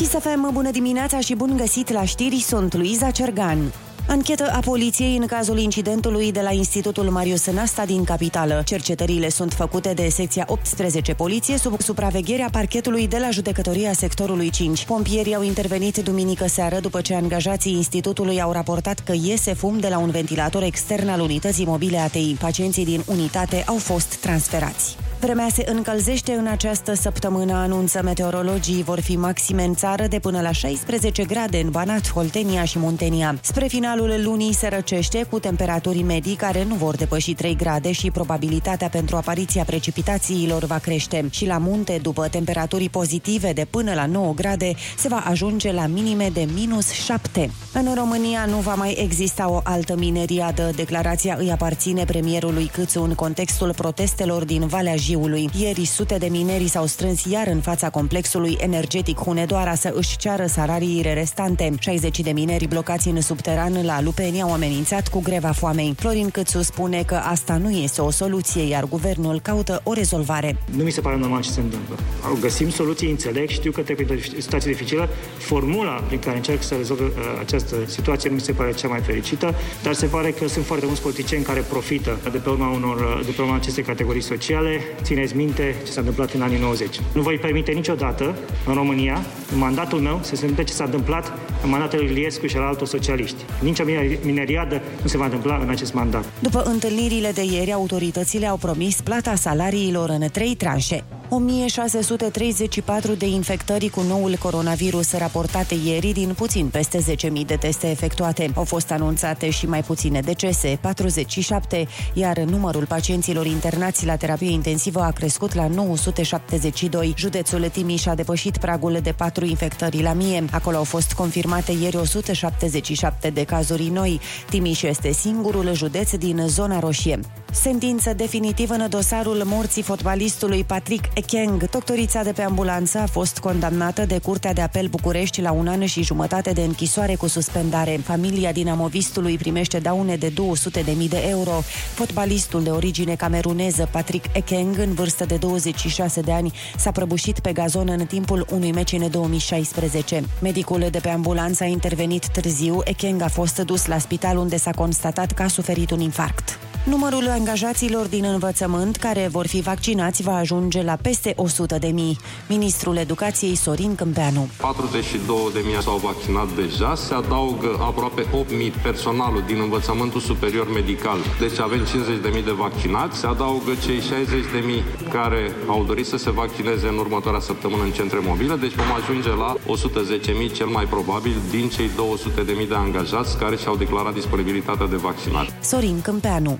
Chisafem, 0.00 0.50
bună 0.52 0.70
dimineața 0.70 1.20
și 1.20 1.34
bun 1.34 1.56
găsit 1.56 1.90
la 1.90 2.04
știri, 2.04 2.40
sunt 2.40 2.74
Luiza 2.74 3.10
Cergan. 3.10 3.72
Anchetă 4.08 4.50
a 4.52 4.58
poliției 4.58 5.16
în 5.16 5.26
cazul 5.26 5.58
incidentului 5.58 6.32
de 6.32 6.40
la 6.40 6.52
Institutul 6.52 7.04
Marius 7.04 7.50
Nasta 7.50 7.84
din 7.84 8.04
capitală. 8.04 8.62
Cercetările 8.64 9.28
sunt 9.28 9.52
făcute 9.52 9.92
de 9.92 10.08
secția 10.08 10.44
18 10.48 11.14
poliție 11.14 11.58
sub 11.58 11.80
supravegherea 11.80 12.48
parchetului 12.52 13.08
de 13.08 13.18
la 13.18 13.30
judecătoria 13.30 13.92
sectorului 13.92 14.50
5. 14.50 14.84
Pompierii 14.84 15.34
au 15.34 15.42
intervenit 15.42 15.96
duminică 15.96 16.48
seară 16.48 16.80
după 16.80 17.00
ce 17.00 17.14
angajații 17.14 17.72
institutului 17.72 18.40
au 18.40 18.52
raportat 18.52 18.98
că 18.98 19.12
iese 19.22 19.54
fum 19.54 19.78
de 19.78 19.88
la 19.88 19.98
un 19.98 20.10
ventilator 20.10 20.62
extern 20.62 21.08
al 21.08 21.20
unității 21.20 21.66
mobile 21.66 21.98
ATI. 21.98 22.36
Pacienții 22.38 22.84
din 22.84 23.02
unitate 23.06 23.62
au 23.66 23.76
fost 23.76 24.14
transferați. 24.14 24.96
Vremea 25.20 25.48
se 25.52 25.64
încălzește 25.66 26.32
în 26.32 26.46
această 26.46 26.94
săptămână, 26.94 27.52
anunță 27.52 28.00
meteorologii. 28.02 28.82
Vor 28.82 29.00
fi 29.00 29.16
maxime 29.16 29.64
în 29.64 29.74
țară 29.74 30.06
de 30.06 30.18
până 30.18 30.40
la 30.40 30.52
16 30.52 31.24
grade 31.24 31.60
în 31.60 31.70
Banat, 31.70 32.12
Holtenia 32.12 32.64
și 32.64 32.78
Muntenia. 32.78 33.38
Spre 33.42 33.66
finalul 33.66 34.20
lunii 34.24 34.54
se 34.54 34.68
răcește 34.68 35.26
cu 35.30 35.38
temperaturi 35.38 36.02
medii 36.02 36.34
care 36.34 36.64
nu 36.64 36.74
vor 36.74 36.96
depăși 36.96 37.34
3 37.34 37.56
grade 37.56 37.92
și 37.92 38.10
probabilitatea 38.10 38.88
pentru 38.88 39.16
apariția 39.16 39.64
precipitațiilor 39.64 40.64
va 40.64 40.78
crește. 40.78 41.26
Și 41.30 41.46
la 41.46 41.58
munte, 41.58 41.98
după 42.02 42.28
temperaturi 42.28 42.88
pozitive 42.88 43.52
de 43.52 43.66
până 43.70 43.94
la 43.94 44.06
9 44.06 44.32
grade, 44.34 44.74
se 44.98 45.08
va 45.08 45.24
ajunge 45.26 45.72
la 45.72 45.86
minime 45.86 46.30
de 46.32 46.46
minus 46.54 46.90
7. 46.90 47.50
În 47.72 47.94
România 47.94 48.44
nu 48.44 48.56
va 48.56 48.74
mai 48.74 48.92
exista 49.02 49.50
o 49.50 49.60
altă 49.64 49.96
mineriadă. 49.96 50.70
Declarația 50.76 51.36
îi 51.38 51.50
aparține 51.50 52.04
premierului 52.04 52.70
Câțu 52.72 53.02
în 53.02 53.14
contextul 53.14 53.74
protestelor 53.74 54.44
din 54.44 54.66
Valea 54.66 54.96
Giului. 55.10 55.48
Ieri, 55.58 55.84
sute 55.84 56.16
de 56.18 56.26
mineri 56.26 56.68
s-au 56.68 56.86
strâns 56.86 57.24
iar 57.24 57.46
în 57.46 57.60
fața 57.60 57.90
complexului 57.90 58.56
energetic 58.60 59.18
Hunedoara 59.18 59.74
să 59.74 59.92
își 59.94 60.16
ceară 60.16 60.46
salariile 60.46 61.12
restante. 61.12 61.72
60 61.78 62.20
de 62.20 62.30
mineri 62.30 62.68
blocați 62.68 63.08
în 63.08 63.20
subteran 63.20 63.84
la 63.84 64.02
Lupeni 64.02 64.42
au 64.42 64.52
amenințat 64.52 65.08
cu 65.08 65.20
greva 65.20 65.50
foamei. 65.50 65.94
Florin 65.98 66.30
Câțu 66.30 66.62
spune 66.62 67.02
că 67.02 67.14
asta 67.14 67.56
nu 67.56 67.70
este 67.70 68.00
o 68.00 68.10
soluție, 68.10 68.62
iar 68.62 68.84
guvernul 68.84 69.40
caută 69.40 69.80
o 69.84 69.92
rezolvare. 69.92 70.56
Nu 70.76 70.84
mi 70.84 70.90
se 70.90 71.00
pare 71.00 71.16
normal 71.16 71.42
ce 71.42 71.50
se 71.50 71.60
întâmplă. 71.60 71.94
Găsim 72.40 72.70
soluții, 72.70 73.10
înțeleg, 73.10 73.48
știu 73.48 73.70
că 73.70 73.80
trebuie 73.80 74.18
o 74.36 74.40
situație 74.40 74.70
dificilă. 74.70 75.08
Formula 75.38 75.90
prin 75.90 76.18
care 76.18 76.36
încerc 76.36 76.62
să 76.62 76.74
rezolv 76.74 77.00
uh, 77.00 77.12
această 77.40 77.76
situație 77.86 78.28
nu 78.28 78.34
mi 78.34 78.40
se 78.40 78.52
pare 78.52 78.72
cea 78.72 78.88
mai 78.88 79.00
fericită, 79.00 79.54
dar 79.82 79.94
se 79.94 80.06
pare 80.06 80.30
că 80.30 80.48
sunt 80.48 80.64
foarte 80.64 80.86
mulți 80.86 81.02
politicieni 81.02 81.44
care 81.44 81.60
profită 81.60 82.18
de 82.32 82.38
pe 82.38 82.48
urma, 82.48 82.70
unor, 82.70 82.96
uh, 82.96 83.24
de 83.24 83.30
pe 83.30 83.42
urma 83.42 83.54
acestei 83.54 83.82
categorii 83.82 84.22
sociale 84.22 84.80
țineți 85.02 85.36
minte 85.36 85.74
ce 85.84 85.90
s-a 85.90 86.00
întâmplat 86.00 86.32
în 86.32 86.42
anii 86.42 86.58
90. 86.58 87.00
Nu 87.14 87.22
voi 87.22 87.36
permite 87.36 87.72
niciodată 87.72 88.36
în 88.66 88.74
România, 88.74 89.24
în 89.52 89.58
mandatul 89.58 89.98
meu, 89.98 90.18
să 90.22 90.34
se 90.34 90.40
întâmple 90.40 90.64
ce 90.64 90.72
s-a 90.72 90.84
întâmplat 90.84 91.32
în 91.62 91.70
mandatul 91.70 91.98
lui 91.98 92.10
Iliescu 92.10 92.46
și 92.46 92.56
al 92.56 92.62
altor 92.62 92.86
socialiști. 92.86 93.44
Nici 93.60 93.78
o 93.78 93.84
mineriadă 94.24 94.82
nu 95.02 95.08
se 95.08 95.16
va 95.16 95.24
întâmpla 95.24 95.56
în 95.62 95.68
acest 95.68 95.92
mandat. 95.92 96.24
După 96.38 96.62
întâlnirile 96.62 97.30
de 97.30 97.42
ieri, 97.42 97.72
autoritățile 97.72 98.46
au 98.46 98.56
promis 98.56 99.00
plata 99.00 99.34
salariilor 99.34 100.08
în 100.08 100.28
trei 100.32 100.54
tranșe. 100.54 101.04
1634 101.32 103.14
de 103.14 103.26
infectări 103.26 103.88
cu 103.88 104.00
noul 104.00 104.36
coronavirus 104.36 105.12
raportate 105.12 105.74
ieri 105.84 106.12
din 106.12 106.32
puțin 106.36 106.66
peste 106.66 106.98
10.000 106.98 107.46
de 107.46 107.54
teste 107.54 107.90
efectuate. 107.90 108.50
Au 108.54 108.64
fost 108.64 108.90
anunțate 108.90 109.50
și 109.50 109.66
mai 109.66 109.82
puține 109.82 110.20
decese, 110.20 110.78
47, 110.80 111.88
iar 112.12 112.38
numărul 112.38 112.86
pacienților 112.86 113.46
internați 113.46 114.06
la 114.06 114.16
terapie 114.16 114.50
intensivă 114.50 114.89
a 114.98 115.10
crescut 115.10 115.54
la 115.54 115.66
972. 115.66 117.14
Județul 117.16 117.68
Timiș 117.68 118.06
a 118.06 118.14
depășit 118.14 118.56
pragul 118.58 118.98
de 119.02 119.12
4 119.12 119.44
infectări 119.44 120.02
la 120.02 120.12
mie. 120.12 120.44
Acolo 120.50 120.76
au 120.76 120.84
fost 120.84 121.12
confirmate 121.12 121.72
ieri 121.72 121.96
177 121.96 123.30
de 123.30 123.44
cazuri 123.44 123.88
noi. 123.88 124.20
Timiș 124.48 124.82
este 124.82 125.12
singurul 125.12 125.74
județ 125.74 126.14
din 126.14 126.44
zona 126.46 126.78
roșie. 126.78 127.20
Sentință 127.52 128.12
definitivă 128.12 128.74
în 128.74 128.86
dosarul 128.88 129.42
morții 129.44 129.82
fotbalistului 129.82 130.64
Patrick 130.64 131.04
Ekeng. 131.14 131.70
Doctorița 131.70 132.22
de 132.22 132.32
pe 132.32 132.42
ambulanță 132.42 132.98
a 132.98 133.06
fost 133.06 133.38
condamnată 133.38 134.06
de 134.06 134.18
Curtea 134.18 134.52
de 134.52 134.60
Apel 134.60 134.86
București 134.86 135.40
la 135.40 135.52
un 135.52 135.66
an 135.66 135.86
și 135.86 136.02
jumătate 136.02 136.52
de 136.52 136.60
închisoare 136.60 137.14
cu 137.14 137.26
suspendare. 137.26 138.00
Familia 138.04 138.52
dinamovistului 138.52 139.36
primește 139.36 139.78
daune 139.78 140.16
de 140.16 140.32
200.000 140.32 141.08
de 141.08 141.26
euro. 141.28 141.62
Fotbalistul 141.94 142.62
de 142.62 142.70
origine 142.70 143.14
cameruneză 143.14 143.88
Patrick 143.90 144.36
Ekeng, 144.36 144.78
în 144.78 144.92
vârstă 144.94 145.24
de 145.24 145.36
26 145.36 146.20
de 146.20 146.32
ani, 146.32 146.52
s-a 146.76 146.90
prăbușit 146.90 147.38
pe 147.38 147.52
gazon 147.52 147.88
în 147.88 148.06
timpul 148.06 148.46
unui 148.50 148.72
meci 148.72 148.92
în 148.92 149.10
2016. 149.10 150.22
Medicul 150.40 150.86
de 150.90 150.98
pe 150.98 151.08
ambulanță 151.08 151.64
a 151.64 151.66
intervenit 151.66 152.26
târziu. 152.26 152.80
Ekeng 152.84 153.22
a 153.22 153.28
fost 153.28 153.58
dus 153.58 153.86
la 153.86 153.98
spital 153.98 154.36
unde 154.36 154.56
s-a 154.56 154.70
constatat 154.70 155.32
că 155.32 155.42
a 155.42 155.48
suferit 155.48 155.90
un 155.90 156.00
infarct. 156.00 156.58
Numărul 156.84 157.28
angajaților 157.28 158.06
din 158.06 158.24
învățământ 158.24 158.96
care 158.96 159.28
vor 159.30 159.46
fi 159.46 159.60
vaccinați 159.60 160.22
va 160.22 160.36
ajunge 160.36 160.82
la 160.82 160.96
peste 161.02 161.32
100 161.36 161.78
de 161.78 161.86
mii. 161.86 162.18
Ministrul 162.48 162.96
Educației 162.96 163.54
Sorin 163.54 163.94
Câmpeanu. 163.94 164.48
42 164.60 165.50
de 165.52 165.60
mii 165.64 165.82
s-au 165.82 165.96
vaccinat 165.96 166.48
deja, 166.54 166.94
se 166.94 167.14
adaugă 167.14 167.76
aproape 167.80 168.26
8 168.32 168.50
mii 168.56 168.70
personalul 168.70 169.42
din 169.46 169.58
învățământul 169.60 170.20
superior 170.20 170.72
medical. 170.72 171.18
Deci 171.38 171.58
avem 171.58 171.84
50 171.84 172.22
de 172.22 172.30
mii 172.32 172.42
de 172.42 172.50
vaccinați, 172.50 173.18
se 173.18 173.26
adaugă 173.26 173.72
cei 173.84 174.00
60 174.00 174.28
de 174.28 174.62
mii 174.64 174.84
care 175.10 175.52
au 175.66 175.84
dorit 175.84 176.06
să 176.06 176.16
se 176.16 176.30
vaccineze 176.30 176.86
în 176.88 176.98
următoarea 176.98 177.40
săptămână 177.40 177.82
în 177.82 177.90
centre 177.90 178.18
mobile, 178.22 178.56
deci 178.56 178.74
vom 178.74 178.92
ajunge 179.00 179.28
la 179.28 179.54
110 179.66 180.32
mii 180.32 180.50
cel 180.50 180.66
mai 180.66 180.84
probabil 180.84 181.36
din 181.50 181.68
cei 181.68 181.90
200 181.96 182.42
de 182.42 182.52
mii 182.56 182.68
de 182.68 182.74
angajați 182.74 183.38
care 183.38 183.56
și-au 183.56 183.76
declarat 183.76 184.14
disponibilitatea 184.14 184.86
de 184.86 184.96
vaccinare. 184.96 185.48
Sorin 185.60 186.00
Câmpeanu. 186.00 186.58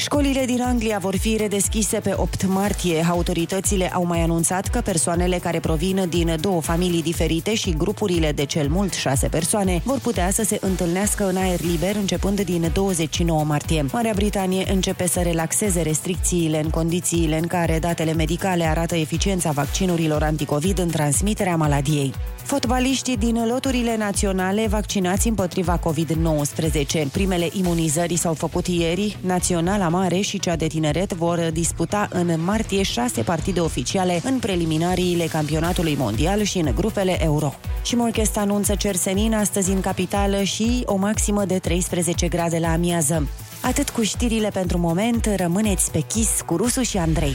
Școlile 0.00 0.44
din 0.44 0.62
Anglia 0.62 0.98
vor 0.98 1.16
fi 1.16 1.36
redeschise 1.36 2.00
pe 2.00 2.14
8 2.16 2.46
martie. 2.46 3.06
Autoritățile 3.10 3.92
au 3.92 4.04
mai 4.04 4.20
anunțat 4.20 4.68
că 4.68 4.80
persoanele 4.80 5.38
care 5.38 5.60
provin 5.60 6.06
din 6.08 6.36
două 6.40 6.60
familii 6.60 7.02
diferite 7.02 7.54
și 7.54 7.74
grupurile 7.76 8.32
de 8.32 8.44
cel 8.44 8.68
mult 8.68 8.92
șase 8.92 9.28
persoane 9.28 9.80
vor 9.84 9.98
putea 9.98 10.30
să 10.30 10.42
se 10.42 10.58
întâlnească 10.60 11.28
în 11.28 11.36
aer 11.36 11.60
liber 11.60 11.96
începând 11.96 12.40
din 12.40 12.70
29 12.72 13.44
martie. 13.44 13.86
Marea 13.92 14.12
Britanie 14.14 14.70
începe 14.72 15.06
să 15.06 15.20
relaxeze 15.20 15.82
restricțiile 15.82 16.60
în 16.62 16.70
condițiile 16.70 17.38
în 17.38 17.46
care 17.46 17.78
datele 17.78 18.12
medicale 18.12 18.64
arată 18.64 18.94
eficiența 18.94 19.50
vaccinurilor 19.50 20.22
anticovid 20.22 20.78
în 20.78 20.88
transmiterea 20.88 21.56
maladiei. 21.56 22.12
Fotbaliștii 22.50 23.16
din 23.16 23.46
loturile 23.46 23.96
naționale 23.96 24.66
vaccinați 24.66 25.28
împotriva 25.28 25.78
COVID-19. 25.78 27.10
Primele 27.12 27.48
imunizări 27.52 28.16
s-au 28.16 28.34
făcut 28.34 28.66
ieri. 28.66 29.16
Naționala 29.20 29.88
Mare 29.88 30.20
și 30.20 30.38
cea 30.38 30.56
de 30.56 30.66
tineret 30.66 31.12
vor 31.12 31.50
disputa 31.52 32.08
în 32.12 32.44
martie 32.44 32.82
șase 32.82 33.22
partide 33.22 33.60
oficiale 33.60 34.20
în 34.24 34.38
preliminariile 34.38 35.24
campionatului 35.24 35.96
mondial 35.98 36.42
și 36.42 36.58
în 36.58 36.74
grupele 36.74 37.22
euro. 37.22 37.54
Și 37.84 37.94
Morchest 37.94 38.36
anunță 38.36 38.74
cersenin 38.74 39.34
astăzi 39.34 39.70
în 39.70 39.80
capitală 39.80 40.42
și 40.42 40.82
o 40.84 40.96
maximă 40.96 41.44
de 41.44 41.58
13 41.58 42.28
grade 42.28 42.58
la 42.58 42.72
amiază. 42.72 43.28
Atât 43.62 43.90
cu 43.90 44.02
știrile 44.02 44.48
pentru 44.48 44.78
moment, 44.78 45.28
rămâneți 45.36 45.90
pe 45.90 46.00
chis 46.00 46.40
cu 46.46 46.56
Rusu 46.56 46.82
și 46.82 46.98
Andrei. 46.98 47.34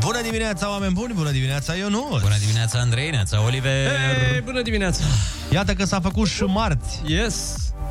Bună 0.00 0.20
dimineața, 0.22 0.70
oameni 0.70 0.92
buni! 0.92 1.12
Bună 1.14 1.30
dimineața, 1.30 1.74
Ionut! 1.74 2.20
Bună 2.20 2.36
dimineața, 2.40 2.78
Andrei, 2.78 3.10
neața, 3.10 3.42
Oliver! 3.44 3.86
Hey, 3.88 4.40
bună 4.44 4.62
dimineața! 4.62 5.02
Iată 5.50 5.72
că 5.74 5.84
s-a 5.84 6.00
făcut 6.00 6.28
și 6.28 6.42
marți. 6.42 7.00
Yes! 7.06 7.34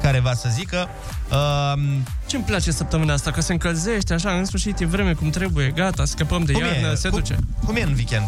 Care 0.01 0.19
va 0.19 0.33
să 0.33 0.49
zică... 0.51 0.89
Uh, 1.31 1.81
Ce-mi 2.25 2.43
place 2.43 2.71
săptămâna 2.71 3.13
asta? 3.13 3.31
Că 3.31 3.41
se 3.41 3.51
încălzește, 3.51 4.13
așa, 4.13 4.31
în 4.31 4.45
sfârșit 4.45 4.79
e 4.79 4.85
vreme 4.85 5.13
cum 5.13 5.29
trebuie, 5.29 5.69
gata, 5.75 6.05
scăpăm 6.05 6.43
de 6.43 6.51
cum 6.51 6.61
iarnă, 6.63 6.91
e? 6.91 6.95
se 6.95 7.09
cum, 7.09 7.19
duce. 7.19 7.35
Cum 7.65 7.75
e 7.75 7.81
în 7.81 7.93
weekend? 7.95 8.27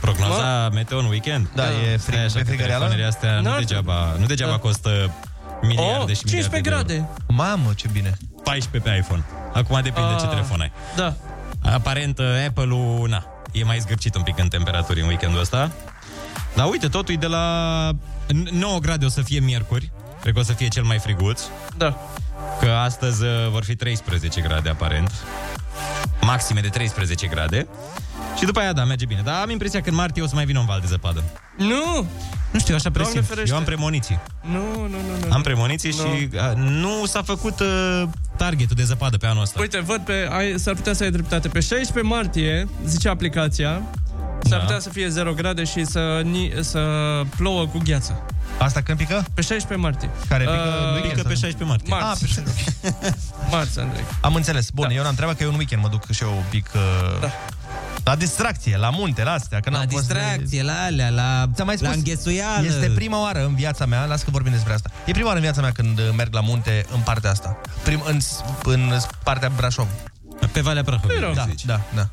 Prognoza 0.00 0.42
Ma? 0.42 0.68
meteo 0.68 0.98
în 0.98 1.04
weekend? 1.06 1.48
Da, 1.54 1.62
e 1.64 1.96
frig, 1.96 1.98
Stai 2.14 2.24
așa 2.24 2.34
pe 2.34 2.40
că 2.42 2.48
frigăreală? 2.48 2.84
telefoanele 2.84 3.04
astea 3.08 3.34
nu 3.40 3.42
N-ar- 3.48 3.58
degeaba, 3.58 4.16
nu 4.18 4.26
degeaba 4.26 4.50
Da. 4.52 4.58
costă 4.58 4.88
miliarde 5.62 6.10
Oh, 6.10 6.16
și 6.16 6.22
miliarde 6.24 6.58
15 6.58 6.60
de 6.60 6.68
euro. 6.70 6.82
grade! 6.84 7.08
Mamă, 7.26 7.72
ce 7.76 7.88
bine! 7.92 8.16
14 8.48 8.90
pe 8.90 8.96
iPhone. 8.96 9.24
Acum 9.52 9.80
depinde 9.82 10.08
Ah. 10.14 10.20
ce 10.20 10.26
telefon 10.26 10.60
ai. 10.60 10.72
Da. 10.96 11.14
Aparent, 11.72 12.20
Apple-ul, 12.46 13.08
na, 13.08 13.24
e 13.52 13.64
mai 13.64 13.78
zgârcit 13.78 14.14
un 14.14 14.22
pic 14.22 14.38
în 14.38 14.48
temperaturi 14.48 15.00
în 15.00 15.06
weekendul 15.06 15.40
ăsta. 15.40 15.70
Dar 16.54 16.66
uite, 16.70 16.88
totul 16.88 17.14
e 17.14 17.16
de 17.16 17.26
la 17.26 17.46
9 18.50 18.78
grade 18.78 19.04
o 19.04 19.08
să 19.08 19.22
fie 19.22 19.40
miercuri. 19.40 19.90
cred 20.20 20.32
că 20.34 20.40
o 20.40 20.42
să 20.42 20.52
fie 20.52 20.68
cel 20.68 20.82
mai 20.82 20.98
friguț. 20.98 21.42
Da. 21.76 21.96
Că 22.60 22.70
astăzi 22.70 23.22
uh, 23.24 23.30
vor 23.50 23.64
fi 23.64 23.76
13 23.76 24.40
grade 24.40 24.68
aparent. 24.68 25.12
Maxime 26.20 26.60
de 26.60 26.68
13 26.68 27.26
grade. 27.26 27.66
Și 28.38 28.44
după 28.44 28.58
aia, 28.60 28.72
da, 28.72 28.84
merge 28.84 29.04
bine. 29.06 29.20
Dar 29.24 29.42
am 29.42 29.50
impresia 29.50 29.80
că 29.80 29.88
în 29.88 29.94
martie 29.94 30.22
o 30.22 30.26
să 30.26 30.34
mai 30.34 30.44
vină 30.44 30.58
un 30.58 30.64
val 30.66 30.80
de 30.80 30.86
zăpadă. 30.86 31.24
Nu! 31.56 32.06
Nu 32.50 32.58
știu, 32.58 32.74
așa 32.74 32.88
Doamne 32.88 33.10
presimt. 33.10 33.26
ferește. 33.28 33.50
Eu 33.50 33.56
am 33.58 33.64
premoniții. 33.64 34.18
Nu, 34.40 34.80
nu, 34.80 34.88
nu, 34.88 35.26
nu. 35.26 35.32
Am 35.32 35.42
premoniții 35.42 35.94
Nu. 35.96 36.04
și 36.04 36.28
uh, 36.34 36.52
nu 36.56 37.06
s-a 37.06 37.22
făcut 37.22 37.60
uh, 37.60 38.02
targetul 38.38 38.76
de 38.76 38.84
zăpadă 38.84 39.16
pe 39.16 39.26
anul 39.26 39.42
ăsta. 39.42 39.60
Uite, 39.60 39.80
văd 39.80 40.00
pe, 40.00 40.28
ai, 40.30 40.58
s-ar 40.58 40.74
putea 40.74 40.92
să 40.92 41.02
ai 41.02 41.10
dreptate. 41.10 41.48
Pe 41.48 41.60
16 41.60 42.00
martie, 42.14 42.68
zice 42.86 43.08
aplicația, 43.08 43.82
s-ar 44.42 44.58
Da. 44.58 44.64
putea 44.64 44.78
să 44.78 44.88
fie 44.88 45.08
0 45.08 45.32
grade 45.32 45.64
și 45.64 45.84
să, 45.84 46.20
ni, 46.24 46.52
să 46.60 46.80
plouă 47.36 47.66
cu 47.66 47.80
gheață. 47.84 48.22
Asta 48.58 48.80
când 48.82 48.98
pică? 48.98 49.24
Pe 49.34 49.40
16 49.42 49.74
martie. 49.86 50.10
Care 50.28 50.44
pică 50.44 50.56
Uh, 50.56 50.86
în 50.86 50.92
weekend 50.92 51.12
Pică 51.14 51.28
pe 51.28 51.34
sau- 51.34 51.48
16 51.48 51.64
martie. 51.64 51.88
Marți. 51.90 52.24
Ah, 52.24 52.28
pe 52.34 52.40
16. 52.40 52.74
Marți, 53.52 53.78
Andrei. 53.80 54.04
Am 54.20 54.34
înțeles. 54.34 54.70
Bun, 54.70 54.86
Da. 54.88 54.94
eu 54.94 55.02
n-am 55.02 55.14
treabă 55.14 55.32
că 55.32 55.42
eu 55.42 55.48
în 55.48 55.54
weekend 55.56 55.82
mă 55.82 55.88
duc 55.88 56.10
și 56.10 56.22
eu 56.22 56.30
un 56.36 56.44
pic... 56.50 56.70
Uh, 56.74 57.20
Da. 57.20 57.30
La 58.08 58.16
distracție, 58.16 58.76
la 58.76 58.90
munte, 58.90 59.22
la 59.22 59.32
astea. 59.32 59.60
Că 59.60 59.70
La 59.70 59.78
n-am 59.78 59.88
fost- 59.88 60.06
distracție, 60.06 60.62
la 60.62 60.82
alea, 60.82 61.08
la, 61.10 61.50
Ți-am 61.54 61.66
mai 61.66 61.76
spus, 61.76 61.88
la 61.88 61.94
înghesuială. 61.94 62.66
Este 62.66 62.90
prima 62.94 63.22
oară 63.22 63.44
în 63.44 63.54
viața 63.54 63.86
mea, 63.86 64.04
las 64.04 64.22
că 64.22 64.30
vorbim 64.30 64.52
despre 64.52 64.72
asta. 64.72 64.90
E 65.06 65.10
prima 65.10 65.26
oară 65.26 65.38
în 65.38 65.42
viața 65.44 65.60
mea 65.60 65.72
când 65.72 65.98
uh, 65.98 66.04
merg 66.16 66.34
la 66.34 66.40
munte 66.40 66.86
în 66.92 67.00
partea 67.00 67.30
asta. 67.30 67.60
Prim, 67.84 68.02
în, 68.06 68.18
în 68.62 68.98
partea 69.22 69.52
Brașov. 69.56 69.88
Pe 70.52 70.60
Valea 70.60 70.82
Prahovei. 70.82 71.16
Păi 71.16 71.24
rău. 71.24 71.34
Da, 71.34 71.46
zici. 71.48 71.64
da, 71.64 71.80
da. 71.94 72.08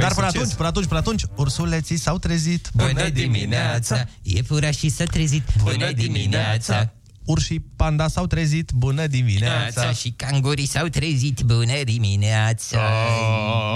Dar 0.00 0.14
până 0.14 0.26
succes. 0.26 0.40
atunci, 0.40 0.54
până 0.54 0.68
atunci, 0.68 0.86
până 0.86 1.00
atunci, 1.00 1.22
ursuleții 1.34 1.96
s-au 1.96 2.18
trezit. 2.18 2.68
Bună 2.74 3.08
dimineața, 3.08 4.04
iepurașii 4.22 4.90
s-a 4.90 5.04
trezit. 5.04 5.42
Bună 5.62 5.92
dimineața, 5.92 6.90
Urșii 7.24 7.60
panda 7.76 8.08
s-au 8.08 8.26
trezit. 8.26 8.70
Bună 8.74 9.06
dimineața. 9.06 9.56
dimineața 9.56 9.92
și 9.92 10.10
cangurii 10.16 10.66
s-au 10.66 10.86
trezit. 10.86 11.40
Bună 11.40 11.82
dimineața. 11.84 12.78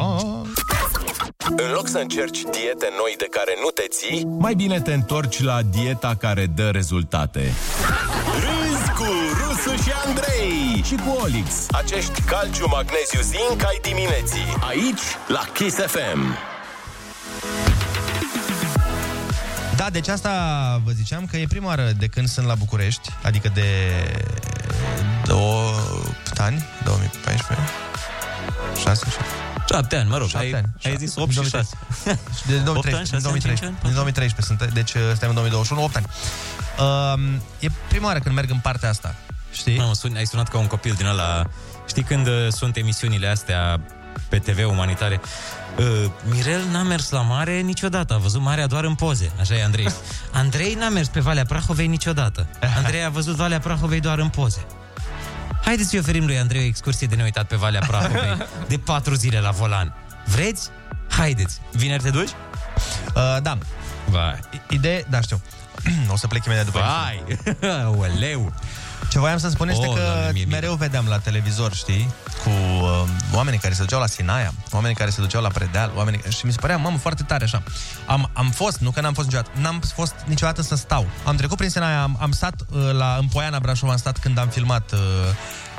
Oh. 0.05 0.41
În 1.57 1.71
loc 1.75 1.89
să 1.89 1.99
încerci 1.99 2.41
diete 2.43 2.89
noi 2.99 3.15
de 3.19 3.27
care 3.31 3.55
nu 3.63 3.69
te 3.69 3.83
ții, 3.91 4.25
Mai 4.39 4.55
bine 4.55 4.81
te 4.81 4.93
întorci 4.93 5.43
la 5.43 5.63
dieta 5.63 6.15
care 6.19 6.47
dă 6.47 6.69
rezultate. 6.71 7.53
Râzi 8.35 8.91
cu 8.91 9.07
Rusu 9.41 9.83
și 9.83 9.91
Andrei 10.07 10.83
și 10.85 10.95
cu 10.95 11.17
Olix. 11.23 11.67
acești 11.71 12.23
calciu, 12.23 12.67
magneziu, 12.69 13.21
zinc 13.21 13.65
ai 13.65 13.79
dimineții. 13.83 14.57
Aici, 14.69 15.03
la 15.29 15.45
Kiss 15.53 15.77
FM. 15.77 16.37
Da, 19.77 19.91
deci 19.91 20.09
asta 20.09 20.31
vă 20.85 20.91
ziceam 20.91 21.27
că 21.31 21.37
e 21.37 21.45
prima 21.49 21.67
oară 21.67 21.91
de 21.99 22.07
când 22.07 22.29
sunt 22.29 22.47
la 22.47 22.55
București, 22.55 23.09
adică 23.23 23.51
de 23.55 23.69
8 25.33 26.39
ani, 26.39 26.65
2014, 26.85 27.67
6, 28.83 29.05
7, 29.11 29.25
Șapte 29.73 29.97
ani, 29.97 30.09
mă 30.09 30.17
rog, 30.17 30.29
Șapte 30.29 30.47
ai, 30.47 30.53
ani. 30.53 30.67
ai 30.85 30.97
zis 30.97 31.17
8 31.17 31.31
și 31.31 31.49
6. 31.49 31.79
de 32.49 32.55
ani, 32.55 32.65
2013, 32.65 32.97
șase 32.97 33.07
din 33.07 33.15
ani, 33.15 33.23
2013, 33.23 33.55
cinci 33.55 33.63
ani, 33.63 33.77
din 33.83 33.95
2013 33.95 34.41
sunt, 34.41 34.73
deci 34.73 34.93
uh, 34.95 35.01
suntem 35.09 35.29
în 35.29 35.35
2021, 35.35 35.85
8 35.85 35.97
ani. 35.97 36.07
Um, 36.85 37.43
e 37.59 37.69
prima 37.89 38.07
oară 38.07 38.19
când 38.19 38.35
merg 38.35 38.51
în 38.51 38.59
partea 38.59 38.89
asta, 38.89 39.15
știi? 39.53 39.77
Mamă, 39.77 39.95
sun, 39.95 40.17
ai 40.17 40.27
sunat 40.27 40.49
ca 40.49 40.59
un 40.59 40.67
copil 40.67 40.95
din 40.97 41.07
ăla... 41.07 41.47
Știi 41.89 42.03
când 42.03 42.27
uh, 42.27 42.47
sunt 42.49 42.77
emisiunile 42.77 43.27
astea 43.29 43.81
pe 44.29 44.39
TV 44.39 44.69
umanitare? 44.69 45.21
Uh, 45.79 46.11
Mirel 46.25 46.63
n-a 46.71 46.83
mers 46.83 47.11
la 47.11 47.21
mare 47.21 47.61
niciodată, 47.61 48.15
a 48.15 48.17
văzut 48.17 48.41
marea 48.41 48.67
doar 48.67 48.85
în 48.85 48.95
poze. 48.95 49.33
Așa 49.41 49.55
e 49.55 49.65
Andrei. 49.65 49.89
Andrei 50.33 50.75
n-a 50.75 50.89
mers 50.89 51.09
pe 51.09 51.21
Valea 51.21 51.45
Prahovei 51.45 51.87
niciodată. 51.87 52.47
Andrei 52.79 53.05
a 53.05 53.09
văzut 53.09 53.35
Valea 53.35 53.61
Prahovei 53.61 54.01
doar 54.01 54.19
în 54.19 54.29
poze. 54.29 54.67
Haideți 55.65 55.89
să-i 55.89 55.99
oferim 55.99 56.25
lui 56.27 56.39
Andrei 56.39 56.61
o 56.63 56.65
excursie 56.65 57.07
de 57.07 57.15
neuitat 57.15 57.47
pe 57.47 57.57
Valea 57.57 57.81
Prahovei 57.87 58.47
de 58.69 58.79
patru 58.79 59.15
zile 59.15 59.41
la 59.41 59.51
volan. 59.51 59.95
Vreți? 60.25 60.69
Haideți. 61.09 61.61
Vineri 61.73 62.03
te 62.03 62.11
duci? 62.11 62.29
Uh, 62.29 63.37
da, 63.43 63.59
Vai. 64.05 64.39
I- 64.51 64.75
idee, 64.75 65.07
da, 65.11 65.21
știu. 65.21 65.41
o 66.13 66.17
să 66.17 66.27
plec 66.27 66.45
imediat 66.45 66.65
după 66.65 66.79
emisiune. 66.79 67.59
Vai. 67.61 68.11
Oleu. 68.13 68.53
Ce 69.11 69.19
voiam 69.19 69.39
să 69.39 69.49
spun 69.49 69.69
este 69.69 69.87
Oh, 69.87 69.95
că 69.95 70.01
Doamne, 70.01 70.31
mie 70.33 70.45
milă. 70.45 70.57
mereu 70.57 70.75
vedeam 70.75 71.07
la 71.09 71.19
televizor, 71.19 71.75
știi, 71.75 72.11
cu 72.45 72.51
uh, 72.51 73.03
oamenii 73.35 73.59
care 73.59 73.75
se 73.75 73.81
duceau 73.81 74.01
la 74.01 74.07
Sinaia, 74.07 74.53
oamenii 74.73 74.97
care 74.97 75.11
se 75.11 75.21
duceau 75.21 75.43
la 75.43 75.49
Predeal, 75.49 75.93
oamenii... 75.95 76.21
și 76.29 76.47
mi 76.47 76.53
se 76.53 76.59
părea, 76.61 76.77
mamă, 76.77 76.99
foarte 76.99 77.23
tare 77.23 77.45
așa. 77.45 77.63
Am, 78.07 78.31
am 78.33 78.51
fost, 78.51 78.79
nu 78.79 78.91
că 78.91 79.01
n-am 79.01 79.13
fost 79.13 79.27
niciodată, 79.27 79.59
n-am 79.61 79.81
fost 79.95 80.15
niciodată 80.25 80.63
să 80.63 80.77
stau. 80.77 81.07
Am 81.25 81.37
trecut 81.37 81.57
prin 81.57 81.71
Sinaia, 81.71 82.03
am, 82.03 82.17
am 82.21 82.33
stat 82.33 82.55
uh, 82.71 82.91
la, 82.93 83.17
în 83.21 83.27
Poiana 83.27 83.59
Brașov, 83.59 83.91
am 83.91 83.97
stat 83.97 84.19
când 84.19 84.39
am 84.39 84.49
filmat 84.49 84.93
uh, 84.93 84.99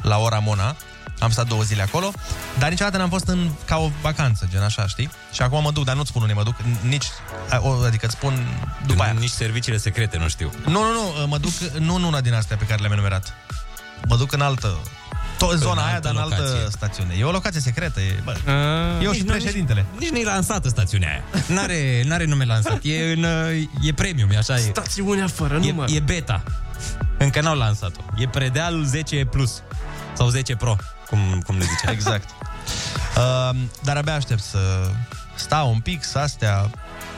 la 0.01 0.17
ora 0.17 0.39
Mona, 0.39 0.75
am 1.19 1.29
stat 1.31 1.47
două 1.47 1.61
zile 1.61 1.81
acolo, 1.81 2.11
dar 2.59 2.69
niciodată 2.69 2.97
n-am 2.97 3.09
fost 3.09 3.27
în, 3.27 3.49
ca 3.65 3.77
o 3.77 3.89
vacanță, 4.01 4.47
gen 4.51 4.61
așa, 4.63 4.87
știi? 4.87 5.09
Și 5.33 5.41
acum 5.41 5.61
mă 5.61 5.71
duc, 5.71 5.83
dar 5.85 5.95
nu-ți 5.95 6.09
spun 6.09 6.21
unde 6.21 6.33
mă 6.33 6.43
duc, 6.43 6.55
nici, 6.81 7.05
a, 7.49 7.59
o, 7.61 7.71
adică 7.85 8.05
îți 8.05 8.15
spun 8.15 8.47
după 8.85 9.03
aia. 9.03 9.11
Nici 9.11 9.29
serviciile 9.29 9.77
secrete 9.77 10.17
nu 10.17 10.27
știu. 10.27 10.51
Nu, 10.65 10.71
nu, 10.71 10.91
nu, 11.19 11.27
mă 11.27 11.37
duc, 11.37 11.51
nu 11.79 11.95
în 11.95 12.03
una 12.03 12.21
din 12.21 12.33
astea 12.33 12.57
pe 12.57 12.65
care 12.65 12.79
le-am 12.79 12.91
enumerat. 12.93 13.33
Mă 14.07 14.15
duc 14.17 14.31
în 14.31 14.41
altă, 14.41 14.77
tot 15.37 15.51
în 15.51 15.57
zona 15.57 15.81
aia, 15.85 15.93
altă 15.95 16.07
dar 16.07 16.15
în 16.15 16.21
altă 16.21 16.41
locație. 16.41 16.67
stațiune. 16.69 17.13
E 17.17 17.23
o 17.23 17.31
locație 17.31 17.61
secretă, 17.61 17.99
e, 17.99 18.21
bă, 18.23 18.31
Ah. 18.51 19.03
eu 19.03 19.11
și 19.11 19.17
Nici 19.21 19.27
nu- 19.29 19.35
președintele. 19.37 19.85
Nici 19.99 20.09
nu 20.09 20.17
e 20.17 20.23
lansată 20.23 20.69
stațiunea 20.69 21.09
aia. 21.09 21.43
N-are, 21.47 22.03
n-are 22.05 22.25
nume 22.25 22.45
lansat. 22.45 22.79
E, 22.83 23.11
în, 23.11 23.23
uh, 23.23 23.63
e 23.81 23.93
premium, 23.93 24.29
e 24.29 24.37
așa. 24.37 24.55
E, 24.55 24.59
Stațiunea 24.59 25.27
fără 25.27 25.55
e, 25.55 25.67
număr. 25.67 25.87
e 25.89 25.99
beta. 25.99 26.43
Încă 27.17 27.41
n-au 27.41 27.55
lansat-o. 27.55 27.99
E 28.17 28.27
predeal 28.27 28.83
10 28.83 29.25
Plus. 29.25 29.61
Sau 30.21 30.29
10 30.29 30.55
Pro, 30.55 30.75
cum, 31.09 31.41
cum 31.45 31.57
le 31.57 31.63
zice. 31.63 31.91
Exact. 31.91 32.29
Uh, 33.17 33.55
dar 33.83 33.97
abia 33.97 34.13
aștept 34.15 34.41
să 34.41 34.59
stau 35.35 35.69
un 35.69 35.79
pic, 35.79 36.03
să 36.03 36.19
astea, 36.19 36.69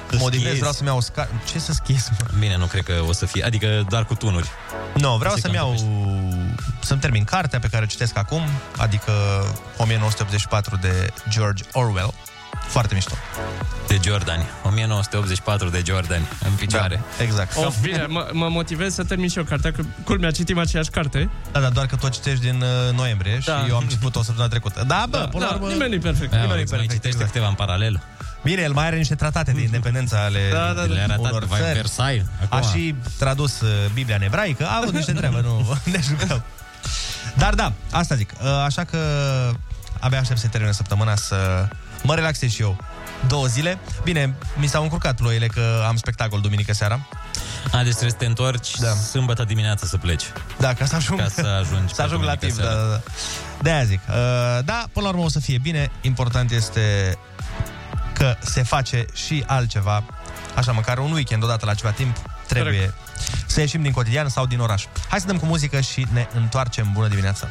Să 0.09 0.15
motivez, 0.17 0.39
schiezi. 0.39 0.57
vreau 0.57 0.73
să-mi 0.73 0.88
iau 0.88 1.01
scar... 1.01 1.27
Ce 1.51 1.59
să 1.59 1.71
schiez, 1.73 2.09
mă? 2.09 2.38
Bine, 2.39 2.57
nu 2.57 2.65
cred 2.65 2.83
că 2.83 2.94
o 3.07 3.11
să 3.11 3.25
fie. 3.25 3.44
Adică 3.44 3.85
doar 3.89 4.05
cu 4.05 4.15
tunuri. 4.15 4.50
Nu, 4.94 5.17
vreau 5.17 5.35
Se 5.35 5.41
să-mi 5.41 5.53
cam 5.53 5.65
iau... 5.65 5.75
Să-mi 6.81 7.00
termin 7.00 7.23
cartea 7.23 7.59
pe 7.59 7.67
care 7.67 7.83
o 7.83 7.88
citesc 7.88 8.17
acum, 8.17 8.41
adică 8.77 9.11
1984 9.77 10.75
de 10.75 11.13
George 11.29 11.63
Orwell. 11.73 12.13
Foarte 12.67 12.94
mișto. 12.94 13.13
De 13.88 14.00
Jordan. 14.03 14.45
1984 14.63 15.69
de 15.69 15.81
Jordan. 15.85 16.21
În 16.45 16.51
picioare. 16.51 17.01
Da, 17.17 17.23
exact. 17.23 17.55
Of, 17.57 17.79
bine, 17.81 18.05
mă, 18.09 18.29
mă 18.33 18.50
motivez 18.50 18.94
să 18.94 19.03
termin 19.03 19.29
și 19.29 19.38
eu 19.38 19.44
cartea, 19.44 19.71
că 19.71 19.83
culmea 20.03 20.31
citim 20.31 20.57
aceeași 20.57 20.89
carte. 20.89 21.29
Da, 21.51 21.60
dar 21.60 21.72
doar 21.72 21.86
că 21.86 21.95
tu 21.95 22.05
o 22.05 22.10
citești 22.10 22.41
din 22.41 22.62
uh, 22.62 22.95
noiembrie 22.95 23.39
și 23.39 23.45
Da. 23.45 23.65
eu 23.67 23.75
am 23.75 23.81
început 23.83 24.15
o 24.15 24.19
săptămână 24.24 24.48
trecută. 24.50 24.83
Da, 24.88 25.05
bă, 25.10 25.17
Da, 25.17 25.27
până 25.27 25.43
la 25.45 25.50
da, 25.50 25.55
urmă... 25.55 25.67
nimeni 25.67 25.89
nu-i 25.89 26.00
perfect. 26.00 26.29
Da, 26.31 26.38
Nimeni 26.38 26.48
mai 26.53 26.57
nu-i 26.57 26.69
perfect, 26.69 26.91
citește 26.91 27.07
exact. 27.07 27.31
câteva 27.31 27.48
în 27.48 27.53
paralel. 27.55 28.01
Bine, 28.43 28.62
el 28.62 28.72
mai 28.74 28.86
are 28.86 28.95
niște 28.95 29.15
tratate 29.15 29.51
de 29.51 29.62
independență 29.62 30.17
ale 30.17 30.39
Da, 30.51 30.57
da, 30.67 30.74
da. 30.74 30.81
Le-a 30.93 31.03
arătat 31.03 31.19
unor 31.31 31.48
pe 31.48 31.55
țări. 31.60 31.74
Versailles. 31.74 32.25
A 32.50 32.55
Acum. 32.57 32.69
și 32.69 32.95
tradus 33.17 33.62
uh, 33.62 33.69
Biblia 33.93 34.15
în 34.15 34.22
ebraică, 34.22 34.65
a 34.67 34.77
avut 34.81 34.93
niște 34.93 35.12
treabă, 35.12 35.39
nu 35.48 35.77
ne 35.91 36.00
jucăm. 36.03 36.43
Dar 37.38 37.53
da, 37.53 37.74
asta 37.91 38.15
zic. 38.15 38.33
Uh, 38.41 38.48
Așa 38.65 38.83
că 38.83 38.98
abia 40.00 40.19
aștept 40.19 40.39
să 40.39 40.48
termine 40.48 40.72
săptămâna 40.72 41.15
să 41.15 41.67
mă 42.03 42.15
relaxez 42.15 42.51
și 42.51 42.62
eu. 42.62 42.77
Două 43.27 43.45
zile. 43.45 43.79
Bine, 44.03 44.36
mi 44.55 44.67
s-au 44.67 44.83
încurcat 44.83 45.15
ploile 45.15 45.48
că 45.48 45.83
am 45.88 45.95
spectacol 45.95 46.39
duminică 46.41 46.74
seara. 46.74 47.07
A, 47.72 47.77
deci 47.83 47.89
trebuie 47.89 48.10
să 48.10 48.15
te 48.17 48.25
întorci 48.25 48.77
Da. 48.79 48.88
sâmbătă 48.89 49.43
dimineață 49.43 49.86
să 49.86 49.98
pleci. 49.98 50.24
Da, 50.60 50.74
ca 50.74 50.86
să 50.86 50.95
ajung, 50.95 51.19
Ca 51.19 51.27
să 51.29 51.48
ajungi 51.62 51.93
să 51.93 52.01
pe 52.01 52.01
ajung 52.01 52.24
la 52.24 52.36
duminică 52.36 52.45
timp. 52.45 52.57
Da, 52.57 52.63
seara. 52.63 52.88
da, 52.88 52.89
da. 52.91 53.01
De-aia 53.62 53.83
zic. 53.83 54.00
Uh, 54.10 54.15
Da, 54.65 54.83
până 54.93 55.05
la 55.05 55.07
urmă 55.12 55.24
o 55.24 55.29
să 55.29 55.39
fie 55.39 55.57
bine. 55.57 55.91
Important 56.01 56.51
este 56.51 57.17
că 58.13 58.36
se 58.39 58.63
face 58.63 59.05
și 59.13 59.43
altceva. 59.48 60.03
Așa, 60.55 60.72
măcar 60.72 60.98
un 60.98 61.12
weekend 61.12 61.43
odată 61.43 61.65
la 61.65 61.74
ceva 61.74 61.91
timp 61.91 62.17
trebuie 62.48 62.74
Corect. 62.74 62.93
să 63.45 63.60
ieșim 63.60 63.81
din 63.81 63.91
cotidian 63.91 64.29
sau 64.29 64.45
din 64.45 64.60
oraș. 64.60 64.83
Hai 65.10 65.19
să 65.19 65.27
dăm 65.27 65.38
cu 65.38 65.45
muzică 65.45 65.79
și 65.81 66.05
ne 66.12 66.27
întoarcem. 66.36 66.89
Bună 66.93 67.07
dimineața! 67.07 67.50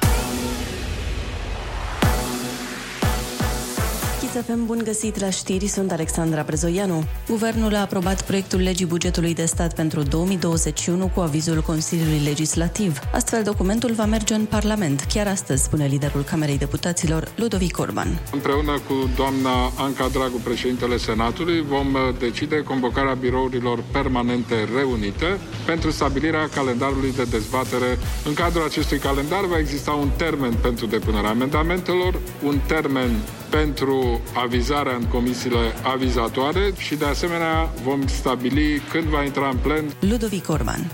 Chisafem, 4.33 4.67
bun 4.67 4.81
găsit 4.85 5.21
la 5.21 5.31
știri, 5.31 5.67
sunt 5.67 5.93
Alexandra 5.93 6.43
Brezoianu. 6.43 7.05
Guvernul 7.29 7.75
a 7.75 7.81
aprobat 7.81 8.23
proiectul 8.23 8.61
legii 8.61 8.87
bugetului 8.87 9.35
de 9.35 9.45
stat 9.45 9.75
pentru 9.75 10.03
2021 10.03 11.11
cu 11.15 11.21
avizul 11.21 11.61
Consiliului 11.61 12.21
Legislativ. 12.25 12.99
Astfel, 13.12 13.43
documentul 13.43 13.93
va 13.93 14.05
merge 14.05 14.35
în 14.35 14.45
Parlament, 14.45 15.07
chiar 15.12 15.27
astăzi, 15.27 15.62
spune 15.62 15.87
liderul 15.87 16.23
Camerei 16.23 16.59
Deputaților, 16.59 17.33
Ludovic 17.37 17.79
Orban. 17.79 18.21
Împreună 18.33 18.73
cu 18.89 19.09
doamna 19.17 19.73
Anca 19.79 20.09
Dragu, 20.12 20.41
președintele 20.45 20.97
Senatului, 20.97 21.61
vom 21.62 21.95
uh, 21.95 22.01
decide 22.19 22.62
convocarea 22.62 23.15
birourilor 23.15 23.85
permanente 23.93 24.69
reunite 24.77 25.39
pentru 25.67 25.91
stabilirea 25.91 26.49
calendarului 26.55 27.12
de 27.12 27.25
dezbatere. 27.31 27.99
În 28.25 28.35
cadrul 28.35 28.65
acestui 28.65 28.99
calendar 28.99 29.45
va 29.45 29.59
exista 29.59 29.91
un 29.91 30.11
termen 30.17 30.53
pentru 30.62 30.87
depunerea 30.87 31.31
amendamentelor, 31.31 32.21
un 32.45 32.59
termen 32.67 33.11
pentru 33.59 34.21
avizarea 34.35 34.94
în 34.94 35.04
comisiile 35.04 35.73
avizatoare 35.82 36.73
și, 36.78 36.94
de 36.94 37.04
asemenea, 37.04 37.71
vom 37.85 38.06
stabili 38.06 38.80
când 38.90 39.04
va 39.04 39.23
intra 39.23 39.49
în 39.49 39.56
plen 39.56 39.85
Ludovic 40.00 40.49
Orban. 40.49 40.90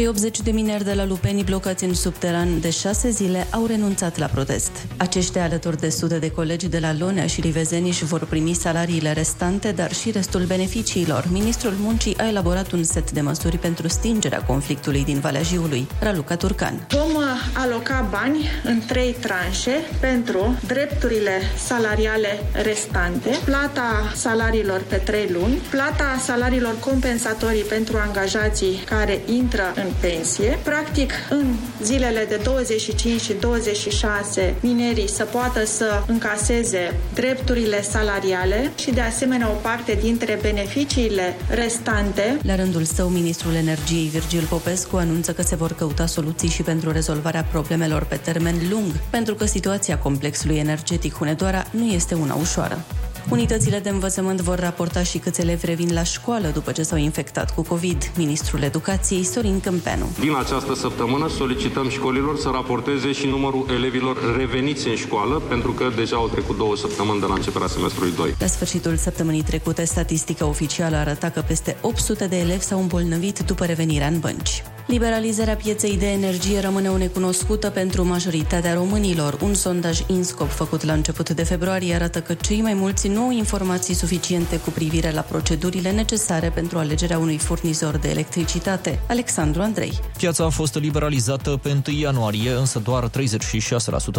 Cei 0.00 0.08
80 0.08 0.40
de 0.40 0.50
mineri 0.50 0.84
de 0.84 0.94
la 0.94 1.04
Lupeni 1.04 1.44
blocați 1.44 1.84
în 1.84 1.94
subteran 1.94 2.60
de 2.60 2.70
șase 2.70 3.10
zile 3.10 3.46
au 3.50 3.66
renunțat 3.66 4.18
la 4.18 4.26
protest. 4.26 4.70
Aceștia, 4.96 5.44
alături 5.44 5.76
de 5.76 5.88
sute 5.88 6.18
de 6.18 6.30
colegi 6.30 6.68
de 6.68 6.78
la 6.78 6.94
Lonea 6.98 7.26
și 7.26 7.40
Rivezeniș, 7.40 8.00
vor 8.00 8.26
primi 8.26 8.52
salariile 8.52 9.12
restante, 9.12 9.72
dar 9.72 9.92
și 9.92 10.10
restul 10.10 10.44
beneficiilor. 10.44 11.24
Ministrul 11.32 11.74
Muncii 11.80 12.18
a 12.18 12.28
elaborat 12.28 12.72
un 12.72 12.84
set 12.84 13.10
de 13.10 13.20
măsuri 13.20 13.58
pentru 13.58 13.88
stingerea 13.88 14.42
conflictului 14.42 15.04
din 15.04 15.18
Valea 15.18 15.42
Jiului. 15.42 15.86
Raluca 16.00 16.36
Turcan. 16.36 16.86
Vom 16.88 17.14
uh, 17.14 17.22
aloca 17.54 18.08
bani 18.10 18.50
în 18.64 18.80
trei 18.86 19.16
tranșe 19.20 19.72
pentru 20.00 20.58
drepturile 20.66 21.32
salariale 21.56 22.42
restante, 22.52 23.30
plata 23.44 24.12
salariilor 24.14 24.82
pe 24.88 24.96
trei 24.96 25.28
luni, 25.32 25.54
plata 25.70 26.20
salariilor 26.24 26.78
compensatorii 26.78 27.62
pentru 27.62 27.96
angajații 27.96 28.82
care 28.88 29.20
intră 29.26 29.72
în 29.74 29.88
pensie. 30.00 30.58
Practic, 30.62 31.12
în 31.30 31.46
zilele 31.82 32.26
de 32.28 32.40
25 32.42 33.20
și 33.20 33.32
26, 33.40 34.54
minerii 34.60 35.08
să 35.08 35.24
poată 35.24 35.64
să 35.64 36.02
încaseze 36.06 37.00
drepturile 37.14 37.82
salariale 37.82 38.72
și, 38.78 38.90
de 38.90 39.00
asemenea, 39.00 39.50
o 39.50 39.54
parte 39.62 39.98
dintre 40.02 40.38
beneficiile 40.42 41.36
restante. 41.48 42.38
La 42.42 42.54
rândul 42.54 42.84
său, 42.84 43.08
ministrul 43.08 43.54
energiei 43.54 44.08
Virgil 44.08 44.46
Popescu 44.48 44.96
anunță 44.96 45.32
că 45.32 45.42
se 45.42 45.56
vor 45.56 45.72
căuta 45.72 46.06
soluții 46.06 46.48
și 46.48 46.62
pentru 46.62 46.92
rezolvarea 46.92 47.46
problemelor 47.50 48.04
pe 48.04 48.16
termen 48.16 48.54
lung, 48.70 48.92
pentru 49.10 49.34
că 49.34 49.44
situația 49.44 49.98
complexului 49.98 50.56
energetic 50.56 51.14
Hunedoara 51.14 51.64
nu 51.70 51.84
este 51.84 52.14
una 52.14 52.34
ușoară. 52.34 52.84
Unitățile 53.28 53.78
de 53.78 53.88
învățământ 53.88 54.40
vor 54.40 54.58
raporta 54.58 55.02
și 55.02 55.18
câți 55.18 55.40
elevi 55.40 55.66
revin 55.66 55.92
la 55.92 56.02
școală 56.02 56.48
după 56.48 56.72
ce 56.72 56.82
s-au 56.82 56.98
infectat 56.98 57.54
cu 57.54 57.62
COVID. 57.62 58.10
Ministrul 58.16 58.62
Educației, 58.62 59.24
Sorin 59.24 59.60
Câmpeanu. 59.60 60.04
Din 60.20 60.34
această 60.36 60.74
săptămână 60.74 61.28
solicităm 61.28 61.88
școlilor 61.88 62.38
să 62.38 62.50
raporteze 62.52 63.12
și 63.12 63.26
numărul 63.26 63.66
elevilor 63.70 64.36
reveniți 64.36 64.88
în 64.88 64.96
școală, 64.96 65.42
pentru 65.48 65.72
că 65.72 65.84
deja 65.96 66.16
au 66.16 66.28
trecut 66.28 66.56
două 66.56 66.76
săptămâni 66.76 67.20
de 67.20 67.26
la 67.26 67.34
începerea 67.34 67.66
semestrului 67.66 68.12
2. 68.16 68.34
La 68.38 68.46
sfârșitul 68.46 68.96
săptămânii 68.96 69.42
trecute, 69.42 69.84
statistica 69.84 70.46
oficială 70.46 70.96
arăta 70.96 71.28
că 71.30 71.40
peste 71.46 71.76
800 71.80 72.26
de 72.26 72.36
elevi 72.36 72.62
s-au 72.62 72.80
îmbolnăvit 72.80 73.38
după 73.38 73.64
revenirea 73.64 74.06
în 74.06 74.18
bănci. 74.18 74.62
Liberalizarea 74.90 75.54
pieței 75.54 75.96
de 75.98 76.10
energie 76.10 76.60
rămâne 76.60 76.88
o 76.88 76.96
necunoscută 76.96 77.70
pentru 77.70 78.06
majoritatea 78.06 78.74
românilor. 78.74 79.38
Un 79.42 79.54
sondaj 79.54 80.00
INSCOP 80.06 80.50
făcut 80.50 80.84
la 80.84 80.92
început 80.92 81.30
de 81.30 81.42
februarie 81.42 81.94
arată 81.94 82.20
că 82.20 82.34
cei 82.34 82.60
mai 82.60 82.74
mulți 82.74 83.06
nu 83.12 83.20
au 83.20 83.30
informații 83.30 83.94
suficiente 83.94 84.58
cu 84.58 84.70
privire 84.70 85.10
la 85.10 85.20
procedurile 85.20 85.90
necesare 85.90 86.50
pentru 86.50 86.78
alegerea 86.78 87.18
unui 87.18 87.38
furnizor 87.38 87.96
de 87.96 88.08
electricitate. 88.08 89.00
Alexandru 89.08 89.62
Andrei. 89.62 89.98
Piața 90.16 90.44
a 90.44 90.48
fost 90.48 90.74
liberalizată 90.74 91.50
pe 91.62 91.80
1 91.88 91.98
ianuarie, 91.98 92.50
însă 92.50 92.78
doar 92.78 93.08
36% 93.08 93.10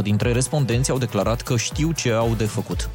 dintre 0.03 0.31
respondenți 0.31 0.91
au 0.91 0.97
declarat 0.97 1.41
că 1.41 1.57
știu 1.57 1.91
ce 1.91 2.11
au 2.11 2.33
de 2.37 2.43
făcut. 2.43 2.89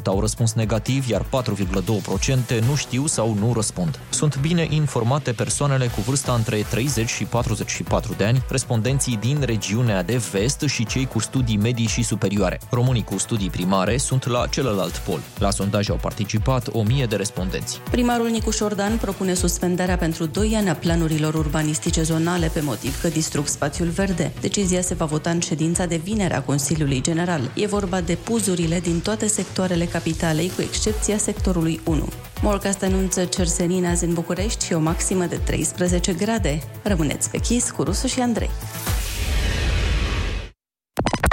60% 0.00 0.02
au 0.04 0.20
răspuns 0.20 0.52
negativ, 0.52 1.08
iar 1.08 1.22
4,2% 1.22 2.64
nu 2.66 2.74
știu 2.74 3.06
sau 3.06 3.36
nu 3.40 3.52
răspund. 3.54 3.98
Sunt 4.10 4.40
bine 4.40 4.66
informate 4.70 5.32
persoanele 5.32 5.86
cu 5.86 6.00
vârsta 6.00 6.32
între 6.32 6.66
30 6.70 7.08
și 7.08 7.24
44 7.24 8.14
de 8.16 8.24
ani, 8.24 8.42
respondenții 8.48 9.16
din 9.16 9.42
regiunea 9.44 10.02
de 10.02 10.22
vest 10.32 10.64
și 10.66 10.86
cei 10.86 11.06
cu 11.06 11.18
studii 11.18 11.56
medii 11.56 11.86
și 11.86 12.02
superioare. 12.02 12.60
Românii 12.70 13.04
cu 13.04 13.18
studii 13.18 13.50
primare 13.50 13.96
sunt 13.96 14.26
la 14.26 14.46
celălalt 14.46 14.96
pol. 14.96 15.20
La 15.38 15.50
sondaj 15.50 15.90
au 15.90 15.98
participat 16.02 16.68
1000 16.72 17.06
de 17.06 17.16
respondenți. 17.16 17.80
Primarul 17.90 18.28
Nicu 18.28 18.50
Șordan 18.50 18.96
propune 18.96 19.34
suspendarea 19.34 19.96
pentru 19.96 20.26
2 20.26 20.54
ani 20.56 20.68
a 20.68 20.74
planurilor 20.74 21.34
urbanistice 21.34 22.02
zonale 22.02 22.46
pe 22.46 22.60
motiv 22.60 23.00
că 23.00 23.08
distrug 23.08 23.46
spațiul 23.46 23.88
verde. 23.88 24.32
Decizia 24.40 24.80
se 24.80 24.94
va 24.94 25.04
vota 25.04 25.30
în 25.30 25.40
ședința 25.40 25.86
de 25.86 25.96
vinere 25.96 26.34
a 26.34 26.42
Consiliului 26.42 27.00
General. 27.02 27.50
E 27.54 27.66
vorba 27.66 28.00
de 28.00 28.14
puzurile 28.14 28.80
din 28.80 29.00
toate 29.00 29.26
sectoarele 29.26 29.84
capitalei, 29.84 30.50
cu 30.56 30.62
excepția 30.62 31.18
sectorului 31.18 31.80
1. 31.84 32.08
Morcast 32.42 32.82
anunță 32.82 33.24
cersenin 33.24 33.86
azi 33.86 34.04
în 34.04 34.14
București 34.14 34.64
și 34.64 34.72
o 34.72 34.78
maximă 34.78 35.24
de 35.24 35.36
13 35.36 36.12
grade. 36.12 36.62
Rămâneți 36.82 37.30
pe 37.30 37.38
chis 37.38 37.70
cu 37.70 37.82
Rusu 37.82 38.06
și 38.06 38.20
Andrei. 38.20 38.50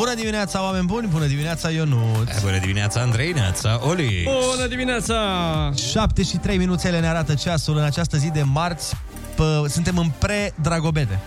Bună 0.00 0.14
dimineața, 0.14 0.62
oameni 0.62 0.86
buni! 0.86 1.06
Bună 1.06 1.26
dimineața, 1.26 1.70
Ionut! 1.70 2.40
Bună 2.40 2.58
dimineața, 2.58 3.00
Andrei, 3.00 3.32
neața, 3.32 3.80
Oli! 3.82 4.28
Bună 4.54 4.66
dimineața! 4.66 5.14
7 5.90 6.22
și 6.22 6.36
3 6.36 6.56
minuțele 6.56 7.00
ne 7.00 7.08
arată 7.08 7.34
ceasul 7.34 7.76
în 7.76 7.82
această 7.82 8.16
zi 8.16 8.30
de 8.30 8.42
marți. 8.42 8.94
Pă, 9.34 9.64
suntem 9.68 9.98
în 9.98 10.10
pre-dragobete. 10.18 11.18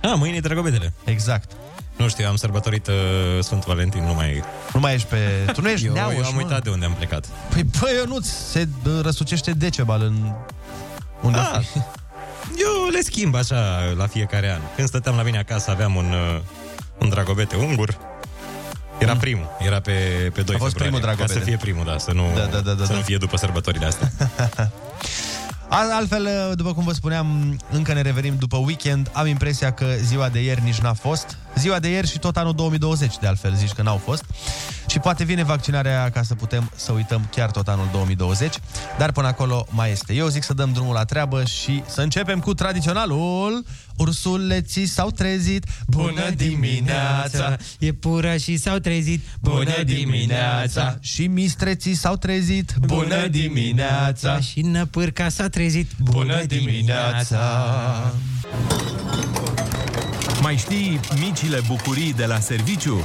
Ah, 0.00 0.12
mâine 0.16 0.36
e 0.36 0.40
dragobetele. 0.40 0.92
Exact. 1.04 1.50
Nu 1.96 2.08
știu, 2.08 2.26
am 2.28 2.36
sărbătorit 2.36 2.86
uh, 2.86 2.94
Sfânt 3.40 3.64
Valentin, 3.64 4.04
nu 4.04 4.14
mai... 4.14 4.42
Nu 4.72 4.80
mai 4.80 4.94
ești 4.94 5.08
pe... 5.08 5.16
Tu 5.52 5.60
nu 5.60 5.68
ești 5.68 5.86
eu, 5.86 5.92
neauș, 5.92 6.14
eu 6.14 6.24
am 6.24 6.34
mă. 6.34 6.40
uitat 6.40 6.62
de 6.62 6.70
unde 6.70 6.84
am 6.84 6.92
plecat. 6.92 7.26
Păi, 7.48 7.62
bă, 7.80 7.90
Ionut, 7.98 8.24
se 8.24 8.68
uh, 8.86 9.00
răsucește 9.02 9.50
Decebal 9.50 10.00
în... 10.02 10.32
Unde 11.20 11.38
Ah, 11.38 11.66
eu 12.58 12.88
le 12.90 13.00
schimb 13.00 13.34
așa 13.34 13.92
la 13.96 14.06
fiecare 14.06 14.50
an. 14.50 14.60
Când 14.76 14.88
stăteam 14.88 15.16
la 15.16 15.22
mine 15.22 15.38
acasă 15.38 15.70
aveam 15.70 15.94
un, 15.94 16.12
uh, 16.12 16.40
un 17.00 17.08
dragobete 17.08 17.56
ungur. 17.56 17.98
Era 18.98 19.16
primul, 19.16 19.48
era 19.58 19.80
pe, 19.80 19.92
pe 20.34 20.42
2 20.42 20.54
A 20.54 20.58
fost 20.58 20.72
februarie. 20.72 20.74
primul 20.74 21.00
dragobete. 21.00 21.32
Ca 21.32 21.38
să 21.38 21.44
fie 21.44 21.56
primul, 21.56 21.84
da, 21.84 21.98
să 21.98 22.12
nu, 22.12 22.24
Da, 22.34 22.44
da, 22.44 22.58
da, 22.60 22.72
da, 22.72 22.84
să 22.84 22.90
da. 22.92 22.96
nu 22.98 23.02
fie 23.04 23.16
după 23.16 23.36
sărbătorile 23.36 23.86
astea. 23.86 24.10
Al- 25.68 25.90
Altfel, 25.92 26.28
după 26.54 26.72
cum 26.74 26.84
vă 26.84 26.92
spuneam, 26.92 27.58
încă 27.70 27.92
ne 27.92 28.00
revenim 28.02 28.36
după 28.38 28.56
weekend. 28.56 29.10
Am 29.12 29.26
impresia 29.26 29.72
că 29.72 29.86
ziua 30.02 30.28
de 30.28 30.42
ieri 30.42 30.62
nici 30.62 30.78
n-a 30.78 30.92
fost. 30.92 31.36
Ziua 31.56 31.78
de 31.78 31.88
ieri 31.88 32.08
și 32.10 32.18
tot 32.18 32.36
anul 32.36 32.54
2020, 32.54 33.14
de 33.20 33.26
altfel, 33.26 33.54
zici 33.54 33.72
că 33.72 33.82
n-au 33.82 33.96
fost. 33.96 34.24
Și 34.86 34.98
poate 34.98 35.24
vine 35.24 35.44
vaccinarea 35.44 36.10
ca 36.10 36.22
să 36.22 36.34
putem 36.34 36.70
să 36.74 36.92
uităm 36.92 37.28
chiar 37.30 37.50
tot 37.50 37.68
anul 37.68 37.88
2020. 37.92 38.54
Dar 38.98 39.12
până 39.12 39.26
acolo 39.26 39.66
mai 39.70 39.90
este. 39.90 40.14
Eu 40.14 40.26
zic 40.26 40.42
să 40.42 40.54
dăm 40.54 40.72
drumul 40.72 40.94
la 40.94 41.04
treabă 41.04 41.44
și 41.44 41.82
să 41.86 42.00
începem 42.00 42.40
cu 42.40 42.54
tradiționalul. 42.54 43.64
Ursuleții 43.96 44.86
s-au 44.86 45.10
trezit. 45.10 45.64
Bună 45.86 46.30
dimineața! 46.36 47.56
E 47.78 47.92
pura 47.92 48.36
și 48.36 48.56
s-au 48.56 48.78
trezit. 48.78 49.24
Și 51.00 51.26
mistreții 51.26 51.94
s-au 51.94 52.16
trezit. 52.16 52.74
Bună 52.80 53.26
dimineața! 53.26 54.40
Și 54.40 54.60
năpârca 54.60 55.28
s-a 55.28 55.48
trezit. 55.48 55.90
Bună 55.98 56.42
dimineața! 56.44 57.40
Mai 60.42 60.56
știi 60.56 61.00
micile 61.20 61.60
bucurii 61.66 62.12
de 62.12 62.24
la 62.24 62.38
serviciu? 62.38 63.04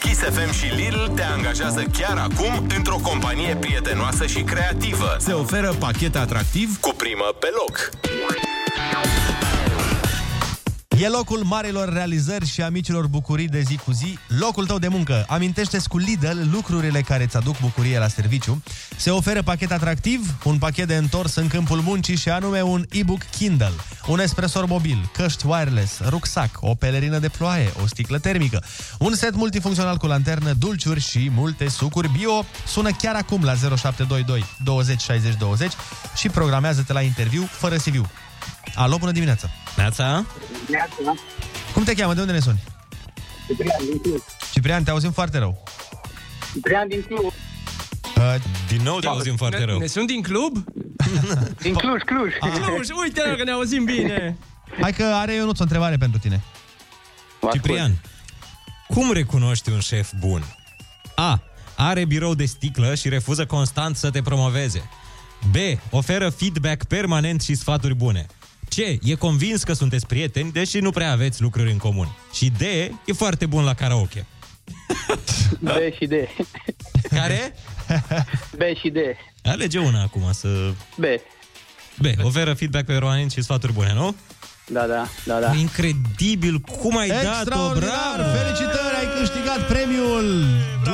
Kiss 0.00 0.20
FM 0.20 0.52
și 0.52 0.66
Lidl 0.74 1.04
te 1.14 1.22
angajează 1.22 1.82
chiar 1.98 2.16
acum 2.16 2.66
într-o 2.76 2.96
companie 3.02 3.56
prietenoasă 3.56 4.26
și 4.26 4.42
creativă. 4.42 5.16
Se 5.18 5.32
oferă 5.32 5.74
pachet 5.78 6.16
atractiv 6.16 6.80
Cu 6.80 6.94
primă 6.96 7.34
pe 7.40 7.48
loc. 7.56 7.90
E 11.00 11.08
locul 11.08 11.42
marilor 11.44 11.92
realizări 11.92 12.46
și 12.46 12.62
a 12.62 12.68
micilor 12.68 13.06
bucurii 13.06 13.48
de 13.48 13.60
zi 13.60 13.76
cu 13.76 13.92
zi, 13.92 14.18
locul 14.38 14.66
tău 14.66 14.78
de 14.78 14.88
muncă. 14.88 15.24
Amintește 15.28 15.78
cu 15.88 15.98
Lidl 15.98 16.50
lucrurile 16.52 17.00
care 17.00 17.22
îți 17.22 17.36
aduc 17.36 17.60
bucurie 17.60 17.98
la 17.98 18.08
serviciu. 18.08 18.62
Se 18.96 19.10
oferă 19.10 19.42
pachet 19.42 19.72
atractiv, 19.72 20.34
un 20.44 20.58
pachet 20.58 20.86
de 20.86 20.96
întors 20.96 21.34
în 21.34 21.48
câmpul 21.48 21.80
muncii 21.80 22.16
și 22.16 22.28
anume 22.28 22.62
un 22.62 22.84
e-book 22.90 23.22
Kindle, 23.22 23.72
un 24.06 24.20
espresor 24.20 24.66
mobil, 24.66 25.10
căști 25.12 25.46
wireless, 25.46 26.00
rucsac, 26.08 26.58
o 26.60 26.74
pelerină 26.74 27.18
de 27.18 27.28
ploaie, 27.28 27.72
o 27.82 27.86
sticlă 27.86 28.18
termică, 28.18 28.62
un 28.98 29.14
set 29.14 29.34
multifuncțional 29.34 29.96
cu 29.96 30.06
lanternă, 30.06 30.52
dulciuri 30.52 31.00
și 31.00 31.30
multe 31.34 31.68
sucuri 31.68 32.10
bio. 32.18 32.44
Sună 32.66 32.90
chiar 32.90 33.14
acum 33.14 33.42
la 33.42 33.54
0722 33.54 34.44
20 34.64 35.00
60 35.00 35.34
20 35.36 35.72
și 36.16 36.28
programează-te 36.28 36.92
la 36.92 37.00
interviu 37.00 37.42
fără 37.42 37.76
CV. 37.76 38.10
Alo, 38.74 38.98
bună 38.98 39.12
dimineața! 39.12 39.50
Neața? 39.76 40.26
Cum 41.72 41.84
te 41.84 41.94
cheamă? 41.94 42.14
De 42.14 42.20
unde 42.20 42.32
ne 42.32 42.38
suni? 42.40 42.62
Ciprian 43.46 43.78
din 43.88 43.98
Cluj. 43.98 44.20
Ciprian, 44.52 44.82
te 44.84 44.90
auzim 44.90 45.10
foarte 45.12 45.38
rău. 45.38 45.62
Ciprian 46.52 46.88
din 46.88 47.02
Cluj. 47.02 47.24
Uh, 47.24 48.34
Din 48.68 48.82
nou 48.82 48.98
te 48.98 49.06
auzim 49.06 49.36
foarte 49.36 49.64
rău. 49.64 49.78
Ne 49.78 49.86
sunt 49.86 50.06
din 50.06 50.22
club? 50.22 50.64
Din 51.62 51.74
Cluj, 51.74 52.02
Cluj. 52.02 52.32
Cluj, 52.54 52.88
uite 53.02 53.34
că 53.36 53.44
ne 53.44 53.50
auzim 53.50 53.84
bine. 53.84 54.36
Hai 54.80 54.92
că 54.92 55.04
are 55.04 55.34
Ionuț 55.34 55.58
o 55.58 55.62
întrebare 55.62 55.96
pentru 55.96 56.18
tine. 56.18 56.42
Ciprian, 57.52 58.00
cum 58.88 59.12
recunoști 59.12 59.70
un 59.70 59.80
șef 59.80 60.12
bun? 60.18 60.44
A. 61.14 61.42
Are 61.76 62.04
birou 62.04 62.34
de 62.34 62.44
sticlă 62.44 62.94
și 62.94 63.08
refuză 63.08 63.46
constant 63.46 63.96
să 63.96 64.10
te 64.10 64.22
promoveze. 64.22 64.88
B. 65.50 65.54
Oferă 65.90 66.28
feedback 66.28 66.84
permanent 66.84 67.42
și 67.42 67.54
sfaturi 67.54 67.94
bune. 67.94 68.26
C. 68.74 68.98
E 69.02 69.14
convins 69.14 69.62
că 69.62 69.72
sunteți 69.72 70.06
prieteni, 70.06 70.52
deși 70.52 70.78
nu 70.78 70.90
prea 70.90 71.10
aveți 71.10 71.42
lucruri 71.42 71.70
în 71.70 71.78
comun. 71.78 72.16
Și 72.32 72.50
D. 72.58 72.60
E 73.04 73.12
foarte 73.12 73.46
bun 73.46 73.64
la 73.64 73.74
karaoke. 73.74 74.26
B 75.60 75.68
și 75.98 76.06
D. 76.06 76.12
Care? 77.08 77.54
B 78.56 78.60
și 78.80 78.88
D. 78.88 78.96
Alege 79.42 79.78
una 79.78 80.02
acum 80.02 80.32
să... 80.32 80.48
B. 80.96 81.04
B. 81.98 82.24
Oferă 82.24 82.54
feedback 82.54 82.84
permanent 82.86 83.32
și 83.32 83.42
sfaturi 83.42 83.72
bune, 83.72 83.92
nu? 83.92 84.16
Da, 84.66 84.86
da, 84.86 85.06
da, 85.24 85.40
da. 85.40 85.54
Incredibil, 85.54 86.58
cum 86.58 86.96
ai 86.96 87.08
dat-o, 87.08 87.28
Extraordinar! 87.28 88.16
bravo! 88.16 88.36
Felicitări, 88.36 88.96
ai 88.98 89.08
câștigat 89.20 89.66
premiul 89.66 90.44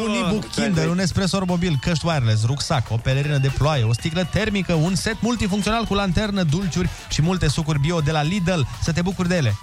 Unibook 0.06 0.50
Kindle, 0.50 0.86
un 0.86 0.98
espresor 0.98 1.44
mobil, 1.44 1.78
căști 1.80 2.06
wireless, 2.06 2.44
rucsac, 2.46 2.90
o 2.90 2.96
pelerină 2.96 3.36
de 3.38 3.50
ploaie, 3.58 3.84
o 3.84 3.92
sticlă 3.92 4.28
termică, 4.32 4.72
un 4.72 4.94
set 4.94 5.16
multifuncțional 5.20 5.84
cu 5.84 5.94
lanternă, 5.94 6.42
dulciuri 6.42 6.88
și 7.08 7.22
multe 7.22 7.48
sucuri 7.48 7.80
bio 7.80 8.00
de 8.00 8.10
la 8.10 8.22
Lidl. 8.22 8.60
Să 8.82 8.92
te 8.92 9.02
bucuri 9.02 9.28
de 9.28 9.36
ele. 9.36 9.54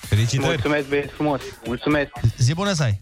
Felicitări! 0.00 0.48
Mulțumesc, 0.48 0.88
băieți 0.88 1.12
frumos. 1.12 1.40
Mulțumesc. 1.66 2.10
Zi 2.38 2.54
bună 2.54 2.72
să 2.72 2.82
ai! 2.82 2.98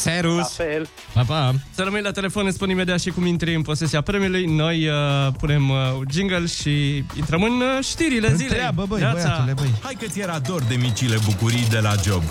Serus! 0.00 0.36
La 0.36 0.64
fel. 0.64 0.88
Pa, 1.12 1.22
pa! 1.22 1.52
Să 1.74 1.82
rămâi 1.82 2.00
la 2.00 2.10
telefon, 2.10 2.44
ne 2.44 2.50
spun 2.50 2.70
imediat 2.70 3.00
și 3.00 3.10
cum 3.10 3.26
intri 3.26 3.54
în 3.54 3.62
posesia 3.62 4.00
premiului. 4.00 4.44
Noi 4.46 4.88
uh, 4.88 4.94
punem 5.38 5.70
uh, 5.70 5.76
jingle 6.10 6.46
și 6.46 7.04
intrăm 7.16 7.42
în 7.42 7.60
uh, 7.60 7.84
știrile 7.84 8.28
zilei. 8.28 8.48
Întreabă, 8.48 8.84
băi, 8.88 9.00
Neața. 9.00 9.22
băiatule, 9.22 9.52
băi. 9.52 9.70
Hai 9.82 9.96
că 10.00 10.06
ți 10.06 10.20
era 10.20 10.38
dor 10.38 10.62
de 10.62 10.74
micile 10.74 11.16
bucurii 11.24 11.66
de 11.70 11.78
la 11.78 11.94
job. 12.04 12.22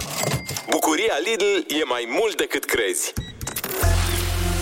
Bucuria 0.69 1.17
Lidl 1.25 1.73
e 1.79 1.83
mai 1.87 2.03
mult 2.19 2.37
decât 2.37 2.63
crezi. 2.65 3.13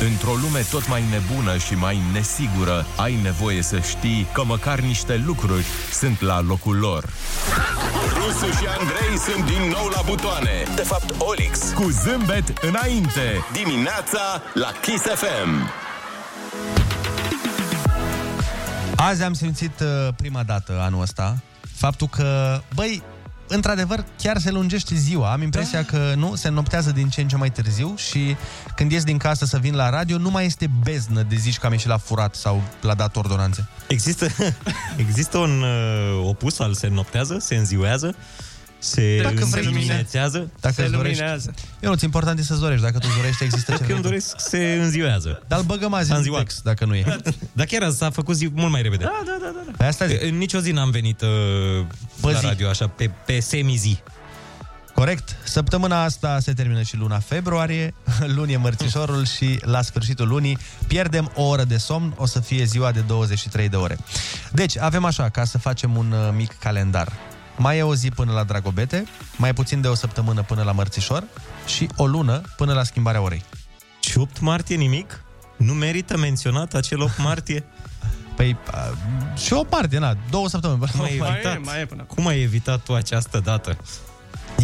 Într-o 0.02 0.34
lume 0.42 0.66
tot 0.72 0.88
mai 0.88 1.04
nebună 1.10 1.58
și 1.58 1.74
mai 1.74 2.02
nesigură, 2.14 2.86
ai 2.96 3.16
nevoie 3.22 3.62
să 3.62 3.80
știi 3.80 4.28
că 4.34 4.44
măcar 4.44 4.80
niște 4.80 5.24
lucruri 5.26 5.66
sunt 5.92 6.22
la 6.22 6.42
locul 6.42 6.78
lor. 6.78 7.10
Rusu 8.14 8.46
și 8.46 8.66
Andrei 8.80 9.18
sunt 9.18 9.46
din 9.46 9.70
nou 9.70 9.88
la 9.88 10.02
butoane. 10.06 10.64
De 10.76 10.82
fapt, 10.82 11.16
Olix. 11.18 11.60
Cu 11.76 11.90
zâmbet 11.90 12.54
înainte. 12.62 13.46
Dimineața 13.54 14.42
la 14.54 14.72
Kiss 14.82 15.04
FM. 15.04 15.72
Azi 18.96 19.24
am 19.24 19.34
simțit 19.34 19.80
uh, 19.80 20.14
prima 20.16 20.44
dată 20.44 20.80
anul 20.82 21.02
ăsta 21.02 21.38
faptul 21.76 22.08
că, 22.08 22.60
băi, 22.76 23.04
într-adevăr, 23.54 24.06
chiar 24.18 24.38
se 24.38 24.52
lungește 24.52 24.96
ziua. 24.96 25.32
Am 25.32 25.42
impresia 25.42 25.82
da. 25.82 25.98
că 25.98 26.14
nu, 26.16 26.36
se 26.36 26.50
noptează 26.50 26.92
din 26.92 27.10
ce 27.10 27.22
în 27.22 27.28
ce 27.28 27.36
mai 27.36 27.52
târziu 27.52 27.94
și 27.98 28.36
când 28.76 28.92
ies 28.92 29.04
din 29.04 29.18
casă 29.18 29.46
să 29.46 29.58
vin 29.58 29.76
la 29.76 29.90
radio, 29.90 30.18
nu 30.18 30.30
mai 30.30 30.46
este 30.46 30.70
beznă 30.84 31.22
de 31.22 31.36
zici 31.36 31.58
că 31.58 31.66
am 31.66 31.72
ieșit 31.72 31.88
la 31.88 31.98
furat 31.98 32.36
sau 32.36 32.62
la 32.82 32.94
dat 32.94 33.16
ordonanțe. 33.16 33.68
Există, 33.88 34.28
există 35.08 35.38
un 35.38 35.62
uh, 35.62 36.28
opus 36.28 36.60
al 36.60 36.74
se 36.74 36.88
noptează, 36.88 37.38
se 37.40 37.56
înziuează, 37.56 38.16
se 38.84 39.20
Dacă 39.22 39.46
vrei, 39.46 39.64
luminețează. 39.64 40.52
Dacă 40.60 40.74
Se 40.76 40.82
îți 40.84 40.92
dorești. 40.92 41.18
luminează. 41.20 41.54
Eu 41.80 41.90
nu, 41.90 41.96
important 42.02 42.40
e 42.40 42.44
să-ți 42.44 42.60
dorești. 42.60 42.84
Dacă 42.84 42.98
tu 42.98 43.06
îți 43.10 43.18
dorești, 43.18 43.44
există 43.44 43.72
Dacă 43.72 43.84
ce 43.84 43.90
eu 43.90 43.96
îmi 43.96 44.06
doresc, 44.06 44.36
se 44.38 44.78
înziuează. 44.82 45.44
Dar 45.48 45.60
îl 45.60 45.66
băgăm 45.66 45.94
azi 45.94 46.08
S-a 46.08 46.14
în 46.14 46.18
înziuat. 46.20 46.42
text, 46.42 46.64
dacă 46.64 46.86
nu 46.86 46.96
e. 46.96 47.18
Dar 47.54 47.66
chiar 47.66 47.82
azi 47.84 47.98
s-a 47.98 48.10
făcut 48.10 48.36
zi 48.36 48.50
mult 48.54 48.72
mai 48.72 48.82
repede. 48.82 49.04
Da, 49.04 49.22
da, 49.26 49.38
da, 49.42 49.52
da. 49.66 49.72
Pe 49.78 49.84
asta 49.86 50.08
zic. 50.08 50.22
În 50.24 50.38
nicio 50.38 50.60
zi 50.60 50.72
n-am 50.72 50.90
venit 50.92 51.22
uh, 51.22 51.28
Bă, 52.22 52.32
la 52.32 52.40
zi. 52.40 52.46
radio 52.46 52.70
așa, 52.70 52.88
pe, 52.88 53.12
pe 53.26 53.40
semi-zi. 53.40 53.98
Corect. 54.94 55.36
Săptămâna 55.44 56.04
asta 56.04 56.40
se 56.40 56.54
termină 56.54 56.82
și 56.82 56.96
luna 56.98 57.20
februarie, 57.20 57.94
luni 58.36 58.54
e 58.54 58.58
mărțișorul 58.58 59.26
și 59.26 59.60
la 59.62 59.82
sfârșitul 59.82 60.28
lunii 60.28 60.58
pierdem 60.88 61.32
o 61.36 61.44
oră 61.44 61.64
de 61.64 61.78
somn, 61.78 62.14
o 62.18 62.26
să 62.26 62.40
fie 62.40 62.64
ziua 62.64 62.92
de 62.92 63.00
23 63.00 63.70
de 63.70 63.76
ore. 63.76 63.98
Deci, 64.52 64.78
avem 64.78 65.06
așa, 65.06 65.30
ca 65.30 65.44
să 65.44 65.58
facem 65.58 65.96
un 65.98 66.12
uh, 66.12 66.34
mic 66.36 66.54
calendar. 66.60 67.12
Mai 67.58 67.78
e 67.78 67.84
o 67.84 67.96
zi 67.96 68.10
până 68.10 68.32
la 68.32 68.44
Dragobete, 68.44 69.06
mai 69.38 69.54
puțin 69.54 69.82
de 69.82 69.88
o 69.88 69.96
săptămână 69.96 70.42
până 70.42 70.64
la 70.64 70.72
mărțișor 70.72 71.24
și 71.66 71.88
o 71.96 72.06
lună 72.08 72.42
până 72.58 72.74
la 72.74 72.84
schimbarea 72.84 73.22
orei. 73.22 73.44
Și 74.00 74.18
8 74.18 74.40
martie 74.40 74.76
nimic? 74.76 75.24
Nu 75.58 75.74
merită 75.74 76.18
menționat 76.18 76.74
acel 76.74 77.02
8 77.02 77.18
martie? 77.18 77.64
Păi, 78.36 78.58
uh, 78.74 79.38
și 79.38 79.54
o 79.54 79.64
parte, 79.64 79.98
na, 79.98 80.18
două 80.30 80.50
săptămâni. 80.50 80.80
Cum 80.92 81.02
ai 81.02 81.16
Mai 81.20 81.30
e, 81.30 81.34
evitat, 81.34 81.64
mai 81.64 81.82
e 81.82 81.86
până 81.86 82.02
acum. 82.02 82.16
cum 82.16 82.28
ai 82.28 82.42
evitat 82.42 82.80
tu 82.84 82.94
această 82.94 83.40
dată? 83.40 83.78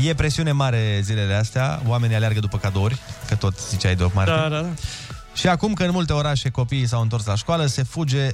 E 0.03 0.13
presiune 0.13 0.51
mare 0.51 0.99
zilele 1.03 1.33
astea, 1.33 1.81
oamenii 1.87 2.15
aleargă 2.15 2.39
după 2.39 2.57
cadouri, 2.57 2.99
că 3.27 3.35
tot 3.35 3.59
ziceai 3.69 3.95
de 3.95 4.03
8 4.03 4.13
martie. 4.13 4.33
Da, 4.35 4.49
da, 4.49 4.61
da. 4.61 4.67
Și 5.33 5.47
acum 5.47 5.73
că 5.73 5.83
în 5.83 5.91
multe 5.91 6.13
orașe 6.13 6.49
copiii 6.49 6.87
s-au 6.87 7.01
întors 7.01 7.25
la 7.25 7.35
școală, 7.35 7.65
se 7.65 7.83
fuge 7.83 8.29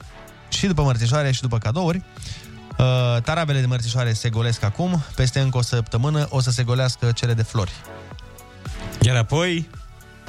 și 0.50 0.68
după 0.68 0.82
mărțișoare 0.82 1.32
și 1.32 1.41
după 1.41 1.58
cadouri. 1.58 2.02
Uh, 2.78 3.22
tarabele 3.22 3.60
de 3.60 3.66
mărțișoare 3.66 4.14
se 4.14 4.30
golesc 4.30 4.64
acum, 4.64 5.04
peste 5.16 5.40
încă 5.40 5.58
o 5.58 5.62
săptămână 5.62 6.28
o 6.30 6.40
să 6.40 6.52
se 6.52 6.64
golească 6.64 7.12
cele 7.12 7.34
de 7.34 7.44
flori. 7.44 7.72
Iar 9.02 9.16
apoi 9.16 9.70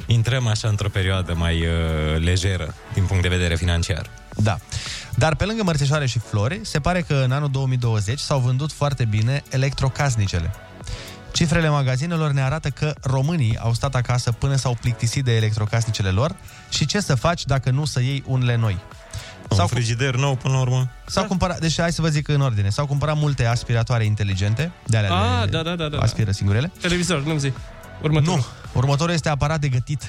intrăm 0.05 0.47
așa 0.47 0.67
într-o 0.67 0.89
perioadă 0.89 1.33
mai 1.33 1.65
uh, 1.65 2.21
lejeră 2.23 2.73
din 2.93 3.05
punct 3.05 3.21
de 3.21 3.29
vedere 3.29 3.55
financiar. 3.55 4.09
Da. 4.35 4.57
Dar 5.15 5.35
pe 5.35 5.45
lângă 5.45 5.63
mărțișoare 5.63 6.05
și 6.05 6.19
flori, 6.19 6.59
se 6.63 6.79
pare 6.79 7.01
că 7.01 7.13
în 7.13 7.31
anul 7.31 7.49
2020 7.51 8.19
s-au 8.19 8.39
vândut 8.39 8.71
foarte 8.71 9.05
bine 9.05 9.43
electrocasnicele. 9.49 10.53
Cifrele 11.31 11.69
magazinelor 11.69 12.31
ne 12.31 12.41
arată 12.41 12.69
că 12.69 12.93
românii 13.01 13.57
au 13.57 13.73
stat 13.73 13.95
acasă 13.95 14.31
până 14.31 14.55
s-au 14.55 14.77
plictisit 14.81 15.23
de 15.23 15.35
electrocasnicele 15.35 16.09
lor 16.09 16.35
și 16.69 16.85
ce 16.85 16.99
să 16.99 17.15
faci 17.15 17.45
dacă 17.45 17.69
nu 17.69 17.85
să 17.85 18.01
iei 18.01 18.23
unele 18.25 18.55
noi. 18.55 18.79
Sau 19.49 19.61
un 19.61 19.67
frigider 19.67 20.15
nou 20.15 20.35
până 20.35 20.53
la 20.53 20.59
urmă. 20.59 20.89
S-au 21.05 21.23
cumpărat, 21.25 21.59
deci 21.59 21.79
hai 21.79 21.91
să 21.91 22.01
vă 22.01 22.07
zic 22.09 22.27
în 22.27 22.41
ordine, 22.41 22.69
s-au 22.69 22.85
cumpărat 22.85 23.15
multe 23.17 23.45
aspiratoare 23.45 24.05
inteligente, 24.05 24.71
de 24.85 24.97
alea 24.97 25.13
Ah, 25.13 25.43
de 25.43 25.49
da, 25.49 25.61
da, 25.63 25.75
da, 25.75 25.87
da. 25.87 25.97
aspiră 25.97 26.31
singurele. 26.31 26.71
Televizor, 26.81 27.23
nu-mi 27.23 27.39
zi. 27.39 27.53
Următorul. 28.01 28.35
Nu, 28.37 28.45
următorul 28.79 29.13
este 29.13 29.29
aparat 29.29 29.59
de 29.59 29.67
gătit. 29.67 30.03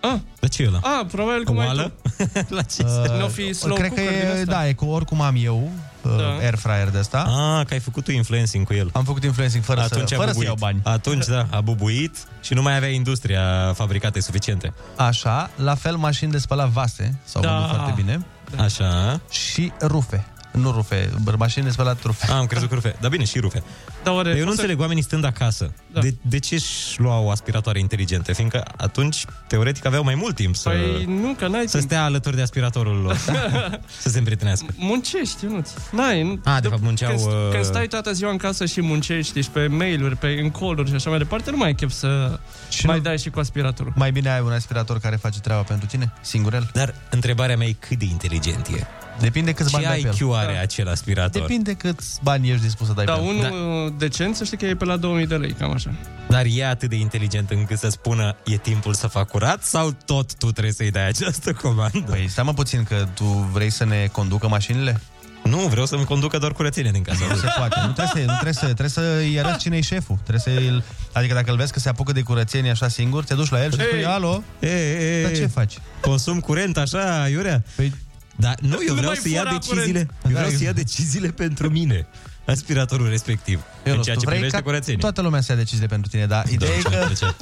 Ah, 0.00 0.18
De 0.40 0.48
ce 0.48 0.62
e 0.62 0.66
ăla? 0.66 0.80
ah, 0.82 1.06
probabil 1.12 1.44
că 1.44 1.52
mai 1.52 1.66
Oală? 1.66 1.92
la 2.48 2.62
ce 2.62 2.82
Uh, 2.84 3.18
Nu 3.20 3.26
fi 3.28 3.52
slow 3.52 3.76
cred 3.76 3.88
că 3.94 4.00
cooker 4.00 4.18
din 4.20 4.28
e, 4.28 4.40
ăsta. 4.40 4.52
da, 4.52 4.68
e 4.68 4.72
cu 4.72 4.84
oricum 4.84 5.20
am 5.20 5.34
eu 5.38 5.70
uh, 6.02 6.16
Da. 6.16 6.36
air 6.36 6.54
fryer 6.54 6.88
de 6.88 6.98
asta. 6.98 7.18
Ah, 7.58 7.66
că 7.66 7.74
ai 7.74 7.80
făcut 7.80 8.04
tu 8.04 8.10
influencing 8.10 8.66
cu 8.66 8.74
el. 8.74 8.90
Am 8.92 9.04
făcut 9.04 9.24
influencing 9.24 9.64
fără, 9.64 9.80
Atunci 9.80 10.08
să, 10.08 10.14
a 10.14 10.16
fără 10.18 10.30
să 10.30 10.38
bubuit. 10.38 10.46
iau 10.46 10.56
bani. 10.60 10.80
Atunci, 10.84 11.24
da, 11.26 11.46
a 11.50 11.60
bubuit 11.60 12.16
și 12.42 12.54
nu 12.54 12.62
mai 12.62 12.76
avea 12.76 12.88
industria 12.88 13.72
fabricate 13.74 14.20
suficiente. 14.20 14.72
Așa, 14.96 15.50
la 15.56 15.74
fel 15.74 15.96
mașini 15.96 16.30
de 16.30 16.38
spălat 16.38 16.68
vase, 16.68 17.18
s-au 17.24 17.42
Da. 17.42 17.50
vândut 17.52 17.68
foarte 17.68 17.92
bine. 17.96 18.26
Așa. 18.58 19.20
Și 19.30 19.72
rufe. 19.80 20.26
Nu 20.50 20.70
rufe, 20.70 21.10
bă, 21.22 21.34
mașini 21.38 21.64
de 21.64 21.70
spălat 21.70 22.02
rufe. 22.02 22.26
Ah, 22.26 22.36
am 22.36 22.46
crezut 22.46 22.68
că 22.68 22.74
rufe. 22.74 22.96
Dar 23.00 23.10
bine, 23.10 23.24
și 23.24 23.38
rufe. 23.38 23.62
Da, 24.06 24.12
oare 24.12 24.28
Dar 24.28 24.36
eu 24.38 24.42
nu 24.44 24.46
poți 24.46 24.56
să- 24.56 24.62
înțeleg 24.62 24.80
oamenii 24.80 25.02
stând 25.02 25.24
acasă. 25.24 25.72
Da. 25.92 26.00
De, 26.00 26.14
de 26.22 26.38
ce 26.38 26.54
își 26.54 27.00
luau 27.00 27.30
aspiratoare 27.30 27.78
inteligente? 27.78 28.32
Fiindcă 28.32 28.62
atunci, 28.76 29.24
teoretic, 29.46 29.84
aveau 29.86 30.04
mai 30.04 30.14
mult 30.14 30.34
timp 30.34 30.56
să, 30.56 30.68
Păi 30.68 31.04
nu, 31.22 31.34
că 31.38 31.46
n-ai 31.46 31.64
să 31.68 31.76
timp. 31.76 31.90
stea 31.90 32.04
alături 32.04 32.36
de 32.36 32.42
aspiratorul 32.42 32.96
lor. 33.02 33.16
să 34.02 34.08
se 34.08 34.18
împrietenească. 34.18 34.66
Muncești, 34.76 35.44
nu 35.46 35.64
N-ai. 35.90 36.22
Nu, 36.22 36.40
A, 36.44 36.60
de 36.60 36.68
fapt, 36.68 36.82
munceau, 36.82 37.10
Când, 37.16 37.26
uh, 37.26 37.48
când 37.52 37.64
stai 37.64 37.86
toată 37.86 38.12
ziua 38.12 38.30
în 38.30 38.36
casă 38.36 38.66
și 38.66 38.80
muncești, 38.80 39.38
ești 39.38 39.50
pe 39.50 39.66
mail-uri, 39.66 40.16
pe 40.16 40.26
în 40.42 40.50
call-uri 40.50 40.88
și 40.88 40.94
așa 40.94 41.08
mai 41.10 41.18
departe, 41.18 41.50
nu 41.50 41.56
mai 41.56 41.66
ai 41.66 41.74
chef 41.74 41.90
să 41.92 42.38
Și 42.68 42.86
mai 42.86 42.96
nu- 42.96 43.02
dai 43.02 43.18
și 43.18 43.30
cu 43.30 43.38
aspiratorul. 43.38 43.92
Mai 43.96 44.12
bine 44.12 44.30
ai 44.30 44.40
un 44.40 44.52
aspirator 44.52 44.98
care 45.00 45.16
face 45.16 45.40
treaba 45.40 45.62
pentru 45.62 45.86
tine, 45.86 46.12
singurel. 46.20 46.70
Dar 46.72 46.94
întrebarea 47.10 47.56
mea 47.56 47.66
e 47.66 47.72
cât 47.78 47.98
de 47.98 48.04
inteligent 48.04 48.66
e. 48.66 48.86
Depinde 49.20 49.52
câți 49.52 49.68
Ce 49.70 49.74
bani 49.76 49.86
dai 49.86 50.00
pe 50.00 50.08
IQ 50.08 50.20
el. 50.20 50.34
are 50.34 50.52
Da. 50.54 50.60
acel 50.60 50.88
aspirator? 50.88 51.40
Depinde 51.40 51.72
câți 51.74 52.18
bani 52.22 52.50
ești 52.50 52.62
dispus 52.62 52.86
să 52.86 52.92
dai 52.92 53.04
Da, 53.04 53.12
pe 53.12 53.22
el. 53.22 53.26
unul 53.28 53.94
decent 53.98 54.36
să 54.36 54.44
știi 54.44 54.56
că 54.56 54.66
e 54.66 54.74
pe 54.76 54.84
la 54.84 54.96
2000 54.96 55.26
de 55.26 55.36
lei, 55.36 55.52
cam 55.52 55.72
așa. 55.72 55.90
Dar 56.28 56.44
e 56.54 56.66
atât 56.66 56.88
de 56.88 56.96
inteligent 56.96 57.50
încât 57.50 57.78
să 57.78 57.88
spună 57.88 58.36
e 58.44 58.56
timpul 58.56 58.94
să 58.94 59.06
fac 59.06 59.28
curat 59.28 59.62
sau 59.62 59.96
tot 60.04 60.34
tu 60.34 60.52
trebuie 60.52 60.72
să-i 60.72 60.90
dai 60.90 61.06
această 61.08 61.52
comandă? 61.52 61.98
Păi 62.08 62.26
stai 62.28 62.44
mă 62.44 62.52
puțin 62.54 62.84
că 62.84 63.06
tu 63.14 63.24
vrei 63.52 63.70
să 63.70 63.84
ne 63.84 64.08
conducă 64.12 64.48
mașinile? 64.48 65.00
Nu, 65.44 65.58
vreau 65.58 65.86
să-mi 65.86 66.04
conducă 66.04 66.38
doar 66.38 66.52
curățenie 66.52 66.90
din 66.90 67.02
casă. 67.02 67.24
Nu 67.28 67.36
se 67.36 67.46
poate. 67.56 67.76
Nu 67.86 67.92
trebuie 67.92 68.06
să, 68.14 68.18
nu 68.18 68.32
trebuie 68.32 68.52
să, 68.52 68.64
trebuie 68.64 68.88
să 68.88 69.16
îi 69.20 69.40
arăți 69.40 69.58
cine 69.58 69.76
e 69.76 69.80
șeful. 69.80 70.18
Trebuie 70.24 70.54
să 70.56 70.70
îl, 70.70 70.82
adică 71.12 71.34
dacă 71.34 71.50
îl 71.50 71.56
vezi 71.56 71.72
că 71.72 71.78
se 71.78 71.88
apucă 71.88 72.12
de 72.12 72.20
curățenie 72.20 72.70
așa 72.70 72.88
singur, 72.88 73.24
te 73.24 73.34
duci 73.34 73.48
la 73.50 73.64
el 73.64 73.72
și 73.72 73.80
Ei! 73.80 73.86
spui, 73.86 74.04
alo, 74.04 74.42
E, 74.60 74.66
e, 74.68 75.18
e, 75.20 75.22
dar 75.22 75.32
ce 75.36 75.46
faci? 75.46 75.74
Consum 76.00 76.40
curent 76.40 76.76
așa, 76.76 77.28
Iurea? 77.30 77.62
Păi, 77.76 77.92
Dar 78.36 78.54
nu, 78.60 78.68
eu 78.68 78.78
Nu 78.88 78.94
vreau 78.94 79.06
mai 79.06 79.16
să 79.16 79.28
ia 79.28 79.38
fura 79.40 79.52
deciziile. 79.52 79.84
curent. 79.92 80.10
Eu 80.24 80.30
Da, 80.32 80.38
vreau 80.38 80.48
să 80.50 80.56
eu- 80.60 80.66
ia 80.66 80.72
deciziile 80.72 81.28
pentru 81.28 81.70
mine. 81.70 82.06
Aspiratorul 82.46 83.08
respectiv. 83.08 83.60
eu 83.84 83.92
în 83.92 83.98
nu, 83.98 84.04
ceea 84.04 84.14
tu 84.14 84.20
ce 84.20 84.26
vrei 84.26 84.38
privește 84.38 84.56
ca 84.56 84.62
curățenie. 84.62 84.98
toată 84.98 85.20
lumea 85.20 85.40
să 85.40 85.52
ia 85.52 85.58
deciziile 85.58 85.86
pentru 85.86 86.10
tine, 86.10 86.26
dar 86.26 86.44
ideea 86.48 86.72
e 86.72 86.80
ce 86.80 86.88
mi-ar 86.88 87.00
că, 87.00 87.06
plăcea. 87.06 87.36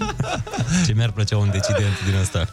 Ce 0.86 0.92
mi-ar 0.92 1.10
plăcea 1.10 1.36
un 1.36 1.50
decident 1.50 2.04
din 2.04 2.14
ăsta. 2.20 2.48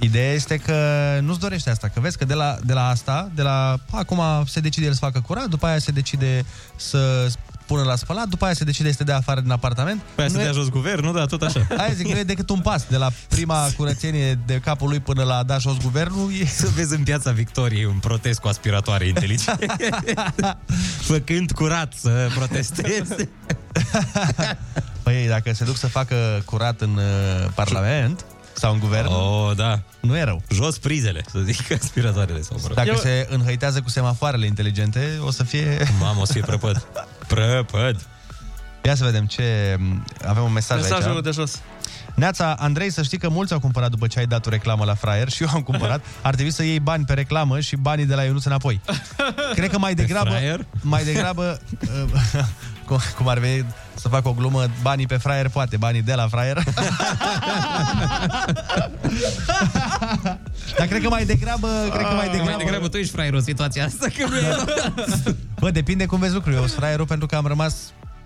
ideea 0.00 0.32
este 0.32 0.56
că 0.56 0.76
nu-ți 1.22 1.38
dorește 1.40 1.70
asta, 1.70 1.88
că 1.88 2.00
vezi 2.00 2.18
că 2.18 2.24
de 2.24 2.34
la, 2.34 2.56
de 2.64 2.72
la 2.72 2.88
asta, 2.88 3.30
de 3.34 3.42
la 3.42 3.78
acum 3.90 4.20
se 4.46 4.60
decide 4.60 4.86
el 4.86 4.92
să 4.92 4.98
facă 4.98 5.20
curat, 5.26 5.48
după 5.48 5.66
aia 5.66 5.78
se 5.78 5.90
decide 5.90 6.44
să 6.76 7.28
pună 7.66 7.82
la 7.82 7.96
spălat, 7.96 8.28
după 8.28 8.44
aia 8.44 8.54
se 8.54 8.64
decide 8.64 8.90
să 8.90 8.96
te 8.96 9.04
dea 9.04 9.16
afară 9.16 9.40
din 9.40 9.50
apartament. 9.50 10.00
Păi 10.14 10.30
să 10.30 10.36
Nu 10.36 10.40
e- 10.40 10.44
dea 10.44 10.52
jos 10.52 10.68
guvernul, 10.68 11.14
da, 11.14 11.26
tot 11.26 11.42
așa. 11.42 11.66
Aia 11.78 11.92
zic, 11.92 12.06
nu 12.06 12.18
e 12.18 12.22
decât 12.22 12.50
un 12.50 12.60
pas 12.60 12.86
de 12.88 12.96
la 12.96 13.10
prima 13.28 13.66
curățenie 13.76 14.38
de 14.46 14.60
capul 14.64 14.88
lui 14.88 15.00
până 15.00 15.22
la 15.22 15.36
a 15.36 15.42
da 15.42 15.58
jos 15.58 15.76
guvernul. 15.82 16.30
E... 16.40 16.46
Să 16.46 16.68
vezi 16.74 16.94
în 16.94 17.02
piața 17.02 17.30
Victoriei 17.30 17.84
un 17.84 17.98
protest 17.98 18.40
cu 18.40 18.48
aspiratoare 18.48 19.06
inteligente. 19.06 19.66
Făcând 21.12 21.52
curat 21.52 21.92
să 21.96 22.28
protesteze. 22.34 23.28
Păi 25.02 25.26
dacă 25.28 25.52
se 25.52 25.64
duc 25.64 25.76
să 25.76 25.86
facă 25.86 26.42
curat 26.44 26.80
în 26.80 26.96
uh, 26.96 27.50
Parlament 27.54 28.24
sau 28.62 28.72
în 28.72 28.78
guvern, 28.78 29.06
Oh, 29.06 29.56
da. 29.56 29.80
nu 30.00 30.16
e 30.16 30.22
rău. 30.22 30.42
Jos 30.50 30.78
prizele, 30.78 31.24
să 31.30 31.38
zic, 31.38 31.70
aspiratoarele 31.82 32.40
sau 32.42 32.56
mă 32.60 32.66
rog. 32.66 32.76
Dacă 32.76 32.88
Eu- 32.88 32.96
se 32.96 33.26
înhăitează 33.30 33.80
cu 33.80 33.88
semafoarele 33.88 34.46
inteligente, 34.46 35.18
o 35.24 35.30
să 35.30 35.42
fie... 35.44 35.86
Mamă, 36.00 36.20
o 36.20 36.24
să 36.24 36.32
fie 36.32 36.42
prăpăd. 36.42 36.86
Prăpăd. 37.32 38.06
Ia 38.84 38.94
să 38.94 39.04
vedem 39.04 39.26
ce... 39.26 39.76
Avem 40.26 40.42
un 40.42 40.52
mesaj 40.52 40.80
Mesajul 40.80 41.12
aici. 41.14 41.24
de 41.24 41.30
jos. 41.30 41.60
Neața, 42.14 42.54
Andrei, 42.58 42.90
să 42.90 43.02
știi 43.02 43.18
că 43.18 43.28
mulți 43.28 43.52
au 43.52 43.58
cumpărat 43.60 43.90
după 43.90 44.06
ce 44.06 44.18
ai 44.18 44.26
dat 44.26 44.46
o 44.46 44.50
reclamă 44.50 44.84
la 44.84 44.94
fraier 44.94 45.28
și 45.28 45.42
eu 45.42 45.48
am 45.54 45.62
cumpărat. 45.62 46.04
Ar 46.22 46.34
trebui 46.34 46.52
să 46.52 46.62
iei 46.62 46.80
bani 46.80 47.04
pe 47.04 47.14
reclamă 47.14 47.60
și 47.60 47.76
banii 47.76 48.06
de 48.06 48.14
la 48.14 48.22
Ionuț 48.22 48.44
înapoi. 48.44 48.80
Cred 49.54 49.70
că 49.70 49.78
mai 49.78 49.94
degrabă... 49.94 50.28
fraier? 50.30 50.66
Mai 50.80 51.04
degrabă... 51.04 51.60
uh, 52.04 52.44
cum, 52.86 52.98
cum 53.16 53.28
ar 53.28 53.38
veni 53.38 53.64
să 54.02 54.08
fac 54.08 54.26
o 54.26 54.32
glumă, 54.32 54.66
banii 54.82 55.06
pe 55.06 55.16
fraier 55.16 55.48
poate, 55.48 55.76
banii 55.76 56.02
de 56.02 56.14
la 56.14 56.28
fraier. 56.28 56.62
Dar 60.78 60.86
cred 60.86 61.02
că 61.02 61.08
mai 61.08 61.24
degrabă... 61.24 61.68
Cred 61.92 62.06
că 62.06 62.14
mai 62.14 62.28
degrabă... 62.28 62.50
Mai 62.50 62.56
degrabă 62.64 62.88
tu 62.88 62.96
ești 62.96 63.12
fraierul 63.12 63.38
în 63.38 63.44
situația 63.44 63.84
asta, 63.84 64.06
că 64.16 64.26
nu 64.28 64.36
e 64.46 64.56
Bă, 65.60 65.70
depinde 65.70 66.06
cum 66.06 66.18
vezi 66.18 66.32
lucrurile. 66.32 66.60
Eu 66.60 66.66
sunt 66.66 66.78
fraierul 66.78 67.06
pentru 67.06 67.26
că 67.26 67.36
am 67.36 67.46
rămas 67.46 67.76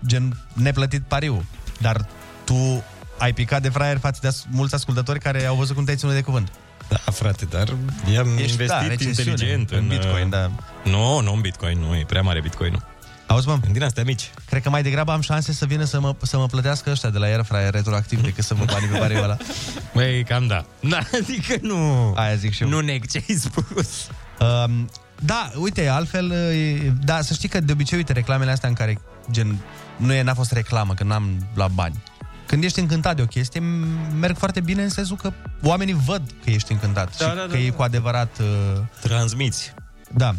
gen 0.05 0.37
neplătit 0.53 1.01
pariu. 1.07 1.45
Dar 1.79 2.05
tu 2.43 2.83
ai 3.17 3.33
picat 3.33 3.61
de 3.61 3.69
fraier 3.69 3.97
față 3.97 4.19
de 4.21 4.27
as- 4.27 4.45
mulți 4.51 4.75
ascultători 4.75 5.19
care 5.19 5.45
au 5.45 5.55
văzut 5.55 5.75
cum 5.75 5.83
te-ai 5.83 5.97
ținut 5.97 6.13
de 6.13 6.21
cuvânt. 6.21 6.51
Da, 6.89 7.11
frate, 7.11 7.45
dar 7.45 7.67
i-am 8.13 8.27
Ești, 8.27 8.41
investit 8.41 8.67
da, 8.67 8.87
recesiune, 8.87 9.29
inteligent 9.29 9.71
în 9.71 9.87
Bitcoin, 9.87 10.29
da. 10.29 10.51
Nu, 10.83 11.19
nu 11.21 11.33
în 11.33 11.41
Bitcoin, 11.41 11.79
nu, 11.79 11.95
e 11.95 12.03
prea 12.07 12.21
mare 12.21 12.41
Bitcoin-ul. 12.41 12.83
Auzi, 13.27 13.47
mă? 13.47 13.59
Din 13.71 13.83
astea 13.83 14.03
mici. 14.03 14.31
Cred 14.45 14.61
că 14.61 14.69
mai 14.69 14.83
degrabă 14.83 15.11
am 15.11 15.21
șanse 15.21 15.53
să 15.53 15.65
vină 15.65 15.83
să 15.83 15.99
mă, 15.99 16.15
să 16.21 16.37
mă 16.37 16.45
plătească 16.45 16.89
ăștia 16.89 17.09
de 17.09 17.17
la 17.17 17.25
Airfryer 17.25 17.73
retroactiv 17.73 18.21
decât 18.21 18.43
să 18.43 18.53
vă 18.53 18.65
banii 18.65 18.87
pe 18.87 18.97
pariul 18.97 19.23
ăla. 19.23 19.37
Băi, 19.93 20.23
cam 20.23 20.47
da. 20.47 20.65
Da, 20.89 20.99
adică 21.13 21.55
nu... 21.61 22.13
Aia 22.15 22.35
zic 22.35 22.53
și 22.53 22.63
eu. 22.63 22.69
Nu 22.69 22.79
neg 22.79 23.05
ce 23.07 23.23
ai 23.27 23.35
spus. 23.35 24.07
Um, 24.39 24.89
da, 25.19 25.51
uite, 25.55 25.87
altfel, 25.87 26.31
e- 26.31 26.93
da, 27.03 27.21
să 27.21 27.33
știi 27.33 27.49
că 27.49 27.59
de 27.59 27.71
obicei, 27.71 27.97
uite, 27.97 28.13
reclamele 28.13 28.51
astea 28.51 28.69
în 28.69 28.75
care, 28.75 28.99
gen, 29.31 29.57
nu 29.97 30.13
e, 30.13 30.21
n-a 30.21 30.33
fost 30.33 30.51
reclamă, 30.51 30.93
că 30.93 31.03
n-am 31.03 31.47
la 31.53 31.67
bani. 31.67 32.03
Când 32.45 32.63
ești 32.63 32.79
încântat 32.79 33.15
de 33.15 33.21
o 33.21 33.25
chestie, 33.25 33.59
m- 33.61 34.17
merg 34.19 34.37
foarte 34.37 34.59
bine 34.59 34.83
în 34.83 34.89
sensul 34.89 35.15
că 35.15 35.31
oamenii 35.63 35.97
văd 36.05 36.21
că 36.43 36.49
ești 36.49 36.71
încântat 36.71 37.17
Da, 37.17 37.29
și 37.29 37.35
da, 37.35 37.41
că 37.41 37.47
da, 37.47 37.57
e 37.57 37.69
da. 37.69 37.75
cu 37.75 37.81
adevărat... 37.81 38.37
Uh, 38.39 38.81
Transmiți. 39.01 39.73
da. 40.13 40.35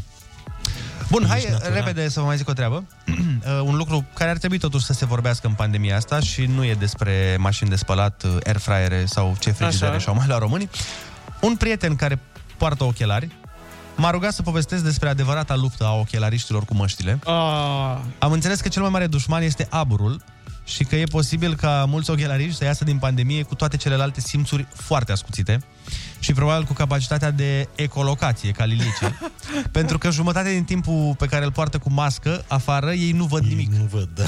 Bun, 1.11 1.25
hai 1.29 1.37
Ești 1.39 1.51
natural. 1.51 1.73
repede 1.75 2.09
să 2.09 2.21
vă 2.21 2.27
mai 2.27 2.37
zic 2.37 2.49
o 2.49 2.53
treabă. 2.53 2.85
Uh, 3.39 3.61
un 3.65 3.77
lucru 3.77 4.05
care 4.15 4.31
ar 4.31 4.37
trebui 4.37 4.59
totuși 4.59 4.85
să 4.85 4.93
se 4.93 5.05
vorbească 5.07 5.47
în 5.47 5.53
pandemia 5.53 5.97
asta 5.97 6.21
și 6.21 6.45
nu 6.47 6.65
e 6.65 6.75
despre 6.75 7.37
mașini 7.39 7.71
de 7.71 7.77
spălat, 7.77 8.23
uh, 8.23 8.37
airfryere 8.47 9.05
sau 9.07 9.37
ce 9.39 9.51
frigidere 9.51 9.91
Așa. 9.91 9.99
și-au 9.99 10.15
mai 10.15 10.27
la 10.27 10.39
românii. 10.39 10.69
Un 11.41 11.57
prieten 11.57 11.97
care 11.97 12.21
poartă 12.57 12.85
ochelari 12.85 13.29
m-a 13.97 14.11
rugat 14.11 14.33
să 14.33 14.43
povestesc 14.43 14.83
despre 14.85 15.09
adevărata 15.09 15.55
luptă 15.57 15.85
a 15.85 15.93
ochelariștilor 15.95 16.65
cu 16.65 16.75
măștile. 16.75 17.19
Ah, 17.25 17.97
Am 18.19 18.33
înțeles 18.33 18.61
că 18.61 18.69
cel 18.69 18.83
mai 18.83 18.91
mare 18.91 19.07
dușman 19.07 19.43
este 19.43 19.67
aburul 19.71 20.23
și 20.65 20.85
că 20.85 20.97
e 20.97 21.05
posibil 21.05 21.55
ca 21.55 21.85
mulți 21.89 22.11
ochelariști 22.11 22.57
să 22.57 22.65
iasă 22.65 22.85
din 22.85 22.99
pandemie 22.99 23.43
cu 23.43 23.55
toate 23.55 23.77
celelalte 23.77 24.21
simțuri 24.21 24.67
foarte 24.75 25.13
ascuțite 25.13 25.61
și 26.19 26.33
probabil 26.33 26.65
cu 26.67 26.73
capacitatea 26.73 27.31
de 27.31 27.69
ecolocație, 27.75 28.51
ca 28.51 28.65
lilicii. 28.65 29.19
pentru 29.73 29.99
că 29.99 30.11
jumătate 30.11 30.51
din 30.53 30.65
timpul 30.65 31.15
pe 31.19 31.27
care 31.27 31.45
îl 31.45 31.53
poartă 31.53 31.79
cu 31.79 31.91
mască, 31.93 32.45
afară, 32.49 32.93
ei 32.93 33.13
nu 33.13 33.25
văd 33.25 33.45
nimic. 33.45 33.71
Nu 33.73 33.85
văd, 33.91 34.09
da. 34.15 34.25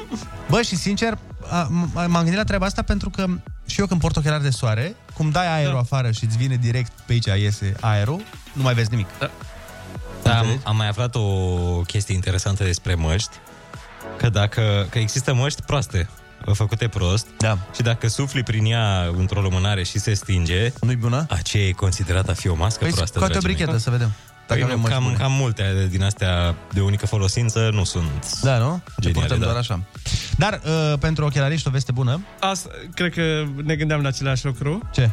Bă, 0.50 0.62
și 0.62 0.76
sincer, 0.76 1.18
a- 1.50 1.66
m- 1.66 1.92
m-am 1.94 2.12
gândit 2.12 2.34
la 2.36 2.44
treaba 2.44 2.66
asta 2.66 2.82
pentru 2.82 3.10
că 3.10 3.26
și 3.66 3.80
eu 3.80 3.86
când 3.86 4.00
port 4.00 4.16
ochelari 4.16 4.42
de 4.42 4.50
soare, 4.50 4.94
cum 5.14 5.30
dai 5.30 5.54
aerul 5.56 5.72
Da. 5.72 5.78
afară 5.78 6.10
și 6.10 6.24
îți 6.24 6.36
vine 6.36 6.56
direct 6.56 6.92
pe 7.06 7.12
aici, 7.12 7.26
iese 7.42 7.74
aerul, 7.80 8.20
nu 8.52 8.62
mai 8.62 8.74
vezi 8.74 8.90
nimic. 8.90 9.06
Da, 10.22 10.38
am, 10.38 10.60
am 10.64 10.76
mai 10.76 10.88
aflat 10.88 11.14
o 11.14 11.20
chestie 11.86 12.14
interesantă 12.14 12.64
despre 12.64 12.94
măști, 12.94 13.36
că 14.16 14.28
dacă 14.28 14.86
că 14.90 14.98
există 14.98 15.34
măști 15.34 15.62
proaste, 15.62 16.08
făcute 16.52 16.88
prost, 16.88 17.26
Da. 17.38 17.58
și 17.74 17.82
dacă 17.82 18.08
sufli 18.08 18.42
prin 18.42 18.64
ea 18.64 19.10
într-o 19.16 19.40
lumânare 19.40 19.82
și 19.82 19.98
se 19.98 20.14
stinge, 20.14 20.72
Nu-i 20.80 20.96
bună? 20.96 21.26
aceea 21.28 21.64
e 21.66 21.70
considerată 21.72 22.30
a 22.30 22.34
fi 22.34 22.48
o 22.48 22.54
mască 22.54 22.84
Păi 22.84 22.92
proastă, 22.92 23.16
scoate 23.18 23.36
o 23.36 23.40
dragii 23.40 23.48
mei. 23.48 23.56
brichetă 23.66 23.82
să 23.82 23.90
vedem. 23.90 24.12
Păi 24.46 24.62
avem 24.62 24.74
nu, 24.76 24.80
măști 24.80 24.94
cam, 24.94 25.02
bune. 25.04 25.16
cam 25.16 25.32
multe 25.32 25.86
din 25.90 26.02
astea 26.02 26.54
de 26.72 26.80
unică 26.80 27.06
folosință 27.06 27.70
nu 27.72 27.84
sunt 27.84 28.40
Da, 28.42 28.58
nu? 28.58 28.82
Ce 28.86 28.92
Geniale, 29.00 29.18
purtăm 29.20 29.38
da. 29.38 29.44
doar 29.44 29.56
așa. 29.56 29.80
Dar 30.38 30.60
uh, 30.64 30.98
pentru 30.98 31.24
ochelariști 31.24 31.68
o 31.68 31.70
veste 31.70 31.92
bună. 31.92 32.20
asta, 32.40 32.68
cred 32.94 33.12
că 33.14 33.44
ne 33.64 33.76
gândeam 33.76 34.02
la 34.02 34.08
același 34.08 34.44
lucru. 34.44 34.88
Ce? 34.92 35.10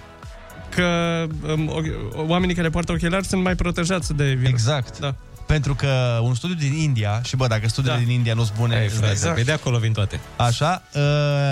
Că 0.75 1.25
um, 1.53 1.67
o- 1.67 1.81
oamenii 2.27 2.55
care 2.55 2.69
poartă 2.69 2.91
ochelari 2.91 3.25
sunt 3.25 3.43
mai 3.43 3.55
protejați 3.55 4.13
de 4.13 4.23
virus. 4.33 4.49
Exact. 4.49 4.99
Da. 4.99 5.15
Pentru 5.51 5.75
că 5.75 6.19
un 6.21 6.35
studiu 6.35 6.55
din 6.55 6.73
India, 6.73 7.21
și 7.23 7.35
bă, 7.35 7.47
dacă 7.47 7.67
studiile 7.67 7.97
Da. 7.97 8.03
din 8.03 8.13
India 8.13 8.33
nu 8.33 8.43
sunt 8.43 8.57
bune, 8.57 8.75
Ei, 8.75 8.85
îți 8.85 8.93
frate, 8.93 9.07
dai 9.07 9.15
seama. 9.15 9.35
Pe 9.35 9.41
de 9.41 9.51
acolo 9.51 9.77
vin 9.77 9.93
toate. 9.93 10.19
Așa, 10.35 10.81
uh, 10.93 11.01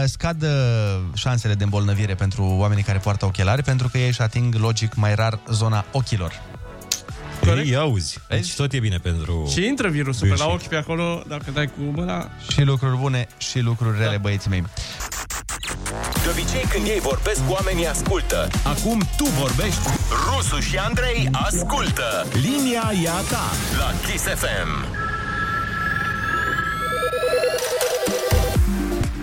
scad 0.06 0.44
uh, 0.44 0.50
șansele 1.14 1.54
de 1.54 1.64
îmbolnăvire 1.64 2.16
pentru 2.16 2.44
oamenii 2.44 2.84
care 2.84 2.98
poartă 2.98 3.26
ochelari, 3.26 3.64
pentru 3.64 3.88
că 3.88 3.98
ei 3.98 4.08
își 4.08 4.22
ating 4.22 4.56
logic 4.56 4.96
mai 4.96 5.16
rar 5.16 5.40
zona 5.52 5.86
ochilor. 5.92 6.42
Corect. 7.46 7.68
Ei, 7.68 7.76
auzi. 7.76 8.20
Deci 8.30 8.56
tot 8.56 8.74
e 8.74 8.80
bine 8.80 8.98
pentru... 8.98 9.50
Și 9.52 9.66
intră 9.66 9.88
virusul 9.90 10.28
pe 10.28 10.36
la 10.38 10.46
Virus. 10.46 10.62
ochi 10.62 10.70
pe 10.70 10.76
acolo, 10.76 11.24
dacă 11.28 11.52
dai 11.54 11.66
cu 11.66 11.82
mâna. 11.96 12.30
Și 12.52 12.62
lucruri 12.62 12.98
bune 12.98 13.28
și 13.38 13.60
lucruri 13.60 13.98
rele, 13.98 14.18
băieții 14.18 14.50
mei. 14.50 14.64
De 16.23 16.30
obicei 16.32 16.65
când 16.69 16.86
ei 16.86 16.99
vorbesc, 16.99 17.41
oamenii 17.49 17.88
ascultă. 17.88 18.47
Acum 18.63 19.02
tu 19.17 19.23
vorbești, 19.23 19.80
Rusu 20.25 20.60
și 20.60 20.78
Andrei 20.78 21.30
ascultă 21.32 22.28
linia 22.34 22.91
e 23.04 23.10
a 23.10 23.21
ta. 23.32 23.45
la 23.78 23.91
Kiss 24.12 24.23
FM. 24.23 24.97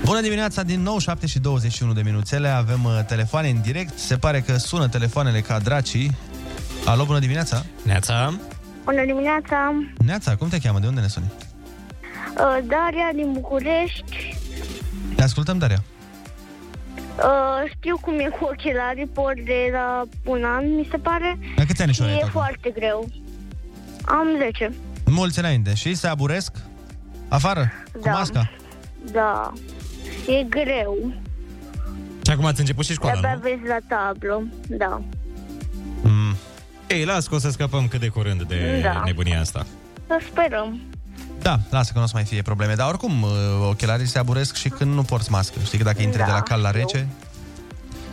Bună 0.05 0.21
dimineața, 0.21 0.63
din 0.63 0.83
nou 0.83 0.99
7 0.99 1.27
și 1.27 1.39
21 1.39 1.93
de 1.93 2.03
minuțele, 2.05 2.49
avem 2.49 2.85
uh, 2.85 2.99
telefoane 3.07 3.49
în 3.49 3.61
direct, 3.61 3.99
se 3.99 4.17
pare 4.17 4.41
că 4.41 4.57
sună 4.57 4.89
telefoanele 4.89 5.41
ca 5.41 5.59
dracii. 5.59 6.11
Alo, 6.85 7.05
bună 7.05 7.19
dimineața! 7.19 7.65
Neața, 7.83 8.39
Bună 8.85 9.05
dimineața! 9.05 9.75
Neața, 10.05 10.37
cum 10.37 10.49
te 10.49 10.59
cheamă? 10.59 10.79
De 10.79 10.87
unde 10.87 11.01
ne 11.01 11.07
suni? 11.09 11.33
Uh, 12.37 12.59
Daria 12.67 13.11
din 13.15 13.33
București. 13.33 14.37
Te 15.15 15.23
ascultăm, 15.23 15.59
Daria. 15.59 15.83
Uh, 17.19 17.71
știu 17.77 17.99
cum 18.01 18.19
e 18.19 18.29
cu 18.29 18.45
ochelarii, 18.45 19.07
port 19.07 19.41
de 19.45 19.69
la 19.73 20.03
un 20.25 20.45
an, 20.45 20.75
mi 20.75 20.89
se 20.91 20.97
pare. 20.97 21.39
La 21.57 21.65
câți 21.65 21.83
ani 21.83 21.93
Și 21.93 22.03
ai 22.03 22.11
e 22.13 22.17
acum? 22.17 22.29
foarte 22.29 22.71
greu. 22.75 23.09
Am 24.05 24.27
10. 24.39 24.73
Mulți 25.07 25.39
înainte. 25.39 25.75
Și 25.75 25.95
se 25.95 26.07
aburesc? 26.07 26.57
Afară? 27.29 27.73
Cu 27.93 27.99
Da. 28.05 28.11
masca? 28.13 28.51
Da. 29.13 29.53
E 30.27 30.43
greu. 30.43 31.13
și 32.25 32.31
acum 32.33 32.45
ați 32.45 32.61
început 32.61 32.85
și 32.85 32.93
școala, 32.93 33.21
De-abia 33.21 33.41
nu? 33.43 33.49
vezi 33.57 33.69
la 33.69 33.97
tablă. 33.97 34.47
Da. 34.69 35.01
Mm. 36.03 36.35
Ei, 36.87 37.05
las 37.05 37.27
că 37.27 37.35
o 37.35 37.39
să 37.39 37.51
scăpăm 37.51 37.89
cât 37.89 38.01
de 38.01 38.09
curând 38.09 38.43
de 38.43 38.81
Da. 38.83 39.03
nebunia 39.05 39.41
asta. 39.41 39.67
Să 40.07 40.19
sperăm. 40.31 40.81
Da, 41.43 41.59
lasă 41.71 41.91
că 41.93 41.99
nu 41.99 42.05
o 42.05 42.07
să 42.07 42.13
mai 42.15 42.25
fie 42.25 42.43
probleme. 42.43 42.75
Dar 42.75 42.89
oricum, 42.89 43.23
uh, 43.23 43.31
ochelarii 43.69 44.07
se 44.07 44.19
aburesc 44.19 44.55
și 44.57 44.69
când 44.69 44.95
nu 44.95 45.03
porți 45.03 45.31
mască. 45.31 45.59
Știi 45.65 45.79
că 45.79 45.85
dacă 45.85 46.03
intri 46.03 46.19
Da, 46.19 46.25
de 46.25 46.31
la 46.31 46.41
cal 46.41 46.61
la 46.61 46.69
știu. 46.69 46.81
rece... 46.81 47.09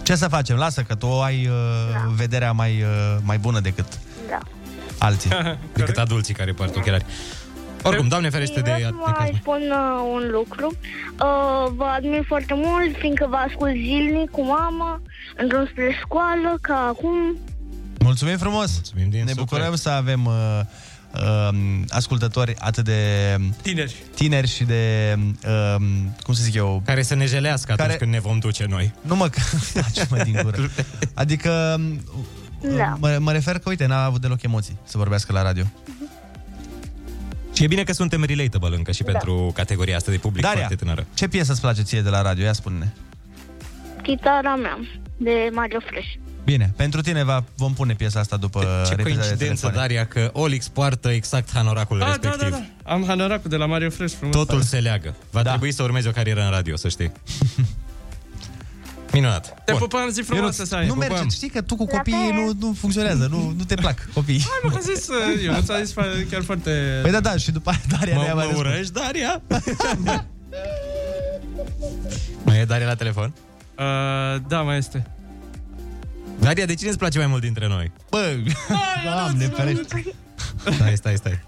Ce 0.04 0.16
să 0.16 0.28
facem? 0.28 0.56
Lasă 0.58 0.82
că 0.82 0.96
tu 0.96 1.22
ai 1.22 1.48
uh, 1.48 1.54
Da. 1.92 2.12
vederea 2.16 2.52
mai, 2.52 2.82
uh, 2.82 3.18
mai 3.22 3.38
bună 3.38 3.60
decât 3.60 3.86
Da. 4.30 4.38
alții. 4.98 5.30
Decât 5.74 5.98
adulții 5.98 6.34
care 6.34 6.52
poartă 6.52 6.80
ochelari. 6.80 7.06
Oricum, 7.84 8.08
Doamne 8.08 8.30
ferește 8.30 8.58
Și 8.58 8.64
de, 8.64 8.72
vreau 8.72 8.92
de 8.92 8.98
să 9.06 9.12
caz. 9.12 9.20
mai 9.20 9.38
spun 9.42 9.62
uh, 9.72 10.10
un 10.14 10.30
lucru. 10.32 10.68
Uh, 10.72 11.72
vă 11.76 11.84
admir 11.96 12.24
foarte 12.28 12.54
mult, 12.56 12.96
fiindcă 12.98 13.26
vă 13.30 13.36
ascult 13.36 13.72
zilnic 13.72 14.30
cu 14.32 14.42
mama, 14.46 15.02
în 15.38 15.48
drum 15.48 15.66
spre 15.72 15.98
școală, 16.02 16.58
ca 16.62 16.86
acum. 16.90 17.38
Mulțumim 18.00 18.38
frumos! 18.38 18.72
Mulțumim 18.74 19.10
din 19.10 19.24
ne 19.24 19.30
suflet. 19.30 19.46
bucurăm 19.46 19.76
să 19.76 19.90
avem 19.90 20.26
uh, 20.26 20.60
uh, 21.14 21.50
ascultători 21.90 22.56
atât 22.60 22.84
de 22.84 23.38
Tineri. 23.62 23.96
tineri 24.16 24.48
și 24.48 24.64
de, 24.64 25.16
uh, 25.48 25.76
cum 26.24 26.34
să 26.34 26.44
zic 26.44 26.54
eu, 26.54 26.82
Care 26.86 27.02
să 27.02 27.16
ne 27.16 27.26
jelească 27.26 27.72
atunci 27.72 27.88
Care- 27.88 28.00
când 28.00 28.12
ne 28.12 28.20
vom 28.20 28.40
duce 28.40 28.66
noi. 28.70 28.94
nu 29.02 29.16
mă, 29.16 29.30
taci 29.74 30.08
mă 30.10 30.18
din 30.24 30.40
gură. 30.44 30.58
Adică, 31.14 31.82
Da. 32.78 32.98
mă, 33.00 33.18
mă 33.20 33.32
refer 33.32 33.60
că, 33.60 33.70
uite, 33.70 33.86
n-a 33.86 34.04
avut 34.04 34.22
deloc 34.22 34.44
emoții 34.44 34.78
să 34.84 34.98
vorbească 34.98 35.34
la 35.34 35.42
radio. 35.42 35.64
Și 35.64 37.60
Și 37.60 37.64
e 37.64 37.68
bine 37.68 37.84
că 37.84 37.94
suntem 37.94 38.24
relatable 38.24 38.76
încă 38.76 38.92
și 38.92 39.04
Da. 39.04 39.12
pentru 39.12 39.52
categoria 39.56 39.96
asta 39.96 40.12
de 40.12 40.18
public 40.18 40.44
Daria, 40.44 40.58
foarte 40.60 40.76
tânără. 40.76 41.06
ce 41.14 41.28
piesă 41.28 41.52
îți 41.52 41.62
place 41.62 41.82
ție 41.82 42.02
de 42.02 42.10
la 42.10 42.22
radio? 42.22 42.44
Ia 42.44 42.54
spune-ne. 42.54 42.88
Chitara 44.02 44.56
mea, 44.56 44.80
de 45.18 45.50
Mario 45.54 45.80
Fresh. 45.86 46.08
Bine, 46.44 46.74
pentru 46.76 47.02
tine 47.02 47.24
va, 47.24 47.44
vom 47.56 47.74
pune 47.74 47.94
piesa 47.94 48.20
asta 48.20 48.38
după 48.38 48.60
Ce 48.60 48.90
reprizele 48.96 49.04
coincidență, 49.26 49.38
telefonice. 49.68 49.80
Daria, 49.80 50.06
că 50.06 50.30
Olix 50.34 50.68
poartă 50.68 51.10
exact 51.10 51.50
hanoracul 51.54 52.02
Ah, 52.02 52.08
da, 52.08 52.14
respectiv. 52.30 52.50
da, 52.50 52.58
da. 52.84 52.92
Am 52.94 53.06
hanoracul 53.08 53.50
de 53.50 53.56
la 53.56 53.66
Mario 53.66 53.90
Fresh 53.90 54.16
frumos. 54.18 54.36
Totul 54.36 54.62
se 54.62 54.80
leagă. 54.80 55.16
Va 55.32 55.42
da. 55.44 55.50
trebui 55.50 55.72
să 55.72 55.84
urmezi 55.84 56.08
o 56.08 56.12
carieră 56.12 56.44
în 56.44 56.50
radio, 56.50 56.76
să 56.76 56.88
știi. 56.90 57.12
Minunat. 59.12 59.64
Te 59.66 59.74
pupăm, 59.74 60.10
zi 60.10 60.22
frumoasă 60.22 60.66
să 60.66 60.76
ai. 60.76 60.88
Nu 60.88 60.94
merge, 60.94 61.28
știi 61.32 61.50
că 61.50 61.62
tu 61.62 61.76
cu 61.76 61.86
copiii 61.86 62.32
nu, 62.34 62.52
nu 62.68 62.74
funcționează, 62.80 63.28
nu, 63.32 63.54
nu 63.58 63.64
te 63.64 63.76
plac 63.76 64.08
copiii. 64.14 64.40
Hai 64.50 64.60
mă, 64.64 64.70
că 64.70 64.80
zis, 64.94 65.08
uh, 65.08 65.44
eu 65.46 65.54
nu 65.54 65.62
ți-a 65.62 65.82
zis 65.84 65.94
fa- 65.94 66.30
chiar 66.30 66.44
foarte... 66.44 67.00
Păi 67.02 67.12
da, 67.12 67.20
da, 67.20 67.38
și 67.38 67.52
după 67.52 67.70
aia 67.70 67.80
Daria 67.98 68.16
Mă- 68.16 68.22
ne-a 68.22 68.34
mai 68.34 68.46
mă 68.46 68.52
răspuns. 68.52 68.68
urăști, 68.74 68.94
Daria? 68.94 69.42
Mai 72.46 72.60
e 72.60 72.66
Daria 72.66 72.88
la 72.88 72.96
telefon? 72.96 73.34
Uh, 73.78 74.42
da, 74.48 74.62
mai 74.62 74.78
este. 74.78 75.06
Daria, 76.40 76.66
de 76.66 76.74
cine 76.74 76.90
îți 76.90 76.98
place 76.98 77.18
mai 77.18 77.28
mult 77.28 77.42
dintre 77.42 77.68
noi? 77.68 77.92
Bă, 78.10 78.36
doamne, 79.06 79.46
ferește. 79.48 80.14
Stai, 80.76 80.96
stai, 80.96 81.16
stai. 81.16 81.40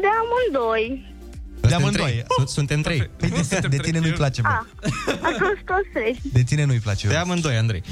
De 0.00 0.06
amândoi. 0.20 1.14
De 1.60 1.68
Suntem 1.68 1.78
amândoi. 1.80 2.04
trei. 2.10 2.24
Sunt- 2.36 2.48
Suntem 2.48 2.80
trei. 2.80 3.10
Păi 3.16 3.28
de, 3.60 3.68
de 3.68 3.76
tine 3.76 3.98
nu-i 3.98 4.10
place, 4.12 4.40
bă. 4.40 4.48
A, 4.48 4.66
atunci 5.12 5.60
toți 5.64 5.88
trei. 5.92 6.20
De 6.32 6.42
tine 6.42 6.64
nu-i 6.64 6.78
place. 6.78 7.08
De 7.08 7.14
amândoi, 7.16 7.56
Andrei. 7.56 7.82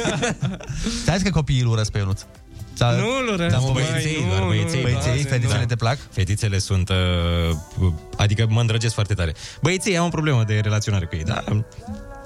Ți-ai 1.04 1.16
zis 1.16 1.22
că 1.22 1.30
copiii 1.30 1.60
îl 1.60 1.66
urăsc 1.66 1.90
pe 1.90 1.98
Ionuț. 1.98 2.20
Sau- 2.74 2.96
Nu 2.96 3.06
îl 3.20 3.28
urăsc, 3.32 3.50
Da, 3.50 3.58
Nu, 3.58 3.70
băi, 3.72 3.82
băieții, 3.90 4.22
nu, 4.22 4.28
doar 4.28 4.40
nu, 4.40 4.46
băieții. 4.46 4.76
nu, 4.76 4.82
Băieții, 4.82 5.02
Doamne, 5.10 5.22
fetițele 5.28 5.60
nu. 5.60 5.66
te 5.66 5.76
plac? 5.76 5.98
Fetițele 6.12 6.58
sunt... 6.58 6.88
Uh, 6.88 7.96
adică 8.16 8.46
mă 8.48 8.60
îndrăgesc 8.60 8.94
foarte 8.94 9.14
tare. 9.14 9.34
Băieții 9.62 9.96
am 9.96 10.04
o 10.06 10.08
problemă 10.08 10.44
de 10.44 10.60
relaționare 10.62 11.04
cu 11.04 11.16
ei, 11.16 11.24
da? 11.24 11.44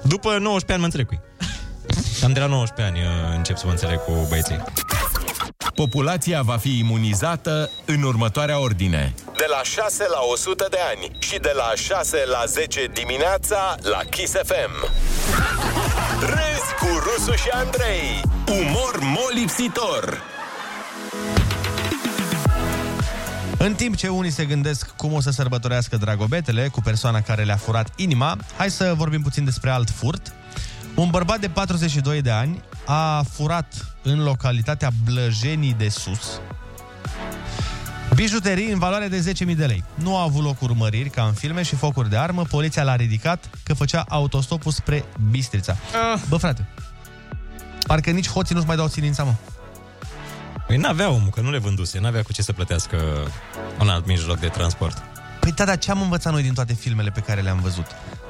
După 0.03 0.29
19 0.37 0.71
ani 0.71 0.79
mă 0.79 0.85
înțeleg 0.85 1.05
cu 1.07 1.13
ei. 1.13 1.47
Cam 2.21 2.33
de 2.33 2.39
la 2.39 2.45
19 2.45 2.95
ani 2.95 3.07
uh, 3.07 3.35
încep 3.35 3.57
să 3.57 3.65
mă 3.65 3.71
înțeleg 3.71 4.03
cu 4.03 4.25
băieții. 4.29 4.63
Populația 5.75 6.41
va 6.41 6.57
fi 6.57 6.77
imunizată 6.77 7.69
în 7.85 8.03
următoarea 8.03 8.59
ordine. 8.59 9.13
De 9.37 9.45
la 9.49 9.63
6 9.63 10.05
la 10.09 10.19
100 10.31 10.67
de 10.69 10.77
ani 10.93 11.11
și 11.19 11.37
de 11.39 11.51
la 11.55 11.71
6 11.75 12.17
la 12.31 12.43
10 12.45 12.89
dimineața 12.93 13.75
la 13.81 13.99
Kiss 14.09 14.31
FM. 14.31 14.73
Râzi 16.19 16.71
cu 16.79 16.87
Rusu 17.03 17.35
și 17.35 17.49
Andrei. 17.51 18.21
Umor 18.47 18.99
molipsitor. 18.99 20.21
În 23.57 23.73
timp 23.73 23.95
ce 23.95 24.07
unii 24.07 24.31
se 24.31 24.45
gândesc 24.45 24.95
cum 24.95 25.13
o 25.13 25.19
să 25.19 25.29
sărbătorească 25.31 25.97
dragobetele 25.97 26.67
cu 26.67 26.81
persoana 26.81 27.21
care 27.21 27.43
le-a 27.43 27.55
furat 27.55 27.89
inima, 27.95 28.37
hai 28.57 28.69
să 28.69 28.93
vorbim 28.95 29.21
puțin 29.21 29.45
despre 29.45 29.69
alt 29.69 29.89
furt. 29.89 30.33
Un 30.97 31.09
bărbat 31.09 31.39
de 31.39 31.49
42 31.49 32.21
de 32.21 32.31
ani 32.31 32.61
a 32.85 33.21
furat 33.31 33.97
în 34.03 34.23
localitatea 34.23 34.89
Blăjenii 35.05 35.73
de 35.73 35.89
Sus 35.89 36.39
bijuterii 38.17 38.71
în 38.71 38.79
valoare 38.79 39.07
de 39.07 39.33
10.000 39.47 39.55
de 39.55 39.65
lei. 39.65 39.83
Nu 39.95 40.17
a 40.17 40.21
avut 40.21 40.43
loc 40.43 40.61
urmăriri 40.61 41.09
ca 41.09 41.23
în 41.23 41.33
filme 41.33 41.63
și 41.63 41.75
focuri 41.75 42.09
de 42.09 42.17
armă. 42.17 42.43
Poliția 42.43 42.83
l-a 42.83 42.95
ridicat 42.95 43.49
că 43.63 43.73
făcea 43.73 44.05
autostopul 44.07 44.71
spre 44.71 45.05
Bistrița. 45.29 45.75
Ah. 46.13 46.21
Bă, 46.29 46.37
frate, 46.37 46.67
parcă 47.87 48.09
nici 48.09 48.29
hoții 48.29 48.55
nu-și 48.55 48.67
mai 48.67 48.75
dau 48.75 48.87
silința, 48.87 49.23
mă. 49.23 49.33
Păi 50.67 50.77
n-avea 50.77 51.09
omul, 51.09 51.29
că 51.29 51.41
nu 51.41 51.51
le 51.51 51.57
vânduse, 51.57 51.99
n-avea 51.99 52.21
cu 52.21 52.33
ce 52.33 52.41
să 52.41 52.53
plătească 52.53 52.97
un 53.79 53.89
alt 53.89 54.05
mijloc 54.05 54.39
de 54.39 54.47
transport. 54.47 55.03
Păi 55.39 55.51
da, 55.51 55.65
dar 55.65 55.77
ce 55.77 55.91
am 55.91 56.01
învățat 56.01 56.33
noi 56.33 56.41
din 56.41 56.53
toate 56.53 56.73
filmele 56.73 57.09
pe 57.09 57.19
care 57.19 57.41
le-am 57.41 57.59
văzut? 57.59 57.85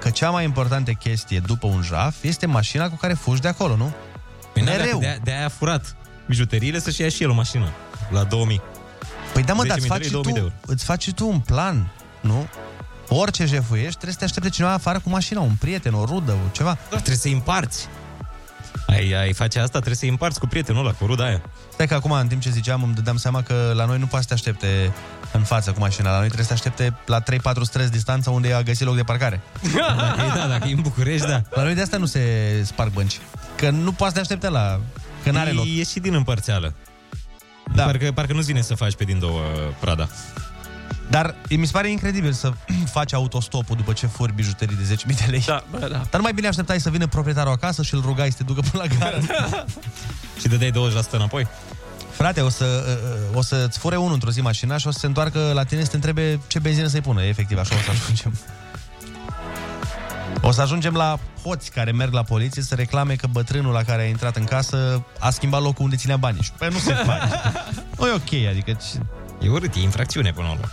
Că 0.08 0.14
cea 0.14 0.30
mai 0.30 0.44
importantă 0.44 0.92
chestie 0.92 1.40
după 1.40 1.68
un 1.68 1.82
jaf 1.82 2.24
este 2.24 2.46
mașina 2.46 2.90
cu 2.90 2.96
care 2.96 3.14
fugi 3.14 3.42
de 3.42 3.48
acolo, 3.48 3.76
nu? 3.76 3.94
Păi 4.54 4.64
n-avea, 4.64 4.78
Mereu. 4.78 5.00
De, 5.00 5.20
de 5.24 5.32
aia 5.32 5.46
a 5.46 5.50
furat 5.50 5.96
bijuteriile 6.28 6.80
să-și 6.80 7.02
ia 7.02 7.10
și 7.10 7.24
el 7.24 7.30
o 7.30 7.34
mașină. 7.34 7.72
La 8.10 8.24
2000. 8.24 8.62
Păi 9.34 9.44
da, 9.44 9.54
mă, 9.54 9.64
10.000 9.64 9.68
dar 9.68 9.78
îți 9.78 9.88
de 9.88 9.94
faci, 9.94 10.00
lei, 10.00 10.08
și 10.08 10.14
2000 10.14 10.34
de 10.34 10.40
tu, 10.40 10.46
euro. 10.46 10.74
îți 10.74 10.84
faci 10.84 11.04
și 11.04 11.12
tu 11.12 11.28
un 11.28 11.40
plan, 11.40 11.92
nu? 12.22 12.48
Orice 13.08 13.46
jefuiești, 13.46 13.90
trebuie 13.90 14.12
să 14.12 14.18
te 14.18 14.26
aștepte 14.26 14.50
cineva 14.50 14.74
afară 14.74 15.00
cu 15.00 15.10
mașina, 15.10 15.40
un 15.40 15.56
prieten, 15.60 15.94
o 15.94 16.06
rudă, 16.06 16.32
o 16.32 16.50
ceva. 16.52 16.78
Da, 16.90 16.96
trebuie 16.96 17.18
să-i 17.18 17.34
împarți. 17.34 17.88
Ai, 18.88 19.12
ai 19.12 19.34
face 19.34 19.60
asta, 19.60 19.72
trebuie 19.72 19.96
să-i 19.96 20.10
împarți 20.10 20.40
cu 20.40 20.48
prietenul 20.48 20.86
ăla, 20.86 20.94
cu 20.94 21.06
ruda 21.06 21.26
aia. 21.26 21.42
Stai 21.74 21.88
că 21.88 21.94
acum, 21.94 22.12
în 22.12 22.28
timp 22.28 22.42
ce 22.42 22.50
ziceam, 22.50 22.84
îmi 22.84 22.94
dădeam 22.94 23.18
seama 23.18 23.42
că 23.42 23.72
la 23.76 23.86
noi 23.86 24.00
nu 24.00 24.06
poate 24.06 24.22
să 24.22 24.28
te 24.28 24.34
aștepte 24.34 24.94
în 25.32 25.44
față 25.44 25.72
cu 25.72 25.80
mașina. 25.80 26.10
La 26.10 26.18
noi 26.18 26.28
trebuie 26.30 26.46
să 26.46 26.54
te 26.54 26.60
aștepte 26.60 26.96
la 27.06 27.24
3-4 27.24 27.26
străzi 27.62 27.92
distanță 27.92 28.30
unde 28.30 28.54
a 28.54 28.62
găsit 28.62 28.86
loc 28.86 28.96
de 28.96 29.04
parcare. 29.04 29.42
Dacă 29.98 30.22
e, 30.36 30.38
da, 30.38 30.48
dacă 30.48 30.68
e 30.68 30.74
în 30.74 30.82
București, 30.82 31.28
da. 31.28 31.42
La 31.50 31.64
noi 31.64 31.76
de 31.76 31.82
asta 31.82 31.98
nu 31.98 32.06
se 32.06 32.22
sparg 32.66 32.92
bănci. 32.92 33.20
Că 33.56 33.70
nu 33.70 33.92
poți 33.92 34.10
să 34.10 34.16
te 34.16 34.20
aștepte 34.20 34.50
la... 34.50 34.80
Că 35.24 35.32
n-are 35.32 35.52
loc. 35.52 35.66
E 35.66 35.84
și 35.84 36.00
din 36.00 36.14
împărțeală. 36.14 36.74
Da. 37.76 37.84
Parcă, 37.84 38.12
parcă 38.12 38.34
nu-ți 38.34 38.48
vine 38.48 38.62
să 38.62 38.76
faci 38.76 38.96
pe 38.96 39.04
din 39.04 39.20
două 39.20 39.42
Prada. 39.80 40.08
Dar 41.10 41.36
mi 41.50 41.66
se 41.66 41.72
pare 41.72 41.90
incredibil 41.90 42.32
să 42.32 42.52
faci 42.98 43.14
autostopul 43.14 43.76
după 43.76 43.94
ce 43.94 44.08
furi 44.08 44.34
bijuterii 44.34 44.76
de 44.76 44.96
10.000 44.96 45.16
de 45.16 45.26
lei. 45.30 45.44
Da, 45.46 45.64
bă, 45.72 45.78
da. 45.80 45.88
Dar 45.88 46.08
nu 46.12 46.22
mai 46.22 46.34
bine 46.34 46.48
așteptai 46.48 46.80
să 46.80 46.90
vină 46.90 47.08
proprietarul 47.08 47.52
acasă 47.52 47.84
și 47.84 47.94
îl 47.94 48.02
rugai 48.02 48.32
să 48.32 48.38
te 48.38 48.44
ducă 48.44 48.62
până 48.72 48.84
la 48.88 48.96
gară. 49.00 49.20
Și 50.42 50.48
dădeai 50.48 50.72
20% 50.72 51.10
înapoi? 51.12 51.48
Frate, 52.18 52.42
o, 52.42 52.50
să, 52.50 52.98
o 53.34 53.42
să-ți 53.42 53.78
fure 53.80 53.96
unul 53.96 54.14
într-o 54.14 54.30
zi 54.32 54.42
mașina 54.42 54.78
și 54.78 54.88
o 54.88 54.92
să 54.92 55.00
se 55.00 55.06
întoarcă 55.06 55.52
la 55.54 55.64
tine 55.64 55.84
să 55.84 55.90
te 55.90 55.96
întrebe 55.96 56.40
ce 56.48 56.60
benzină 56.60 56.88
să-i 56.88 57.02
pună. 57.02 57.24
Efectiv, 57.24 57.58
așa 57.58 57.76
o 57.76 57.78
să 57.78 57.90
ajungem. 57.92 58.34
O 60.42 60.52
să 60.52 60.62
ajungem 60.62 60.94
la 60.94 61.20
hoți 61.44 61.72
care 61.72 61.92
merg 61.92 62.14
la 62.14 62.24
poliție 62.24 62.62
să 62.62 62.76
reclame 62.76 63.16
că 63.16 63.28
bătrânul 63.28 63.74
la 63.74 63.84
care 63.84 64.02
a 64.02 64.06
intrat 64.06 64.36
în 64.36 64.44
casă 64.44 65.06
a 65.20 65.30
schimbat 65.30 65.62
locul 65.62 65.84
unde 65.84 65.96
ținea 65.96 66.18
banii. 66.18 66.42
Și 66.42 66.52
pe 66.52 66.70
nu 66.72 66.78
se 66.78 66.94
face. 66.94 67.42
nu 67.98 68.08
e 68.08 68.12
ok, 68.14 68.50
adică... 68.50 68.72
ce- 68.72 69.00
E 69.42 69.50
urât, 69.50 69.76
e 69.76 69.80
infracțiune 69.80 70.32
până 70.32 70.48
la 70.48 70.54
urmă. 70.54 70.66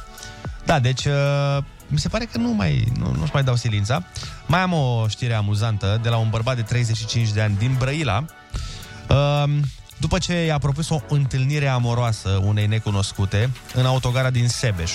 Da, 0.64 0.78
deci 0.78 1.04
uh, 1.04 1.58
mi 1.86 1.98
se 1.98 2.08
pare 2.08 2.24
că 2.24 2.38
nu 2.38 2.48
mai, 2.52 2.84
nu, 2.98 3.14
nu-și 3.18 3.30
mai 3.32 3.42
dau 3.44 3.56
silința. 3.56 4.04
Mai 4.46 4.60
am 4.60 4.72
o 4.72 5.08
știre 5.08 5.34
amuzantă 5.34 5.98
de 6.02 6.08
la 6.08 6.16
un 6.16 6.28
bărbat 6.30 6.56
de 6.56 6.62
35 6.62 7.28
de 7.30 7.40
ani 7.42 7.56
din 7.58 7.74
Brăila. 7.78 8.24
Uh, 9.08 9.44
după 9.96 10.18
ce 10.18 10.44
i-a 10.44 10.58
propus 10.58 10.88
o 10.88 11.00
întâlnire 11.08 11.68
amoroasă 11.68 12.40
unei 12.44 12.66
necunoscute 12.66 13.50
în 13.74 13.86
autogara 13.86 14.30
din 14.30 14.48
Sebeș. 14.48 14.92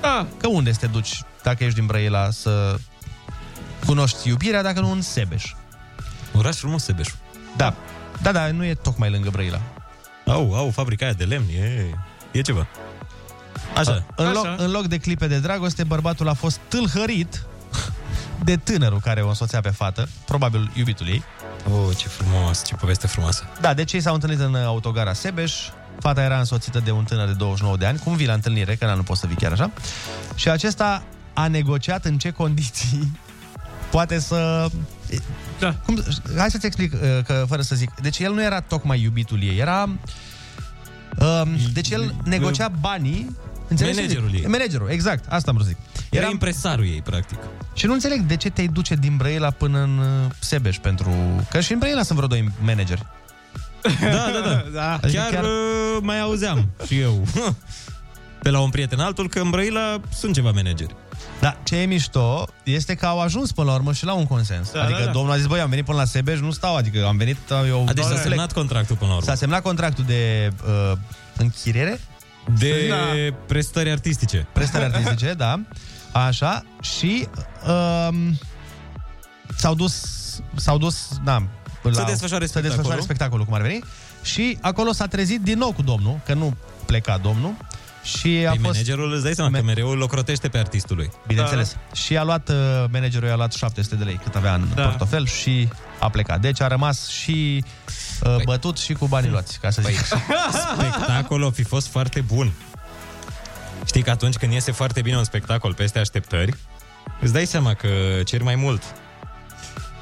Ah. 0.00 0.26
Că 0.36 0.48
unde 0.48 0.72
să 0.72 0.78
te 0.78 0.86
duci 0.86 1.22
dacă 1.42 1.64
ești 1.64 1.78
din 1.78 1.86
Brăila 1.86 2.30
să 2.30 2.78
cunoști 3.86 4.28
iubirea 4.28 4.62
dacă 4.62 4.80
nu 4.80 4.90
în 4.90 5.02
Sebeș? 5.02 5.52
Oraș 6.32 6.56
frumos, 6.56 6.84
Sebeșul. 6.84 7.16
Da. 7.56 7.74
Da, 8.22 8.32
da, 8.32 8.50
nu 8.50 8.64
e 8.64 8.74
tocmai 8.74 9.10
lângă 9.10 9.30
Brăila. 9.30 9.60
Au, 10.26 10.54
au, 10.54 10.70
fabrica 10.70 11.04
aia 11.04 11.14
de 11.14 11.24
lemn, 11.24 11.48
e, 11.48 11.90
e 12.30 12.40
ceva. 12.40 12.66
Așa. 13.76 14.04
În 14.16 14.32
loc, 14.32 14.46
în 14.56 14.70
loc 14.70 14.86
de 14.86 14.98
clipe 14.98 15.26
de 15.26 15.38
dragoste, 15.38 15.84
bărbatul 15.84 16.28
a 16.28 16.34
fost 16.34 16.60
tâlhărit 16.68 17.44
de 18.44 18.56
tânărul 18.56 19.00
care 19.00 19.22
o 19.22 19.28
însoțea 19.28 19.60
pe 19.60 19.70
fată, 19.70 20.08
probabil 20.24 20.70
iubitul 20.74 21.08
ei. 21.08 21.22
Oh, 21.68 21.96
ce 21.96 22.08
frumos, 22.08 22.64
ce 22.64 22.74
poveste 22.74 23.06
frumoasă. 23.06 23.44
Da, 23.60 23.74
deci 23.74 23.92
ei 23.92 24.00
s-au 24.00 24.14
întâlnit 24.14 24.40
în 24.40 24.54
autogara 24.54 25.12
Sebeș, 25.12 25.54
fata 25.98 26.22
era 26.22 26.38
însoțită 26.38 26.80
de 26.84 26.90
un 26.90 27.04
tânăr 27.04 27.26
de 27.26 27.32
29 27.32 27.76
de 27.76 27.86
ani, 27.86 27.98
cum 27.98 28.16
vii 28.16 28.26
la 28.26 28.32
întâlnire, 28.32 28.74
că 28.74 28.84
na, 28.84 28.94
nu 28.94 29.02
poți 29.02 29.20
să 29.20 29.26
vii 29.26 29.36
chiar 29.36 29.52
așa, 29.52 29.70
și 30.34 30.48
acesta 30.48 31.02
a 31.34 31.46
negociat 31.46 32.04
în 32.04 32.18
ce 32.18 32.30
condiții 32.30 33.18
poate 33.90 34.18
să... 34.18 34.68
Da. 35.58 35.74
Cum, 35.84 36.02
hai 36.36 36.50
să-ți 36.50 36.66
explic, 36.66 36.92
uh, 36.92 37.00
că 37.24 37.44
fără 37.48 37.62
să 37.62 37.74
zic. 37.74 37.90
Deci 38.00 38.18
el 38.18 38.32
nu 38.32 38.42
era 38.42 38.60
tocmai 38.60 39.02
iubitul 39.02 39.42
ei, 39.42 39.58
era... 39.58 39.82
Um, 41.18 41.56
deci 41.72 41.90
el 41.90 42.14
negocia 42.24 42.68
banii 42.68 43.36
Înțelegi 43.70 43.98
ce 43.98 44.06
zic? 44.06 44.18
Managerul 44.18 44.40
ei. 44.42 44.50
Managerul, 44.50 44.88
exact, 44.90 45.24
asta 45.28 45.50
am 45.50 45.56
vrut 45.56 45.68
să 45.68 45.74
zic. 45.76 46.04
Era 46.10 46.28
impresarul 46.30 46.84
ei, 46.84 47.02
practic. 47.02 47.38
Și 47.74 47.86
nu 47.86 47.92
înțeleg 47.92 48.20
de 48.20 48.36
ce 48.36 48.50
te-ai 48.50 48.66
duce 48.66 48.94
din 48.94 49.16
Brăila 49.16 49.50
până 49.50 49.78
în 49.78 49.98
uh, 49.98 50.30
Sebeș 50.38 50.76
pentru... 50.78 51.14
Că 51.50 51.60
și 51.60 51.72
în 51.72 51.78
Brăila 51.78 52.02
sunt 52.02 52.16
vreo 52.16 52.28
doi 52.28 52.50
manageri. 52.60 53.06
Da, 54.00 54.08
da, 54.10 54.40
da. 54.48 54.64
da. 54.72 54.92
Adică 54.92 55.20
chiar, 55.20 55.30
chiar... 55.32 55.44
Uh, 55.44 55.98
mai 56.00 56.20
auzeam 56.20 56.68
și 56.86 56.98
eu 56.98 57.26
pe 58.42 58.50
la 58.50 58.60
un 58.60 58.70
prieten 58.70 58.98
altul 59.00 59.28
că 59.28 59.40
în 59.40 59.50
Brăila 59.50 60.00
sunt 60.14 60.34
ceva 60.34 60.50
manageri. 60.50 60.94
Da, 61.40 61.56
ce 61.62 61.76
e 61.76 61.84
mișto 61.84 62.48
este 62.62 62.94
că 62.94 63.06
au 63.06 63.20
ajuns 63.20 63.52
până 63.52 63.70
la 63.70 63.74
urmă 63.74 63.92
și 63.92 64.04
la 64.04 64.12
un 64.12 64.26
consens. 64.26 64.70
Da, 64.72 64.78
Da, 64.78 64.84
adică 64.84 64.98
da, 64.98 65.04
da. 65.04 65.10
domnul 65.10 65.32
a 65.32 65.36
zis, 65.36 65.46
băi, 65.46 65.60
am 65.60 65.68
venit 65.68 65.84
până 65.84 65.98
la 65.98 66.04
Sebeș, 66.04 66.38
nu 66.38 66.50
stau, 66.50 66.76
adică 66.76 67.06
am 67.06 67.16
venit... 67.16 67.36
Eu, 67.68 67.86
A, 67.88 67.92
deci 67.92 68.04
s-a 68.04 68.16
semnat 68.16 68.52
contractul 68.52 68.96
până 68.96 69.10
la 69.10 69.16
urmă. 69.16 69.28
S-a 69.28 69.34
semnat 69.34 69.62
contractul 69.62 70.04
de 70.06 70.52
uh, 70.66 70.96
închiriere? 71.36 72.00
De 72.58 72.86
Da. 72.88 73.34
prestări 73.46 73.90
artistice. 73.90 74.46
Prestări 74.52 74.84
artistice, 74.92 75.32
da. 75.36 75.60
Așa. 76.12 76.62
Și 76.80 77.28
um, 78.08 78.38
s-au 79.56 79.74
dus, 79.74 80.04
s-au 80.54 80.78
dus, 80.78 81.08
da, 81.24 81.42
Să 81.92 82.04
desfășoare 82.06 82.46
să 82.46 82.60
desfășoare 82.60 82.70
spectacolul. 82.70 83.02
spectacolul, 83.02 83.44
cum 83.44 83.54
ar 83.54 83.60
veni. 83.60 83.84
Și 84.22 84.58
acolo 84.60 84.92
s-a 84.92 85.06
trezit 85.06 85.40
din 85.40 85.58
nou 85.58 85.72
cu 85.72 85.82
domnul, 85.82 86.20
că 86.26 86.34
nu 86.34 86.56
pleca 86.86 87.18
domnul, 87.18 87.54
Și 88.02 88.28
a 88.28 88.48
Păi 88.50 88.58
fost... 88.58 88.60
managerul 88.72 89.12
îți 89.12 89.22
dai 89.22 89.34
seama 89.34 89.58
că 89.58 89.62
mereu 89.64 89.88
îl 89.90 90.00
ocrotește 90.02 90.48
pe 90.48 90.58
artistul 90.58 90.96
lui. 90.96 91.10
Bineînțeles. 91.26 91.76
Și 91.94 92.16
a 92.16 92.22
luat, 92.22 92.48
uh, 92.48 92.54
managerul 92.92 93.28
i-a 93.28 93.36
luat 93.36 93.52
700 93.52 93.94
de 93.94 94.04
lei 94.04 94.20
cât 94.22 94.34
avea 94.34 94.54
în 94.54 94.68
Da. 94.74 94.82
portofel 94.82 95.26
și 95.26 95.68
a 96.00 96.08
plecat. 96.10 96.40
Deci 96.40 96.60
a 96.60 96.66
rămas 96.66 97.08
și 97.08 97.64
uh, 98.24 98.36
bătut 98.44 98.78
și 98.78 98.92
cu 98.92 99.06
banii 99.06 99.30
luați, 99.30 99.58
ca 99.60 99.70
să 99.70 99.82
zic. 99.84 99.98
Spectacolul 100.76 101.46
a 101.46 101.50
fi 101.50 101.62
fost 101.62 101.88
foarte 101.88 102.20
bun. 102.20 102.52
Știi 103.84 104.02
că 104.02 104.10
atunci 104.10 104.36
când 104.36 104.52
iese 104.52 104.72
foarte 104.72 105.00
bine 105.02 105.16
un 105.16 105.24
spectacol 105.24 105.74
peste 105.74 105.98
așteptări, 105.98 106.54
îți 107.20 107.32
dai 107.32 107.46
seama 107.46 107.74
că 107.74 107.88
ceri 108.24 108.42
mai 108.42 108.54
mult. 108.54 108.82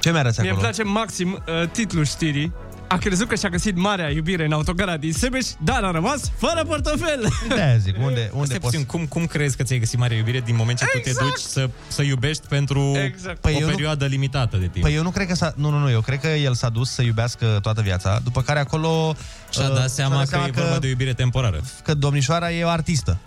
Ce 0.00 0.10
mi-arăți 0.10 0.40
Mie 0.40 0.50
îmi 0.50 0.58
place 0.58 0.82
maxim 0.82 1.42
uh, 1.62 1.68
titlul 1.68 2.04
știrii. 2.04 2.52
A 2.88 2.96
crezut 2.96 3.28
că 3.28 3.34
și-a 3.34 3.48
găsit 3.48 3.76
marea 3.76 4.10
iubire 4.10 4.44
în 4.44 4.52
autogara 4.52 4.96
din 4.96 5.12
Sebeș, 5.12 5.46
dar 5.64 5.84
a 5.84 5.90
rămas 5.90 6.30
fără 6.36 6.64
portofel. 6.66 7.28
De 7.48 7.78
zic, 7.80 7.96
unde, 8.02 8.30
unde 8.32 8.46
Stai 8.46 8.58
puțin, 8.58 8.84
cum, 8.84 9.06
cum 9.06 9.26
crezi 9.26 9.56
că 9.56 9.62
ți-ai 9.62 9.78
găsit 9.78 9.98
mare 9.98 10.14
iubire 10.14 10.40
din 10.40 10.56
moment 10.56 10.78
ce 10.78 10.84
tu 10.84 10.98
te 10.98 11.08
Exact. 11.08 11.28
duci 11.28 11.38
să, 11.40 11.70
să 11.88 12.02
iubești 12.02 12.46
pentru 12.48 12.96
Exact. 13.04 13.38
Păi 13.40 13.54
o 13.54 13.58
eu 13.58 13.66
nu- 13.66 13.72
perioadă 13.72 14.06
limitată 14.06 14.56
de 14.56 14.66
timp? 14.66 14.84
Păi 14.84 14.94
eu 14.94 15.02
nu 15.02 15.10
cred 15.10 15.26
că 15.26 15.34
s-a... 15.34 15.52
Nu, 15.56 15.70
nu, 15.70 15.78
nu, 15.78 15.90
eu 15.90 16.00
cred 16.00 16.20
că 16.20 16.26
el 16.28 16.54
s-a 16.54 16.68
dus 16.68 16.90
să 16.90 17.02
iubească 17.02 17.58
toată 17.62 17.80
viața, 17.80 18.20
după 18.24 18.42
care 18.42 18.58
acolo... 18.58 19.14
Și-a 19.50 19.68
uh, 19.68 19.74
dat 19.74 19.90
seama 19.90 20.22
că 20.24 20.38
e 20.46 20.50
vorba 20.50 20.78
de 20.78 20.86
o 20.86 20.88
iubire 20.88 21.12
temporară. 21.12 21.60
Că 21.82 21.94
domnișoara 21.94 22.52
e 22.52 22.64
o 22.64 22.68
artistă. 22.68 23.18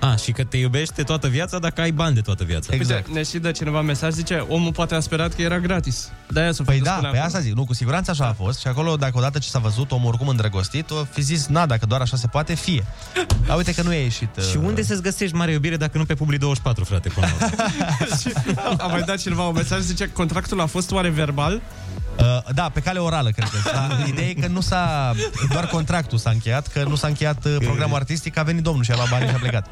A, 0.00 0.16
și 0.16 0.32
că 0.32 0.44
te 0.44 0.56
iubește 0.56 1.02
toată 1.02 1.28
viața 1.28 1.58
dacă 1.58 1.80
ai 1.80 1.90
bani 1.90 2.14
de 2.14 2.20
toată 2.20 2.44
viața. 2.44 2.72
Uite, 2.72 3.04
ne 3.12 3.22
și 3.22 3.38
dă 3.38 3.50
cineva 3.50 3.80
mesaj, 3.80 4.12
zice, 4.12 4.44
omul 4.48 4.72
poate 4.72 4.94
a 4.94 5.00
sperat 5.00 5.34
că 5.34 5.42
era 5.42 5.58
gratis. 5.58 6.10
De-aia 6.28 6.52
s-o 6.52 6.62
fi 6.62 6.68
Păi 6.68 6.78
dus 6.78 6.86
da, 6.86 6.92
până 6.94 7.10
pe 7.10 7.16
acolo. 7.16 7.26
asta 7.26 7.40
zic, 7.40 7.54
nu, 7.54 7.64
cu 7.64 7.74
siguranță 7.74 8.10
așa 8.10 8.26
a 8.26 8.32
fost 8.32 8.60
și 8.60 8.66
acolo, 8.66 8.96
dacă 8.96 9.18
odată 9.18 9.38
ce 9.38 9.48
s-a 9.48 9.58
văzut 9.58 9.92
omul 9.92 10.08
oricum 10.08 10.28
îndrăgostit, 10.28 10.90
o 10.90 11.04
fi 11.10 11.20
zis, 11.20 11.46
na, 11.46 11.66
dacă 11.66 11.86
doar 11.86 12.00
așa 12.00 12.16
se 12.16 12.26
poate, 12.26 12.54
fie. 12.54 12.84
Dar 13.46 13.56
uite 13.56 13.74
că 13.74 13.82
nu 13.82 13.92
e 13.92 14.02
ieșit. 14.02 14.36
uh, 14.36 14.44
Și 14.44 14.56
unde 14.56 14.82
să-ți 14.82 15.02
găsești 15.02 15.34
mare 15.36 15.52
iubire 15.52 15.76
dacă 15.76 15.98
nu 15.98 16.04
pe 16.04 16.14
Publi 16.14 16.38
24, 16.38 16.84
frate? 16.84 17.08
Până 17.08 17.26
la 17.38 17.46
urmă? 17.46 17.62
A 18.82 18.86
mai 18.86 19.02
dat 19.02 19.18
cineva 19.18 19.42
un 19.42 19.54
mesaj, 19.54 19.80
zice, 19.80 20.10
contractul 20.12 20.60
a 20.60 20.66
fost 20.66 20.90
oare 20.90 21.08
verbal? 21.08 21.60
Uh, 22.20 22.52
da, 22.54 22.68
pe 22.68 22.80
cale 22.80 22.98
orală, 22.98 23.30
cred 23.30 23.48
că. 23.48 23.70
Dar 23.72 23.98
ideea 24.12 24.28
e 24.28 24.32
că 24.34 24.46
nu 24.46 24.60
s-a... 24.60 25.12
Doar 25.52 25.66
contractul 25.66 26.18
s-a 26.18 26.30
încheiat, 26.30 26.66
că 26.66 26.84
nu 26.88 26.94
s-a 26.94 27.06
încheiat 27.06 27.44
uh, 27.44 27.56
programul 27.58 27.96
artistic, 27.96 28.36
a 28.38 28.42
venit 28.42 28.62
domnul 28.62 28.84
și 28.84 28.90
a 28.90 28.94
luat 28.94 29.08
banii 29.08 29.28
și 29.28 29.34
a 29.34 29.38
plecat. 29.38 29.66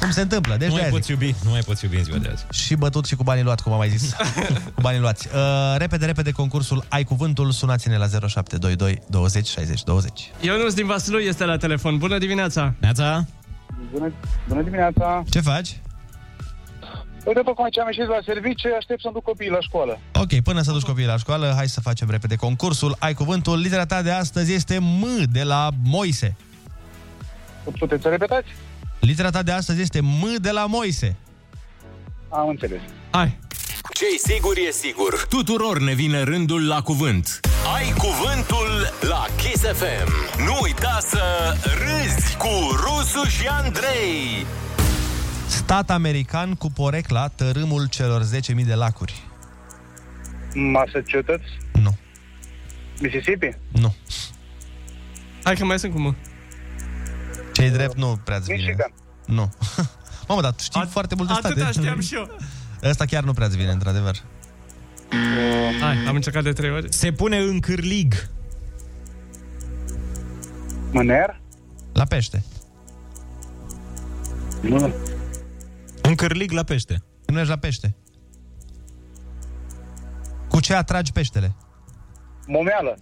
Cum 0.00 0.10
se 0.10 0.20
întâmplă? 0.20 0.56
Deci 0.56 0.68
nu 0.68 0.72
mai 0.72 0.80
de-aia 0.82 0.94
poți 0.94 1.06
zic. 1.06 1.20
iubi, 1.20 1.34
nu 1.44 1.50
mai 1.50 1.60
poți 1.60 1.84
iubi 1.84 1.96
în 1.96 2.04
ziua 2.04 2.18
de 2.18 2.28
azi. 2.32 2.44
Și 2.50 2.74
bătut 2.74 3.06
și 3.06 3.14
cu 3.14 3.22
banii 3.22 3.42
luați, 3.42 3.62
cum 3.62 3.72
am 3.72 3.78
mai 3.78 3.88
zis. 3.88 4.12
cu 4.74 4.80
banii 4.86 5.00
luați. 5.00 5.28
Uh, 5.34 5.40
repede, 5.78 6.06
repede, 6.06 6.30
concursul 6.30 6.84
Ai 6.88 7.04
Cuvântul, 7.04 7.50
sunați-ne 7.50 7.96
la 7.96 8.06
0722 8.06 9.02
20 9.08 9.46
60 9.46 9.82
20. 9.82 10.30
Ionuț 10.40 10.74
din 10.74 10.86
Vaslui 10.86 11.24
este 11.24 11.44
la 11.44 11.56
telefon. 11.56 11.98
Bună 11.98 12.18
dimineața! 12.18 12.72
Neața! 12.78 13.24
Bună, 13.92 14.12
bună 14.48 14.62
dimineața! 14.62 15.22
Ce 15.30 15.40
faci? 15.40 15.80
Uite, 17.28 17.40
tocmai 17.40 17.70
ce 17.70 17.80
am 17.80 17.86
ieșit 17.86 18.06
la 18.06 18.18
serviciu, 18.24 18.68
aștept 18.76 19.00
să-mi 19.00 19.14
duc 19.14 19.22
copiii 19.22 19.50
la 19.50 19.60
școală. 19.60 19.98
Ok, 20.14 20.40
până 20.40 20.60
să 20.62 20.72
duci 20.72 20.82
copiii 20.82 21.06
la 21.06 21.16
școală, 21.16 21.52
hai 21.56 21.68
să 21.68 21.80
facem 21.80 22.10
repede 22.10 22.36
concursul. 22.36 22.96
Ai 22.98 23.14
cuvântul. 23.14 23.58
Litera 23.58 23.86
ta 23.86 24.02
de 24.02 24.10
astăzi 24.10 24.52
este 24.52 24.78
M 24.78 25.04
de 25.32 25.42
la 25.42 25.68
Moise. 25.84 26.36
Puteți 27.78 28.02
să 28.02 28.08
repetați? 28.08 28.48
Litera 29.00 29.30
ta 29.30 29.42
de 29.42 29.52
astăzi 29.52 29.80
este 29.80 30.00
M 30.00 30.34
de 30.36 30.50
la 30.50 30.66
Moise. 30.66 31.16
Am 32.28 32.48
înțeles. 32.48 32.80
Hai! 33.10 33.38
Ce-i 33.92 34.32
sigur 34.34 34.56
e 34.68 34.70
sigur. 34.70 35.26
Tuturor 35.28 35.78
ne 35.80 35.92
vine 35.92 36.22
rândul 36.22 36.66
la 36.66 36.80
cuvânt. 36.80 37.40
Ai 37.76 37.92
cuvântul 37.98 38.92
la 39.00 39.26
Kiss 39.36 39.62
FM. 39.62 40.10
Nu 40.44 40.58
uita 40.62 40.98
să 41.00 41.54
râzi 41.62 42.36
cu 42.36 42.48
Rusu 42.70 43.28
și 43.28 43.46
Andrei. 43.46 44.46
Stat 45.48 45.90
american 45.90 46.54
cu 46.54 46.70
porecla 46.70 47.28
tărâmul 47.28 47.88
celor 47.88 48.22
10.000 48.22 48.66
de 48.66 48.74
lacuri. 48.74 49.22
Massachusetts? 50.54 51.46
Nu. 51.72 51.96
Mississippi? 53.00 53.56
Nu. 53.72 53.94
Hai 55.42 55.54
că 55.54 55.64
mai 55.64 55.78
sunt 55.78 55.92
cu 55.92 55.98
mă. 56.00 56.14
Cei 57.52 57.70
drept 57.70 57.96
nu 57.96 58.20
prea 58.24 58.38
vine. 58.38 58.56
Michigan. 58.56 58.92
Nu. 59.26 59.50
Mamă, 60.28 60.40
dar 60.40 60.52
tu 60.52 60.62
știi 60.62 60.86
foarte 60.90 61.14
multe 61.14 61.32
state. 61.32 61.46
Atâta 61.48 61.70
știam 61.70 62.00
și 62.00 62.14
eu. 62.14 62.36
Ăsta 62.90 63.04
chiar 63.04 63.22
nu 63.22 63.32
prea 63.32 63.46
vine, 63.46 63.70
într-adevăr. 63.70 64.16
Hai, 65.80 65.96
am 66.08 66.14
încercat 66.14 66.42
de 66.42 66.52
trei 66.52 66.70
ori. 66.70 66.92
Se 66.92 67.12
pune 67.12 67.38
în 67.38 67.60
cârlig. 67.60 68.28
Mâner? 70.90 71.40
La 71.92 72.04
pește. 72.04 72.44
Nu. 74.60 74.94
Un 76.08 76.14
cârlig 76.14 76.50
la 76.50 76.62
pește. 76.62 77.02
Nu 77.26 77.38
ești 77.38 77.50
la 77.50 77.56
pește. 77.56 77.96
Cu 80.48 80.60
ce 80.60 80.74
atragi 80.74 81.12
peștele? 81.12 81.56
Momeală. 82.46 82.98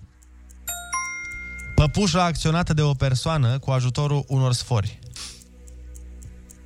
Păpușa 1.75 2.25
acționată 2.25 2.75
de 2.75 2.83
o 2.83 2.93
persoană 2.93 3.59
cu 3.59 3.71
ajutorul 3.71 4.25
unor 4.29 4.53
sfori. 4.53 4.99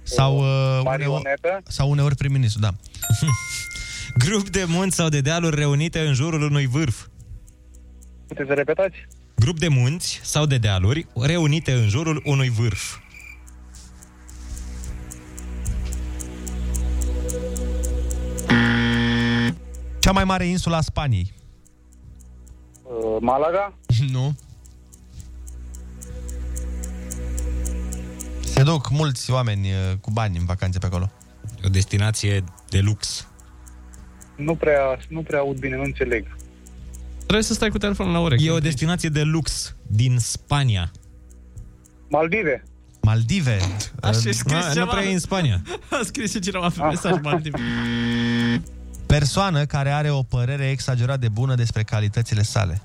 Sau, 0.03 0.37
uh, 0.37 0.43
uneori, 0.43 0.85
Marionetă? 0.85 1.61
sau 1.65 1.91
uneori 1.91 2.17
prim-ministru, 2.17 2.61
da. 2.61 2.71
Grup 4.25 4.49
de 4.49 4.65
munți 4.65 4.97
sau 4.97 5.09
de 5.09 5.21
dealuri 5.21 5.57
reunite 5.57 6.01
în 6.01 6.15
jurul 6.15 6.43
unui 6.43 6.67
vârf. 6.67 7.07
Puteți 8.27 8.49
să 8.49 8.55
repetați? 8.55 8.97
Grup 9.35 9.59
de 9.59 9.69
munți 9.69 10.21
sau 10.23 10.47
de 10.47 10.59
dealuri 10.59 11.07
reunite 11.15 11.73
în 11.73 11.89
jurul 11.89 12.23
unui 12.25 12.49
vârf. 12.49 12.99
Cea 20.11 20.17
mai 20.17 20.25
mare 20.25 20.45
insulă 20.47 20.77
a 20.77 20.81
Spaniei. 20.81 21.33
Uh, 22.83 23.17
Malaga? 23.21 23.75
Nu. 24.13 24.35
Se 28.45 28.63
duc 28.63 28.91
mulți 28.91 29.31
oameni 29.31 29.67
uh, 29.69 29.97
cu 30.01 30.11
bani 30.11 30.39
în 30.39 30.45
vacanțe 30.45 30.79
pe 30.79 30.87
acolo. 30.87 31.11
O 31.65 31.69
destinație 31.69 32.45
de 32.69 32.79
lux. 32.81 33.29
Nu 34.37 34.55
prea, 34.55 34.99
nu 35.09 35.23
prea 35.23 35.39
aud 35.39 35.59
bine, 35.59 35.77
nu 35.77 35.83
înțeleg. 35.83 36.37
Trebuie 37.19 37.43
să 37.43 37.55
stai 37.55 37.69
cu 37.69 37.79
telefonul 37.79 38.13
la 38.13 38.21
ureche. 38.21 38.45
E 38.45 38.51
o 38.51 38.59
destinație 38.59 39.09
de 39.09 39.23
lux 39.23 39.77
din 39.87 40.19
Spania. 40.19 40.91
Maldive? 42.09 42.63
Maldive. 43.01 43.59
Așa 44.01 44.21
e 44.25 44.29
Uh, 44.29 44.35
scris 44.35 44.67
nu 44.67 44.73
ceva. 44.73 44.87
prea 44.87 45.05
e 45.05 45.13
în 45.13 45.19
Spania. 45.19 45.63
A 45.91 46.01
scris 46.05 46.31
și 46.31 46.39
cineva 46.39 46.69
pe 46.69 46.83
mesaj, 46.83 47.21
Maldive. 47.23 47.59
Persoană 49.11 49.65
care 49.65 49.91
are 49.91 50.11
o 50.11 50.23
părere 50.23 50.71
exagerat 50.71 51.21
de 51.21 51.29
bună 51.29 51.55
despre 51.55 51.83
calitățile 51.83 52.43
sale. 52.43 52.83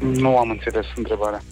Nu 0.00 0.36
am 0.36 0.50
înțeles 0.50 0.86
întrebarea. 0.96 1.42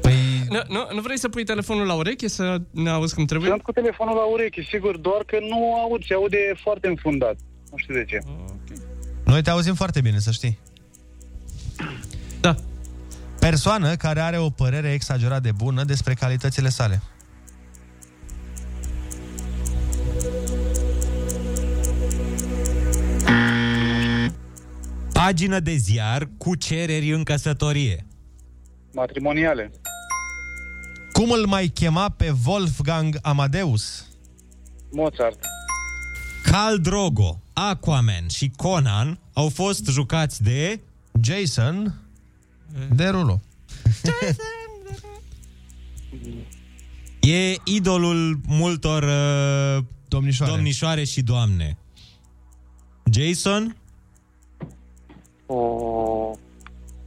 Păi... 0.00 0.14
Nu, 0.48 0.60
nu, 0.68 0.86
nu 0.94 1.00
vrei 1.00 1.18
să 1.18 1.28
pui 1.28 1.44
telefonul 1.44 1.86
la 1.86 1.94
ureche 1.94 2.28
să 2.28 2.60
ne 2.70 2.90
auzi 2.90 3.14
cum 3.14 3.24
trebuie? 3.24 3.50
Sunt 3.50 3.62
cu 3.62 3.72
telefonul 3.72 4.14
la 4.14 4.24
ureche, 4.24 4.62
sigur, 4.62 4.96
doar 4.96 5.22
că 5.26 5.36
nu 5.48 5.74
aud, 5.74 6.04
se 6.04 6.14
aude 6.14 6.36
foarte 6.62 6.86
înfundat. 6.88 7.36
Nu 7.70 7.76
știu 7.76 7.94
de 7.94 8.04
ce. 8.04 8.18
Noi 9.24 9.42
te 9.42 9.50
auzim 9.50 9.74
foarte 9.74 10.00
bine, 10.00 10.18
să 10.18 10.30
știi. 10.30 10.58
Da. 12.40 12.54
Persoană 13.38 13.96
care 13.96 14.20
are 14.20 14.38
o 14.38 14.50
părere 14.50 14.92
exagerat 14.92 15.42
de 15.42 15.52
bună 15.52 15.84
despre 15.84 16.14
calitățile 16.14 16.68
sale. 16.68 17.02
Pagină 25.24 25.60
de 25.60 25.74
ziar 25.76 26.28
cu 26.38 26.54
cereri 26.54 27.12
în 27.12 27.22
căsătorie. 27.22 28.06
Matrimoniale. 28.92 29.70
Cum 31.12 31.30
îl 31.30 31.46
mai 31.46 31.68
chema 31.68 32.08
pe 32.08 32.34
Wolfgang 32.46 33.18
Amadeus? 33.22 34.06
Mozart. 34.90 35.44
Cal 36.42 36.78
Drogo, 36.78 37.42
Aquaman 37.52 38.28
și 38.28 38.52
Conan 38.56 39.18
au 39.32 39.48
fost 39.48 39.86
jucați 39.86 40.42
de 40.42 40.80
Jason 41.20 42.00
Derulo. 42.94 43.40
E 47.20 47.54
idolul 47.64 48.40
multor 48.46 49.02
uh, 49.02 49.84
domnișoare. 50.08 50.52
domnișoare 50.52 51.04
și 51.04 51.22
doamne. 51.22 51.78
Jason? 53.12 53.76
o... 55.52 56.30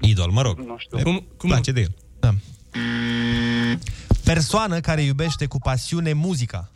Idol, 0.01 0.31
mă 0.31 0.41
rog. 0.41 0.59
Nu 0.59 0.75
știu. 0.77 0.97
Cum, 1.03 1.25
cum 1.37 1.49
place 1.49 1.71
de 1.71 1.81
el. 1.81 1.95
Da. 2.19 2.33
Persoană 4.23 4.79
care 4.79 5.01
iubește 5.01 5.45
cu 5.45 5.59
pasiune 5.59 6.13
muzica. 6.13 6.71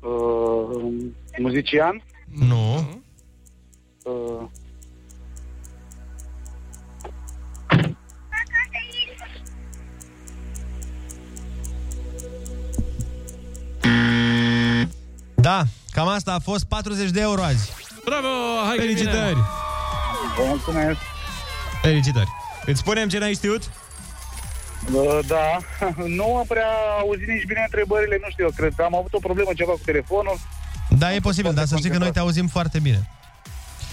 Uh, 0.00 0.92
muzician? 1.38 2.02
Nu. 2.26 2.74
Uh, 4.04 4.48
Da, 15.40 15.62
cam 15.90 16.08
asta 16.08 16.32
a 16.32 16.38
fost 16.38 16.64
40 16.64 17.10
de 17.10 17.20
euro 17.20 17.42
azi. 17.42 17.72
Bravo, 18.04 18.28
hai 18.66 18.76
Felicitări! 18.76 19.34
Bine. 19.34 19.69
Vă 20.36 20.42
mulțumesc. 20.46 20.98
Felicitări! 21.82 22.28
Îți 22.66 22.78
spunem 22.78 23.08
ce 23.08 23.18
n-ai 23.18 23.32
știut? 23.34 23.70
Uh, 24.92 25.18
Da, 25.26 25.58
nu 26.18 26.36
am 26.36 26.44
prea 26.48 26.70
auzit 27.00 27.28
nici 27.28 27.46
bine 27.46 27.62
întrebările, 27.64 28.18
nu 28.22 28.30
știu, 28.30 28.44
eu 28.44 28.50
cred 28.56 28.72
că 28.76 28.82
am 28.82 28.94
avut 28.96 29.12
o 29.14 29.18
problemă 29.18 29.50
ceva 29.56 29.70
cu 29.72 29.80
telefonul. 29.84 30.38
Da, 30.98 31.14
e 31.14 31.20
posibil, 31.20 31.54
dar 31.54 31.64
să 31.64 31.76
știi 31.76 31.90
că 31.90 31.98
noi 31.98 32.10
te 32.10 32.18
auzim 32.18 32.46
foarte 32.46 32.78
bine. 32.78 33.08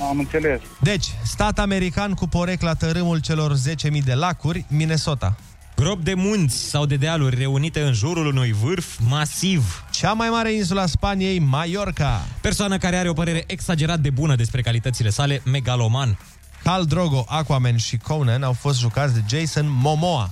Am 0.10 0.20
înțeles. 0.20 0.60
Deci, 0.80 1.06
stat 1.24 1.60
american 1.60 2.14
cu 2.14 2.28
porecla 2.28 2.74
tărâmul 2.74 3.20
celor 3.20 3.54
10.000 3.92 4.04
de 4.04 4.14
lacuri, 4.14 4.66
Minnesota. 4.68 5.36
Grob 5.82 6.04
de 6.04 6.14
munți 6.14 6.58
sau 6.58 6.86
de 6.86 6.96
dealuri 6.96 7.36
reunite 7.36 7.82
în 7.82 7.94
jurul 7.94 8.26
unui 8.26 8.52
vârf 8.52 8.98
masiv. 9.08 9.86
Cea 9.92 10.14
mai 10.14 10.30
mare 10.30 10.54
insula 10.54 10.86
Spaniei, 10.86 11.40
Mallorca. 11.40 12.26
Persoană 12.42 12.78
care 12.78 12.96
are 12.96 13.10
o 13.10 13.14
părere 13.14 13.44
exagerat 13.48 14.00
de 14.00 14.10
bună 14.10 14.36
despre 14.36 14.62
calitățile 14.62 15.10
sale, 15.10 15.42
megaloman. 15.46 16.20
Cal 16.64 16.86
Drogo, 16.86 17.26
Aquaman 17.28 17.78
și 17.78 17.98
Conan 17.98 18.44
au 18.44 18.54
fost 18.54 18.80
jucați 18.80 19.14
de 19.14 19.38
Jason 19.38 19.66
Momoa. 19.70 20.30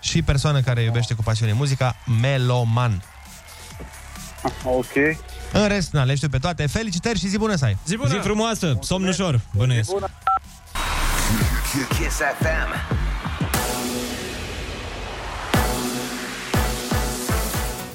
Și 0.00 0.22
persoană 0.22 0.60
care 0.60 0.82
iubește 0.82 1.14
cu 1.14 1.22
pasiune 1.22 1.52
muzica, 1.52 1.96
Meloman. 2.20 3.02
Ok. 4.64 4.94
În 5.52 5.68
rest, 5.68 5.92
na, 5.92 6.04
le 6.04 6.14
știu 6.14 6.28
pe 6.28 6.38
toate. 6.38 6.66
Felicitări 6.66 7.18
și 7.18 7.28
zi 7.28 7.38
bună 7.38 7.54
să 7.54 7.64
ai! 7.64 7.76
Zi 7.86 7.96
bună! 7.96 8.08
Zi 8.08 8.16
frumoasă, 8.16 8.78
somn 8.82 9.08
ușor, 9.08 9.40
bănuiesc. 9.56 9.90
Kiss 11.88 12.16
FM. 12.16 12.99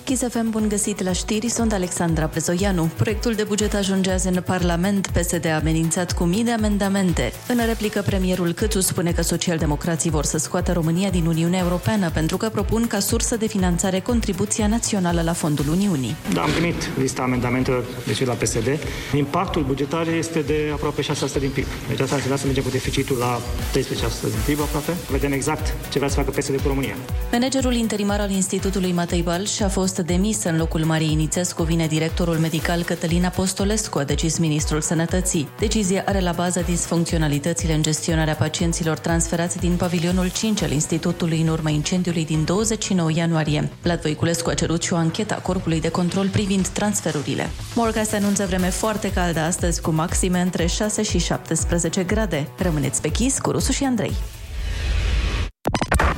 Kiss 0.05 0.23
FM, 0.29 0.49
bun 0.49 0.67
găsit 0.67 1.03
la 1.03 1.11
știri, 1.11 1.47
sunt 1.47 1.73
Alexandra 1.73 2.25
Prezoianu. 2.25 2.89
Proiectul 2.95 3.33
de 3.33 3.43
buget 3.43 3.73
ajunge 3.73 4.11
azi 4.11 4.27
în 4.27 4.41
Parlament, 4.45 5.07
PSD 5.07 5.45
a 5.45 5.55
amenințat 5.55 6.13
cu 6.13 6.23
mii 6.23 6.43
de 6.43 6.51
amendamente. 6.51 7.31
În 7.47 7.65
replică, 7.65 8.01
premierul 8.05 8.53
Câțu 8.53 8.79
spune 8.79 9.11
că 9.11 9.21
socialdemocrații 9.21 10.09
vor 10.09 10.23
să 10.23 10.37
scoată 10.37 10.71
România 10.71 11.09
din 11.09 11.25
Uniunea 11.25 11.59
Europeană 11.59 12.09
pentru 12.09 12.37
că 12.37 12.49
propun 12.49 12.87
ca 12.87 12.99
sursă 12.99 13.37
de 13.37 13.47
finanțare 13.47 13.99
contribuția 13.99 14.67
națională 14.67 15.21
la 15.21 15.33
fondul 15.33 15.65
Uniunii. 15.69 16.15
Da, 16.33 16.41
am 16.41 16.49
primit 16.49 16.89
lista 16.97 17.21
amendamentelor 17.21 17.83
deci 18.05 18.25
la 18.25 18.33
PSD. 18.33 18.79
Impactul 19.15 19.63
bugetar 19.63 20.07
este 20.07 20.39
de 20.39 20.69
aproape 20.73 21.01
6% 21.01 21.05
din 21.39 21.49
PIB. 21.49 21.65
Deci 21.87 21.99
asta 21.99 22.13
ar 22.13 22.15
însemna 22.15 22.37
să 22.37 22.45
mergem 22.45 22.63
cu 22.63 22.69
deficitul 22.69 23.17
la 23.17 23.39
13% 23.71 23.81
din 24.21 24.41
PIB 24.45 24.59
aproape. 24.61 24.93
Vedem 25.09 25.31
exact 25.31 25.73
ce 25.89 25.97
vrea 25.97 26.09
să 26.09 26.15
facă 26.15 26.29
PSD 26.29 26.61
cu 26.61 26.67
România. 26.67 26.95
Managerul 27.31 27.73
interimar 27.73 28.19
al 28.19 28.31
Institutului 28.31 28.91
Matei 28.91 29.21
Balș 29.21 29.59
a 29.59 29.69
fost 29.69 29.93
demis 30.01 30.43
în 30.43 30.57
locul 30.57 30.83
Mariei 30.83 31.15
Nițescu, 31.15 31.63
vine 31.63 31.87
directorul 31.87 32.35
medical 32.35 32.83
Cătălin 32.83 33.25
Apostolescu, 33.25 33.97
a 33.97 34.03
decis 34.03 34.37
ministrul 34.37 34.81
sănătății. 34.81 35.47
Decizia 35.59 36.03
are 36.05 36.19
la 36.19 36.31
bază 36.31 36.61
disfuncționalitățile 36.65 37.73
în 37.73 37.81
gestionarea 37.81 38.33
pacienților 38.33 38.99
transferați 38.99 39.57
din 39.57 39.75
pavilionul 39.75 40.31
5 40.31 40.61
al 40.61 40.71
Institutului 40.71 41.41
în 41.41 41.47
urma 41.47 41.69
incendiului 41.69 42.25
din 42.25 42.43
29 42.45 43.11
ianuarie. 43.11 43.69
Vlad 43.81 44.01
Voiculescu 44.01 44.49
a 44.49 44.53
cerut 44.53 44.83
și 44.83 44.93
o 44.93 44.95
anchetă 44.95 45.33
a 45.33 45.41
Corpului 45.41 45.81
de 45.81 45.89
Control 45.89 46.27
privind 46.27 46.67
transferurile. 46.67 47.49
Morca 47.75 48.03
se 48.03 48.15
anunță 48.15 48.45
vreme 48.45 48.69
foarte 48.69 49.11
caldă 49.11 49.39
astăzi, 49.39 49.81
cu 49.81 49.91
maxime 49.91 50.41
între 50.41 50.65
6 50.65 51.03
și 51.03 51.17
17 51.17 52.03
grade. 52.03 52.47
Rămâneți 52.57 53.01
pe 53.01 53.09
chis 53.09 53.39
cu 53.39 53.51
Rusu 53.51 53.71
și 53.71 53.83
Andrei. 53.83 54.13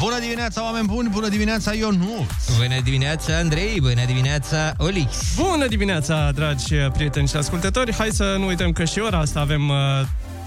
Bună 0.00 0.18
dimineața, 0.18 0.62
oameni 0.64 0.86
buni! 0.86 1.08
Bună 1.08 1.28
dimineața, 1.28 1.72
Ionut! 1.74 2.30
Bună 2.56 2.80
dimineața, 2.84 3.36
Andrei! 3.36 3.80
Bună 3.80 4.04
dimineața, 4.06 4.74
Olix! 4.78 5.34
Bună 5.36 5.66
dimineața, 5.66 6.30
dragi 6.34 6.74
prieteni 6.74 7.28
și 7.28 7.36
ascultători! 7.36 7.94
Hai 7.94 8.08
să 8.12 8.36
nu 8.38 8.46
uităm 8.46 8.72
că 8.72 8.84
și 8.84 8.98
ora 8.98 9.18
asta 9.18 9.40
avem 9.40 9.68
uh, 9.68 9.76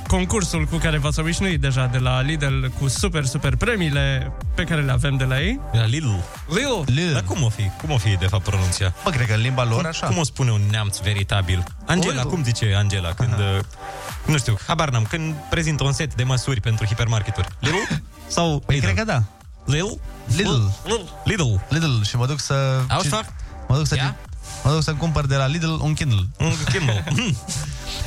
concursul 0.07 0.65
cu 0.65 0.75
care 0.77 0.97
v-ați 0.97 1.19
obișnuit 1.19 1.61
deja 1.61 1.85
de 1.85 1.97
la 1.97 2.21
Lidl 2.21 2.65
cu 2.79 2.87
super, 2.87 3.25
super 3.25 3.55
premiile 3.55 4.31
pe 4.55 4.63
care 4.63 4.81
le 4.81 4.91
avem 4.91 5.17
de 5.17 5.23
la 5.23 5.41
ei. 5.41 5.59
La 5.71 5.85
Lidl. 5.85 6.07
Lidl. 6.47 6.91
Lidl. 6.91 7.13
Dar 7.13 7.23
cum 7.23 7.43
o 7.43 7.49
fi? 7.49 7.69
Cum 7.81 7.91
o 7.91 7.97
fi, 7.97 8.09
de 8.17 8.25
fapt, 8.25 8.43
pronunția? 8.43 8.93
Bă, 9.03 9.09
cred 9.09 9.27
că 9.27 9.33
în 9.33 9.41
limba 9.41 9.63
lor 9.63 9.77
Cum, 9.79 9.85
așa. 9.85 10.07
cum 10.07 10.17
o 10.17 10.23
spune 10.23 10.51
un 10.51 10.61
neamț 10.71 10.97
veritabil? 10.99 11.63
Angela, 11.85 12.13
Lidl. 12.13 12.27
cum 12.27 12.43
zice 12.43 12.73
Angela 12.77 13.09
când... 13.13 13.33
uh, 13.33 13.59
Nu 14.25 14.37
știu, 14.37 14.57
habar 14.67 14.89
n-am, 14.89 15.03
când 15.09 15.33
prezintă 15.49 15.83
un 15.83 15.91
set 15.93 16.15
de 16.15 16.23
măsuri 16.23 16.61
pentru 16.61 16.85
hipermarketuri. 16.85 17.47
Lidl? 17.59 17.75
Sau 18.27 18.63
Păi 18.65 18.75
Lidl? 18.75 18.85
cred 18.87 18.97
că 18.97 19.03
da. 19.11 19.23
Lidl? 19.65 19.91
Lidl. 20.35 20.61
Lidl. 21.23 21.55
Lidl 21.69 22.01
și 22.01 22.15
mă 22.15 22.25
duc 22.25 22.39
să... 22.39 22.83
Ausfach? 22.87 23.27
Mă 23.67 23.75
duc 23.75 23.87
să... 23.87 23.95
Ia? 23.95 24.15
Mă 24.63 24.71
duc 24.71 24.83
să 24.83 24.93
cumpăr 24.93 25.25
de 25.25 25.35
la 25.35 25.47
Lidl 25.47 25.73
un 25.79 25.93
Kindle. 25.93 26.27
Un 26.39 26.53
Kindle. 26.71 27.03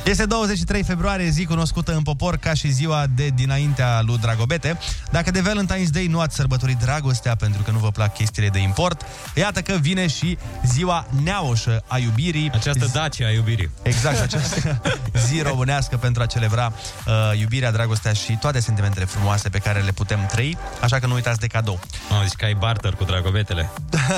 Este 0.07 0.25
23 0.25 0.83
februarie, 0.83 1.29
zi 1.29 1.45
cunoscută 1.45 1.93
în 1.95 2.01
popor 2.01 2.37
ca 2.37 2.53
și 2.53 2.71
ziua 2.71 3.05
de 3.15 3.27
dinaintea 3.35 4.01
lui 4.01 4.17
Dragobete. 4.17 4.77
Dacă 5.11 5.31
de 5.31 5.41
Valentine's 5.41 5.89
Day 5.91 6.05
nu 6.05 6.19
ați 6.19 6.35
sărbătorit 6.35 6.77
dragostea 6.77 7.35
pentru 7.35 7.61
că 7.61 7.71
nu 7.71 7.77
vă 7.77 7.91
plac 7.91 8.13
chestiile 8.13 8.49
de 8.49 8.59
import, 8.59 9.05
iată 9.35 9.61
că 9.61 9.73
vine 9.73 10.07
și 10.07 10.37
ziua 10.65 11.07
neaușă 11.23 11.83
a 11.87 11.97
iubirii. 11.97 12.51
Această 12.53 12.89
dacie 12.93 13.25
a 13.25 13.29
iubirii. 13.31 13.69
Exact, 13.81 14.21
această 14.21 14.81
zi 15.27 15.41
românească 15.41 15.97
pentru 15.97 16.21
a 16.21 16.25
celebra 16.25 16.73
uh, 17.07 17.39
iubirea, 17.39 17.71
dragostea 17.71 18.13
și 18.13 18.37
toate 18.41 18.59
sentimentele 18.59 19.05
frumoase 19.05 19.49
pe 19.49 19.59
care 19.59 19.81
le 19.81 19.91
putem 19.91 20.25
trăi, 20.31 20.57
așa 20.81 20.99
că 20.99 21.07
nu 21.07 21.13
uitați 21.13 21.39
de 21.39 21.47
cadou. 21.47 21.79
Am 22.11 22.23
zis 22.23 22.33
că 22.33 22.45
ai 22.45 22.53
barter 22.53 22.93
cu 22.93 23.03
dragobetele. 23.03 23.69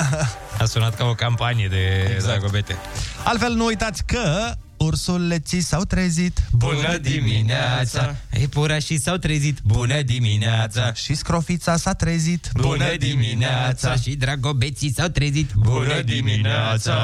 A 0.60 0.64
sunat 0.64 0.94
ca 0.96 1.04
o 1.04 1.14
campanie 1.14 1.68
de 1.68 2.10
exact. 2.14 2.38
dragobete. 2.38 2.76
Altfel, 3.24 3.52
nu 3.52 3.64
uitați 3.64 4.04
că 4.04 4.54
ursuleții 4.84 5.60
s-au 5.60 5.82
trezit. 5.82 6.38
Bună 6.52 6.96
dimineața! 6.96 8.16
Epurașii 8.30 9.00
s-au 9.00 9.16
trezit. 9.16 9.58
Bună 9.62 10.02
dimineața! 10.02 10.92
Și 10.92 11.14
scrofița 11.14 11.76
s-a 11.76 11.92
trezit. 11.92 12.50
Bună 12.54 12.96
dimineața! 12.98 13.94
Și 13.94 14.10
dragobeții 14.10 14.92
s-au 14.92 15.08
trezit. 15.08 15.50
Bună 15.52 16.00
dimineața! 16.00 16.96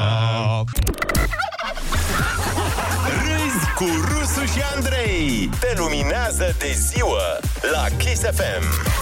Râzi 3.07 3.65
cu 3.75 3.85
Rusu 3.85 4.45
și 4.53 4.61
Andrei. 4.75 5.49
Te 5.59 5.73
luminează 5.77 6.55
de 6.59 6.77
ziua 6.93 7.39
la 7.73 7.95
Kiss 7.97 8.21
FM. 8.21 8.95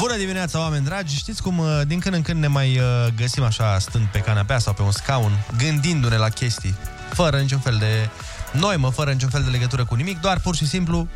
Bună 0.00 0.16
dimineața, 0.16 0.58
oameni 0.58 0.84
dragi! 0.84 1.16
Știți 1.16 1.42
cum 1.42 1.58
uh, 1.58 1.80
din 1.86 1.98
când 1.98 2.14
în 2.14 2.22
când 2.22 2.40
ne 2.40 2.46
mai 2.46 2.78
uh, 2.78 2.84
găsim 3.16 3.42
așa 3.42 3.78
stând 3.78 4.06
pe 4.06 4.18
canapea 4.18 4.58
sau 4.58 4.72
pe 4.72 4.82
un 4.82 4.90
scaun, 4.90 5.32
gândindu-ne 5.56 6.16
la 6.16 6.28
chestii, 6.28 6.74
fără 7.12 7.40
niciun 7.40 7.58
fel 7.58 7.76
de 7.76 8.08
noimă, 8.52 8.90
fără 8.90 9.12
niciun 9.12 9.28
fel 9.28 9.42
de 9.42 9.50
legătură 9.50 9.84
cu 9.84 9.94
nimic, 9.94 10.20
doar 10.20 10.38
pur 10.40 10.56
și 10.56 10.66
simplu, 10.66 11.08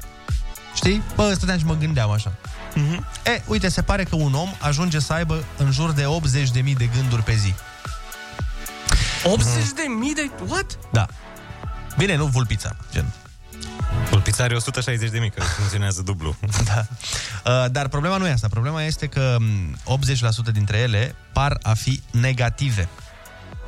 știi? 0.75 1.03
Bă, 1.15 1.33
stăteam 1.35 1.59
și 1.59 1.65
mă 1.65 1.77
gândeam 1.77 2.11
așa. 2.11 2.33
Mm-hmm. 2.75 3.27
E, 3.27 3.43
uite, 3.47 3.69
se 3.69 3.83
pare 3.83 4.05
că 4.05 4.17
un 4.17 4.35
om 4.35 4.49
ajunge 4.61 4.99
să 4.99 5.13
aibă 5.13 5.45
în 5.57 5.71
jur 5.71 5.93
de 5.93 6.05
80.000 6.05 6.77
de 6.77 6.89
gânduri 6.97 7.23
pe 7.23 7.35
zi. 7.35 7.55
80 9.25 9.47
de 9.75 9.85
mii 9.99 10.15
de... 10.15 10.31
What? 10.49 10.79
Da. 10.93 11.07
Bine, 11.97 12.17
nu 12.17 12.27
vulpița, 12.27 12.77
gen. 12.93 13.05
Vulpița 14.15 14.45
are 14.45 14.55
160 14.55 15.11
de 15.11 15.19
mii, 15.19 15.31
că 15.31 15.43
funcționează 15.43 16.03
dublu. 16.03 16.37
Da. 16.75 16.87
Uh, 17.45 17.71
Dar 17.71 17.89
problema 17.89 18.17
nu 18.17 18.27
e 18.27 18.31
asta. 18.31 18.49
Problema 18.49 18.83
este 18.83 19.07
că 19.07 19.37
m, 19.41 19.79
80% 20.49 20.53
dintre 20.53 20.79
ele 20.79 21.15
par 21.33 21.59
a 21.63 21.75
fi 21.75 22.03
negative. 22.11 22.89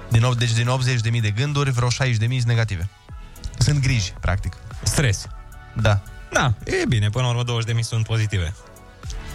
Din, 0.08 0.22
op- 0.22 0.38
deci 0.38 0.52
din 0.52 0.68
80.000 1.14 1.20
de 1.20 1.30
gânduri, 1.30 1.70
vreo 1.70 1.88
60.000 1.88 1.92
sunt 2.18 2.42
negative. 2.42 2.88
Sunt 3.58 3.80
griji, 3.80 4.12
practic. 4.20 4.56
Stres. 4.82 5.26
Da. 5.74 6.00
Da, 6.32 6.54
e 6.64 6.86
bine, 6.88 7.08
până 7.08 7.24
la 7.24 7.30
urmă 7.30 7.42
20 7.42 7.66
de 7.66 7.72
mii 7.72 7.84
sunt 7.84 8.06
pozitive. 8.06 8.54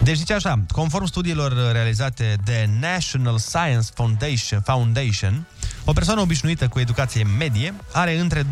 Deci 0.02 0.16
zice 0.16 0.34
așa, 0.34 0.64
conform 0.72 1.04
studiilor 1.04 1.72
realizate 1.72 2.36
de 2.44 2.68
National 2.80 3.38
Science 3.38 3.88
Foundation, 3.94 4.60
Foundation 4.60 5.46
o 5.84 5.92
persoană 5.92 6.20
obișnuită 6.20 6.68
cu 6.68 6.78
educație 6.78 7.26
medie 7.38 7.74
are 7.92 8.18
între 8.18 8.42
12.000 8.42 8.48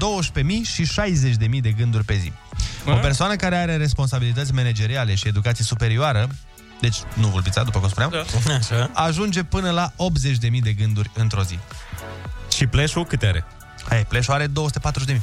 și 0.73 0.83
60.000 0.83 1.61
de 1.61 1.71
gânduri 1.71 2.05
pe 2.05 2.15
zi. 2.15 2.33
O 2.87 2.95
persoană 2.95 3.37
care 3.37 3.57
are 3.57 3.77
responsabilități 3.77 4.53
manageriale 4.53 5.15
și 5.15 5.29
educație 5.29 5.65
superioară, 5.65 6.29
deci 6.81 6.97
nu 7.15 7.27
vulpița, 7.27 7.63
după 7.63 7.79
cum 7.79 7.89
spuneam, 7.89 8.11
Da. 8.47 8.55
Așa. 8.55 8.91
ajunge 8.95 9.43
până 9.43 9.71
la 9.71 9.93
80.000 9.93 10.63
de 10.63 10.73
gânduri 10.73 11.11
într-o 11.15 11.43
zi. 11.43 11.59
Și 12.57 12.67
pleșul 12.67 13.05
câte 13.05 13.27
are? 13.27 13.45
Hai, 13.89 14.05
pleșul 14.09 14.35
are 14.35 14.47
240.000. 14.47 15.21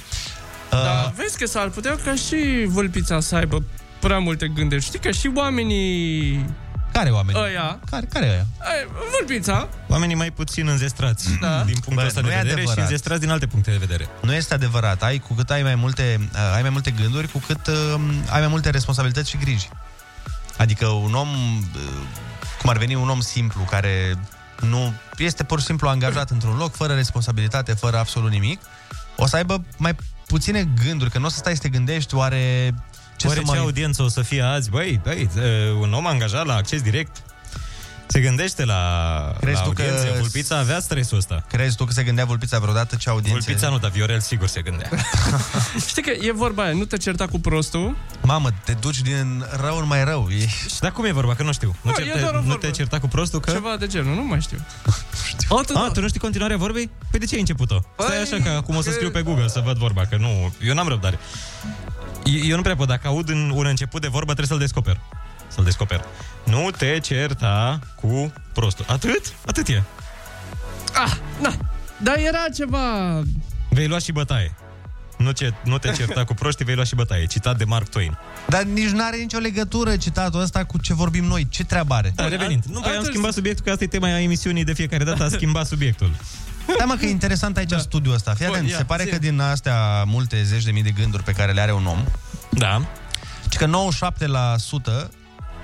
Dar 0.70 1.14
vezi 1.16 1.38
că 1.38 1.46
s-ar 1.46 1.70
putea 1.70 1.96
ca 2.04 2.16
și 2.16 2.66
vâlpița 2.66 3.20
să 3.20 3.36
aibă 3.36 3.64
prea 4.00 4.20
multe 4.20 4.48
gânduri. 4.48 4.82
Știi 4.82 5.00
că 5.00 5.12
și 5.12 5.32
oamenii... 5.36 6.46
Care 6.98 7.10
oameni? 7.10 7.40
Ăia. 7.40 7.80
Care, 7.90 8.06
care 8.06 8.26
e 8.26 8.30
aia? 8.30 8.46
Ai, 8.58 8.88
Vâlpița. 9.18 9.68
Oamenii 9.88 10.16
mai 10.16 10.32
puțin 10.32 10.68
înzestrați 10.68 11.30
Da. 11.42 11.64
din 11.64 11.74
punctul 11.74 11.96
Bă, 11.96 12.06
ăsta 12.06 12.22
nu 12.22 12.28
de 12.28 12.34
e 12.34 12.38
vedere 12.38 12.54
și 12.54 12.58
adevărat. 12.60 12.84
înzestrați 12.84 13.22
din 13.22 13.30
alte 13.30 13.48
puncte 13.48 13.72
de 13.72 13.78
vedere. 13.78 14.08
Nu 14.22 14.34
este 14.34 14.54
adevărat. 14.54 15.04
Ai, 15.04 15.18
cu 15.18 15.34
cât 15.34 15.50
ai 15.50 15.64
mai 15.64 15.76
multe, 15.76 16.30
uh, 16.34 16.54
ai 16.56 16.62
mai 16.62 16.70
multe 16.70 16.92
gânduri, 16.92 17.28
cu 17.28 17.44
cât 17.48 17.68
uh, 17.68 17.76
ai 18.30 18.40
mai 18.40 18.48
multe 18.48 18.70
responsabilități 18.70 19.30
și 19.30 19.38
griji. 19.38 19.70
Adică 20.58 20.88
un 20.88 21.14
om, 21.14 21.28
uh, 21.76 21.82
cum 22.62 22.70
ar 22.70 22.78
veni 22.78 22.96
un 22.96 23.10
om 23.10 23.20
simplu, 23.20 23.62
care 23.62 24.16
nu 24.60 24.94
este 25.18 25.44
pur 25.44 25.60
și 25.60 25.66
simplu 25.66 25.88
angajat 25.88 26.30
într-un 26.30 26.58
loc, 26.58 26.76
fără 26.76 26.94
responsabilitate, 26.94 27.74
fără 27.74 27.98
absolut 27.98 28.32
nimic, 28.32 28.62
o 29.16 29.26
să 29.28 29.36
aibă 29.36 29.64
mai 29.78 29.96
puține 30.28 30.68
gânduri, 30.84 31.10
că 31.10 31.20
nu 31.20 31.26
o 31.26 31.30
să 31.30 31.38
stai 31.38 31.56
să 31.56 31.62
te 31.62 31.70
gândești, 31.70 32.16
oare 32.16 32.74
ce 33.18 33.28
Oare 33.28 33.40
să 33.40 33.46
ce 33.46 33.52
mai... 33.52 33.60
audiență 33.60 34.04
o 34.04 34.08
să 34.08 34.22
fie 34.22 34.42
azi? 34.42 34.70
Băi, 34.70 35.00
băi, 35.04 35.30
uh, 35.36 35.44
un 35.82 35.94
om 35.94 36.08
angajat 36.08 36.46
la 36.46 36.56
acces 36.56 36.82
direct 36.82 37.18
se 38.10 38.20
gândește 38.20 38.66
la, 38.66 38.82
Crezi 39.40 39.58
la 39.58 39.64
tu 39.64 39.72
că- 39.72 39.82
audiențe. 39.82 40.20
Vulpița 40.20 40.58
avea 40.58 40.80
stresul 40.80 41.18
ăsta. 41.18 41.44
Crezi 41.50 41.76
tu 41.76 41.86
că 41.86 41.94
se 41.94 42.04
gândea 42.04 42.26
Vulpița 42.26 42.60
vreodată 42.60 42.96
ce 42.96 43.10
audiențe? 43.10 43.40
Vulpița 43.46 43.70
nu, 43.70 43.78
dar 43.80 43.90
Viorel 43.90 44.20
sigur 44.20 44.48
se 44.48 44.62
gândea. 44.62 44.90
Știi 45.90 46.02
că 46.02 46.10
e 46.22 46.32
vorba 46.32 46.64
aia, 46.64 46.74
nu 46.74 46.86
te 46.86 46.98
certa 46.98 47.28
cu 47.28 47.40
prostul. 47.40 47.96
Mamă, 48.22 48.50
te 48.64 48.72
duci 48.74 49.02
din 49.02 49.46
rău 49.62 49.78
în 49.78 49.88
mai 49.88 50.04
rău. 50.04 50.28
E... 50.30 50.46
Dar 50.82 50.92
cum 50.92 51.06
e 51.06 51.12
vorba? 51.12 51.36
Că 51.36 51.44
nu 51.44 51.52
știu. 51.54 51.76
Nu, 51.82 51.92
Bă, 51.92 52.02
e 52.02 52.04
certe, 52.04 52.20
doar 52.20 52.34
o 52.34 52.38
nu 52.38 52.44
vorbă. 52.44 52.66
te 52.66 52.72
certa 52.72 53.00
cu 53.00 53.08
prostul? 53.08 53.40
Că... 53.40 53.52
Ceva 53.52 53.76
de 53.80 53.88
genul, 53.88 54.16
nu 54.16 54.24
mai 54.24 54.42
știu. 54.42 54.58
A, 55.74 55.90
tu 55.94 56.02
nu 56.02 56.08
știi 56.08 56.20
continuarea 56.20 56.58
vorbei? 56.58 56.90
Păi 57.12 57.20
de 57.20 57.26
ce 57.26 57.34
ai 57.34 57.40
început-o? 57.40 57.80
Stai 58.00 58.08
Păi, 58.08 58.18
așa 58.18 58.44
că 58.44 58.50
acum 58.58 58.76
o 58.76 58.82
să 58.82 58.90
că- 58.90 58.94
scriu 58.96 59.10
pe 59.10 59.22
Google 59.22 59.48
să 59.48 59.62
văd 59.66 59.78
vorba, 59.78 60.06
că 60.06 60.18
nu, 60.20 60.54
eu 60.64 60.74
n-am 60.74 60.88
răbdare. 60.88 61.20
Eu 62.28 62.56
nu 62.56 62.62
prea 62.62 62.76
pot, 62.76 62.88
dacă 62.88 63.08
aud 63.08 63.30
în 63.30 63.52
un 63.56 63.66
început 63.66 64.02
de 64.02 64.08
vorbă, 64.08 64.34
trebuie 64.34 64.48
să-l 64.48 64.58
descoper. 64.58 65.00
Să-l 65.48 65.64
descoper. 65.64 66.06
Nu 66.44 66.70
te 66.78 67.00
certa 67.00 67.80
cu 67.96 68.34
prostul. 68.54 68.86
Atât? 68.88 69.34
Atât 69.46 69.68
e. 69.68 69.84
Ah, 70.94 71.12
na. 71.42 71.54
Dar 71.98 72.18
era 72.18 72.46
ceva... 72.56 72.80
Vei 73.70 73.88
lua 73.88 74.00
și 74.00 74.12
bătaie. 74.12 74.56
Nu, 75.18 75.32
ce, 75.32 75.54
nu 75.64 75.78
te 75.78 75.92
certa 75.92 76.24
cu 76.24 76.34
proștii, 76.34 76.66
vei 76.66 76.76
lua 76.76 76.84
și 76.84 76.96
bătaie. 76.96 77.26
Citat 77.26 77.58
de 77.58 77.64
Mark 77.64 77.88
Twain. 77.88 78.18
Dar 78.48 78.64
nici 78.64 78.90
nu 78.90 79.04
are 79.04 79.18
nicio 79.18 79.38
legătură 79.38 79.98
citatul 79.98 80.42
ăsta 80.42 80.64
cu 80.64 80.78
ce 80.78 80.94
vorbim 80.94 81.26
noi. 81.26 81.48
Ce 81.50 81.64
treabă 81.64 81.94
are? 81.94 82.12
Da, 82.16 82.28
revenind. 82.28 82.64
Nu, 82.64 82.80
păi 82.80 82.92
am 82.98 83.04
schimbat 83.04 83.34
subiectul, 83.34 83.66
că 83.66 83.72
asta 83.72 83.84
e 83.84 83.88
tema 83.88 84.20
emisiunii 84.20 84.64
de 84.64 84.74
fiecare 84.74 85.04
dată, 85.04 85.24
a 85.24 85.30
schimbat 85.30 85.68
subiectul. 85.68 86.12
Da, 86.78 86.86
mă, 86.86 86.96
că 86.96 87.06
e 87.06 87.10
interesant 87.10 87.58
aici 87.58 87.70
da. 87.70 87.78
studiul 87.78 88.14
ăsta. 88.14 88.34
Fii 88.34 88.46
Bun, 88.46 88.56
atent, 88.56 88.70
ia, 88.70 88.78
se 88.78 88.84
pare 88.84 89.04
zi. 89.04 89.10
că 89.10 89.18
din 89.18 89.40
astea 89.40 90.04
multe 90.04 90.44
zeci 90.44 90.64
de 90.64 90.72
mii 90.72 90.84
de 90.84 90.90
gânduri 90.90 91.24
pe 91.24 91.32
care 91.32 91.52
le 91.52 91.62
are 91.62 91.74
un 91.74 91.86
om, 91.86 92.04
da. 92.50 92.82
și 93.52 93.58
că 93.58 93.66
97%, 93.66 95.08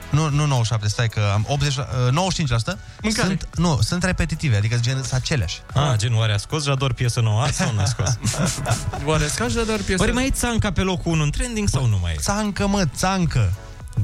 nu, 0.09 0.29
nu 0.29 0.45
97, 0.45 0.87
stai 0.87 1.07
că 1.09 1.29
am 1.33 1.45
80, 1.47 1.75
uh, 1.75 1.83
95% 1.83 2.77
Mâncare. 3.01 3.27
sunt, 3.27 3.47
nu, 3.55 3.79
sunt 3.81 4.03
repetitive, 4.03 4.57
adică 4.57 4.77
gen 4.81 4.93
sunt 4.93 5.13
aceleași. 5.13 5.61
Ah, 5.73 5.93
gen, 5.95 6.15
oare 6.15 6.33
a 6.33 6.37
scos 6.37 6.63
Jador 6.63 6.93
piesă 6.93 7.19
nouă 7.21 7.41
azi 7.41 7.53
sau 7.57 7.71
nu 7.73 7.81
a 7.85 7.85
scos? 7.85 8.17
Oare 9.05 9.27
scași 9.27 9.55
de 9.55 9.63
doar 9.63 9.79
piesă? 9.79 10.01
Oare 10.01 10.11
mai 10.13 10.25
e 10.25 10.29
țanca 10.29 10.71
pe 10.71 10.81
locul 10.81 11.11
1 11.11 11.23
în 11.23 11.29
trending 11.29 11.67
sau 11.67 11.85
nu 11.85 11.97
mai 12.01 12.11
e? 12.13 12.15
Țancă, 12.19 12.67
mă, 12.67 12.83
țancă. 12.95 13.53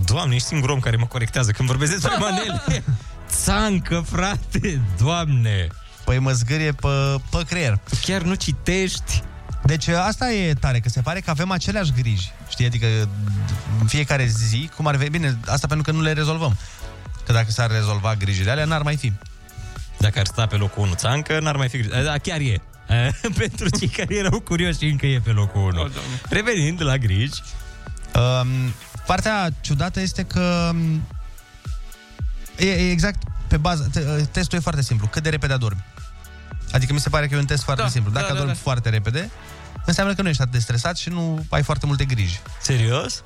Doamne, 0.05 0.35
ești 0.35 0.47
singurul 0.47 0.75
om 0.75 0.79
care 0.81 0.95
mă 0.95 1.05
corectează 1.05 1.51
când 1.51 1.67
vorbesc 1.67 1.91
despre 1.91 2.15
manele. 2.23 2.83
țancă, 3.43 4.03
frate, 4.11 4.81
doamne. 4.97 5.67
Păi 6.09 6.19
mă 6.19 6.31
zgârie 6.31 6.71
pe, 6.71 6.87
pe 7.29 7.43
creier. 7.47 7.79
Tu 7.89 7.95
chiar 8.01 8.21
nu 8.21 8.33
citești? 8.33 9.23
Deci 9.63 9.87
asta 9.87 10.31
e 10.31 10.53
tare, 10.53 10.79
că 10.79 10.89
se 10.89 11.01
pare 11.01 11.19
că 11.19 11.29
avem 11.29 11.51
aceleași 11.51 11.91
griji. 11.91 12.31
Știi, 12.49 12.65
adică 12.65 12.85
în 13.79 13.87
fiecare 13.87 14.25
zi, 14.25 14.69
cum 14.75 14.87
ar 14.87 14.95
veni, 14.95 15.09
bine, 15.09 15.37
asta 15.45 15.67
pentru 15.67 15.91
că 15.91 15.97
nu 15.97 16.03
le 16.03 16.13
rezolvăm. 16.13 16.57
Că 17.25 17.31
dacă 17.31 17.51
s-ar 17.51 17.71
rezolva 17.71 18.15
grijile 18.15 18.51
alea, 18.51 18.65
n-ar 18.65 18.81
mai 18.81 18.95
fi. 18.95 19.13
Dacă 19.97 20.19
ar 20.19 20.25
sta 20.25 20.45
pe 20.45 20.55
locul 20.55 20.83
1 20.83 20.93
țancă, 20.93 21.39
n-ar 21.39 21.55
mai 21.55 21.69
fi... 21.69 21.77
Da, 21.77 22.17
chiar 22.17 22.39
e. 22.39 22.61
Pentru 23.37 23.69
cei 23.79 23.87
care 23.87 24.15
erau 24.15 24.39
curioși, 24.39 24.85
încă 24.85 25.05
e 25.05 25.19
pe 25.19 25.31
locul 25.31 25.61
1. 25.61 25.89
Revenind 26.29 26.83
la 26.83 26.97
griji. 26.97 27.41
Um, 28.15 28.47
partea 29.05 29.49
ciudată 29.61 29.99
este 29.99 30.23
că 30.23 30.69
um, 30.73 31.07
e, 32.57 32.69
e 32.69 32.91
exact 32.91 33.21
pe 33.49 33.57
bază, 33.57 33.89
te, 33.91 33.99
uh, 33.99 34.25
testul 34.31 34.57
e 34.57 34.61
foarte 34.61 34.81
simplu. 34.81 35.07
Cât 35.07 35.23
de 35.23 35.29
repede 35.29 35.53
adormi. 35.53 35.83
Adică 36.71 36.93
mi 36.93 36.99
se 36.99 37.09
pare 37.09 37.27
că 37.27 37.35
e 37.35 37.37
un 37.37 37.45
test 37.45 37.63
foarte 37.63 37.81
Da, 37.81 37.87
simplu. 37.87 38.11
Dacă 38.11 38.25
da, 38.25 38.31
da, 38.31 38.37
adormi 38.39 38.53
da. 38.53 38.59
foarte 38.63 38.89
repede, 38.89 39.29
înseamnă 39.85 40.13
că 40.13 40.21
nu 40.21 40.29
ești 40.29 40.41
atât 40.41 40.53
de 40.53 40.59
stresat 40.59 40.97
și 40.97 41.09
nu 41.09 41.45
ai 41.49 41.63
foarte 41.63 41.85
multe 41.85 42.05
griji. 42.05 42.39
Serios? 42.61 43.23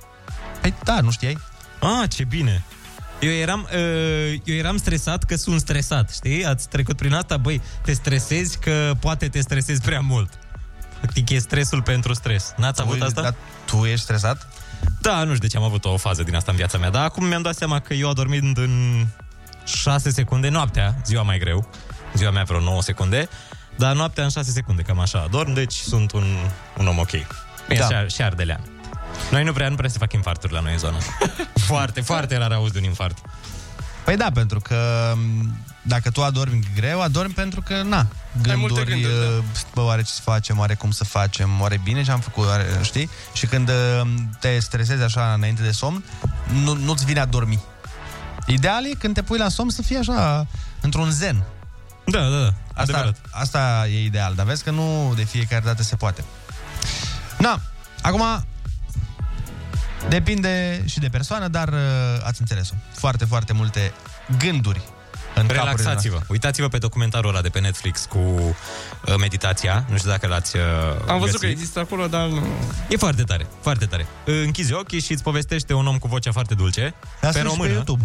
Păi 0.62 0.74
da, 0.84 1.02
nu 1.02 1.12
știai? 1.12 1.38
Ah, 1.80 2.10
ce 2.10 2.24
bine. 2.24 2.64
Eu 3.20 3.32
eram, 3.32 3.68
uh, 3.74 4.40
eu 4.44 4.56
eram 4.56 4.78
stresat 4.78 5.24
că 5.24 5.36
sunt 5.36 5.60
stresat, 5.60 6.12
știi? 6.14 6.46
Ați 6.46 6.68
trecut 6.68 6.98
prin 6.98 7.14
asta? 7.14 7.38
Băi, 7.38 7.62
te 7.82 7.94
stresezi 7.94 8.58
că 8.60 8.92
poate 9.00 9.28
te 9.28 9.42
stresezi 9.42 9.82
prea 9.82 10.00
mult. 10.00 10.30
Practic 11.00 11.30
e 11.30 11.38
stresul 11.38 11.82
pentru 11.82 12.14
stres. 12.14 12.54
N-ați 12.58 12.82
avut 12.82 13.02
asta? 13.02 13.22
Dar 13.22 13.36
tu 13.66 13.86
ești 13.86 14.04
stresat? 14.04 14.48
Da, 15.02 15.18
nu 15.24 15.36
știu 15.36 15.38
de 15.38 15.48
ce 15.48 15.58
am 15.58 15.64
avut 15.64 15.86
o 15.86 15.98
fază 15.98 16.24
din 16.24 16.36
asta 16.36 16.52
în 16.52 16.58
viața 16.58 16.78
mea, 16.78 16.90
dar 16.90 17.04
acum 17.04 17.26
mi-am 17.26 17.42
dat 17.42 17.56
seama 17.56 17.80
că 17.80 17.94
eu 17.94 18.10
adormind 18.10 18.58
în 18.58 19.06
6 19.66 20.10
secunde 20.12 20.50
noaptea, 20.50 20.96
ziua 21.06 21.22
mai 21.24 21.40
greu, 21.40 21.70
ziua 22.16 22.32
mea 22.32 22.44
vreo 22.44 22.60
9 22.60 22.82
secunde, 22.82 23.30
dar 23.76 23.96
noaptea 23.96 24.24
în 24.24 24.30
6 24.30 24.52
secunde, 24.52 24.82
cam 24.82 25.00
așa 25.00 25.20
adorm, 25.20 25.54
deci 25.54 25.74
sunt 25.74 26.12
un, 26.12 26.26
un 26.78 26.88
om 26.88 26.98
ok. 27.00 27.12
Bine, 27.68 27.80
Da. 27.80 27.88
da. 27.88 28.08
și, 28.08 28.16
și 28.16 28.22
ardelean. 28.22 28.62
Noi 29.32 29.44
nu 29.44 29.54
prea, 29.54 29.70
nu 29.70 29.76
prea 29.76 29.90
se 29.90 29.98
fac 29.98 30.14
infarturi 30.14 30.54
la 30.54 30.60
noi 30.60 30.72
în 30.72 30.78
zonă. 30.78 30.98
foarte, 31.68 32.02
foarte 32.02 32.38
rar 32.38 32.52
auzi 32.52 32.72
de 32.72 32.78
un 32.78 32.84
infart. 32.84 33.18
Păi 34.04 34.18
da, 34.18 34.28
pentru 34.34 34.60
că 34.60 35.14
m, 35.16 35.58
dacă 35.82 36.10
tu 36.12 36.24
adormi 36.24 36.68
greu, 36.76 37.02
adormi 37.02 37.34
pentru 37.34 37.62
că, 37.62 37.82
na, 37.82 38.08
Ai 38.50 38.56
multe 38.56 38.84
gânduri, 38.84 39.02
gânduri, 39.02 39.14
da. 39.14 39.38
uh, 39.38 39.44
bă, 39.74 39.82
oare 39.82 40.02
ce 40.02 40.12
să 40.12 40.22
facem, 40.22 40.60
oare 40.60 40.74
cum 40.74 40.92
să 40.92 41.04
facem, 41.04 41.62
oare 41.62 41.80
bine 41.84 42.04
ce 42.04 42.12
am 42.12 42.20
făcut, 42.20 42.46
oare, 42.48 42.66
știi? 42.82 43.10
Și 43.34 43.46
când 43.46 43.70
uh, 43.70 44.08
te 44.40 44.60
stresezi 44.60 45.04
așa 45.04 45.34
înainte 45.34 45.62
de 45.62 45.72
somn, 45.72 46.04
nu, 46.64 46.74
nu-ți 46.74 47.06
vine 47.06 47.20
a 47.20 47.26
dormi. 47.26 47.60
Ideal 48.48 48.86
e 48.86 48.90
când 49.00 49.14
te 49.14 49.22
pui 49.22 49.38
la 49.38 49.50
somn 49.50 49.70
să 49.70 49.82
fii 49.82 49.98
așa, 49.98 50.48
într-un 50.82 51.12
zen. 51.12 51.44
Da, 52.06 52.20
da, 52.20 52.30
da. 52.40 52.46
Asta, 52.46 52.54
adevărat. 52.82 53.16
asta 53.32 53.86
e 53.90 54.04
ideal, 54.04 54.34
dar 54.36 54.46
vezi 54.46 54.64
că 54.64 54.72
nu 54.72 55.14
de 55.16 55.24
fiecare 55.24 55.64
dată 55.66 55.84
se 55.84 55.96
poate. 55.96 56.24
Na, 57.38 57.60
acum 58.02 58.46
depinde 60.10 60.84
și 60.86 61.00
de 61.00 61.08
persoană, 61.10 61.48
dar 61.48 61.68
uh, 61.68 61.80
ați 62.24 62.40
înțeles-o. 62.42 62.74
Foarte, 62.94 63.26
foarte 63.26 63.54
multe 63.54 63.94
gânduri 64.38 64.82
în 65.36 65.42
capurile 65.42 65.60
Relaxați-vă. 65.64 66.10
noastre. 66.14 66.34
Uitați-vă 66.34 66.68
pe 66.68 66.78
documentarul 66.78 67.30
ăla 67.30 67.42
de 67.42 67.50
pe 67.50 67.60
Netflix 67.60 68.06
cu 68.10 68.18
uh, 68.18 68.56
meditația. 69.20 69.86
Nu 69.90 69.98
știu 69.98 70.10
dacă 70.10 70.28
l-ați 70.28 70.56
uh, 70.56 70.62
Am 71.08 71.20
văzut 71.20 71.20
găsit. 71.20 71.40
că 71.40 71.46
există 71.46 71.80
acolo, 71.80 72.08
dar 72.08 72.28
nu... 72.28 72.46
E 72.90 72.98
foarte 72.98 73.24
tare, 73.24 73.48
foarte 73.62 73.86
tare. 73.86 74.06
Uh, 74.28 74.42
Închizi 74.46 74.74
ochii 74.74 75.00
și 75.02 75.12
îți 75.12 75.24
povestește 75.24 75.74
un 75.74 75.88
om 75.88 75.98
cu 75.98 76.08
vocea 76.08 76.32
foarte 76.32 76.54
dulce. 76.54 76.94
Dar 77.22 77.32
pe 77.32 77.40
sunt 77.40 77.52
și 77.52 77.58
pe 77.58 77.64
română. 77.64 77.72
YouTube. 77.74 78.04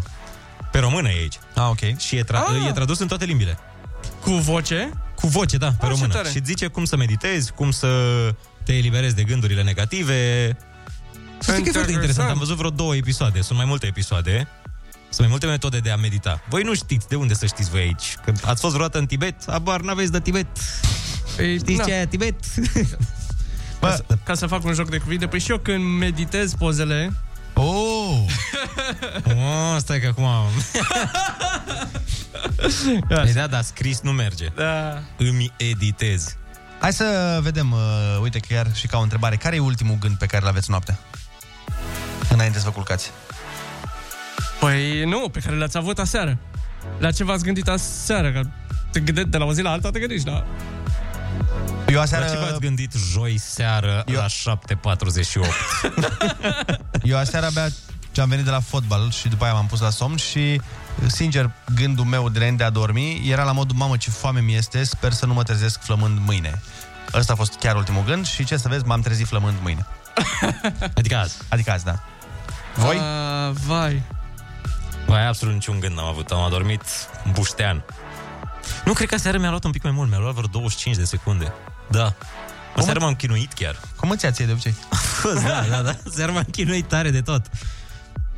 Pe 0.72 0.78
română 0.78 1.08
e 1.08 1.16
aici. 1.18 1.38
Ah, 1.54 1.66
ok. 1.68 1.98
Și 1.98 2.16
e, 2.16 2.24
tra- 2.24 2.44
Ah. 2.62 2.66
e 2.68 2.72
tradus 2.72 2.98
în 2.98 3.06
toate 3.08 3.24
limbile. 3.24 3.58
Cu 4.28 4.34
voce? 4.34 4.90
Cu 5.14 5.26
voce, 5.26 5.56
da, 5.56 5.66
pe 5.66 5.74
Ah, 5.78 5.82
ce 5.82 5.88
română. 5.88 6.12
tare. 6.12 6.28
Și 6.30 6.36
îți 6.36 6.46
zice 6.46 6.66
cum 6.66 6.84
să 6.84 6.96
meditezi, 6.96 7.52
cum 7.52 7.70
să 7.70 7.88
te 8.64 8.72
eliberezi 8.72 9.14
de 9.14 9.22
gândurile 9.22 9.62
negative. 9.62 10.56
Să 11.38 11.50
știi 11.50 11.62
că 11.62 11.68
e 11.68 11.72
foarte 11.72 11.92
interesant. 11.92 12.30
Am 12.30 12.38
văzut 12.38 12.56
vreo 12.56 12.70
două 12.70 12.96
episoade. 12.96 13.40
Sunt 13.40 13.58
mai 13.58 13.66
multe 13.66 13.86
episoade. 13.86 14.48
Sunt 15.08 15.18
mai 15.18 15.28
multe 15.28 15.46
metode 15.46 15.78
de 15.78 15.90
a 15.90 15.96
medita. 15.96 16.42
Voi 16.48 16.62
nu 16.62 16.74
știți 16.74 17.08
de 17.08 17.14
unde 17.16 17.34
să 17.34 17.46
știți 17.46 17.70
voi 17.70 17.80
aici. 17.80 18.16
Că 18.24 18.32
ați 18.44 18.60
fost 18.60 18.74
vreodată 18.74 18.98
în 18.98 19.06
Tibet? 19.06 19.34
Abar 19.46 19.80
n-aveți 19.80 20.12
de 20.12 20.20
Tibet. 20.20 20.46
Păi, 21.36 21.58
Știți 21.58 21.78
na. 21.78 21.84
ce 21.84 21.92
e 21.92 22.06
Tibet? 22.06 22.34
Ca, 23.80 23.94
să, 23.94 24.04
ca 24.24 24.34
să 24.34 24.46
fac 24.46 24.64
un 24.64 24.72
joc 24.72 24.90
de 24.90 24.96
cuvinte, 24.98 25.26
păi 25.26 25.38
și 25.40 25.50
eu 25.50 25.58
când 25.58 25.84
meditez 25.98 26.54
pozele... 26.54 27.12
Oh! 27.54 27.64
oh, 29.26 29.76
stai 29.78 30.00
că 30.00 30.06
acum... 30.06 30.26
Păi 33.08 33.32
da, 33.32 33.46
dar 33.46 33.62
scris 33.62 34.00
nu 34.00 34.12
merge. 34.12 34.46
Da. 34.54 34.98
Îmi 35.16 35.52
editez. 35.56 36.36
Hai 36.80 36.92
să 36.92 37.38
vedem, 37.42 37.72
uh, 37.72 37.78
uite, 38.22 38.38
chiar 38.38 38.74
și 38.74 38.86
ca 38.86 38.98
o 38.98 39.02
întrebare. 39.02 39.36
Care 39.36 39.56
e 39.56 39.58
ultimul 39.58 39.96
gând 40.00 40.16
pe 40.16 40.26
care 40.26 40.42
îl 40.42 40.48
aveți 40.48 40.70
noaptea? 40.70 40.98
Înainte 42.30 42.58
să 42.58 42.64
vă 42.64 42.70
culcați. 42.70 43.10
Păi 44.60 45.04
nu, 45.04 45.28
pe 45.28 45.40
care 45.40 45.56
le-ați 45.56 45.76
avut 45.76 45.98
aseară. 45.98 46.38
La 46.98 47.10
ce 47.10 47.24
v-ați 47.24 47.44
gândit 47.44 47.68
aseară? 47.68 48.32
Că 48.32 48.40
te 48.92 49.00
gândești 49.00 49.30
de 49.30 49.36
la 49.36 49.44
o 49.44 49.52
zi 49.52 49.62
la 49.62 49.70
alta, 49.70 49.90
te 49.90 49.98
gândești 49.98 50.28
la... 50.28 50.46
Eu 51.88 52.00
aseară... 52.00 52.24
La 52.24 52.30
ce 52.30 52.38
v-ați 52.38 52.60
gândit 52.60 52.92
joi 53.12 53.38
seară 53.38 54.04
Eu... 54.06 54.16
la 54.16 54.26
7.48? 54.96 55.00
Eu 57.02 57.16
aseară 57.16 57.46
abia 57.46 57.68
ce 58.12 58.20
am 58.20 58.28
venit 58.28 58.44
de 58.44 58.50
la 58.50 58.60
fotbal 58.60 59.10
și 59.10 59.28
după 59.28 59.44
aia 59.44 59.52
m-am 59.52 59.66
pus 59.66 59.80
la 59.80 59.90
somn 59.90 60.16
și, 60.16 60.60
sincer, 61.06 61.50
gândul 61.74 62.04
meu 62.04 62.28
de 62.28 62.38
înainte 62.38 62.56
de 62.62 62.64
a 62.64 62.70
dormi 62.70 63.22
era 63.30 63.44
la 63.44 63.52
modul, 63.52 63.76
mamă, 63.76 63.96
ce 63.96 64.10
foame 64.10 64.40
mi 64.40 64.54
este, 64.54 64.84
sper 64.84 65.12
să 65.12 65.26
nu 65.26 65.34
mă 65.34 65.42
trezesc 65.42 65.82
flămând 65.82 66.18
mâine. 66.24 66.62
Ăsta 67.14 67.32
a 67.32 67.36
fost 67.36 67.54
chiar 67.58 67.76
ultimul 67.76 68.04
gând 68.04 68.26
și 68.26 68.44
ce 68.44 68.56
să 68.56 68.68
vezi, 68.68 68.84
m-am 68.84 69.00
trezit 69.00 69.26
flămând 69.26 69.56
mâine. 69.62 69.86
Adică 70.98 71.16
azi. 71.16 71.36
Adică 71.48 71.70
azi, 71.70 71.84
da. 71.84 72.00
Voi? 72.74 72.96
Uh, 72.96 73.56
vai. 73.66 74.02
Vai, 75.06 75.26
absolut 75.26 75.54
niciun 75.54 75.80
gând 75.80 75.94
n-am 75.96 76.06
avut. 76.06 76.30
Am 76.30 76.40
adormit 76.40 76.82
buștean. 77.32 77.84
Nu, 78.84 78.92
cred 78.92 79.08
că 79.08 79.16
seara 79.16 79.38
mi-a 79.38 79.48
luat 79.48 79.64
un 79.64 79.70
pic 79.70 79.82
mai 79.82 79.92
mult. 79.92 80.08
Mi-a 80.10 80.18
luat 80.18 80.34
vreo 80.34 80.46
25 80.46 80.96
de 80.96 81.04
secunde. 81.04 81.52
Da. 81.90 82.14
O 82.76 82.80
seară 82.80 83.00
m-am 83.00 83.14
chinuit 83.14 83.52
chiar. 83.52 83.76
Cum 83.96 84.10
îți 84.10 84.24
ia 84.24 84.30
ție 84.30 84.46
de 84.46 84.52
obicei? 84.52 84.74
da, 85.46 85.64
da, 85.70 85.82
da. 85.82 85.96
Seara 86.10 86.32
m-am 86.32 86.44
chinuit 86.50 86.88
tare 86.88 87.10
de 87.10 87.20
tot. 87.22 87.42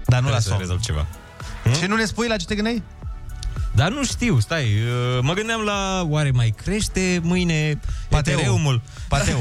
Dar 0.06 0.20
nu 0.20 0.28
Trebuie 0.28 0.32
la 0.32 0.38
să 0.38 0.48
somn. 0.48 0.58
rezolv 0.60 0.80
ceva. 0.80 1.06
Și 1.80 1.86
nu 1.86 1.96
ne 1.96 2.04
spui 2.04 2.28
la 2.28 2.36
ce 2.36 2.44
te 2.44 2.54
gândeai? 2.54 2.82
Dar 3.74 3.90
nu 3.90 4.04
știu, 4.04 4.40
stai, 4.40 4.64
uh, 4.64 5.18
mă 5.22 5.32
gândeam 5.32 5.60
la 5.60 6.04
oare 6.08 6.30
mai 6.30 6.54
crește 6.62 7.20
mâine 7.22 7.80
Pateu. 8.08 8.32
Ethereum-ul? 8.32 8.80
Pateu. 9.08 9.38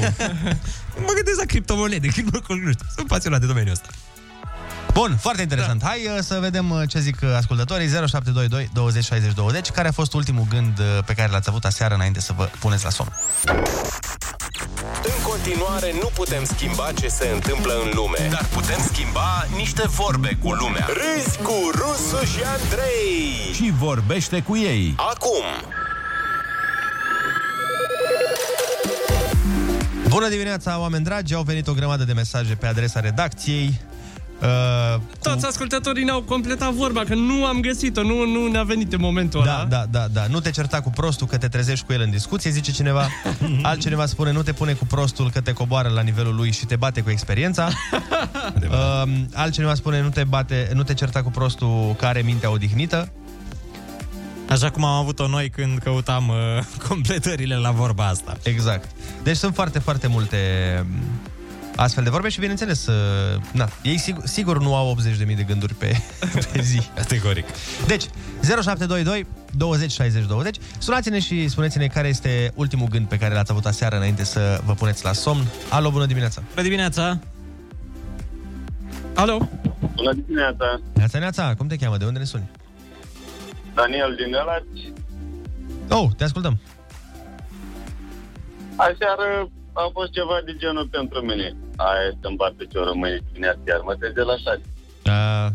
mă 1.06 1.12
gândesc 1.14 1.38
la 1.38 1.44
criptomonede, 1.46 2.08
că 2.14 2.20
nu, 2.24 2.54
nu 2.54 2.70
știu, 2.70 2.86
sunt 2.96 3.06
pasionat 3.06 3.40
de 3.40 3.46
domeniul 3.46 3.72
ăsta. 3.72 3.88
Bun, 5.00 5.16
foarte 5.16 5.42
interesant. 5.42 5.80
Da. 5.80 5.86
Hai 5.86 6.06
uh, 6.06 6.18
să 6.22 6.38
vedem 6.40 6.70
uh, 6.70 6.82
ce 6.88 6.98
zic 6.98 7.18
uh, 7.22 7.34
ascultătorii. 7.36 7.88
0722 7.88 8.68
20 8.72 9.04
60 9.04 9.32
20. 9.32 9.70
Care 9.70 9.88
a 9.88 9.92
fost 9.92 10.12
ultimul 10.12 10.46
gând 10.48 10.78
uh, 10.78 11.04
pe 11.04 11.14
care 11.14 11.30
l-ați 11.30 11.48
avut 11.48 11.64
aseară 11.64 11.94
înainte 11.94 12.20
să 12.20 12.32
vă 12.36 12.48
puneți 12.58 12.84
la 12.84 12.90
somn? 12.90 13.12
În 15.04 15.22
continuare, 15.22 15.92
nu 16.02 16.10
putem 16.14 16.44
schimba 16.44 16.92
ce 17.00 17.08
se 17.08 17.30
întâmplă 17.34 17.72
în 17.84 17.90
lume, 17.94 18.28
dar 18.30 18.46
putem 18.52 18.80
schimba 18.92 19.46
niște 19.56 19.82
vorbe 19.86 20.38
cu 20.42 20.52
lumea. 20.52 20.86
Râzi 20.86 21.38
cu 21.38 21.70
Rusu 21.74 22.24
și 22.24 22.40
Andrei. 22.44 23.52
Și 23.54 23.72
vorbește 23.78 24.42
cu 24.42 24.56
ei. 24.56 24.94
Acum, 24.96 25.44
Bună 30.08 30.28
dimineața, 30.28 30.78
oameni 30.78 31.04
dragi! 31.04 31.34
Au 31.34 31.42
venit 31.42 31.66
o 31.66 31.72
grămadă 31.72 32.04
de 32.04 32.12
mesaje 32.12 32.54
pe 32.54 32.66
adresa 32.66 33.00
redacției. 33.00 33.80
Uh, 34.42 35.00
Toți 35.22 35.46
ascultătorii 35.46 36.04
ne-au 36.04 36.22
completat 36.22 36.72
vorba, 36.72 37.04
că 37.04 37.14
nu 37.14 37.44
am 37.44 37.60
găsit-o, 37.60 38.02
nu, 38.02 38.26
nu 38.26 38.46
ne-a 38.46 38.62
venit 38.62 38.92
în 38.92 39.00
momentul 39.00 39.42
da, 39.44 39.54
ăla. 39.54 39.64
da, 39.64 39.86
da, 39.90 40.06
da. 40.12 40.26
Nu 40.26 40.40
te 40.40 40.50
certa 40.50 40.80
cu 40.80 40.90
prostul 40.90 41.26
că 41.26 41.38
te 41.38 41.48
trezești 41.48 41.86
cu 41.86 41.92
el 41.92 42.00
în 42.00 42.10
discuție, 42.10 42.50
zice 42.50 42.72
cineva. 42.72 43.08
Altcineva 43.62 44.06
spune, 44.06 44.32
nu 44.32 44.42
te 44.42 44.52
pune 44.52 44.72
cu 44.72 44.86
prostul 44.86 45.30
că 45.30 45.40
te 45.40 45.52
coboară 45.52 45.88
la 45.88 46.00
nivelul 46.00 46.34
lui 46.34 46.52
și 46.52 46.66
te 46.66 46.76
bate 46.76 47.00
cu 47.00 47.10
experiența. 47.10 47.68
uh, 48.62 49.02
altcineva 49.34 49.74
spune, 49.74 50.02
nu 50.02 50.08
te, 50.08 50.24
bate, 50.24 50.70
nu 50.74 50.82
te 50.82 50.94
certa 50.94 51.22
cu 51.22 51.30
prostul 51.30 51.94
că 51.98 52.06
are 52.06 52.20
mintea 52.20 52.50
odihnită. 52.50 53.12
Așa 54.48 54.70
cum 54.70 54.84
am 54.84 55.00
avut-o 55.00 55.28
noi 55.28 55.50
când 55.50 55.78
căutam 55.78 56.28
uh, 56.28 56.36
completările 56.88 57.56
la 57.56 57.70
vorba 57.70 58.06
asta. 58.06 58.36
Exact. 58.42 58.90
Deci 59.22 59.36
sunt 59.36 59.54
foarte, 59.54 59.78
foarte 59.78 60.06
multe 60.06 60.38
mm, 60.88 61.29
astfel 61.82 62.04
de 62.04 62.10
vorbe 62.10 62.28
și, 62.28 62.38
bineînțeles, 62.38 62.86
uh, 62.86 62.94
na, 63.52 63.68
ei 63.82 63.98
sigur, 63.98 64.26
sigur 64.26 64.60
nu 64.60 64.74
au 64.74 64.96
80.000 65.28 65.36
de 65.36 65.42
gânduri 65.42 65.74
pe, 65.74 65.96
pe 66.52 66.60
zi. 66.60 66.88
Categoric. 66.94 67.44
Deci, 67.86 68.04
0722 68.42 69.26
20 69.56 69.90
60 69.90 70.24
20. 70.26 70.56
Sunați-ne 70.78 71.18
și 71.18 71.48
spuneți-ne 71.48 71.86
care 71.86 72.08
este 72.08 72.52
ultimul 72.54 72.88
gând 72.88 73.08
pe 73.08 73.18
care 73.18 73.34
l-ați 73.34 73.50
avut 73.50 73.66
aseară 73.66 73.96
înainte 73.96 74.24
să 74.24 74.60
vă 74.64 74.72
puneți 74.72 75.04
la 75.04 75.12
somn. 75.12 75.44
Alo, 75.70 75.90
bună 75.90 76.06
dimineața! 76.06 76.42
Bună 76.50 76.62
dimineața! 76.62 77.18
Alo! 79.14 79.48
Bună 79.94 80.12
dimineața, 80.12 80.80
Neața, 80.94 81.18
Neața, 81.18 81.54
cum 81.54 81.66
te 81.66 81.76
cheamă? 81.76 81.96
De 81.96 82.04
unde 82.04 82.18
ne 82.18 82.24
suni? 82.24 82.50
Daniel 83.74 84.14
din 84.14 84.34
Elaci. 84.34 84.92
Oh, 85.90 86.10
te 86.16 86.24
ascultăm. 86.24 86.60
Aseară 88.76 89.50
a 89.72 89.90
fost 89.92 90.10
ceva 90.12 90.40
de 90.44 90.54
genul 90.56 90.88
pentru 90.90 91.20
mine. 91.20 91.56
Aia 91.86 92.10
să-mi 92.20 92.36
bat 92.36 92.52
piciorul 92.52 92.94
mâine 92.94 93.18
dimineața, 93.26 93.60
iar 93.68 93.80
mă 93.84 93.94
trezesc 93.94 94.26
la 94.26 94.36
șase. 94.44 94.60
Uh, 95.06 95.48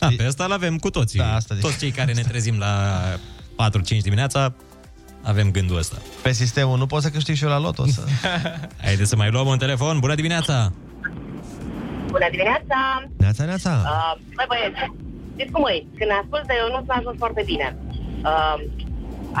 Da, 0.00 0.08
pe 0.16 0.24
asta 0.24 0.44
îl 0.44 0.52
avem 0.52 0.78
cu 0.78 0.90
toții. 0.90 1.18
Da, 1.18 1.34
asta 1.34 1.54
zic. 1.54 1.64
Toți 1.64 1.78
cei 1.78 1.90
care 1.90 2.12
ne 2.12 2.22
trezim 2.22 2.58
la 2.58 2.72
4-5 3.96 4.02
dimineața 4.02 4.54
avem 5.22 5.50
gândul 5.50 5.76
ăsta. 5.76 5.96
Pe 6.22 6.32
sistemul 6.32 6.78
nu 6.78 6.86
pot 6.86 7.02
să 7.02 7.08
câștig 7.10 7.34
și 7.36 7.44
eu 7.44 7.50
la 7.50 7.58
loto. 7.58 7.86
Să... 7.86 8.02
Haideți 8.86 9.08
să 9.08 9.16
mai 9.16 9.30
luăm 9.30 9.46
un 9.46 9.58
telefon. 9.58 9.98
Bună 9.98 10.14
dimineața! 10.14 10.72
Bună 12.06 12.28
dimineața! 12.30 12.80
Neața, 13.16 13.44
Neața! 13.44 13.72
Uh, 13.84 14.14
băi 14.36 14.46
băieți, 14.48 14.80
știți 15.34 15.52
cum 15.52 15.64
e? 15.72 15.76
Când 15.98 16.10
ascult 16.22 16.46
de 16.46 16.54
eu 16.62 16.68
nu 16.74 16.80
s-a 16.86 16.94
ajuns 16.98 17.16
foarte 17.18 17.42
bine. 17.46 17.76
Uh, 18.30 18.56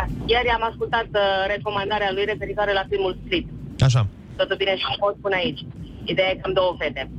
a- 0.00 0.08
ieri 0.32 0.48
am 0.56 0.64
ascultat 0.70 1.08
uh, 1.12 1.22
recomandarea 1.54 2.10
lui 2.16 2.24
referitoare 2.32 2.72
la 2.72 2.84
filmul 2.90 3.16
Split. 3.24 3.46
Așa. 3.88 4.06
Totul 4.36 4.56
bine 4.56 4.76
și 4.76 4.84
pot 4.98 5.14
spune 5.18 5.36
aici. 5.42 5.60
Ideea 6.04 6.28
e 6.30 6.34
că 6.34 6.46
am 6.48 6.52
două 6.52 6.72
fete. 6.78 7.10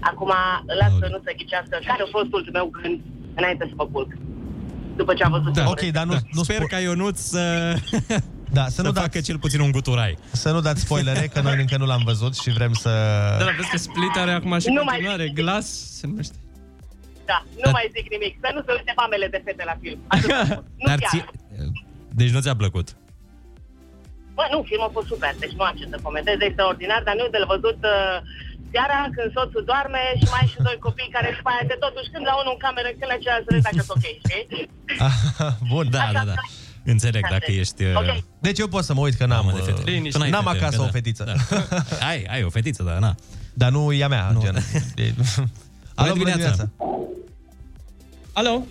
Acum 0.00 0.32
las 0.80 0.92
să 1.02 1.06
nu 1.14 1.18
se 1.24 1.32
ghicească 1.38 1.74
care 1.88 2.02
a 2.06 2.08
fost 2.16 2.30
ultimul 2.38 2.58
meu 2.60 2.66
gând 2.76 2.98
înainte 3.34 3.64
să 3.68 3.74
mă 3.76 3.86
culc. 3.86 4.10
După 4.96 5.14
ce 5.14 5.22
am 5.22 5.30
văzut 5.30 5.52
Da, 5.52 5.52
filmul 5.52 5.76
ok, 5.82 5.92
dar 5.92 6.04
nu, 6.04 6.14
nu 6.32 6.42
Sper 6.42 6.62
ca 6.72 6.78
Ionuț 6.78 7.18
să, 7.18 7.74
da, 8.58 8.64
să, 8.64 8.70
să 8.70 8.82
nu 8.82 8.92
facă 8.92 9.08
dați, 9.12 9.26
cel 9.26 9.38
puțin 9.38 9.60
un 9.60 9.70
guturai. 9.70 10.18
să 10.32 10.50
nu 10.50 10.60
dați 10.60 10.80
spoilere, 10.80 11.26
că 11.32 11.40
noi 11.40 11.56
încă 11.60 11.76
nu 11.76 11.86
l-am 11.86 12.02
văzut 12.04 12.36
și 12.36 12.50
vrem 12.50 12.72
să... 12.72 12.90
Da, 13.38 13.44
dar 13.44 13.54
vezi 13.56 13.70
că 13.70 13.76
Split 13.76 14.16
are 14.16 14.30
acum 14.30 14.58
și 14.58 14.68
Nu 14.68 14.74
mai 14.74 14.84
continuare. 14.84 15.28
Glass 15.28 15.68
se 15.98 16.06
numește. 16.06 16.34
Da, 17.24 17.44
nu 17.64 17.70
mai 17.70 17.90
zic 17.96 18.10
nimic. 18.10 18.36
Să 18.40 18.50
nu 18.54 18.60
se 18.66 18.72
uite 18.78 18.92
mamele 18.96 19.26
de 19.28 19.42
fete 19.44 19.62
la 19.64 19.76
film. 19.80 19.98
Atât 20.06 20.30
am 20.30 20.44
spus. 20.44 20.64
nu 20.80 20.86
Dar 20.86 20.98
chiar. 20.98 21.10
ți... 21.10 21.24
Deci 22.14 22.30
nu 22.30 22.40
ți-a 22.40 22.56
plăcut? 22.56 22.96
Bă, 24.38 24.44
nu, 24.52 24.58
filmul 24.68 24.88
a 24.90 24.96
fost 24.98 25.08
super, 25.12 25.32
deci 25.42 25.54
nu 25.58 25.62
am 25.68 25.74
ce 25.78 25.84
să 25.92 25.96
comentez, 26.06 26.36
e 26.40 26.44
extraordinar, 26.50 27.00
dar 27.08 27.14
nu 27.20 27.24
de-l 27.34 27.46
văzut 27.54 27.78
uh, 27.94 28.16
seara 28.72 28.98
când 29.16 29.28
soțul 29.36 29.62
doarme 29.70 30.02
și 30.20 30.26
mai 30.32 30.40
ai 30.42 30.48
și 30.52 30.58
doi 30.66 30.76
copii 30.86 31.10
care 31.16 31.28
după 31.36 31.48
aia 31.52 31.64
de 31.72 31.76
totuși 31.84 32.08
când 32.12 32.24
la 32.30 32.34
unul 32.40 32.54
în 32.56 32.60
cameră, 32.66 32.88
când 32.98 33.08
la 33.12 33.18
celălalt 33.22 33.44
să 33.46 33.50
vezi 33.54 33.66
dacă 33.68 33.82
ok, 33.96 34.06
știi? 34.24 34.44
Bun. 35.72 35.86
Da, 35.96 36.04
da, 36.18 36.24
da. 36.32 36.36
Înțeleg 36.94 37.22
dacă 37.36 37.50
ești... 37.62 37.82
uh, 37.90 38.00
Ok. 38.00 38.10
Deci 38.46 38.58
eu 38.62 38.68
pot 38.74 38.84
să 38.88 38.92
mă 38.96 39.02
uit 39.06 39.16
că 39.20 39.24
n-am, 39.30 39.44
Mamă 39.44 39.56
de 39.58 39.62
fete. 39.68 39.80
uh, 39.90 40.10
Tu 40.12 40.18
n-ai 40.18 40.30
n-am 40.34 40.44
fete 40.50 40.56
acasă 40.58 40.76
încă, 40.76 40.88
o 40.88 40.90
da. 40.90 40.96
fetiță. 40.98 41.22
Da. 41.30 41.34
Ai, 42.10 42.18
ai 42.34 42.42
o 42.48 42.50
fetiță, 42.56 42.82
da, 42.88 42.94
na. 43.06 43.12
Dar 43.60 43.70
nu 43.76 43.82
e 44.00 44.04
a 44.08 44.08
mea, 44.16 44.24
gen. 44.44 44.56
E- 45.04 45.14
Alo, 46.00 46.12
bună 46.12 46.12
dimineața. 46.12 46.38
dimineața! 46.38 46.68
Alo? 48.32 48.64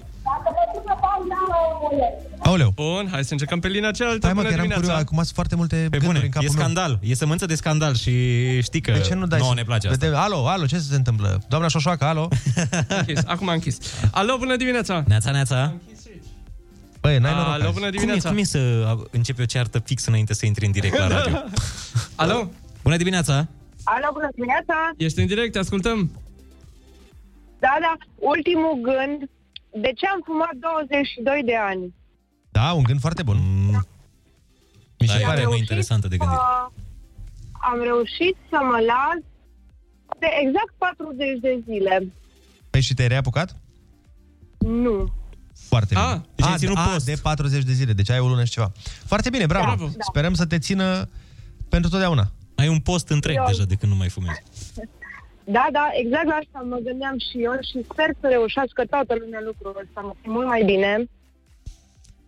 Aoleu! 2.39 2.69
Bun, 2.75 3.07
hai 3.11 3.23
să 3.23 3.31
încercăm 3.31 3.59
pe 3.59 3.67
linia 3.67 3.91
cealaltă. 3.91 4.25
Hai 4.25 4.35
mă, 4.35 4.41
Bună 4.41 4.47
că 4.53 4.59
eram 4.59 4.67
dimineața. 4.67 4.93
curios, 4.93 5.07
acum 5.09 5.23
sunt 5.23 5.35
foarte 5.35 5.55
multe 5.55 5.75
Pe 5.75 5.97
gânduri 5.97 6.05
bune, 6.05 6.19
în 6.19 6.29
capul 6.29 6.47
e 6.47 6.51
meu. 6.53 6.59
scandal. 6.61 6.99
E 7.01 7.13
sămânță 7.15 7.45
de 7.45 7.55
scandal 7.55 7.95
și 7.95 8.11
știi 8.61 8.81
că 8.81 8.91
De 8.91 8.99
ce 8.99 9.13
nu 9.13 9.25
dai 9.27 9.39
nouă 9.39 9.51
să- 9.51 9.55
ne 9.57 9.63
place 9.63 9.87
asta. 9.87 10.05
Vede- 10.05 10.17
Alo, 10.17 10.47
alo, 10.47 10.65
ce 10.65 10.77
se 10.77 10.95
întâmplă? 10.95 11.41
Doamna 11.49 11.67
Șoșoacă, 11.67 12.05
alo? 12.05 12.27
Închis, 12.99 13.19
acum 13.25 13.47
am 13.47 13.53
închis. 13.53 13.77
Alo, 14.11 14.37
bună 14.37 14.55
dimineața! 14.55 15.03
Neața, 15.07 15.31
neața. 15.31 15.73
Băi, 17.01 17.17
n-ai 17.17 17.33
noroc 17.33 17.47
Alo, 17.53 17.63
azi. 17.63 17.73
bună 17.73 17.85
Cum 17.85 17.85
e, 17.85 17.89
dimineața! 17.89 18.29
cum 18.29 18.37
e 18.37 18.43
să 18.43 18.95
începi 19.11 19.41
o 19.41 19.45
ceartă 19.45 19.79
fix 19.79 20.05
înainte 20.05 20.33
să 20.33 20.45
intri 20.45 20.65
în 20.65 20.71
direct 20.71 20.97
la 20.97 21.07
radio? 21.07 21.37
Alo? 22.15 22.49
Bună 22.83 22.97
dimineața! 22.97 23.33
Alo, 23.83 24.07
bună 24.13 24.27
dimineața! 24.35 24.73
Ești 24.97 25.19
în 25.19 25.25
direct, 25.25 25.51
te 25.51 25.59
ascultăm. 25.59 26.11
Da, 27.59 27.77
da, 27.81 27.93
ultimul 28.15 28.79
gând. 28.81 29.29
De 29.81 29.91
ce 29.99 30.05
am 30.07 30.21
fumat 30.25 30.53
22 30.59 31.41
de 31.45 31.55
ani? 31.71 31.93
Da, 32.51 32.71
un 32.73 32.83
gând 32.83 32.99
foarte 32.99 33.23
bun. 33.23 33.37
Mi 34.99 35.07
Da, 35.07 35.13
se 35.13 35.19
e 35.19 35.23
o 35.23 35.27
pare... 35.27 35.39
temă 35.41 35.55
interesantă 35.55 36.07
de 36.07 36.17
gândit. 36.17 36.37
Uh, 36.37 36.67
am 37.71 37.79
reușit 37.81 38.35
să 38.49 38.57
mă 38.69 38.77
las 38.91 39.19
de 40.19 40.27
exact 40.43 40.73
40 40.77 41.39
de 41.41 41.63
zile. 41.69 42.13
Păi 42.69 42.81
și 42.81 42.93
te-ai 42.93 43.07
reapucat? 43.07 43.55
Nu. 44.57 45.13
Foarte 45.69 45.95
Ah, 45.95 46.03
bine. 46.11 46.25
deci 46.35 46.45
ai 46.45 46.53
a, 46.53 46.57
ținut 46.57 46.77
a, 46.77 46.87
post. 46.91 47.05
de 47.05 47.15
40 47.21 47.63
de 47.63 47.71
zile, 47.73 47.93
deci 47.93 48.09
ai 48.09 48.19
o 48.19 48.27
lună 48.27 48.43
și 48.43 48.51
ceva. 48.51 48.71
Foarte 49.05 49.29
bine, 49.29 49.45
bravo. 49.45 49.65
Bravo. 49.75 49.91
Sperăm 49.99 50.33
să 50.33 50.45
te 50.45 50.59
țină 50.59 51.09
pentru 51.69 51.89
totdeauna. 51.89 52.31
Ai 52.55 52.67
un 52.67 52.79
post 52.79 53.09
întreg 53.09 53.35
Eu- 53.35 53.45
deja 53.47 53.63
de 53.63 53.75
când 53.75 53.91
nu 53.91 53.97
mai 53.97 54.09
fumezi. 54.09 54.41
Da, 55.55 55.65
da, 55.71 55.89
exact 55.93 56.25
la 56.25 56.35
asta 56.43 56.59
mă 56.69 56.77
gândeam 56.83 57.15
și 57.29 57.43
eu 57.43 57.53
și 57.69 57.85
sper 57.91 58.09
să 58.19 58.27
reușească 58.27 58.85
toată 58.85 59.15
lumea 59.21 59.41
lucrul 59.43 59.81
ăsta. 59.83 60.01
Mă 60.01 60.13
simt 60.21 60.33
mult 60.33 60.47
mai 60.47 60.63
bine. 60.63 61.09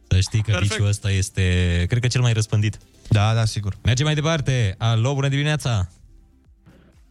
Să 0.07 0.19
știi 0.19 0.41
că 0.41 0.51
Perfect. 0.51 0.71
viciul 0.71 0.87
ăsta 0.87 1.09
este, 1.11 1.43
cred 1.87 2.01
că 2.01 2.07
cel 2.07 2.21
mai 2.21 2.33
răspândit. 2.33 2.77
Da, 3.09 3.33
da, 3.33 3.45
sigur. 3.45 3.73
Mergem 3.83 4.05
mai 4.05 4.15
departe. 4.15 4.75
Alo, 4.77 5.13
bună 5.13 5.27
dimineața! 5.27 5.87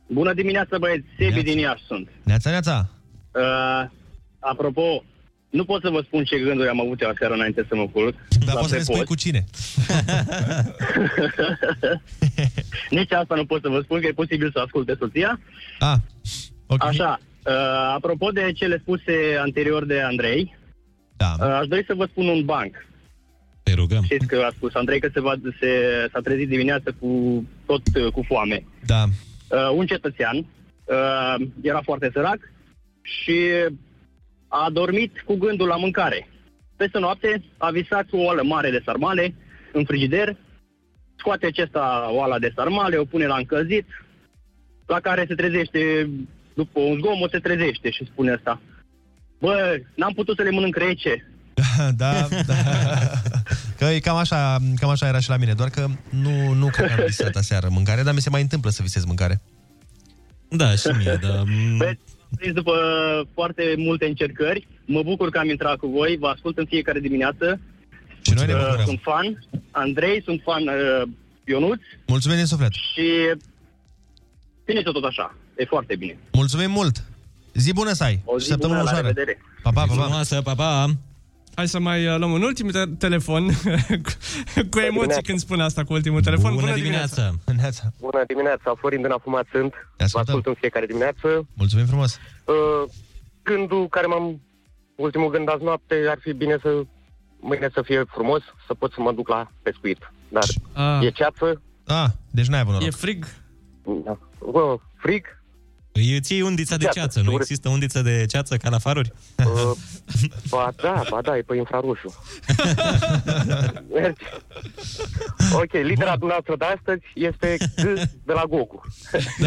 Bună 0.06 0.32
dimineața, 0.34 0.78
băieți. 0.78 1.06
Sebi 1.18 1.42
din 1.42 1.58
Iași 1.58 1.84
sunt. 1.86 2.08
Neața, 2.24 2.50
neața. 2.50 2.88
Uh, 3.34 3.90
apropo, 4.38 5.04
nu 5.50 5.64
pot 5.64 5.82
să 5.82 5.88
vă 5.90 6.00
spun 6.04 6.24
ce 6.24 6.38
gânduri 6.38 6.68
am 6.68 6.80
avut 6.80 7.00
eu 7.00 7.08
aseară 7.08 7.34
înainte 7.34 7.64
să 7.68 7.76
mă 7.76 7.88
culc. 7.88 8.14
Dar 8.46 8.54
poți 8.54 8.68
să 8.68 8.72
ne 8.72 8.78
pe 8.78 8.82
spui 8.84 8.94
post. 8.94 9.06
cu 9.06 9.14
cine? 9.14 9.40
Nici 12.90 13.12
asta 13.12 13.34
nu 13.34 13.44
pot 13.44 13.62
să 13.62 13.68
vă 13.68 13.80
spun, 13.82 14.00
că 14.00 14.06
e 14.06 14.12
posibil 14.12 14.50
să 14.52 14.58
asculte 14.58 14.96
soția. 14.98 15.40
Ah, 15.78 15.94
ok. 16.66 16.84
Așa, 16.84 17.20
uh, 17.46 17.52
apropo 17.94 18.30
de 18.30 18.52
cele 18.54 18.78
spuse 18.78 19.12
anterior 19.40 19.84
de 19.84 20.00
Andrei, 20.00 20.56
Da. 21.16 21.34
uh, 21.40 21.46
aș 21.60 21.66
dori 21.66 21.84
să 21.86 21.94
vă 21.94 22.06
spun 22.10 22.28
un 22.28 22.44
banc. 22.44 22.86
Te 23.62 23.72
rugăm. 23.74 24.02
Știți 24.02 24.26
că 24.26 24.42
a 24.46 24.52
spus 24.56 24.74
Andrei 24.74 25.00
că 25.00 25.08
se 25.12 25.20
va, 25.20 25.34
se, 25.60 25.68
s-a 26.12 26.20
trezit 26.20 26.48
dimineața 26.48 26.90
cu 27.00 27.44
tot 27.66 27.82
uh, 27.94 28.12
cu 28.12 28.22
foame. 28.26 28.64
Da. 28.86 29.04
Uh, 29.48 29.70
un 29.74 29.86
cetățean 29.86 30.36
uh, 30.36 31.46
era 31.60 31.80
foarte 31.84 32.10
sărac 32.12 32.38
și 33.02 33.38
a 34.48 34.70
dormit 34.72 35.20
cu 35.24 35.34
gândul 35.34 35.68
la 35.68 35.76
mâncare. 35.76 36.28
Peste 36.76 36.98
noapte 36.98 37.42
a 37.56 37.70
visat 37.70 38.06
o 38.10 38.18
oală 38.18 38.42
mare 38.42 38.70
de 38.70 38.82
sarmale 38.84 39.34
în 39.72 39.84
frigider, 39.84 40.36
scoate 41.16 41.46
acesta 41.46 42.08
oala 42.10 42.38
de 42.38 42.52
sarmale, 42.54 42.96
o 42.96 43.04
pune 43.04 43.26
la 43.26 43.36
încălzit, 43.36 43.86
la 44.86 45.00
care 45.00 45.24
se 45.28 45.34
trezește, 45.34 46.10
după 46.54 46.80
un 46.80 46.98
zgomot 46.98 47.30
se 47.30 47.38
trezește 47.38 47.90
și 47.90 48.04
spune 48.04 48.32
asta. 48.32 48.60
Bă, 49.38 49.80
n-am 49.94 50.12
putut 50.12 50.36
să 50.36 50.42
le 50.42 50.50
mănânc 50.50 50.76
rece. 50.76 51.32
da, 52.02 52.28
da. 52.46 52.54
Că 53.78 53.84
e 53.84 53.98
cam 53.98 54.16
așa, 54.16 54.56
cam 54.76 54.90
așa 54.90 55.06
era 55.08 55.20
și 55.20 55.28
la 55.28 55.36
mine, 55.36 55.52
doar 55.52 55.68
că 55.68 55.86
nu, 56.10 56.52
nu 56.52 56.66
cred 56.66 56.86
că 56.86 57.00
am 57.00 57.06
visat 57.06 57.34
aseară 57.34 57.68
mâncare, 57.70 58.02
dar 58.02 58.14
mi 58.14 58.20
se 58.20 58.30
mai 58.30 58.40
întâmplă 58.40 58.70
să 58.70 58.82
visez 58.82 59.04
mâncare. 59.04 59.40
Da, 60.48 60.74
și 60.74 60.88
mie, 60.96 61.18
dar... 61.22 61.42
Băi, 61.76 61.98
prins 62.36 62.54
după 62.54 62.72
foarte 63.34 63.74
multe 63.76 64.06
încercări, 64.06 64.66
mă 64.84 65.02
bucur 65.02 65.30
că 65.30 65.38
am 65.38 65.48
intrat 65.48 65.76
cu 65.76 65.86
voi, 65.86 66.16
vă 66.20 66.26
ascult 66.28 66.58
în 66.58 66.66
fiecare 66.66 67.00
dimineață. 67.00 67.60
Și 68.22 68.32
noi 68.34 68.46
ne 68.46 68.52
Uh, 68.52 68.60
bucurăm. 68.64 68.84
Sunt 68.84 69.00
fan, 69.02 69.46
Andrei, 69.70 70.22
sunt 70.22 70.40
fan 70.44 70.62
uh, 70.66 71.02
Ionuț 71.46 71.80
Mulțumim 72.06 72.36
din 72.36 72.46
suflet. 72.46 72.72
și 72.72 73.06
ține 74.66 74.82
tot 74.82 75.04
așa, 75.04 75.34
e 75.56 75.64
foarte 75.64 75.96
bine. 75.96 76.18
Mulțumim 76.32 76.70
mult. 76.70 77.04
Zi 77.54 77.72
bună 77.72 77.92
să 77.92 78.04
ai. 78.04 78.20
O 78.24 78.38
și 78.38 78.44
zi 78.44 78.50
săptămână 78.50 78.78
bună, 78.78 78.90
la 78.90 78.96
ușoară. 78.96 79.14
revedere. 79.14 79.38
Pa, 79.62 79.70
pa, 79.70 79.80
pa, 79.80 79.86
pa. 79.86 79.92
Frumoasă, 80.02 80.42
pa, 80.42 80.54
pa. 80.54 80.86
Hai 81.58 81.68
să 81.68 81.78
mai 81.78 82.06
uh, 82.06 82.16
luăm 82.18 82.32
un 82.32 82.42
ultim 82.42 82.68
te- 82.68 82.86
telefon 82.98 83.46
cu, 84.04 84.10
cu 84.70 84.78
emoții 84.78 84.90
dimineața. 84.90 85.20
când 85.20 85.38
spune 85.38 85.62
asta 85.62 85.84
cu 85.84 85.92
ultimul 85.92 86.20
telefon. 86.20 86.54
Bună 86.54 86.72
dimineața! 86.74 87.32
dimineața. 87.44 87.82
Bună 88.00 88.22
dimineața, 88.26 88.74
Florin 88.78 89.02
din 89.02 89.10
Afumat 89.10 89.46
sunt. 89.52 89.74
Vă 90.12 90.18
ascult 90.18 90.46
în 90.46 90.54
fiecare 90.54 90.86
dimineață. 90.86 91.46
Mulțumim 91.54 91.86
frumos. 91.86 92.18
Uh, 92.44 92.90
gândul 93.42 93.88
care 93.88 94.06
m-am... 94.06 94.40
Ultimul 94.96 95.30
gând 95.30 95.48
azi 95.50 95.62
noapte 95.64 95.94
ar 96.08 96.18
fi 96.20 96.32
bine 96.32 96.56
să 96.62 96.82
mâine 97.40 97.68
să 97.72 97.82
fie 97.84 98.04
frumos, 98.08 98.40
să 98.66 98.74
pot 98.74 98.92
să 98.92 99.00
mă 99.00 99.12
duc 99.12 99.28
la 99.28 99.50
pescuit. 99.62 99.98
Dar 100.28 100.42
Ah. 100.72 101.04
e 101.06 101.10
ceață, 101.10 101.62
Ah, 101.86 102.06
deci 102.30 102.46
n-ai 102.46 102.60
avut 102.60 102.72
noroc. 102.72 102.88
E 102.88 102.90
frig? 102.90 103.24
da. 104.04 104.18
Bă, 104.50 104.76
frig, 104.96 105.24
Îți 106.16 106.32
iei 106.32 106.42
undița 106.42 106.76
de 106.76 106.82
Ceață, 106.82 106.98
ceață, 106.98 107.18
nu 107.18 107.24
sigur. 107.24 107.40
există 107.40 107.68
undiță 107.68 108.02
de 108.02 108.24
ceață 108.28 108.56
ca 108.56 108.68
la 108.68 108.78
faruri? 108.78 109.12
uh, 109.36 109.70
ba 110.48 110.72
da, 110.82 111.02
ba 111.10 111.20
da, 111.22 111.36
e 111.36 111.40
pe 111.42 111.56
infraroșu. 111.56 112.14
Merge. 113.94 114.24
ok, 115.62 115.72
litera 115.72 116.16
dumneavoastră 116.16 116.54
de 116.58 116.64
astăzi 116.76 117.02
este 117.14 117.56
G 117.76 117.82
de 118.24 118.32
la 118.32 118.42
Goku. 118.48 118.80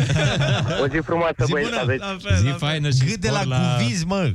o 0.84 0.88
zi 0.88 0.98
frumoasă, 1.06 1.44
Zi 1.46 1.52
băieți, 1.52 1.70
bună. 1.70 1.82
aveți. 1.82 2.00
La 2.02 2.18
fel, 2.22 2.38
Zi 2.38 2.44
la 2.44 2.50
fel. 2.50 2.58
faină 2.60 2.90
și 2.90 3.06
Gât 3.06 3.16
de 3.20 3.30
la 3.30 3.40
spor 3.42 3.58
guviz, 3.78 4.04
mă. 4.04 4.34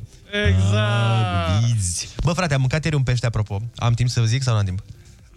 Exact! 0.48 1.60
Guvizi. 1.60 2.14
Bă, 2.24 2.32
frate, 2.32 2.54
am 2.54 2.60
mâncat 2.60 2.84
ieri 2.84 2.96
un 2.96 3.02
pește, 3.02 3.26
apropo. 3.26 3.60
Am 3.76 3.92
timp 3.92 4.08
să 4.08 4.20
vă 4.20 4.26
zic 4.26 4.42
sau 4.42 4.52
nu 4.52 4.58
am 4.58 4.64
timp? 4.64 4.78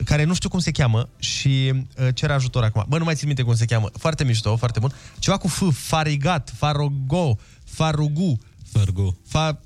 Care 0.06 0.24
nu 0.24 0.34
știu 0.34 0.50
cum 0.50 0.60
se 0.60 0.72
cheamă 0.72 1.10
și 1.20 1.74
uh, 1.74 2.08
cer 2.14 2.32
ajutor 2.32 2.64
acum. 2.64 2.86
Bă, 2.88 2.98
nu 2.98 3.04
mai 3.04 3.16
țin 3.16 3.28
minte 3.28 3.42
cum 3.42 3.56
se 3.56 3.66
cheamă. 3.66 3.90
Foarte 3.98 4.24
mișto, 4.24 4.56
foarte 4.56 4.80
bun. 4.80 4.94
Ceva 5.20 5.38
cu 5.38 5.48
F, 5.48 5.62
farigat, 5.74 6.52
farogo, 6.58 7.38
farugu. 7.64 8.38
Fargu. 8.72 9.18
Fa... 9.28 9.60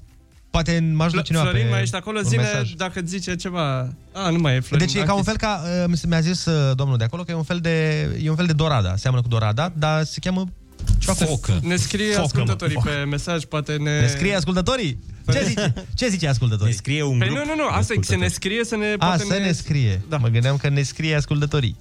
Poate 0.50 0.92
mă 0.94 1.04
ajută 1.04 1.20
Fl- 1.20 1.26
cineva 1.26 1.44
Florin, 1.44 1.64
pe 1.64 1.70
mai 1.72 1.82
ești 1.82 1.96
acolo? 1.96 2.18
un 2.18 2.26
Zine 2.30 2.42
mesaj. 2.42 2.72
dacă 2.72 3.00
îți 3.00 3.10
zice 3.10 3.36
ceva. 3.36 3.94
A, 4.12 4.30
nu 4.30 4.38
mai 4.40 4.56
e 4.56 4.60
Florin. 4.60 4.88
Deci 4.88 4.96
e 5.02 5.06
ca 5.06 5.14
un 5.14 5.24
fel 5.24 5.38
ca, 5.38 5.62
uh, 5.64 5.86
mi- 5.88 6.10
mi-a 6.10 6.20
zis 6.20 6.46
uh, 6.46 6.76
domnul 6.76 6.98
de 6.98 7.04
acolo 7.04 7.24
că 7.24 7.32
e 7.32 7.36
un 7.36 7.44
fel 7.44 7.60
de, 7.60 8.02
e 8.24 8.30
un 8.30 8.36
fel 8.36 8.46
de 8.46 8.54
dorada, 8.54 8.96
seamănă 8.96 9.22
cu 9.22 9.28
dorada, 9.28 9.74
dar 9.78 10.04
se 10.04 10.20
cheamă 10.20 10.46
ceva 11.00 11.14
cu 11.14 11.24
Focă. 11.24 11.60
Ne 11.62 11.76
scrie 11.76 12.06
Focă, 12.08 12.18
mă, 12.20 12.26
ascultătorii 12.26 12.74
focă. 12.74 12.90
pe 12.90 13.04
mesaj, 13.04 13.44
poate 13.44 13.76
ne... 13.76 14.00
Ne 14.00 14.08
scrie 14.08 14.36
ascultătorii? 14.36 15.00
Ce 15.32 15.44
zice, 15.48 15.74
ce 15.94 16.08
zice 16.08 16.26
Ne 16.26 16.32
ascultătorii? 16.32 16.74
scrie 16.74 17.04
un 17.04 17.18
Păi 17.18 17.28
grup. 17.28 17.40
nu, 17.40 17.46
nu, 17.56 17.56
nu, 17.56 17.68
asta 17.70 17.94
e 17.94 17.98
să 18.02 18.16
ne 18.16 18.28
scrie, 18.28 18.64
să 18.66 18.76
ne... 18.76 18.94
A, 18.98 19.06
poate 19.06 19.24
să 19.24 19.38
ne 19.38 19.52
scrie. 19.52 20.02
Da. 20.10 20.18
Mă 20.18 20.28
gândeam 20.28 20.58
că 20.58 20.70
ne 20.70 20.82
scrie 20.82 21.16
ascultătorii. 21.16 21.76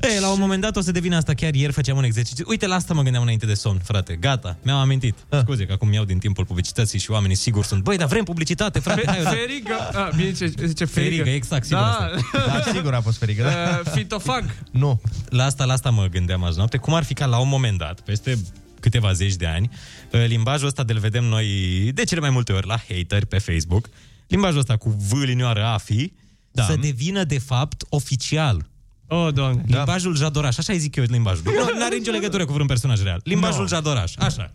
E, 0.00 0.20
la 0.20 0.28
un 0.28 0.38
moment 0.40 0.60
dat 0.60 0.76
o 0.76 0.80
să 0.80 0.92
devină 0.92 1.16
asta. 1.16 1.34
Chiar 1.34 1.54
ieri 1.54 1.72
făceam 1.72 1.96
un 1.96 2.04
exercițiu. 2.04 2.44
Uite, 2.48 2.66
la 2.66 2.74
asta 2.74 2.94
mă 2.94 3.02
gândeam 3.02 3.22
înainte 3.22 3.46
de 3.46 3.54
somn, 3.54 3.78
frate. 3.78 4.16
Gata, 4.20 4.56
mi-am 4.62 4.78
amintit. 4.78 5.14
Ah. 5.28 5.38
Scuze 5.40 5.66
că 5.66 5.72
acum 5.72 5.92
iau 5.92 6.04
din 6.04 6.18
timpul 6.18 6.44
publicității 6.44 6.98
și 6.98 7.10
oamenii 7.10 7.36
sigur 7.36 7.64
sunt. 7.64 7.82
Băi, 7.82 7.96
dar 7.96 8.08
vrem 8.08 8.24
publicitate, 8.24 8.78
frate. 8.78 9.02
Hai, 9.06 9.18
Fe- 9.18 9.28
Ferigă, 9.28 9.74
a, 9.92 10.10
bine 10.16 10.30
zice, 10.30 10.66
zice 10.66 10.84
ferigă. 10.84 11.14
Ferigă, 11.16 11.30
exact, 11.30 11.64
sigur 11.64 11.80
Da, 11.80 12.10
Da, 12.32 12.62
sigur 12.72 12.94
a 12.94 13.00
fost 13.00 13.18
ferică. 13.18 13.42
Da? 13.42 13.80
Uh, 13.84 13.92
fitofag. 13.92 14.44
Nu. 14.70 15.00
La 15.28 15.44
asta, 15.44 15.64
la 15.64 15.72
asta 15.72 15.90
mă 15.90 16.06
gândeam 16.06 16.44
azi 16.44 16.56
noapte. 16.56 16.76
Cum 16.76 16.94
ar 16.94 17.04
fi 17.04 17.14
ca 17.14 17.26
la 17.26 17.38
un 17.38 17.48
moment 17.48 17.78
dat, 17.78 18.00
peste 18.00 18.38
câteva 18.80 19.12
zeci 19.12 19.34
de 19.34 19.46
ani, 19.46 19.70
uh, 19.72 19.78
limbajul 20.10 20.66
ăsta 20.66 20.84
de-l 20.84 20.98
vedem 20.98 21.24
noi 21.24 21.46
de 21.94 22.04
cele 22.04 22.20
mai 22.20 22.30
multe 22.30 22.52
ori 22.52 22.66
la 22.66 22.76
hateri 22.88 23.26
pe 23.26 23.38
Facebook, 23.38 23.88
limbajul 24.28 24.58
ăsta 24.58 24.76
cu 24.76 24.88
V 24.88 25.12
linioară 25.22 25.64
AFI, 25.64 26.12
da. 26.50 26.62
să 26.62 26.76
devină 26.80 27.24
de 27.24 27.38
fapt 27.38 27.84
oficial. 27.88 28.66
Oh, 29.08 29.32
doamne. 29.34 29.62
Limbajul 29.66 30.16
Jadoraș, 30.16 30.58
așa 30.58 30.72
îi 30.72 30.78
zic 30.78 30.96
eu 30.96 31.04
limbajul. 31.08 31.42
Nu 31.78 31.84
are 31.84 31.96
nicio 31.96 32.10
legătură 32.10 32.44
cu 32.44 32.52
vreun 32.52 32.66
personaj 32.66 33.02
real. 33.02 33.20
Limbajul 33.24 33.60
No. 33.60 33.66
Jadoraș, 33.66 34.12
așa. 34.16 34.52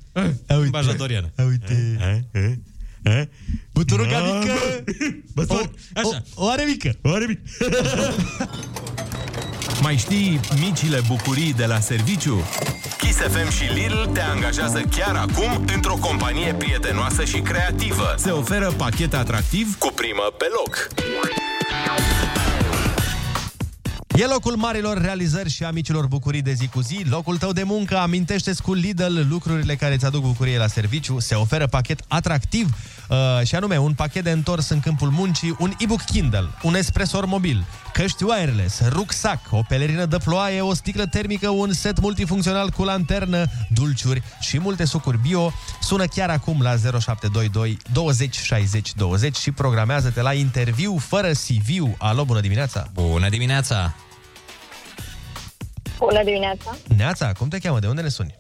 A, 0.48 0.56
Limbaj 0.56 0.86
jadorian. 0.86 1.32
A, 1.38 1.44
uite. 1.44 2.30
Buturuca 3.74 4.20
mică. 4.20 4.54
O, 5.36 5.56
O, 5.56 5.60
așa. 5.96 6.24
o 6.36 6.50
are 6.50 6.64
mică. 6.64 6.98
O 7.02 7.10
are 7.14 7.26
mic. 7.28 7.40
Mai 9.82 9.98
știi 9.98 10.40
micile 10.60 11.02
bucurii 11.08 11.54
de 11.54 11.66
la 11.66 11.80
serviciu? 11.80 12.44
Kiss 12.98 13.18
FM 13.18 13.52
și 13.52 13.64
Lidl 13.74 14.12
te 14.14 14.22
angajează 14.22 14.82
chiar 14.82 15.16
acum 15.16 15.66
într-o 15.76 15.94
companie 15.94 16.54
prietenoasă 16.54 17.24
și 17.26 17.40
creativă. 17.40 18.14
Se 18.18 18.30
oferă 18.30 18.72
pachet 18.78 19.14
atractiv 19.14 19.78
Cu 19.78 19.92
primă 19.96 20.34
pe 20.38 20.46
loc. 20.56 20.88
E 24.16 24.26
locul 24.26 24.56
marilor 24.56 24.98
realizări 24.98 25.50
și 25.50 25.64
a 25.64 25.72
micilor 25.72 26.08
bucurii 26.08 26.42
de 26.42 26.54
zi 26.54 26.68
cu 26.68 26.82
zi, 26.82 27.06
locul 27.10 27.38
tău 27.38 27.52
de 27.52 27.64
muncă, 27.64 27.98
amintește 27.98 28.52
cu 28.64 28.74
Lidl 28.74 29.20
lucrurile 29.30 29.76
care 29.76 29.94
îți 29.94 30.06
aduc 30.06 30.22
bucurie 30.22 30.58
la 30.58 30.68
serviciu, 30.68 31.20
se 31.20 31.36
oferă 31.36 31.68
pachet 31.68 32.00
atractiv 32.08 32.76
uh, 33.10 33.18
și 33.48 33.56
anume 33.56 33.78
un 33.78 33.94
pachet 33.94 34.24
de 34.24 34.32
întors 34.32 34.70
în 34.70 34.80
câmpul 34.80 35.10
muncii, 35.10 35.56
un 35.60 35.74
e-book 35.80 36.02
Kindle, 36.02 36.48
un 36.62 36.76
espresor 36.76 37.26
mobil, 37.26 37.66
căști 37.94 38.24
wireless, 38.24 38.82
rucsac, 38.88 39.40
o 39.52 39.62
pelerină 39.68 40.06
de 40.06 40.18
ploaie, 40.18 40.62
o 40.62 40.74
sticlă 40.74 41.06
termică, 41.06 41.50
un 41.50 41.74
set 41.74 42.00
multifuncțional 42.00 42.70
cu 42.70 42.84
lanternă, 42.84 43.46
dulciuri 43.74 44.22
și 44.40 44.60
multe 44.60 44.86
sucuri 44.86 45.18
bio. 45.22 45.52
Sună 45.82 46.06
chiar 46.06 46.30
acum 46.30 46.62
la 46.62 46.76
0722 47.00 47.78
20 47.94 48.36
60 48.38 48.94
20 48.96 49.36
și 49.38 49.52
programează-te 49.52 50.22
la 50.22 50.34
interviu 50.34 50.98
fără 50.98 51.32
CV-ul. 51.32 51.96
Alo, 51.98 52.26
bună 52.26 52.40
dimineața! 52.40 52.88
Bună 52.94 53.30
dimineața! 53.30 53.96
Bună 55.98 56.24
dimineața! 56.24 56.78
Neața, 56.98 57.32
cum 57.38 57.48
te 57.48 57.58
cheamă? 57.60 57.80
De 57.80 57.88
unde 57.88 58.02
ne 58.02 58.10
suni? 58.10 58.36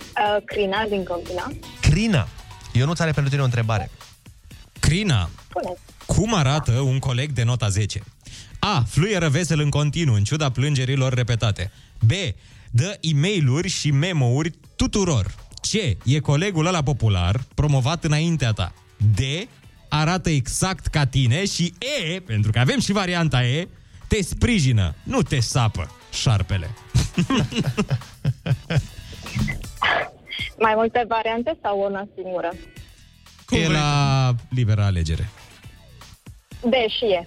Uh, 0.00 0.42
Crina 0.44 0.84
din 0.88 1.04
Câmpina. 1.04 1.52
Crina. 1.80 2.28
Eu 2.72 2.86
nu 2.86 2.92
are 2.98 3.10
pentru 3.10 3.28
tine 3.30 3.40
o 3.42 3.44
întrebare. 3.44 3.90
Crina, 4.80 5.30
Spuneți. 5.48 5.80
cum 6.06 6.34
arată 6.34 6.72
un 6.72 6.98
coleg 6.98 7.30
de 7.32 7.42
nota 7.42 7.68
10? 7.68 8.02
A. 8.74 8.82
Fluieră 8.88 9.28
vesel 9.28 9.60
în 9.60 9.70
continuu, 9.70 10.14
în 10.14 10.24
ciuda 10.24 10.50
plângerilor 10.50 11.12
repetate. 11.12 11.70
B. 12.06 12.10
Dă 12.70 12.98
e 13.00 13.14
mail 13.14 13.64
și 13.64 13.90
memo-uri 13.90 14.52
tuturor. 14.76 15.34
C. 15.60 15.72
E 16.04 16.18
colegul 16.18 16.66
ăla 16.66 16.82
popular, 16.82 17.40
promovat 17.54 18.04
înaintea 18.04 18.52
ta. 18.52 18.72
D. 19.14 19.18
Arată 19.88 20.30
exact 20.30 20.86
ca 20.86 21.06
tine 21.06 21.44
și 21.44 21.74
E, 21.78 22.20
pentru 22.20 22.50
că 22.50 22.58
avem 22.58 22.80
și 22.80 22.92
varianta 22.92 23.44
E, 23.44 23.68
te 24.08 24.22
sprijină, 24.22 24.94
nu 25.02 25.22
te 25.22 25.40
sapă, 25.40 25.90
șarpele. 26.12 26.70
Mai 30.64 30.72
multe 30.74 31.04
variante 31.08 31.58
sau 31.62 31.80
una 31.80 32.08
singură? 32.14 32.52
e 33.50 33.68
la 33.68 34.34
liberă 34.48 34.82
alegere. 34.82 35.30
Deși 36.60 37.04
e. 37.04 37.22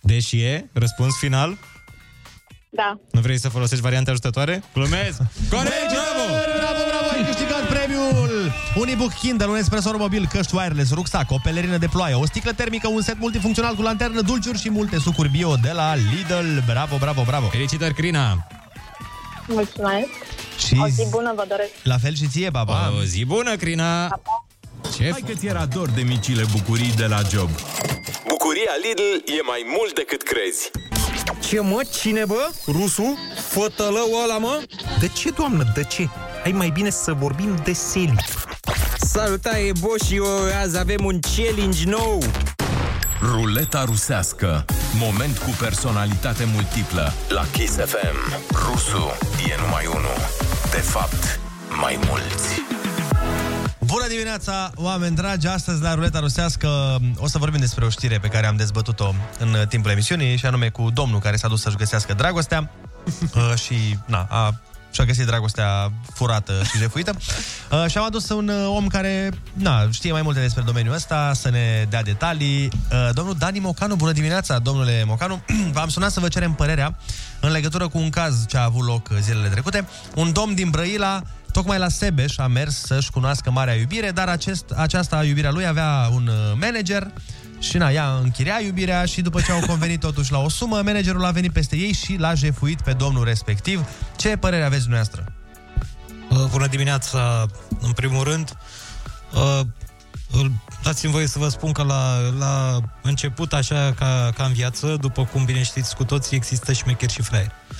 Deși 0.00 0.40
e, 0.42 0.70
răspuns 0.72 1.16
final, 1.18 1.58
Da. 2.70 2.98
nu 3.10 3.20
vrei 3.20 3.38
să 3.38 3.48
folosești 3.48 3.82
variante 3.82 4.10
ajutătoare? 4.10 4.62
Glumesc! 4.74 5.18
Corect, 5.50 5.88
bravo! 5.92 6.24
Bravo, 6.58 6.82
bravo, 6.88 7.08
ai 7.16 7.24
câștigat 7.26 7.68
premiul! 7.68 8.52
Un 8.76 8.88
e-book 8.88 9.12
Kindle, 9.12 9.46
un 9.46 9.56
espresor 9.56 9.96
mobil, 9.96 10.26
căști 10.32 10.54
wireless, 10.54 10.92
rucsac, 10.92 11.30
o 11.30 11.36
pelerină 11.42 11.76
de 11.76 11.86
ploaie, 11.86 12.14
o 12.14 12.26
sticlă 12.26 12.52
termică, 12.52 12.88
un 12.88 13.02
set 13.02 13.18
multifuncțional 13.18 13.74
cu 13.74 13.82
lanternă, 13.82 14.20
dulciuri 14.20 14.58
și 14.58 14.70
multe 14.70 14.98
sucuri 14.98 15.28
bio 15.30 15.54
de 15.62 15.70
la 15.72 15.94
Lidl. 15.94 16.58
Bravo, 16.66 16.96
bravo, 16.96 17.22
bravo! 17.26 17.46
Felicitări, 17.46 17.94
Crina! 17.94 18.46
Mulțumesc. 19.46 20.08
Și 20.66 20.78
O 20.82 20.86
zi 20.88 21.06
bună 21.10 21.32
vă 21.36 21.44
doresc. 21.48 21.70
la 21.82 21.98
fel 21.98 22.14
și 22.14 22.26
ție, 22.26 22.50
baba! 22.50 22.92
O 23.00 23.02
zi 23.02 23.24
bună, 23.24 23.56
Crina! 23.56 24.20
Ce 24.96 25.10
Hai 25.10 25.24
că 25.26 25.32
ți 25.32 25.46
era 25.46 25.66
dor 25.66 25.88
de 25.88 26.02
micile 26.02 26.44
bucurii 26.52 26.92
de 26.96 27.06
la 27.06 27.20
job. 27.30 27.48
Bucurii 28.28 28.60
Bucuria 28.60 28.72
Lidl 28.88 29.30
e 29.38 29.42
mai 29.46 29.64
mult 29.78 29.94
decât 29.94 30.22
crezi. 30.22 30.70
Ce 31.48 31.60
mă? 31.60 31.80
Cine 32.00 32.24
bă? 32.24 32.50
Rusu? 32.66 33.18
Fătălău 33.48 34.08
ăla 34.24 34.38
mă? 34.38 34.62
De 35.00 35.08
ce, 35.08 35.30
doamnă, 35.30 35.72
de 35.74 35.84
ce? 35.84 36.08
Hai 36.42 36.52
mai 36.52 36.70
bine 36.70 36.90
să 36.90 37.12
vorbim 37.12 37.60
de 37.64 37.72
seli. 37.72 38.14
Salutare, 38.98 39.72
Boșio! 39.80 40.26
Azi 40.62 40.78
avem 40.78 41.04
un 41.04 41.18
challenge 41.36 41.84
nou! 41.84 42.22
Ruleta 43.22 43.84
rusească. 43.84 44.64
Moment 44.98 45.38
cu 45.38 45.50
personalitate 45.58 46.48
multiplă. 46.54 47.12
La 47.28 47.46
Kiss 47.52 47.74
FM, 47.76 48.42
Rusu 48.52 49.12
e 49.50 49.60
numai 49.60 49.86
unul. 49.86 50.16
De 50.70 50.80
fapt, 50.80 51.40
mai 51.80 51.98
mulți. 52.08 52.79
Bună 53.90 54.06
dimineața, 54.08 54.70
oameni 54.74 55.16
dragi! 55.16 55.46
Astăzi 55.46 55.82
la 55.82 55.94
Ruleta 55.94 56.18
Rusească 56.18 56.98
o 57.16 57.26
să 57.26 57.38
vorbim 57.38 57.60
despre 57.60 57.84
o 57.84 57.88
știre 57.88 58.18
pe 58.18 58.28
care 58.28 58.46
am 58.46 58.56
dezbătut-o 58.56 59.14
în 59.38 59.56
timpul 59.68 59.90
emisiunii 59.90 60.36
și 60.36 60.46
anume 60.46 60.68
cu 60.68 60.90
domnul 60.90 61.18
care 61.18 61.36
s-a 61.36 61.48
dus 61.48 61.60
să-și 61.60 61.76
găsească 61.76 62.14
dragostea 62.14 62.70
uh, 63.34 63.54
și 63.54 63.98
na, 64.06 64.26
a 64.30 64.60
și-a 64.90 65.04
găsit 65.04 65.26
dragostea 65.26 65.92
furată 66.14 66.52
și 66.62 66.78
jefuită. 66.78 67.14
Uh, 67.70 67.84
și 67.88 67.98
am 67.98 68.04
adus 68.04 68.28
un 68.28 68.48
uh, 68.48 68.66
om 68.66 68.86
care 68.86 69.30
na, 69.52 69.88
știe 69.90 70.12
mai 70.12 70.22
multe 70.22 70.40
despre 70.40 70.62
domeniul 70.62 70.94
ăsta, 70.94 71.32
să 71.34 71.50
ne 71.50 71.86
dea 71.88 72.02
detalii. 72.02 72.64
Uh, 72.64 73.08
domnul 73.12 73.34
Dani 73.38 73.58
Mocanu, 73.58 73.94
bună 73.94 74.12
dimineața, 74.12 74.58
domnule 74.58 75.04
Mocanu. 75.06 75.42
V-am 75.72 75.88
sunat 75.88 76.10
să 76.10 76.20
vă 76.20 76.28
cerem 76.28 76.52
părerea 76.52 76.96
în 77.40 77.50
legătură 77.50 77.88
cu 77.88 77.98
un 77.98 78.10
caz 78.10 78.46
ce 78.46 78.56
a 78.56 78.64
avut 78.64 78.86
loc 78.86 79.10
zilele 79.20 79.48
trecute. 79.48 79.88
Un 80.14 80.32
domn 80.32 80.54
din 80.54 80.70
Brăila 80.70 81.22
Tocmai 81.52 81.78
la 81.78 81.88
Sebeș 81.88 82.38
a 82.38 82.46
mers 82.46 82.76
să-și 82.80 83.10
cunoască 83.10 83.50
marea 83.50 83.74
iubire, 83.74 84.10
dar 84.10 84.28
acest, 84.28 84.64
aceasta 84.76 85.24
iubirea 85.24 85.50
lui 85.50 85.66
avea 85.66 86.08
un 86.12 86.26
uh, 86.26 86.34
manager 86.60 87.10
și 87.58 87.76
na, 87.76 87.90
ea 87.90 88.10
închiria 88.22 88.60
iubirea 88.64 89.04
și 89.04 89.20
după 89.20 89.40
ce 89.40 89.52
au 89.52 89.60
convenit 89.66 90.00
totuși 90.00 90.32
la 90.32 90.38
o 90.38 90.48
sumă, 90.48 90.80
managerul 90.84 91.24
a 91.24 91.30
venit 91.30 91.52
peste 91.52 91.76
ei 91.76 91.92
și 91.92 92.16
l-a 92.18 92.34
jefuit 92.34 92.80
pe 92.80 92.92
domnul 92.92 93.24
respectiv. 93.24 93.86
Ce 94.16 94.36
părere 94.36 94.64
aveți 94.64 94.80
dumneavoastră? 94.82 95.32
Uh, 96.30 96.44
Bună 96.50 96.66
dimineața, 96.66 97.46
în 97.80 97.92
primul 97.92 98.24
rând. 98.24 98.56
Uh, 99.34 99.60
îl- 100.32 100.52
Dați-mi 100.82 101.12
voie 101.12 101.26
să 101.26 101.38
vă 101.38 101.48
spun 101.48 101.72
că 101.72 101.82
la, 101.82 102.18
la 102.38 102.78
început, 103.02 103.52
așa 103.52 103.94
ca, 103.98 104.32
ca 104.36 104.44
în 104.44 104.52
viață, 104.52 104.96
după 105.00 105.24
cum 105.24 105.44
bine 105.44 105.62
știți 105.62 105.96
cu 105.96 106.04
toții, 106.04 106.36
există 106.36 106.72
șmecheri 106.72 107.12
și 107.12 107.22
fraieri. 107.22 107.52
Uh, 107.70 107.76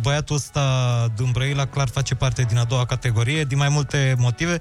Băiatul 0.00 0.36
ăsta 0.36 1.06
din 1.16 1.30
Brăila 1.30 1.66
clar 1.66 1.88
face 1.88 2.14
parte 2.14 2.42
din 2.42 2.58
a 2.58 2.64
doua 2.64 2.86
categorie, 2.86 3.44
din 3.44 3.58
mai 3.58 3.68
multe 3.68 4.14
motive. 4.18 4.58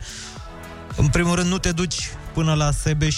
În 0.95 1.07
primul 1.07 1.36
rând, 1.36 1.49
nu 1.49 1.57
te 1.57 1.72
duci 1.72 2.09
până 2.34 2.53
la 2.53 2.72
Sebeș 2.72 3.18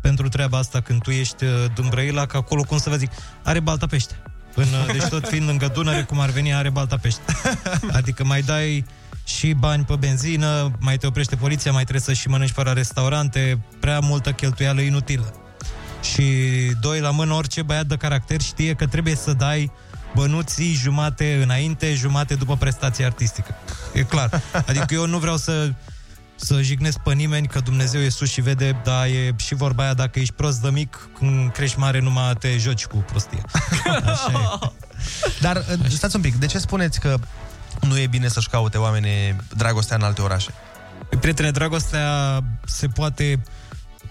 pentru 0.00 0.28
treaba 0.28 0.58
asta 0.58 0.80
când 0.80 1.02
tu 1.02 1.10
ești 1.10 1.44
uh, 1.44 1.50
din 1.74 1.86
Brăila, 1.88 2.26
că 2.26 2.36
acolo, 2.36 2.62
cum 2.62 2.78
să 2.78 2.90
vă 2.90 2.96
zic, 2.96 3.10
are 3.42 3.60
balta 3.60 3.86
pește. 3.86 4.14
În, 4.54 4.64
uh, 4.64 4.92
deci 4.92 5.08
tot 5.08 5.28
fiind 5.28 5.46
lângă 5.46 5.70
Dunăre, 5.74 6.02
cum 6.02 6.20
ar 6.20 6.30
veni, 6.30 6.54
are 6.54 6.70
balta 6.70 6.96
pește. 6.96 7.22
Adică 7.98 8.24
mai 8.24 8.42
dai 8.42 8.84
și 9.24 9.52
bani 9.52 9.84
pe 9.84 9.96
benzină, 9.96 10.70
mai 10.80 10.96
te 10.96 11.06
oprește 11.06 11.36
poliția, 11.36 11.72
mai 11.72 11.82
trebuie 11.82 12.02
să 12.02 12.12
și 12.12 12.28
mănânci 12.28 12.52
pe 12.52 12.62
la 12.62 12.72
restaurante, 12.72 13.60
prea 13.80 13.98
multă 13.98 14.32
cheltuială 14.32 14.80
inutilă. 14.80 15.34
Și 16.02 16.24
doi 16.80 17.00
la 17.00 17.10
mână, 17.10 17.34
orice 17.34 17.62
băiat 17.62 17.86
de 17.86 17.96
caracter 17.96 18.40
știe 18.40 18.74
că 18.74 18.86
trebuie 18.86 19.14
să 19.14 19.32
dai 19.32 19.72
bănuții 20.14 20.72
jumate 20.72 21.40
înainte, 21.42 21.94
jumate 21.94 22.34
după 22.34 22.56
prestația 22.56 23.06
artistică. 23.06 23.54
E 23.92 24.02
clar. 24.02 24.42
Adică 24.68 24.94
eu 24.94 25.06
nu 25.06 25.18
vreau 25.18 25.36
să 25.36 25.72
să 26.36 26.62
jignesc 26.62 26.98
pe 26.98 27.12
nimeni 27.12 27.46
că 27.46 27.60
Dumnezeu 27.60 28.00
e 28.00 28.08
sus 28.08 28.30
și 28.30 28.40
vede, 28.40 28.80
dar 28.84 29.06
e 29.06 29.34
și 29.36 29.54
vorba 29.54 29.82
aia, 29.82 29.94
dacă 29.94 30.18
ești 30.18 30.34
prost 30.34 30.60
de 30.60 30.68
mic, 30.70 31.08
când 31.18 31.52
crești 31.52 31.78
mare, 31.78 32.00
numai 32.00 32.34
te 32.38 32.58
joci 32.58 32.86
cu 32.86 32.96
prostie. 32.96 33.42
Așa 34.12 34.60
e. 34.62 34.70
Dar 35.40 35.56
uh, 35.56 35.88
stați 35.88 36.16
un 36.16 36.22
pic, 36.22 36.34
de 36.34 36.46
ce 36.46 36.58
spuneți 36.58 37.00
că 37.00 37.16
nu 37.80 37.98
e 37.98 38.06
bine 38.06 38.28
să-și 38.28 38.48
caute 38.48 38.78
oamenii 38.78 39.36
dragostea 39.56 39.96
în 39.96 40.02
alte 40.02 40.22
orașe? 40.22 40.50
Păi, 41.08 41.18
Prietene, 41.18 41.50
dragostea 41.50 42.40
se 42.64 42.86
poate 42.86 43.40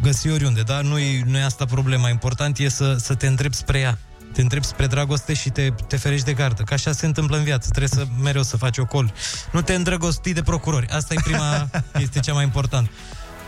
găsi 0.01 0.29
oriunde, 0.29 0.61
dar 0.61 0.81
nu 0.81 0.97
e, 0.99 1.23
nu 1.25 1.37
e 1.37 1.43
asta 1.43 1.65
problema. 1.65 2.09
Important 2.09 2.57
e 2.57 2.69
să, 2.69 2.95
să 2.99 3.15
te 3.15 3.27
îndrepți 3.27 3.59
spre 3.59 3.79
ea. 3.79 3.97
Te 4.33 4.41
îndrepți 4.41 4.69
spre 4.69 4.87
dragoste 4.87 5.33
și 5.33 5.49
te, 5.49 5.69
te 5.87 5.97
ferești 5.97 6.25
de 6.25 6.33
gardă. 6.33 6.63
Că 6.63 6.73
așa 6.73 6.91
se 6.91 7.05
întâmplă 7.05 7.37
în 7.37 7.43
viață. 7.43 7.67
Trebuie 7.69 7.89
să 7.89 8.05
mereu 8.23 8.43
să 8.43 8.57
faci 8.57 8.77
ocoli. 8.77 9.13
Nu 9.51 9.61
te 9.61 9.73
îndrăgosti 9.73 10.33
de 10.33 10.41
procurori. 10.41 10.87
Asta 10.87 11.13
e 11.13 11.17
prima 11.23 11.69
chestie 11.97 12.21
cea 12.21 12.33
mai 12.33 12.43
importantă. 12.43 12.89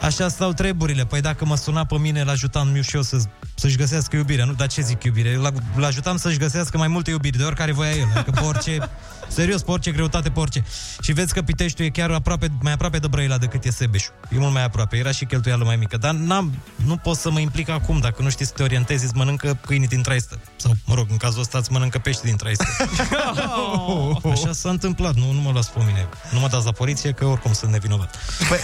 Așa 0.02 0.28
stau 0.28 0.54
treburile. 0.54 1.06
Păi 1.06 1.22
dacă 1.22 1.46
mă 1.46 1.56
suna 1.56 1.86
pe 1.86 1.98
mine, 1.98 2.24
l-ajutam 2.24 2.76
eu 2.76 2.82
și 2.82 2.96
eu 2.96 3.02
să, 3.02 3.24
să-și 3.56 3.76
găsească 3.78 4.16
iubirea. 4.16 4.46
Nu, 4.46 4.54
dar 4.54 4.68
ce 4.68 4.82
zic 4.82 5.04
iubire? 5.04 5.30
Eu 5.30 5.42
l- 5.42 5.64
L-ajutam 5.76 6.18
să-și 6.18 6.38
găsească 6.38 6.78
mai 6.78 6.88
multe 6.88 7.10
iubiri, 7.10 7.38
de 7.38 7.44
oricare 7.44 7.72
voia 7.72 7.92
el. 7.92 8.08
Adică 8.16 8.32
pe 8.32 8.40
orice, 8.40 8.78
serios, 9.28 9.62
pe 9.62 9.72
orice 9.72 9.92
greutate, 9.92 10.30
pe 10.30 10.40
orice. 10.40 10.64
Și 11.02 11.12
vezi 11.14 11.34
că 11.34 11.42
Piteștiul 11.42 11.88
e 11.88 11.90
chiar 11.90 12.12
aproape, 12.12 12.48
mai 12.62 12.72
aproape 12.74 12.98
de 13.00 13.08
Brăila 13.08 13.38
decât 13.38 13.64
e 13.64 13.70
Sebeșul. 13.72 14.14
E 14.32 14.38
mult 14.38 14.54
mai 14.54 14.64
aproape. 14.64 14.98
Era 14.98 15.12
și 15.12 15.26
cheltuială 15.26 15.64
mai 15.64 15.76
mică. 15.76 15.98
Dar 15.98 16.14
n-am, 16.14 16.54
nu 16.76 16.98
pot 16.98 17.18
să 17.18 17.32
mă 17.32 17.40
implic 17.40 17.70
acum. 17.70 18.00
Dacă 18.00 18.22
nu 18.22 18.30
știți 18.30 18.50
să 18.50 18.56
te 18.56 18.64
orientezi, 18.64 19.04
îți 19.04 19.16
mănâncă 19.16 19.58
câinii 19.66 19.88
din 19.88 20.02
traistă. 20.02 20.40
Sau, 20.56 20.72
mă 20.86 20.94
rog, 20.96 21.08
în 21.10 21.18
cazul 21.18 21.40
ăsta 21.42 21.58
îți 21.58 21.72
mănâncă 21.72 21.98
pești 22.00 22.24
din 22.24 22.36
traistă. 22.36 22.66
Așa 24.32 24.52
s-a 24.52 24.70
întâmplat. 24.70 25.16
Nu, 25.16 25.32
nu 25.32 25.42
mă 25.42 25.52
las 25.54 25.68
pe 25.68 25.80
mine. 25.86 26.08
Nu 26.32 26.40
mă 26.40 26.48
dați 26.48 26.66
la 26.66 26.72
poliție, 26.72 27.12
că 27.12 27.26
oricum 27.26 27.54
sunt 27.54 27.72
nevinovat. 27.72 28.16
Păi, 28.50 28.60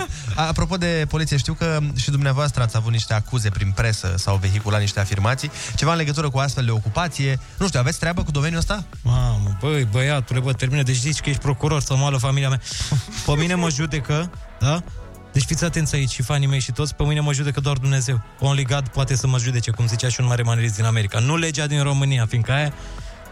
apropo 0.48 0.76
de 0.76 1.06
poliție, 1.08 1.36
știu 1.36 1.52
că 1.54 1.78
și 1.96 2.10
dumneavoastră 2.10 2.62
ați 2.62 2.76
avut 2.76 2.92
niște 2.92 3.14
acuze 3.14 3.48
prin 3.48 3.70
presă 3.70 4.14
sau 4.16 4.35
vehiculat 4.36 4.80
niște 4.80 5.00
afirmații, 5.00 5.50
ceva 5.76 5.90
în 5.90 5.96
legătură 5.96 6.30
cu 6.30 6.38
astfel 6.38 6.64
de 6.64 6.70
ocupație. 6.70 7.38
Nu 7.58 7.66
știu, 7.66 7.80
aveți 7.80 7.98
treabă 7.98 8.22
cu 8.22 8.30
domeniul 8.30 8.58
ăsta? 8.58 8.84
Mamă, 9.02 9.56
băi, 9.60 9.84
băiatule, 9.84 10.40
bă, 10.40 10.52
termină. 10.52 10.82
Deci 10.82 10.96
zici 10.96 11.20
că 11.20 11.28
ești 11.28 11.42
procuror 11.42 11.80
să 11.80 11.96
moală 11.96 12.16
familia 12.16 12.48
mea. 12.48 12.60
Pe 13.26 13.32
mine 13.36 13.54
mă 13.54 13.70
judecă, 13.70 14.30
da? 14.58 14.82
Deci 15.32 15.44
fiți 15.44 15.64
atenți 15.64 15.94
aici 15.94 16.10
și 16.10 16.22
fanii 16.22 16.46
mei 16.46 16.60
și 16.60 16.72
toți, 16.72 16.94
pe 16.94 17.02
mine 17.02 17.20
mă 17.20 17.32
judecă 17.32 17.60
doar 17.60 17.76
Dumnezeu. 17.76 18.20
Only 18.40 18.64
God 18.64 18.88
poate 18.88 19.16
să 19.16 19.26
mă 19.26 19.38
judece, 19.38 19.70
cum 19.70 19.86
zicea 19.86 20.08
și 20.08 20.20
un 20.20 20.26
mare 20.26 20.42
manierist 20.42 20.74
din 20.74 20.84
America. 20.84 21.18
Nu 21.18 21.36
legea 21.36 21.66
din 21.66 21.82
România, 21.82 22.26
fiindcă 22.26 22.52
aia 22.52 22.72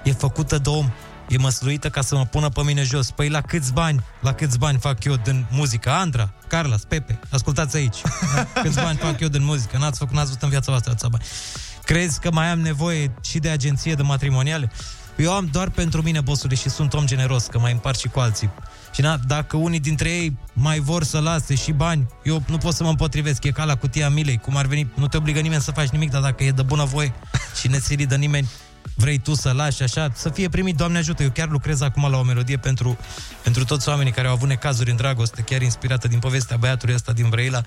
e 0.03 0.13
făcută 0.13 0.59
de 0.59 0.69
om. 0.69 0.91
E 1.29 1.39
măsluită 1.39 1.89
ca 1.89 2.01
să 2.01 2.17
mă 2.17 2.25
pună 2.25 2.49
pe 2.49 2.63
mine 2.63 2.83
jos. 2.83 3.11
Păi 3.11 3.29
la 3.29 3.41
câți 3.41 3.73
bani, 3.73 4.05
la 4.21 4.33
câți 4.33 4.59
bani 4.59 4.79
fac 4.79 5.05
eu 5.05 5.17
din 5.17 5.47
muzică? 5.51 5.91
Andra, 5.91 6.33
Carlos, 6.47 6.85
Pepe, 6.85 7.19
ascultați 7.31 7.77
aici. 7.77 7.97
Da? 8.35 8.61
Câți 8.61 8.81
bani 8.81 8.99
fac 8.99 9.21
eu 9.21 9.29
din 9.29 9.45
muzică? 9.45 9.79
N-ați 9.79 9.99
făcut, 9.99 10.15
n-ați 10.15 10.27
văzut 10.27 10.43
în 10.43 10.49
viața 10.49 10.71
voastră 10.71 10.91
atâția 10.91 11.09
bani. 11.09 11.25
Crezi 11.85 12.21
că 12.21 12.31
mai 12.33 12.51
am 12.51 12.61
nevoie 12.61 13.15
și 13.23 13.39
de 13.39 13.49
agenție 13.49 13.95
de 13.95 14.03
matrimoniale? 14.03 14.71
Eu 15.17 15.33
am 15.33 15.49
doar 15.53 15.71
pentru 15.71 16.03
mine, 16.03 16.21
bosule, 16.21 16.55
și 16.55 16.69
sunt 16.69 16.95
om 16.95 17.07
generos, 17.07 17.47
că 17.47 17.59
mai 17.59 17.73
împart 17.73 17.99
și 17.99 18.09
cu 18.09 18.19
alții. 18.19 18.51
Și 18.95 19.01
na, 19.01 19.17
dacă 19.17 19.57
unii 19.57 19.81
dintre 19.81 20.09
ei 20.09 20.37
mai 20.53 20.79
vor 20.79 21.05
să 21.05 21.19
lase 21.19 21.55
și 21.55 21.73
bani, 21.73 22.07
eu 22.23 22.43
nu 22.47 22.59
pot 22.59 22.75
să 22.75 22.83
mă 22.83 22.89
împotrivesc. 22.89 23.45
E 23.45 23.51
ca 23.51 23.65
la 23.65 23.77
cutia 23.77 24.09
milei, 24.09 24.39
cum 24.39 24.57
ar 24.57 24.67
veni, 24.67 24.91
nu 24.95 25.09
te 25.09 25.17
obligă 25.17 25.41
nimeni 25.41 25.63
să 25.63 25.71
faci 25.71 25.89
nimic, 25.89 26.11
dar 26.11 26.23
dacă 26.23 26.45
e 26.45 26.51
de 26.51 26.63
bună 26.63 26.85
voie 26.85 27.13
și 27.61 27.69
nețirit 27.69 28.09
de 28.09 28.17
nimeni, 28.17 28.49
vrei 28.97 29.19
tu 29.19 29.35
să 29.35 29.53
lași 29.53 29.83
așa, 29.83 30.11
să 30.15 30.29
fie 30.29 30.49
primit, 30.49 30.77
Doamne 30.77 30.99
ajută. 30.99 31.23
Eu 31.23 31.31
chiar 31.31 31.49
lucrez 31.49 31.81
acum 31.81 32.11
la 32.11 32.19
o 32.19 32.23
melodie 32.23 32.57
pentru, 32.57 32.99
pentru 33.43 33.65
toți 33.65 33.89
oamenii 33.89 34.13
care 34.13 34.27
au 34.27 34.33
avut 34.33 34.49
necazuri 34.49 34.91
în 34.91 34.97
dragoste, 34.97 35.43
chiar 35.43 35.63
inspirată 35.63 36.09
din 36.09 36.19
povestea 36.19 36.57
băiatului 36.57 36.95
ăsta 36.95 37.13
din 37.13 37.29
Brăila. 37.29 37.61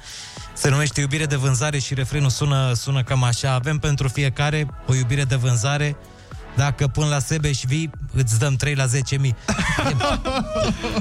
Se 0.54 0.70
numește 0.70 1.02
Iubire 1.02 1.26
de 1.26 1.36
vânzare 1.36 1.80
și 1.80 1.94
refrenul 1.94 2.30
sună, 2.30 2.74
sună 2.74 3.04
cam 3.04 3.24
așa. 3.24 3.52
Avem 3.54 3.78
pentru 3.78 4.08
fiecare 4.08 4.68
o 4.88 4.96
iubire 4.96 5.24
de 5.24 5.36
vânzare 5.36 5.96
dacă 6.56 6.88
până 6.88 7.08
la 7.08 7.20
Sebeș 7.20 7.62
vii, 7.64 7.90
îți 8.14 8.40
dăm 8.40 8.56
3 8.56 8.76
la 8.76 8.86
10 8.86 9.18
mii. 9.18 9.36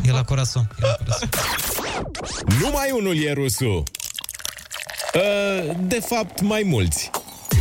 E 0.02 0.10
la 0.10 0.22
corazon. 0.22 0.68
E 0.78 0.86
la 0.86 0.96
corazon. 1.04 1.28
Numai 2.60 2.90
unul 2.92 3.16
e 3.24 3.32
rusul. 3.32 3.82
Uh, 5.14 5.76
De 5.80 6.00
fapt, 6.08 6.40
mai 6.40 6.62
mulți. 6.66 7.10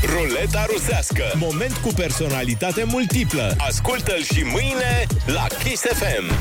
Ruleta 0.10 0.66
rusească. 0.74 1.24
Moment 1.36 1.74
cu 1.78 1.88
personalitate 1.96 2.84
multiplă. 2.88 3.56
Ascultă-l 3.58 4.24
și 4.24 4.44
mâine 4.44 5.06
la 5.26 5.46
Kiss 5.64 5.82
FM. 5.82 6.34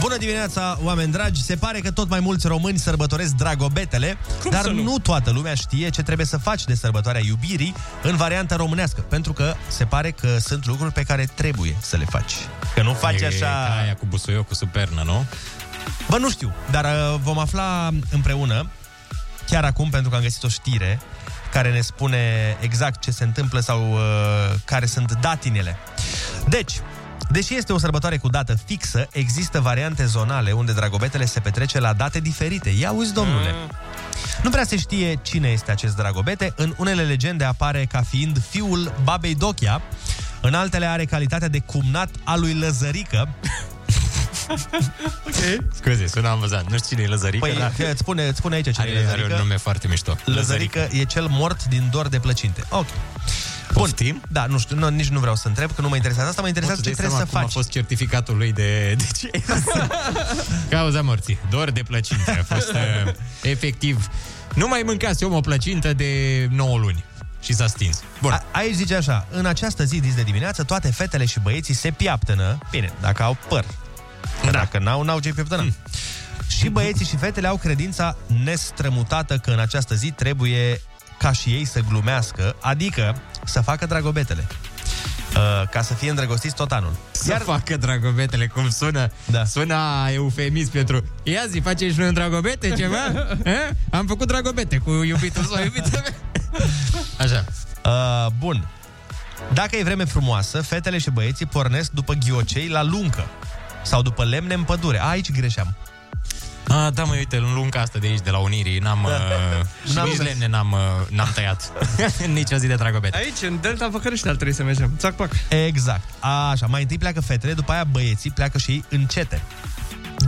Bună 0.00 0.16
dimineața, 0.16 0.78
oameni 0.82 1.12
dragi! 1.12 1.42
Se 1.42 1.56
pare 1.56 1.78
că 1.80 1.90
tot 1.90 2.08
mai 2.08 2.20
mulți 2.20 2.46
români 2.46 2.78
sărbătoresc 2.78 3.32
dragobetele, 3.32 4.16
Cum 4.42 4.50
dar 4.50 4.62
să 4.62 4.68
nu? 4.70 4.82
nu 4.82 4.98
toată 4.98 5.30
lumea 5.30 5.54
știe 5.54 5.88
ce 5.88 6.02
trebuie 6.02 6.26
să 6.26 6.36
faci 6.36 6.64
de 6.64 6.74
sărbătoarea 6.74 7.20
iubirii 7.24 7.74
în 8.02 8.16
varianta 8.16 8.56
românească, 8.56 9.00
pentru 9.00 9.32
că 9.32 9.54
se 9.68 9.84
pare 9.84 10.10
că 10.10 10.36
sunt 10.40 10.66
lucruri 10.66 10.92
pe 10.92 11.02
care 11.02 11.28
trebuie 11.34 11.76
să 11.80 11.96
le 11.96 12.04
faci. 12.04 12.32
Că 12.74 12.82
nu 12.82 12.92
faci 12.92 13.20
E 13.20 13.26
așa... 13.26 13.46
ca 13.46 13.80
aia 13.82 13.94
cu 13.94 14.06
busuiocul 14.08 14.44
cu 14.44 14.54
supernă, 14.54 15.02
nu? 15.04 15.24
Bă, 16.08 16.18
nu 16.18 16.30
știu, 16.30 16.52
dar 16.70 16.84
uh, 16.84 17.20
vom 17.22 17.38
afla 17.38 17.90
împreună, 18.10 18.66
chiar 19.52 19.64
acum, 19.64 19.90
pentru 19.90 20.10
că 20.10 20.16
am 20.16 20.22
găsit 20.22 20.42
o 20.42 20.48
știre 20.48 21.00
care 21.52 21.72
ne 21.72 21.80
spune 21.80 22.56
exact 22.60 23.00
ce 23.00 23.10
se 23.10 23.24
întâmplă 23.24 23.60
sau 23.60 23.92
uh, 23.92 24.00
care 24.64 24.86
sunt 24.86 25.12
datinele. 25.20 25.76
Deci, 26.48 26.80
deși 27.30 27.56
este 27.56 27.72
o 27.72 27.78
sărbătoare 27.78 28.16
cu 28.16 28.28
dată 28.28 28.54
fixă, 28.64 29.08
există 29.12 29.60
variante 29.60 30.04
zonale 30.04 30.52
unde 30.52 30.72
dragobetele 30.72 31.24
se 31.24 31.40
petrece 31.40 31.80
la 31.80 31.92
date 31.92 32.20
diferite. 32.20 32.70
Ia 32.70 32.90
uzi, 32.90 33.12
domnule! 33.12 33.54
Nu 34.42 34.50
prea 34.50 34.64
se 34.64 34.76
știe 34.76 35.18
cine 35.22 35.48
este 35.48 35.70
acest 35.70 35.96
Dragobete. 35.96 36.52
În 36.56 36.74
unele 36.76 37.02
legende 37.02 37.44
apare 37.44 37.84
ca 37.84 38.02
fiind 38.02 38.42
fiul 38.50 38.94
babei 39.02 39.34
Dochia, 39.34 39.82
în 40.40 40.54
altele 40.54 40.86
are 40.86 41.04
calitatea 41.04 41.48
de 41.48 41.58
cumnat 41.58 42.08
al 42.24 42.40
lui 42.40 42.54
Lăzărică. 42.54 43.28
ok. 45.26 45.64
Scuze, 45.74 46.06
sună 46.06 46.28
amuzant. 46.28 46.70
Nu 46.70 46.76
știu 46.76 46.88
cine 46.88 47.02
e 47.02 47.06
Lăzărică, 47.08 47.46
Păi, 47.46 47.56
dar... 47.58 47.72
îți 47.90 47.98
spune, 47.98 48.26
îți 48.26 48.38
spune 48.38 48.54
aici 48.54 48.64
cine 48.64 48.76
Are, 48.78 48.90
e 48.90 48.96
are 48.96 49.04
Lăzărică. 49.04 49.34
un 49.34 49.40
nume 49.40 49.56
foarte 49.56 49.88
mișto. 49.88 50.16
Lăzărică 50.24 50.88
e 50.92 51.04
cel 51.04 51.26
mort 51.30 51.64
din 51.64 51.88
dor 51.90 52.08
de 52.08 52.18
plăcinte. 52.18 52.62
Ok. 52.68 52.86
Bun. 53.72 53.82
Poftim? 53.82 54.22
Da, 54.28 54.46
nu 54.46 54.58
știu, 54.58 54.76
nu, 54.76 54.88
nici 54.88 55.08
nu 55.08 55.20
vreau 55.20 55.34
să 55.36 55.48
întreb, 55.48 55.74
că 55.74 55.80
nu 55.80 55.88
mă 55.88 55.94
interesează 55.96 56.28
asta, 56.30 56.40
mă 56.42 56.48
interesează 56.48 56.80
Poți 56.80 56.90
ce 56.90 56.94
să-ți 56.96 57.08
trebuie 57.08 57.26
să 57.28 57.32
dai 57.32 57.42
seama 57.42 57.46
faci. 57.46 57.52
cum 57.52 57.60
a 57.60 57.62
fost 57.62 57.70
certificatul 57.70 58.36
lui 58.36 58.52
de... 58.52 58.94
de 58.98 59.06
ce? 59.18 59.30
Cauza 60.76 61.02
morții. 61.02 61.38
Dor 61.50 61.70
de 61.70 61.82
plăcinte. 61.82 62.44
A 62.48 62.54
fost 62.54 62.72
uh, 63.06 63.12
efectiv... 63.42 64.08
Nu 64.54 64.68
mai 64.68 64.82
mâncase 64.84 65.24
om 65.24 65.32
o 65.32 65.40
plăcintă 65.40 65.92
de 65.92 66.46
9 66.50 66.78
luni. 66.78 67.04
Și 67.42 67.52
s-a 67.54 67.66
stins. 67.66 68.02
Bun. 68.20 68.30
A, 68.32 68.44
aici 68.52 68.74
zice 68.74 68.94
așa, 68.94 69.26
în 69.30 69.46
această 69.46 69.84
zi 69.84 70.00
dis 70.00 70.14
de 70.14 70.22
dimineață, 70.22 70.62
toate 70.62 70.90
fetele 70.90 71.24
și 71.24 71.40
băieții 71.40 71.74
se 71.74 71.90
piaptănă, 71.90 72.58
bine, 72.70 72.92
dacă 73.00 73.22
au 73.22 73.36
păr. 73.48 73.64
Da. 74.44 74.50
Dacă 74.50 74.78
n-au, 74.78 75.02
n-au 75.02 75.20
ce 75.20 75.32
piaptănă. 75.32 75.62
Mm. 75.62 75.74
Și 76.48 76.68
băieții 76.68 77.06
și 77.06 77.16
fetele 77.16 77.46
au 77.46 77.56
credința 77.56 78.16
nestrămutată 78.44 79.36
că 79.36 79.50
în 79.50 79.58
această 79.58 79.94
zi 79.94 80.10
trebuie 80.10 80.80
ca 81.18 81.32
și 81.32 81.48
ei 81.48 81.64
să 81.64 81.80
glumească, 81.88 82.56
adică 82.60 83.16
să 83.44 83.60
facă 83.60 83.86
dragobetele. 83.86 84.46
Uh, 85.36 85.68
ca 85.68 85.82
să 85.82 85.94
fie 85.94 86.10
îndrăgostiți 86.10 86.54
tot 86.54 86.72
anul. 86.72 86.92
Să 87.10 87.30
Iar... 87.30 87.40
facă 87.40 87.76
dragobetele, 87.76 88.46
cum 88.46 88.70
sună. 88.70 89.10
Da. 89.26 89.44
Sună 89.44 89.74
a 89.74 90.10
eufemism 90.12 90.70
pentru... 90.70 91.04
Ia 91.22 91.42
zi, 91.48 91.60
faceți 91.60 91.92
și 91.92 91.98
noi 91.98 92.08
un 92.08 92.14
dragobete, 92.14 92.70
ceva? 92.70 92.96
Eh? 93.44 93.70
Am 93.90 94.06
făcut 94.06 94.26
dragobete 94.26 94.76
cu 94.76 94.90
iubitul 94.90 95.44
sau 95.44 95.62
iubita 95.62 95.88
mea. 96.02 96.14
Așa. 97.24 97.44
Uh, 97.84 98.32
bun. 98.38 98.68
Dacă 99.52 99.76
e 99.76 99.82
vreme 99.82 100.04
frumoasă, 100.04 100.60
fetele 100.60 100.98
și 100.98 101.10
băieții 101.10 101.46
pornesc 101.46 101.90
după 101.90 102.12
ghiocei 102.12 102.68
la 102.68 102.82
luncă 102.82 103.26
sau 103.82 104.02
după 104.02 104.24
lemne 104.24 104.54
în 104.54 104.62
pădure. 104.62 105.00
A, 105.00 105.08
aici 105.08 105.32
greșeam. 105.32 105.76
A, 106.68 106.90
da, 106.90 107.04
mă, 107.04 107.14
uite, 107.14 107.36
în 107.36 107.54
lunga 107.54 107.80
asta 107.80 107.98
de 107.98 108.06
aici, 108.06 108.20
de 108.20 108.30
la 108.30 108.38
Unirii, 108.38 108.78
n-am... 108.78 109.06
Da. 109.08 109.08
Uh, 109.08 109.94
N-am 109.94 110.08
nici 110.08 110.16
mers. 110.16 110.28
lemne 110.28 110.46
n-am, 110.46 110.72
uh, 110.72 110.78
n-am 111.08 111.30
tăiat. 111.34 111.72
nici 112.32 112.50
o 112.52 112.56
zi 112.56 112.66
de 112.66 112.74
dragobete. 112.74 113.16
Aici, 113.16 113.42
în 113.42 113.60
Delta 113.60 113.88
Văcărești, 113.88 114.28
ar 114.28 114.34
trebui 114.34 114.54
să 114.54 114.62
mergem. 114.62 114.90
Țac, 114.98 115.14
pac. 115.14 115.30
Exact. 115.48 116.08
Așa, 116.50 116.66
mai 116.66 116.82
întâi 116.82 116.98
pleacă 116.98 117.20
fetele, 117.20 117.52
după 117.52 117.72
aia 117.72 117.84
băieții 117.84 118.30
pleacă 118.30 118.58
și 118.58 118.70
ei 118.70 118.84
încete. 118.88 119.42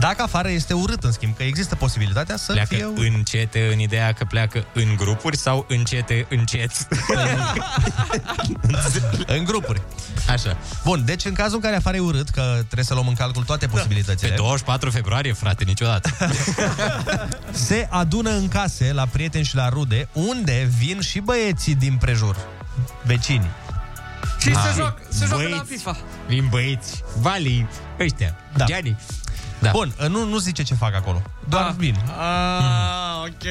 Dacă 0.05 0.21
afară 0.21 0.49
este 0.49 0.73
urât, 0.73 1.03
în 1.03 1.11
schimb, 1.11 1.35
că 1.35 1.43
există 1.43 1.75
posibilitatea 1.75 2.35
să 2.37 2.51
Pleacă 2.51 2.75
fie 2.75 2.85
urât. 2.85 3.13
încete 3.13 3.69
în 3.73 3.79
ideea 3.79 4.11
că 4.11 4.25
pleacă 4.25 4.65
în 4.73 4.95
grupuri 4.95 5.37
sau 5.37 5.65
încete 5.69 6.25
încet? 6.29 6.71
în 9.25 9.43
grupuri. 9.43 9.81
Așa. 10.29 10.57
Bun, 10.83 11.05
deci 11.05 11.25
în 11.25 11.33
cazul 11.33 11.55
în 11.55 11.61
care 11.61 11.75
afară 11.75 11.95
e 11.95 11.99
urât, 11.99 12.29
că 12.29 12.41
trebuie 12.55 12.83
să 12.85 12.93
luăm 12.93 13.07
în 13.07 13.13
calcul 13.13 13.43
toate 13.43 13.67
posibilitățile. 13.67 14.29
Pe 14.29 14.35
24 14.35 14.89
februarie, 14.91 15.33
frate, 15.33 15.63
niciodată. 15.63 16.09
se 17.67 17.87
adună 17.89 18.29
în 18.29 18.47
case 18.47 18.93
la 18.93 19.05
prieteni 19.05 19.43
și 19.45 19.55
la 19.55 19.69
rude, 19.69 20.07
unde 20.13 20.69
vin 20.77 21.01
și 21.01 21.19
băieții 21.19 21.75
din 21.75 21.97
prejur, 21.97 22.37
vecini. 23.03 23.47
Și 24.39 24.49
Ah. 24.55 24.61
se 24.67 24.73
joacă, 24.75 25.01
se 25.09 25.25
joacă 25.25 25.43
la 25.43 25.49
Băieți. 25.49 25.71
FIFA. 25.71 25.97
Vin 26.27 26.47
băieți, 26.49 27.03
Vali, 27.19 27.67
ăștia, 27.99 28.35
Da. 28.55 28.65
Gianni. 28.65 28.97
Da. 29.65 29.71
Bun, 29.71 29.93
nu, 30.07 30.25
nu 30.25 30.37
zice 30.37 30.63
ce 30.63 30.73
fac 30.73 30.95
acolo. 30.95 31.21
Doar 31.49 31.63
Ah. 31.67 31.73
vin. 31.77 31.95
Ah, 32.07 33.27
ok. 33.27 33.45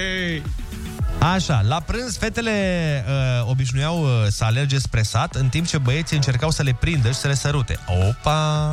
Așa, 1.35 1.61
la 1.69 1.81
prânz 1.81 2.17
fetele 2.17 3.05
uh, 3.09 3.49
obișnuiau 3.51 4.03
uh, 4.03 4.09
să 4.29 4.45
alerge 4.45 4.79
spre 4.79 5.03
sat, 5.03 5.35
în 5.35 5.49
timp 5.49 5.67
ce 5.67 5.79
băieții 5.79 6.17
încercau 6.17 6.51
să 6.51 6.62
le 6.62 6.77
prindă 6.81 7.09
și 7.09 7.15
să 7.15 7.27
le 7.29 7.35
sărute. 7.35 7.79
Opa! 8.09 8.71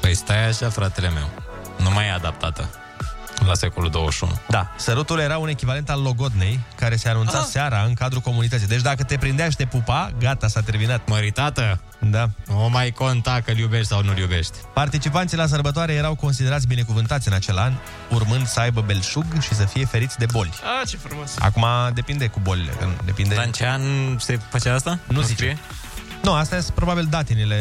Păi 0.00 0.14
stai 0.14 0.48
așa, 0.48 0.68
fratele 0.68 1.08
meu. 1.10 1.30
Nu 1.76 1.90
mai 1.90 2.06
e 2.06 2.10
adaptată 2.12 2.68
la 3.46 3.54
secolul 3.54 3.90
21. 3.90 4.38
Da, 4.48 4.72
sărutul 4.76 5.18
era 5.18 5.38
un 5.38 5.48
echivalent 5.48 5.90
al 5.90 6.02
logodnei, 6.02 6.60
care 6.76 6.96
se 6.96 7.08
anunța 7.08 7.38
Ah. 7.38 7.44
seara 7.50 7.82
în 7.82 7.94
cadrul 7.94 8.20
comunității. 8.20 8.66
Deci 8.66 8.80
dacă 8.80 9.02
te 9.02 9.16
prindea 9.16 9.48
și 9.50 9.56
te 9.56 9.64
pupa, 9.66 10.10
gata, 10.18 10.48
s-a 10.48 10.60
terminat. 10.60 11.08
Măritată? 11.08 11.80
Da. 11.98 12.30
Nu 12.46 12.68
mai 12.70 12.90
conta 12.90 13.40
că 13.44 13.50
îl 13.50 13.58
iubești 13.58 13.86
sau 13.86 14.02
nu-l 14.02 14.18
iubești. 14.18 14.58
Participanții 14.74 15.36
la 15.36 15.46
sărbătoare 15.46 15.92
erau 15.92 16.14
considerați 16.14 16.66
binecuvântați 16.66 17.28
în 17.28 17.34
acel 17.34 17.58
an, 17.58 17.72
urmând 18.10 18.46
să 18.46 18.60
aibă 18.60 18.80
belșug 18.80 19.24
și 19.40 19.54
să 19.54 19.64
fie 19.64 19.84
feriți 19.84 20.18
de 20.18 20.26
boli. 20.32 20.50
Ah, 20.80 20.88
ce 20.88 20.96
frumos. 20.96 21.34
Acum 21.38 21.64
depinde 21.94 22.26
cu 22.26 22.40
bolile, 22.42 22.70
că 22.78 22.88
depinde... 23.04 23.34
Dar 23.34 23.44
în 23.44 23.52
ce 23.52 23.66
an 23.66 23.82
se 24.18 24.38
făcea 24.50 24.74
asta? 24.74 24.98
Nu 25.06 25.20
zice. 25.20 25.34
scrie? 25.34 25.58
Nu, 26.22 26.32
astea 26.32 26.60
sunt 26.60 26.74
probabil 26.74 27.06
datinile... 27.10 27.56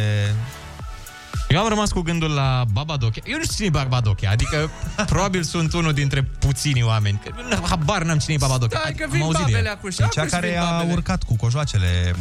Eu 1.49 1.59
am 1.61 1.67
rămas 1.67 1.91
cu 1.91 2.01
gândul 2.01 2.29
la 2.31 2.63
Babadochia. 2.71 3.21
Eu 3.25 3.37
nu 3.37 3.43
știu 3.43 3.55
cine 3.55 3.67
e 3.67 3.69
Babadochia, 3.69 4.29
adică 4.31 4.69
probabil 5.05 5.43
sunt 5.43 5.73
unul 5.73 5.93
dintre 5.93 6.23
puținii 6.23 6.83
oameni. 6.83 7.21
Că, 7.23 7.31
n- 7.31 7.61
habar 7.69 8.03
n-am 8.03 8.17
cine 8.17 8.33
e 8.33 8.37
Babadochia. 8.37 8.79
Stai 8.79 8.93
că 8.93 9.03
Am 9.03 9.09
vin 9.09 9.21
auzit 9.21 9.37
de 9.37 9.51
babele 9.51 9.67
el. 9.67 9.73
acum 9.75 9.89
și 9.89 10.01
E 10.01 10.03
acum 10.03 10.21
cea 10.21 10.27
și 10.27 10.31
care 10.33 10.49
vin 10.49 10.57
a 10.59 10.71
babele. 10.71 10.91
urcat 10.93 11.23
cu 11.23 11.35
cojoacele... 11.35 12.15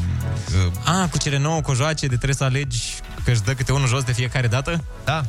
uh, 0.66 0.72
A, 0.94 1.08
cu 1.10 1.18
cele 1.18 1.38
nouă 1.38 1.60
cojoace 1.60 2.06
de 2.06 2.14
trebuie 2.14 2.34
să 2.34 2.44
alegi 2.44 2.82
că 3.24 3.30
își 3.30 3.40
dă 3.42 3.52
câte 3.54 3.72
unul 3.72 3.88
jos 3.88 4.02
de 4.02 4.12
fiecare 4.12 4.46
dată? 4.46 4.84
Da. 5.04 5.24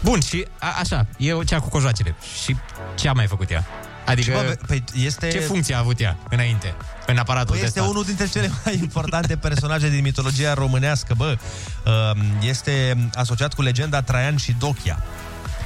Bun, 0.00 0.20
și 0.20 0.46
a, 0.58 0.66
așa, 0.80 1.06
e 1.16 1.44
cea 1.44 1.60
cu 1.60 1.68
cojoacele. 1.68 2.14
Și 2.44 2.56
ce 2.94 3.08
a 3.08 3.12
mai 3.12 3.26
făcut 3.26 3.50
ea? 3.50 3.66
Adică, 4.08 4.30
Și, 4.30 4.36
bă, 4.36 4.56
păi 4.66 4.84
este... 4.94 5.28
ce 5.28 5.38
funcție 5.38 5.74
a 5.74 5.78
avut 5.78 6.00
ea 6.00 6.16
înainte, 6.30 6.74
în 7.06 7.16
aparatul 7.16 7.50
Păi 7.50 7.58
de 7.58 7.66
este 7.66 7.78
stat? 7.78 7.90
unul 7.90 8.04
dintre 8.04 8.26
cele 8.28 8.50
mai 8.64 8.78
importante 8.82 9.36
personaje 9.36 9.88
din 9.88 10.02
mitologia 10.02 10.54
românească, 10.54 11.14
bă. 11.16 11.38
Um, 11.84 12.22
Este 12.40 13.08
asociat 13.14 13.54
cu 13.54 13.62
legenda 13.62 14.02
Traian 14.02 14.36
și 14.36 14.54
Dochia. 14.58 15.02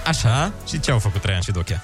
Așa? 0.07 0.53
Și 0.69 0.81
ce 0.81 0.91
au 0.91 0.99
făcut 0.99 1.21
Traian 1.21 1.41
și 1.41 1.51
Dochia? 1.51 1.83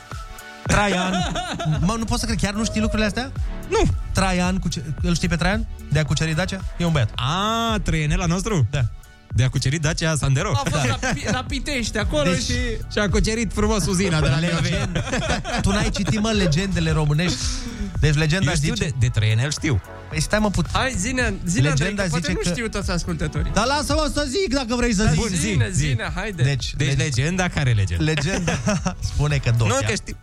Traian... 0.67 1.33
Mă, 1.81 1.95
nu 1.99 2.05
pot 2.05 2.19
să 2.19 2.27
cred, 2.27 2.39
chiar 2.41 2.53
nu 2.55 2.65
știi 2.65 2.81
lucrurile 2.81 3.07
astea? 3.07 3.33
Nu. 3.69 3.91
Traian, 4.13 4.59
cu 4.59 4.69
ce... 4.69 4.83
îl 5.03 5.15
știi 5.15 5.29
pe 5.29 5.37
Traian? 5.37 5.67
De 5.89 5.99
a 5.99 6.05
cuceri 6.05 6.35
Dacia? 6.35 6.61
E 6.77 6.85
un 6.85 6.93
băiat. 6.93 7.11
A, 7.15 7.77
trăienela 7.83 8.27
nostru? 8.27 8.67
Da. 8.71 8.85
De 9.35 9.45
a 9.45 9.49
cucerit 9.49 9.81
Dacia 9.81 10.15
Sandero? 10.17 10.51
A 10.55 10.63
fost 10.71 10.87
la, 10.87 10.99
Pi- 11.13 11.31
la 11.33 11.45
Pitești 11.49 11.99
acolo 11.99 12.31
Deci- 12.31 12.43
și... 12.43 12.53
Și 12.93 12.99
a 12.99 13.09
cucerit 13.09 13.53
frumos 13.55 13.87
uzina 13.87 14.21
de 14.21 14.29
la 14.29 14.39
Leovei. 14.39 14.71
Legend... 14.71 15.03
tu 15.63 15.71
n-ai 15.71 15.91
citit, 15.91 16.21
mă, 16.21 16.31
legendele 16.31 16.91
românești? 16.91 17.37
Deci 18.01 18.15
legenda 18.15 18.51
Eu 18.51 18.57
știu 18.57 18.75
zice... 18.75 18.85
de, 18.89 18.95
de 18.99 19.09
Trăienel, 19.09 19.51
știu. 19.51 19.81
Păi 20.09 20.21
stai 20.21 20.39
mă 20.39 20.51
put... 20.51 20.67
Hai, 20.73 20.95
zine, 20.99 21.35
zine 21.47 21.69
Andrei, 21.69 21.89
Legenda 21.89 22.03
că 22.03 22.09
poate 22.09 22.27
zice 22.27 22.39
nu 22.39 22.45
că- 22.45 22.55
știu 22.55 22.69
toți 22.69 22.91
ascultătorii. 22.91 23.51
Dar 23.53 23.67
lasă-mă 23.67 24.11
să 24.15 24.27
zic 24.29 24.55
dacă 24.55 24.75
vrei 24.75 24.95
să 24.95 25.03
Da, 25.05 25.11
zic. 25.11 25.21
Bun, 25.21 25.29
zi, 25.29 25.37
zine, 25.37 25.69
zi. 25.71 25.79
zine, 25.87 26.11
haide. 26.15 26.43
Deci, 26.43 26.75
Deci 26.77 26.97
legenda, 26.97 27.49
care 27.49 27.73
legenda? 27.73 28.05
legenda 28.05 28.59
spune 29.15 29.37
că 29.37 29.53
Dochia... 29.57 29.75
Nu, 29.81 29.87
că 29.89 29.95
știu. 29.95 30.17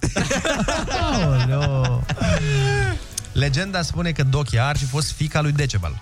Aoleo. 1.01 2.03
Legenda 3.31 3.81
spune 3.81 4.11
că 4.11 4.23
Dochia 4.23 4.65
ar 4.67 4.77
fi 4.77 4.85
fost 4.85 5.11
fica 5.11 5.41
lui 5.41 5.51
Decebal. 5.51 6.01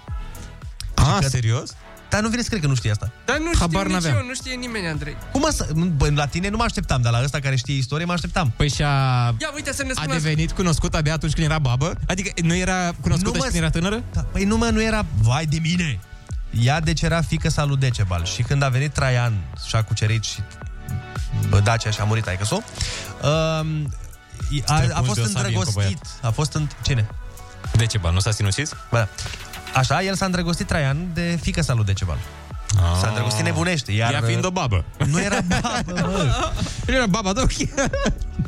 A, 0.93 1.17
că- 1.19 1.27
serios? 1.27 1.75
Dar 2.13 2.21
nu 2.21 2.29
vine 2.29 2.41
să 2.41 2.49
cred 2.49 2.61
că 2.61 2.67
nu 2.67 2.75
știi 2.75 2.89
asta. 2.89 3.11
Dar 3.25 3.37
nu 3.37 3.49
Habar 3.59 3.69
știu 3.69 3.81
nici 3.81 3.91
n-aveam. 3.91 4.15
eu, 4.21 4.27
nu 4.27 4.33
știe 4.33 4.53
nimeni, 4.53 4.87
Andrei. 4.87 5.15
Cum 5.31 5.41
mă 5.41 5.49
să... 5.51 5.67
Bă, 5.95 6.09
la 6.15 6.25
tine 6.25 6.49
nu 6.49 6.57
mă 6.57 6.63
așteptam, 6.63 7.01
dar 7.01 7.11
la 7.11 7.23
ăsta 7.23 7.39
care 7.39 7.55
știe 7.55 7.75
istorie 7.75 8.05
mă 8.05 8.13
așteptam. 8.13 8.53
Păi 8.55 8.69
și-a... 8.69 8.87
Ia 9.37 9.51
uite 9.55 9.73
să 9.73 9.83
ne 9.83 9.91
A 9.95 10.01
spună 10.01 10.13
devenit 10.13 10.51
cunoscut 10.51 10.95
abia 10.95 11.13
atunci 11.13 11.33
când 11.33 11.45
era 11.45 11.59
babă? 11.59 11.93
Adică 12.07 12.31
nu 12.41 12.55
era 12.55 12.91
cunoscută 13.01 13.29
Nu, 13.29 13.33
și 13.35 13.39
mă, 13.39 13.43
când 13.43 13.55
era 13.55 13.69
tânără? 13.69 14.03
Da, 14.13 14.21
păi 14.21 14.43
nu 14.43 14.57
mă, 14.57 14.69
nu 14.69 14.83
era... 14.83 15.05
Vai 15.21 15.45
de 15.45 15.57
mine! 15.61 15.99
Ea 16.59 16.79
deci 16.79 17.01
era 17.01 17.21
fică 17.21 17.49
sa 17.49 17.63
lui 17.63 17.77
Decebal 17.77 18.25
și 18.25 18.41
când 18.41 18.61
a 18.61 18.69
venit 18.69 18.93
Traian 18.93 19.33
și 19.67 19.75
a 19.75 19.83
cucerit 19.83 20.23
și 20.23 20.39
bă, 21.49 21.59
Dacia 21.59 21.89
și 21.89 21.99
a 21.99 22.03
murit 22.03 22.27
aică 22.27 22.47
um, 22.51 22.63
a, 24.65 24.73
a 24.73 24.83
Străpunzi 24.83 25.05
fost 25.05 25.13
de 25.13 25.21
o 25.21 25.25
sabie 25.25 25.53
cu 25.53 25.59
îndrăgostit. 25.59 25.73
băiat. 25.73 26.19
A 26.21 26.29
fost 26.29 26.53
în... 26.53 26.67
Cine? 26.81 27.07
Decebal, 27.77 28.13
nu 28.13 28.19
s-a 28.19 28.31
sinucis? 28.31 28.71
Bă, 28.89 29.07
așa, 29.73 30.03
el 30.03 30.15
s-a 30.15 30.25
îndrăgostit 30.25 30.67
Traian 30.67 31.07
de 31.13 31.39
fică 31.41 31.61
sa 31.61 31.73
lui 31.73 31.85
Decebal. 31.85 32.17
S-a 33.01 33.07
îndrăgostit 33.07 33.43
nebunește, 33.43 33.91
iar... 33.91 34.13
Ea 34.13 34.21
fiind 34.21 34.45
o 34.45 34.51
babă. 34.51 34.85
Nu 35.05 35.21
era 35.21 35.41
babă, 35.41 35.93
mă. 36.01 36.51
Nu 36.87 36.93
era 36.93 37.05
baba 37.05 37.33
Dochia. 37.33 37.67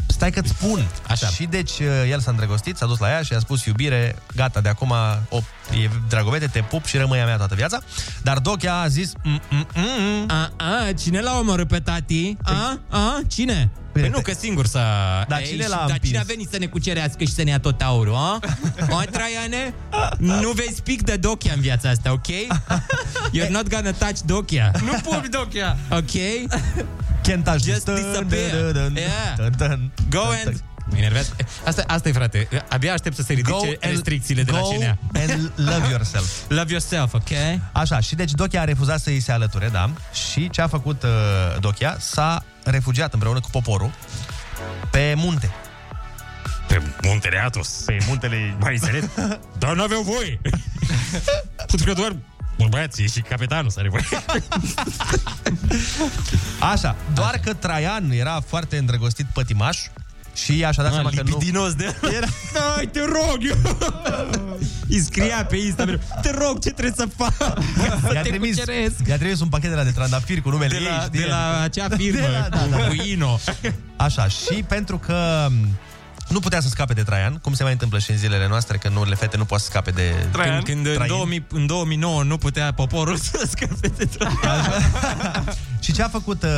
Stai 0.07 0.31
că-ți 0.31 0.49
spun. 0.49 0.87
Așa. 1.07 1.27
Și 1.27 1.45
deci 1.45 1.79
uh, 1.79 1.87
el 2.09 2.19
s-a 2.19 2.31
îndrăgostit, 2.31 2.77
s-a 2.77 2.85
dus 2.85 2.99
la 2.99 3.09
ea 3.09 3.21
și 3.21 3.33
a 3.33 3.39
spus 3.39 3.65
iubire, 3.65 4.15
gata, 4.35 4.61
de 4.61 4.69
acum 4.69 4.93
o, 5.29 5.39
e 5.73 5.89
dragobete, 6.09 6.45
te 6.47 6.59
pup 6.59 6.85
și 6.85 6.97
rămâi 6.97 7.19
a 7.19 7.25
mea 7.25 7.37
toată 7.37 7.55
viața. 7.55 7.79
Dar 8.23 8.37
Dochia 8.37 8.73
a 8.75 8.87
zis... 8.87 9.11
Mm, 9.23 9.41
mm, 9.51 9.65
mm, 9.75 10.25
A, 10.27 10.51
a, 10.57 10.93
cine 10.99 11.19
l-a 11.21 11.37
omorât 11.39 11.67
pe 11.67 11.79
tati? 11.79 12.37
A, 12.43 12.79
a, 12.89 13.21
cine? 13.27 13.69
Păi 13.91 14.09
nu, 14.09 14.19
că 14.21 14.33
singur 14.39 14.65
s-a... 14.65 15.25
Dar 15.27 15.39
Ei, 15.39 15.45
cine 15.45 15.63
și- 15.63 15.69
l-a 15.69 15.75
Dar 15.75 15.89
împins? 15.89 16.07
cine 16.07 16.19
a 16.19 16.23
venit 16.25 16.49
să 16.51 16.57
ne 16.57 16.65
cucerească 16.65 17.23
și 17.23 17.33
să 17.33 17.43
ne 17.43 17.49
ia 17.49 17.59
tot 17.59 17.81
aurul, 17.81 18.13
a? 18.15 18.39
O, 18.89 18.99
Traiane? 19.11 19.73
Nu 20.17 20.51
vei 20.51 20.71
speak 20.75 20.97
de 21.01 21.15
Dochia 21.15 21.53
în 21.55 21.61
viața 21.61 21.89
asta, 21.89 22.11
ok? 22.11 22.27
You're 23.37 23.49
not 23.49 23.67
gonna 23.69 23.91
touch 23.91 24.19
Dochia. 24.25 24.71
Nu 24.83 24.91
pupi 25.03 25.27
Dochia. 25.29 25.77
Ok? 25.89 26.11
Can't 27.27 27.43
touch 27.43 27.61
Just 27.63 27.83
this. 27.83 27.83
Dun, 27.83 27.95
disappear. 27.95 28.49
dun, 28.51 28.71
dun, 28.71 28.83
dun, 28.83 28.95
Yeah. 28.95 29.35
dun, 29.37 29.53
dun, 29.57 29.91
Go 30.09 30.19
dun, 30.19 30.37
and 30.45 30.63
Mă 30.89 30.97
enervează. 30.97 31.35
Asta, 31.65 31.83
asta 31.87 32.09
e, 32.09 32.11
frate. 32.11 32.47
Abia 32.69 32.93
aștept 32.93 33.15
să 33.15 33.21
se 33.21 33.33
ridice 33.33 33.51
Go 33.57 33.65
and- 33.65 33.79
restricțiile 33.79 34.43
de 34.43 34.51
la 34.51 34.59
go 34.59 34.67
CNA. 34.69 34.97
and 35.13 35.51
love 35.55 35.87
yourself. 35.89 36.25
Love 36.59 36.71
yourself, 36.71 37.13
ok? 37.13 37.29
Așa, 37.71 37.99
și 37.99 38.15
deci 38.15 38.31
Dochia 38.31 38.61
a 38.61 38.63
refuzat 38.63 38.99
să 38.99 39.09
îi 39.09 39.19
se 39.19 39.31
alăture, 39.31 39.69
da? 39.69 39.89
Și 40.13 40.49
ce 40.49 40.61
a 40.61 40.67
făcut 40.67 41.03
uh, 41.03 41.09
Dochia? 41.59 41.97
S-a 41.99 42.45
refugiat 42.63 43.13
împreună 43.13 43.39
cu 43.39 43.49
poporul 43.51 43.91
pe 44.91 45.13
munte. 45.17 45.51
Pe 46.67 46.81
muntele 47.03 47.41
Atos. 47.45 47.67
Pe 47.85 47.97
muntele... 48.07 48.55
Mai 48.59 48.73
înțeles? 48.73 49.03
Dar 49.59 49.75
nu 49.75 49.83
aveau 49.83 50.01
voie. 50.01 50.39
Pentru 51.67 51.85
că 51.85 51.93
doar 51.93 52.15
băieții 52.69 53.09
și 53.09 53.21
capitanul 53.21 53.69
s-a 53.69 53.81
voie. 53.89 54.03
Așa, 56.59 56.95
doar 57.13 57.39
că 57.43 57.53
Traian 57.53 58.11
era 58.11 58.39
foarte 58.47 58.77
îndrăgostit 58.77 59.25
pătimaș 59.33 59.77
și 60.35 60.63
așa 60.65 60.81
dat 60.81 60.91
Ah, 60.91 60.93
seama 60.93 61.09
că 61.09 61.21
nu... 61.21 61.29
lipidinos 61.29 61.73
de... 61.73 61.95
Era... 62.15 62.27
Hai, 62.75 62.89
te 62.91 62.99
rog 62.99 63.37
eu! 63.41 63.77
Îi 64.89 64.99
scria 64.99 65.45
pe 65.49 65.55
Insta 65.57 65.85
mereu, 65.85 65.99
Te 66.21 66.31
rog, 66.31 66.59
ce 66.63 66.69
trebuie 66.71 66.93
să 66.97 67.07
fac? 67.17 67.33
Să 68.07 68.13
I-a 68.13 68.21
te 68.21 68.29
trimis, 68.29 68.57
cuceresc. 68.57 68.95
i-a 69.07 69.17
trimis 69.17 69.39
un 69.39 69.47
pachet 69.49 69.69
de 69.69 69.75
la 69.75 69.83
de 69.83 69.91
trandafiri 69.91 70.41
cu 70.41 70.49
numele 70.49 70.77
De 70.77 70.83
la- 70.83 70.89
ei, 70.95 71.01
știi? 71.07 71.19
de 71.19 71.25
la 71.25 71.59
acea 71.61 71.87
firmă, 71.97 72.49
cu 72.87 72.93
Ino. 73.09 73.39
Așa, 73.95 74.27
și 74.27 74.63
pentru 74.67 74.97
că 74.97 75.47
nu 76.27 76.39
putea 76.39 76.61
să 76.61 76.67
scape 76.67 76.93
de 76.93 77.01
Traian, 77.03 77.37
cum 77.41 77.53
se 77.53 77.63
mai 77.63 77.71
întâmplă 77.71 77.99
și 77.99 78.11
în 78.11 78.17
zilele 78.17 78.47
noastre, 78.47 78.77
că 78.77 78.89
nurile 78.89 79.15
fete 79.15 79.37
nu 79.37 79.45
pot 79.45 79.59
să 79.59 79.65
scape 79.65 79.91
de 79.91 80.13
Când, 80.31 80.63
când 80.63 80.85
în, 80.85 80.93
Traian. 80.93 81.07
2000, 81.15 81.45
în 81.49 81.65
2009 81.65 82.23
nu 82.23 82.37
putea 82.37 82.71
poporul 82.73 83.17
să 83.17 83.45
scape 83.49 83.87
de 83.97 84.05
Traian. 84.05 84.73
Și 85.79 85.91
ce 85.93 86.03
a 86.03 86.07
făcut 86.07 86.43
uh, 86.43 86.49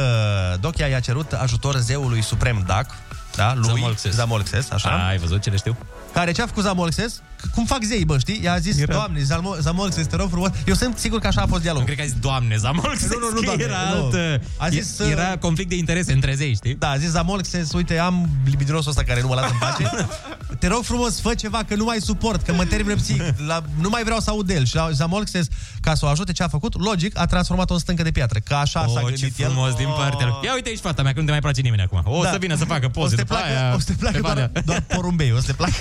Dochia? 0.60 0.88
I-a 0.88 1.00
cerut 1.00 1.32
ajutor 1.32 1.78
zeului 1.78 2.22
suprem 2.24 2.64
Dac, 2.68 2.90
da, 3.38 3.54
lui 3.56 3.64
Zamolxes. 3.68 4.14
Zamolxes 4.14 4.70
așa. 4.72 4.90
A, 4.90 5.08
ai 5.08 5.18
văzut 5.18 5.42
ce 5.42 5.50
le 5.50 5.58
știu? 5.58 5.78
Care 6.14 6.32
ce 6.32 6.42
a 6.42 6.46
făcut 6.48 6.64
Zamolxes? 6.64 7.22
C- 7.22 7.50
Cum 7.54 7.66
fac 7.66 7.84
zei, 7.84 8.06
bă, 8.06 8.18
știi? 8.18 8.40
I-a 8.44 8.58
zis, 8.58 8.78
Era- 8.80 8.94
Doamne, 8.94 9.20
Zalmo- 9.22 9.60
Zamolxes, 9.60 10.06
te 10.08 10.16
rog 10.16 10.30
frumos. 10.30 10.50
Eu 10.66 10.74
sunt 10.74 10.98
sigur 10.98 11.20
că 11.20 11.28
așa 11.28 11.42
a 11.42 11.46
fost 11.46 11.62
dialogul. 11.62 11.88
Nu 11.88 11.94
cred 11.94 11.98
că 12.06 12.12
a 12.12 12.14
zis, 12.14 12.22
Doamne, 12.22 12.58
Zamolxes, 12.58 13.10
Nu, 13.10 13.18
nu, 13.20 13.30
nu, 13.34 13.40
că 13.40 13.46
doamne, 13.46 13.64
era 13.64 13.78
nu. 13.96 14.04
altă... 14.04 14.42
A 14.58 14.70
zis, 14.70 15.00
uh, 15.00 15.10
era 15.12 15.38
conflict 15.38 15.70
de 15.70 15.76
interese 15.76 16.14
între 16.14 16.34
zei, 16.36 16.54
știi? 16.56 16.76
Da, 16.76 16.90
a 16.90 16.98
zis 16.98 17.10
Zamolxes, 17.10 17.74
uite, 17.74 17.98
am 17.98 18.30
libidinosul 18.46 18.90
ăsta 18.90 19.04
care 19.04 19.22
nu 19.22 19.28
mă 19.28 19.34
lasă 19.36 19.50
în 19.52 19.58
pace. 19.60 19.92
Te 20.60 20.68
rog 20.68 20.84
frumos, 20.84 21.20
fă 21.22 21.34
ceva, 21.34 21.64
că 21.68 21.76
nu 21.76 21.84
mai 21.84 21.98
suport, 22.02 22.46
că 22.46 22.54
mă 22.54 22.66
termină 22.66 22.96
psihic. 22.96 23.24
La, 23.48 23.62
nu 23.82 23.90
mai 23.90 24.04
vreau 24.04 24.20
să 24.20 24.30
aud 24.30 24.48
de 24.48 24.54
el. 24.54 24.66
Și 24.66 24.76
la 24.76 24.92
Zamolxes, 24.92 25.48
ca 25.82 25.94
să 25.96 26.06
o 26.06 26.08
ajute, 26.10 26.32
ce 26.32 26.44
a 26.44 26.48
făcut? 26.48 26.84
Logic, 26.84 27.20
a 27.20 27.26
transformat-o 27.26 27.74
în 27.74 27.80
stâncă 27.80 28.04
de 28.04 28.12
piatră. 28.12 28.40
Că 28.40 28.54
așa 28.54 28.80
s-a 28.80 28.86
Oh, 28.90 28.96
ce 28.98 29.04
gândit 29.04 29.40
el. 29.40 29.50
frumos 29.50 29.74
din 29.74 29.88
partea 29.98 30.26
lui. 30.26 30.36
Ia 30.44 30.54
uite 30.54 30.70
aici 30.70 30.80
fata 30.80 31.02
mea, 31.02 31.14
că 31.14 31.20
nu 31.20 31.26
te 31.26 31.32
mai 31.32 31.40
place 31.40 31.62
nimeni 31.62 31.82
acum. 31.82 32.02
O 32.06 32.24
Da. 32.24 32.30
să 32.32 32.38
vină 32.38 32.56
să 32.56 32.66
facă 32.66 32.86
O 32.86 32.90
poze 32.90 33.10
să 33.10 33.16
te 33.16 33.22
după 33.22 33.34
placă, 33.34 33.50
aia. 33.60 33.76
o 33.76 33.80
să 33.80 33.86
te 33.86 33.94
placă 33.94 34.16
pe 34.16 34.22
doar, 34.22 34.36
Badea. 34.36 34.62
doar 34.66 34.82
porumbei, 34.82 35.32
o 35.32 35.40
să 35.40 35.46
te 35.46 35.54
placă. 35.54 35.74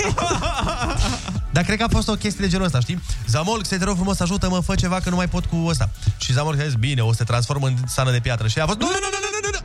Dar 1.55 1.64
cred 1.64 1.79
că 1.79 1.85
a 1.85 1.89
fost 1.91 2.09
o 2.09 2.12
chestie 2.14 2.45
de 2.45 2.51
genul 2.51 2.64
ăsta, 2.66 2.81
știi? 2.81 3.03
Zamol, 3.27 3.64
să 3.64 3.79
te 3.79 3.85
rog 3.85 3.95
frumos, 3.95 4.20
ajută-mă, 4.20 4.61
fă 4.61 4.74
ceva 4.74 5.01
că 5.01 5.11
nu 5.11 5.16
mai 5.16 5.29
pot 5.29 5.45
cu 5.45 5.57
ăsta. 5.66 5.91
Și 6.16 6.33
Zamol 6.33 6.57
a 6.61 6.64
zis, 6.64 6.74
bine, 6.74 7.01
o 7.01 7.11
să 7.12 7.18
te 7.18 7.24
transform 7.24 7.62
în 7.62 7.74
sană 7.87 8.11
de 8.11 8.18
piatră. 8.20 8.49
Și 8.49 8.59
a 8.59 8.66
fost, 8.66 8.79
nu, 8.79 8.87
nu, 8.87 8.93
nu, 8.93 9.09
nu, 9.12 9.29
nu, 9.33 9.49
nu, 9.51 9.59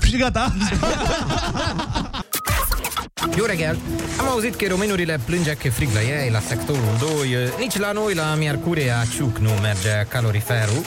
nu. 0.00 0.06
Și 0.06 0.16
gata. 0.16 0.52
Jó 3.36 3.44
reggel! 3.44 3.78
Am 4.18 4.28
auzit 4.28 4.54
că 4.54 4.66
românurile 4.68 5.18
plângea 5.24 5.54
că 5.54 5.70
frig 5.70 5.88
la 5.94 6.02
ei 6.02 6.30
la 6.30 6.40
sectorul 6.40 6.96
2. 6.98 7.08
Nici 7.58 7.76
la 7.76 7.92
noi, 7.92 8.14
la 8.14 8.34
Miercurea 8.34 9.04
Ciuc, 9.14 9.38
nu 9.38 9.50
merge 9.50 10.06
caloriferul. 10.08 10.82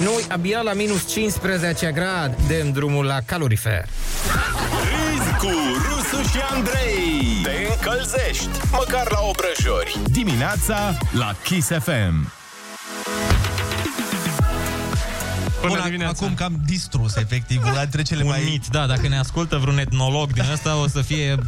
Noi 0.00 0.24
abia 0.28 0.60
la 0.60 0.72
minus 0.72 1.12
15 1.12 1.90
grad 1.94 2.36
dăm 2.48 2.72
drumul 2.72 3.04
la 3.04 3.18
calorifer. 3.24 3.84
Râzi 4.90 5.36
cu 5.38 5.50
Rusu 5.88 6.28
și 6.28 6.38
Andrei. 6.50 7.40
Te 7.42 7.68
încălzești, 7.70 8.48
măcar 8.72 9.10
la 9.10 9.18
obrăjori. 9.20 9.98
Dimineața 10.10 10.98
la 11.12 11.34
Kiss 11.44 11.68
FM. 11.68 12.32
Bun, 15.66 16.02
acum 16.06 16.34
că 16.34 16.44
am 16.44 16.60
distrus, 16.66 17.16
efectiv, 17.16 17.62
una 17.64 17.80
dintre 17.80 18.02
cele 18.02 18.22
Un 18.22 18.28
mai... 18.28 18.42
mit, 18.44 18.66
da, 18.66 18.86
dacă 18.86 19.08
ne 19.08 19.18
ascultă 19.18 19.56
vreun 19.56 19.78
etnolog 19.78 20.32
din 20.32 20.44
ăsta, 20.52 20.76
o 20.76 20.86
să 20.88 21.00
fie... 21.00 21.38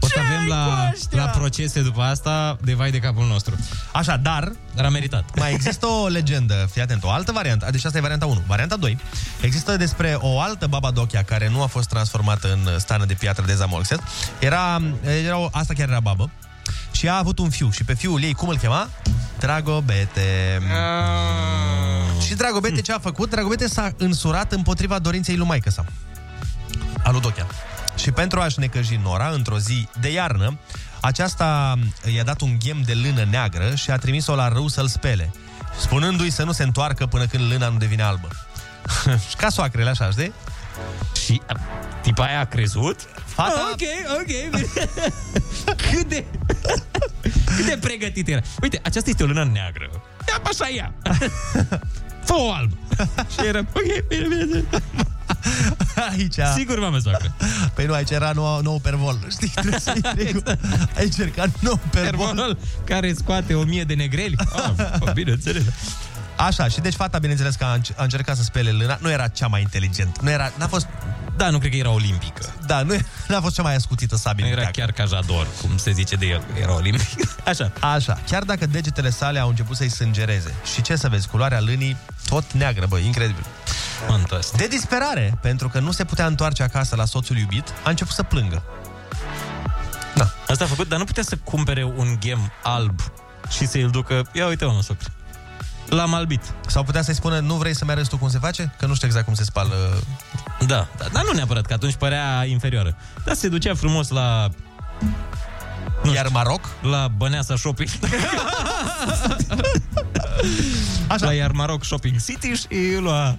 O 0.00 0.06
să 0.06 0.18
avem 0.18 0.46
la, 0.48 0.92
la 1.10 1.24
procese 1.24 1.82
după 1.82 2.02
asta 2.02 2.56
de 2.62 2.74
vai 2.74 2.90
de 2.90 2.98
capul 2.98 3.26
nostru. 3.26 3.54
Așa, 3.92 4.16
dar... 4.16 4.52
Dar 4.74 4.84
a 4.84 4.88
meritat. 4.88 5.24
Mai 5.36 5.52
există 5.52 5.86
o 5.86 6.06
legendă, 6.06 6.68
fii 6.72 6.82
atent, 6.82 7.04
o 7.04 7.10
altă 7.10 7.32
variantă, 7.32 7.68
deci 7.70 7.84
asta 7.84 7.98
e 7.98 8.00
varianta 8.00 8.26
1. 8.26 8.42
Varianta 8.46 8.76
2, 8.76 8.98
există 9.40 9.76
despre 9.76 10.16
o 10.20 10.40
altă 10.40 10.66
Baba 10.66 10.90
Dochia 10.90 11.22
care 11.22 11.48
nu 11.48 11.62
a 11.62 11.66
fost 11.66 11.88
transformată 11.88 12.52
în 12.52 12.78
stană 12.78 13.04
de 13.04 13.14
piatră 13.14 13.44
de 13.46 13.54
Zamolxes. 13.54 13.98
Era, 14.38 14.82
era 15.24 15.38
o, 15.38 15.48
asta 15.52 15.74
chiar 15.74 15.88
era 15.88 16.00
babă. 16.00 16.30
Și 16.90 17.08
a 17.08 17.16
avut 17.16 17.38
un 17.38 17.50
fiu 17.50 17.70
și 17.70 17.84
pe 17.84 17.94
fiul 17.94 18.22
ei, 18.22 18.32
cum 18.32 18.48
îl 18.48 18.58
chema? 18.58 18.88
Dragobete. 19.38 20.60
Și 22.26 22.34
Dragobete 22.34 22.80
ce 22.80 22.92
a 22.92 22.98
făcut? 22.98 23.30
Dragobete 23.30 23.68
s-a 23.68 23.92
însurat 23.96 24.52
împotriva 24.52 24.98
dorinței 24.98 25.36
lui 25.36 25.46
maică 25.46 25.70
sa. 25.70 25.84
A 27.04 27.10
lui 27.10 27.20
Dochia. 27.20 27.46
Și 27.96 28.10
pentru 28.10 28.40
a-și 28.40 28.58
necăji 28.58 29.00
Nora, 29.02 29.28
într-o 29.28 29.58
zi 29.58 29.88
de 30.00 30.12
iarnă, 30.12 30.58
aceasta 31.00 31.78
i-a 32.14 32.24
dat 32.24 32.40
un 32.40 32.56
ghem 32.64 32.82
de 32.84 32.94
lână 32.94 33.26
neagră 33.30 33.74
și 33.74 33.90
a 33.90 33.96
trimis-o 33.96 34.34
la 34.34 34.48
râu 34.48 34.68
să-l 34.68 34.86
spele, 34.86 35.32
spunându-i 35.78 36.30
să 36.30 36.44
nu 36.44 36.52
se 36.52 36.62
întoarcă 36.62 37.06
până 37.06 37.26
când 37.26 37.52
lâna 37.52 37.68
nu 37.68 37.78
devine 37.78 38.02
albă. 38.02 38.28
Ca 39.38 39.48
soacrele, 39.48 39.90
așa, 39.90 40.10
știi? 40.10 40.32
Și 41.24 41.40
a, 41.46 41.60
tipa 42.02 42.24
aia 42.24 42.40
a 42.40 42.44
crezut? 42.44 43.00
Fata... 43.24 43.70
Ok, 43.72 43.80
ok. 44.20 44.62
cât 45.90 46.08
de... 46.08 46.24
cât 47.56 47.66
de 47.66 47.78
pregătit 47.80 48.28
era. 48.28 48.40
Uite, 48.62 48.80
aceasta 48.82 49.10
este 49.10 49.22
o 49.22 49.26
lână 49.26 49.44
neagră. 49.44 49.90
Ia 50.28 50.42
așa 50.44 50.68
ea. 50.68 50.94
Fă 52.26 52.34
o 52.34 52.52
albă. 52.52 52.76
Și 53.30 53.46
era, 53.46 53.58
ok, 53.58 54.06
bine, 54.08 54.26
bine. 54.28 54.64
Aici... 56.10 56.36
Sigur, 56.54 56.78
mame 56.78 56.98
soacră. 56.98 57.34
Păi 57.74 57.86
nu, 57.86 57.92
aici 57.92 58.10
era 58.10 58.32
nou, 58.34 58.60
nou 58.60 58.78
pervol, 58.78 59.18
știi? 59.30 59.48
Trebuie 59.54 59.80
să 59.80 59.92
exact. 60.16 60.64
Aici 60.96 61.16
era 61.16 61.44
nou 61.60 61.80
pervol. 61.90 62.26
Pervol 62.26 62.58
care 62.84 63.12
scoate 63.12 63.54
o 63.54 63.62
mie 63.62 63.84
de 63.84 63.94
negreli. 63.94 64.36
Ah, 65.06 65.12
bine, 65.12 65.30
înțeles. 65.30 65.62
Așa, 66.36 66.68
și 66.68 66.80
deci 66.80 66.94
fata, 66.94 67.18
bineînțeles 67.18 67.54
că 67.54 67.64
a, 67.64 67.78
înc- 67.78 67.96
a 67.96 68.02
încercat 68.02 68.36
să 68.36 68.42
spele 68.42 68.70
lâna, 68.70 68.98
nu 69.00 69.10
era 69.10 69.28
cea 69.28 69.46
mai 69.46 69.60
inteligentă, 69.60 70.20
nu 70.22 70.30
era, 70.30 70.52
n-a 70.58 70.66
fost... 70.66 70.86
Da, 71.36 71.50
nu 71.50 71.58
cred 71.58 71.70
că 71.70 71.76
era 71.76 71.90
olimpică. 71.90 72.54
Da, 72.66 72.82
nu 72.82 72.96
n-a 73.28 73.40
fost 73.40 73.54
cea 73.54 73.62
mai 73.62 73.74
ascutită 73.74 74.16
sabie. 74.16 74.46
Era 74.46 74.64
chiar 74.64 74.92
ca 74.92 75.04
Jador, 75.04 75.46
cum 75.60 75.76
se 75.76 75.90
zice 75.90 76.16
de 76.16 76.26
el, 76.26 76.42
era 76.60 76.74
olimpic. 76.74 77.44
Așa. 77.44 77.72
Așa, 77.80 78.18
chiar 78.28 78.42
dacă 78.42 78.66
degetele 78.66 79.10
sale 79.10 79.38
au 79.38 79.48
început 79.48 79.76
să-i 79.76 79.88
sângereze. 79.88 80.54
Și 80.74 80.82
ce 80.82 80.96
să 80.96 81.08
vezi, 81.08 81.28
culoarea 81.28 81.60
lânii 81.60 81.96
tot 82.28 82.52
neagră, 82.52 82.86
bă, 82.86 82.98
incredibil. 82.98 83.44
Fantastic. 84.08 84.58
De 84.58 84.66
disperare, 84.66 85.38
pentru 85.42 85.68
că 85.68 85.78
nu 85.78 85.90
se 85.90 86.04
putea 86.04 86.26
întoarce 86.26 86.62
acasă 86.62 86.96
la 86.96 87.04
soțul 87.04 87.36
iubit, 87.36 87.72
a 87.84 87.90
început 87.90 88.14
să 88.14 88.22
plângă. 88.22 88.62
Da. 90.14 90.30
Asta 90.48 90.64
a 90.64 90.66
făcut, 90.66 90.88
dar 90.88 90.98
nu 90.98 91.04
putea 91.04 91.22
să 91.22 91.36
cumpere 91.44 91.84
un 91.84 92.16
ghem 92.20 92.52
alb 92.62 93.00
și 93.50 93.66
să-i 93.66 93.90
ducă, 93.90 94.28
ia 94.32 94.46
uite 94.46 94.64
mă, 94.64 94.82
socre. 94.82 95.08
L-am 95.88 96.14
albit. 96.14 96.42
Sau 96.66 96.82
putea 96.82 97.02
să-i 97.02 97.14
spună, 97.14 97.38
nu 97.38 97.54
vrei 97.54 97.74
să-mi 97.74 97.90
arăți 97.90 98.08
tu 98.08 98.16
cum 98.16 98.28
se 98.28 98.38
face? 98.38 98.74
Că 98.78 98.86
nu 98.86 98.94
știu 98.94 99.06
exact 99.06 99.24
cum 99.24 99.34
se 99.34 99.44
spală... 99.44 100.02
Da, 100.66 100.88
da, 100.96 101.04
dar 101.12 101.24
nu 101.24 101.32
neapărat, 101.32 101.66
că 101.66 101.72
atunci 101.72 101.94
părea 101.94 102.44
inferioară. 102.44 102.96
Dar 103.24 103.34
se 103.34 103.48
ducea 103.48 103.74
frumos 103.74 104.08
la... 104.08 104.48
Nu 106.02 106.12
Iar 106.12 106.28
Maroc? 106.28 106.68
La 106.82 107.08
Băneasa 107.08 107.56
Shopping. 107.56 107.88
Așa. 111.08 111.24
La 111.24 111.32
Iar 111.32 111.50
Maroc 111.50 111.84
Shopping 111.84 112.22
City 112.24 112.52
și 112.52 112.96
lua... 112.98 113.36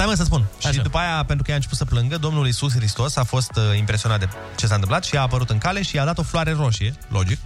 Stai 0.00 0.12
mă 0.12 0.18
să 0.18 0.24
spun. 0.24 0.44
Așa. 0.58 0.70
Și 0.70 0.78
după 0.78 0.98
aia, 0.98 1.24
pentru 1.24 1.44
că 1.44 1.50
ea 1.50 1.52
a 1.52 1.56
început 1.56 1.76
să 1.76 1.84
plângă, 1.84 2.16
Domnul 2.16 2.46
Iisus 2.46 2.72
Hristos 2.74 3.16
a 3.16 3.24
fost 3.24 3.50
uh, 3.56 3.78
impresionat 3.78 4.18
de 4.18 4.28
ce 4.56 4.66
s-a 4.66 4.74
întâmplat 4.74 5.04
și 5.04 5.16
a 5.16 5.20
apărut 5.20 5.50
în 5.50 5.58
cale 5.58 5.82
și 5.82 5.96
i-a 5.96 6.04
dat 6.04 6.18
o 6.18 6.22
floare 6.22 6.52
roșie, 6.52 6.94
logic, 7.08 7.38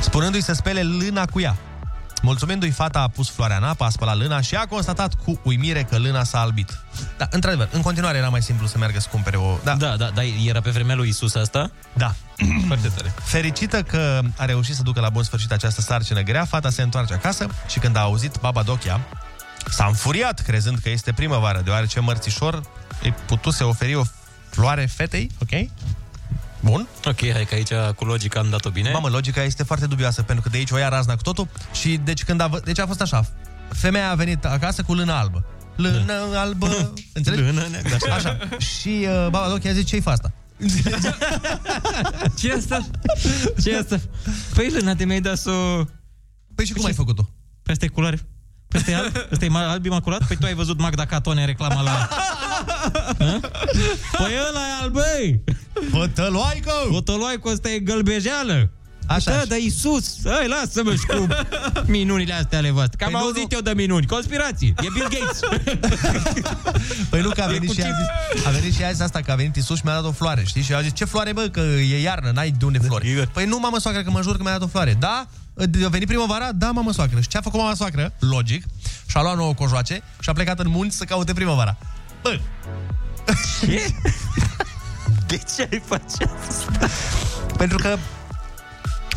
spunându-i 0.00 0.40
să 0.40 0.52
spele 0.52 0.82
lâna 0.82 1.26
cu 1.26 1.40
ea. 1.40 1.56
Mulțumindu-i, 2.22 2.70
fata 2.70 3.00
a 3.00 3.08
pus 3.08 3.30
floarea 3.30 3.56
în 3.56 3.62
apă, 3.62 3.84
a 3.84 3.88
spălat 3.88 4.16
lâna 4.16 4.40
și 4.40 4.54
a 4.54 4.66
constatat 4.66 5.14
cu 5.24 5.40
uimire 5.42 5.82
că 5.82 5.98
lâna 5.98 6.24
s-a 6.24 6.40
albit. 6.40 6.78
Da, 7.16 7.28
într-adevăr, 7.30 7.68
în 7.72 7.80
continuare 7.80 8.18
era 8.18 8.28
mai 8.28 8.42
simplu 8.42 8.66
să 8.66 8.78
meargă 8.78 9.00
să 9.00 9.08
cumpere 9.10 9.36
o... 9.36 9.58
Da, 9.64 9.74
Da, 9.74 9.96
da, 9.96 10.10
da, 10.14 10.22
era 10.22 10.60
pe 10.60 10.70
vremea 10.70 10.94
lui 10.94 11.08
Isus 11.08 11.34
asta? 11.34 11.70
da. 11.92 12.14
Foarte 12.66 12.88
tare. 12.88 13.14
Fericită 13.22 13.82
că 13.82 14.20
a 14.36 14.44
reușit 14.44 14.74
să 14.74 14.82
ducă 14.82 15.00
la 15.00 15.08
bun 15.08 15.22
sfârșit 15.22 15.52
această 15.52 15.80
sarcină 15.80 16.20
grea, 16.20 16.44
fata 16.44 16.70
se 16.70 16.82
întoarce 16.82 17.14
acasă 17.14 17.46
și 17.68 17.78
când 17.78 17.96
a 17.96 18.00
auzit 18.00 18.36
baba 18.40 18.62
Dochia, 18.62 19.00
s-a 19.70 19.86
înfuriat 19.86 20.40
crezând 20.42 20.78
că 20.78 20.90
este 20.90 21.12
primăvară, 21.12 21.60
deoarece 21.64 22.00
mărțișor 22.00 22.62
îi 23.02 23.14
putuse 23.26 23.64
oferi 23.64 23.94
o 23.94 24.02
floare 24.50 24.86
fetei, 24.86 25.30
ok? 25.42 25.68
Bun. 26.60 26.88
Ok, 27.04 27.18
hai 27.32 27.44
că 27.48 27.54
aici 27.54 27.72
cu 27.96 28.04
logica 28.04 28.40
am 28.40 28.50
dat-o 28.50 28.70
bine. 28.70 28.90
Mamă, 28.90 29.08
logica 29.08 29.42
este 29.42 29.62
foarte 29.62 29.86
dubioasă, 29.86 30.22
pentru 30.22 30.44
că 30.44 30.48
de 30.50 30.56
aici 30.56 30.70
o 30.70 30.76
ia 30.76 30.88
razna 30.88 31.14
cu 31.16 31.22
totul 31.22 31.48
și 31.72 31.96
deci 32.04 32.24
când 32.24 32.40
a, 32.40 32.46
vă- 32.46 32.60
deci 32.64 32.78
a 32.78 32.86
fost 32.86 33.00
așa, 33.00 33.26
femeia 33.68 34.10
a 34.10 34.14
venit 34.14 34.44
acasă 34.44 34.82
cu 34.82 34.94
lână 34.94 35.12
albă. 35.12 35.44
Lână 35.76 36.12
albă, 36.34 36.92
înțelegi? 37.12 37.42
Lână 37.42 37.66
neagră, 37.70 38.12
Așa. 38.12 38.38
Și 38.58 38.88
uh, 39.08 39.26
baba 39.30 39.48
Dochia 39.48 39.70
a 39.70 39.74
zis, 39.74 39.86
ce-i 39.86 40.00
fa 40.00 40.10
asta? 40.16 40.32
ce 42.38 42.48
e 42.48 42.52
asta? 42.54 42.86
ce 43.62 43.70
e 43.70 43.78
asta? 43.78 44.00
Păi, 44.54 44.68
Lena, 44.70 44.94
te 44.94 45.04
mi-ai 45.04 45.20
dat 45.20 45.36
să... 45.36 45.50
Păi 46.54 46.66
și 46.66 46.72
cum 46.72 46.84
ai 46.84 46.92
făcut-o? 46.92 47.22
Păi 47.62 47.72
asta 47.72 47.84
e 47.84 47.88
culoare. 47.88 48.26
Păi 48.68 48.80
asta 48.80 48.90
e 48.90 48.94
alb? 48.94 49.12
Asta 49.32 49.44
e 49.44 49.48
ma- 49.48 49.70
alb 49.70 49.84
imaculat? 49.84 50.26
Păi 50.26 50.36
tu 50.36 50.46
ai 50.46 50.54
văzut 50.54 50.78
Magda 50.80 51.06
Catone 51.06 51.40
în 51.40 51.46
reclama 51.46 51.82
la... 51.82 52.08
Hă? 53.18 53.40
Păi 54.18 54.32
ăla 54.48 54.60
e 54.60 54.82
alb, 54.82 54.92
băi! 54.92 55.40
Fătăloaică! 55.90 56.72
Fătăloaică, 56.92 57.48
ăsta 57.48 57.68
e 57.70 57.78
gălbejeală! 57.78 58.70
Așa, 59.06 59.30
da, 59.30 59.36
așa. 59.36 59.44
dar 59.46 59.58
Iisus, 59.58 60.16
hai, 60.24 60.48
lasă-mă 60.48 60.94
și 60.94 61.06
cu 61.06 61.26
minunile 61.86 62.32
astea 62.34 62.58
ale 62.58 62.70
voastre. 62.70 62.96
Că 62.98 63.04
am 63.04 63.10
Păi 63.10 63.20
nu, 63.20 63.26
auzit 63.26 63.50
nu. 63.50 63.56
eu 63.56 63.60
de 63.60 63.72
minuni. 63.82 64.06
Conspirații. 64.06 64.74
E 64.82 64.86
Bill 64.92 65.08
Gates. 65.10 65.40
Păi 67.10 67.20
nu, 67.20 67.28
că 67.30 67.42
a 67.42 67.46
venit, 67.46 67.68
cu 67.68 67.74
și 67.74 67.80
a, 67.80 67.84
chip. 67.84 67.94
zis, 68.34 68.46
a 68.46 68.50
venit 68.50 68.74
și 68.74 68.84
a 68.84 68.90
zis 68.90 69.00
asta, 69.00 69.20
că 69.20 69.32
a 69.32 69.34
venit 69.34 69.56
Isus 69.56 69.76
și 69.76 69.82
mi-a 69.84 69.94
dat 69.94 70.04
o 70.04 70.12
floare, 70.12 70.42
știi? 70.46 70.62
Și 70.62 70.74
a 70.74 70.80
zis, 70.82 70.92
ce 70.94 71.04
floare, 71.04 71.32
bă, 71.32 71.42
că 71.42 71.60
e 71.60 72.00
iarnă, 72.00 72.30
n-ai 72.30 72.50
de 72.50 72.64
unde 72.64 72.78
flori. 72.78 73.28
Păi 73.32 73.44
nu, 73.46 73.58
mamă 73.58 73.78
soacră, 73.78 74.02
că 74.02 74.10
mă 74.10 74.22
jur 74.22 74.36
că 74.36 74.42
mi-a 74.42 74.52
dat 74.52 74.62
o 74.62 74.66
floare. 74.66 74.96
Da? 74.98 75.26
A 75.84 75.88
venit 75.88 76.06
primăvara? 76.06 76.52
Da, 76.52 76.70
mamă 76.70 76.92
soacră. 76.92 77.20
Și 77.20 77.28
ce 77.28 77.36
a 77.36 77.40
făcut 77.40 77.60
mama 77.60 77.74
soacră? 77.74 78.12
Logic. 78.18 78.64
Și-a 79.06 79.22
luat 79.22 79.36
nouă 79.36 79.54
cojoace 79.54 80.02
și 80.20 80.28
a 80.28 80.32
plecat 80.32 80.58
în 80.58 80.68
munți 80.68 80.96
să 80.96 81.04
caute 81.04 81.32
primăvara. 81.32 81.76
Bă! 82.22 82.40
Ce? 83.60 83.94
De 85.26 85.40
ce 85.56 85.68
ai 85.72 85.82
face 85.84 86.30
asta? 86.48 86.88
Pentru 87.56 87.78
că 87.78 87.98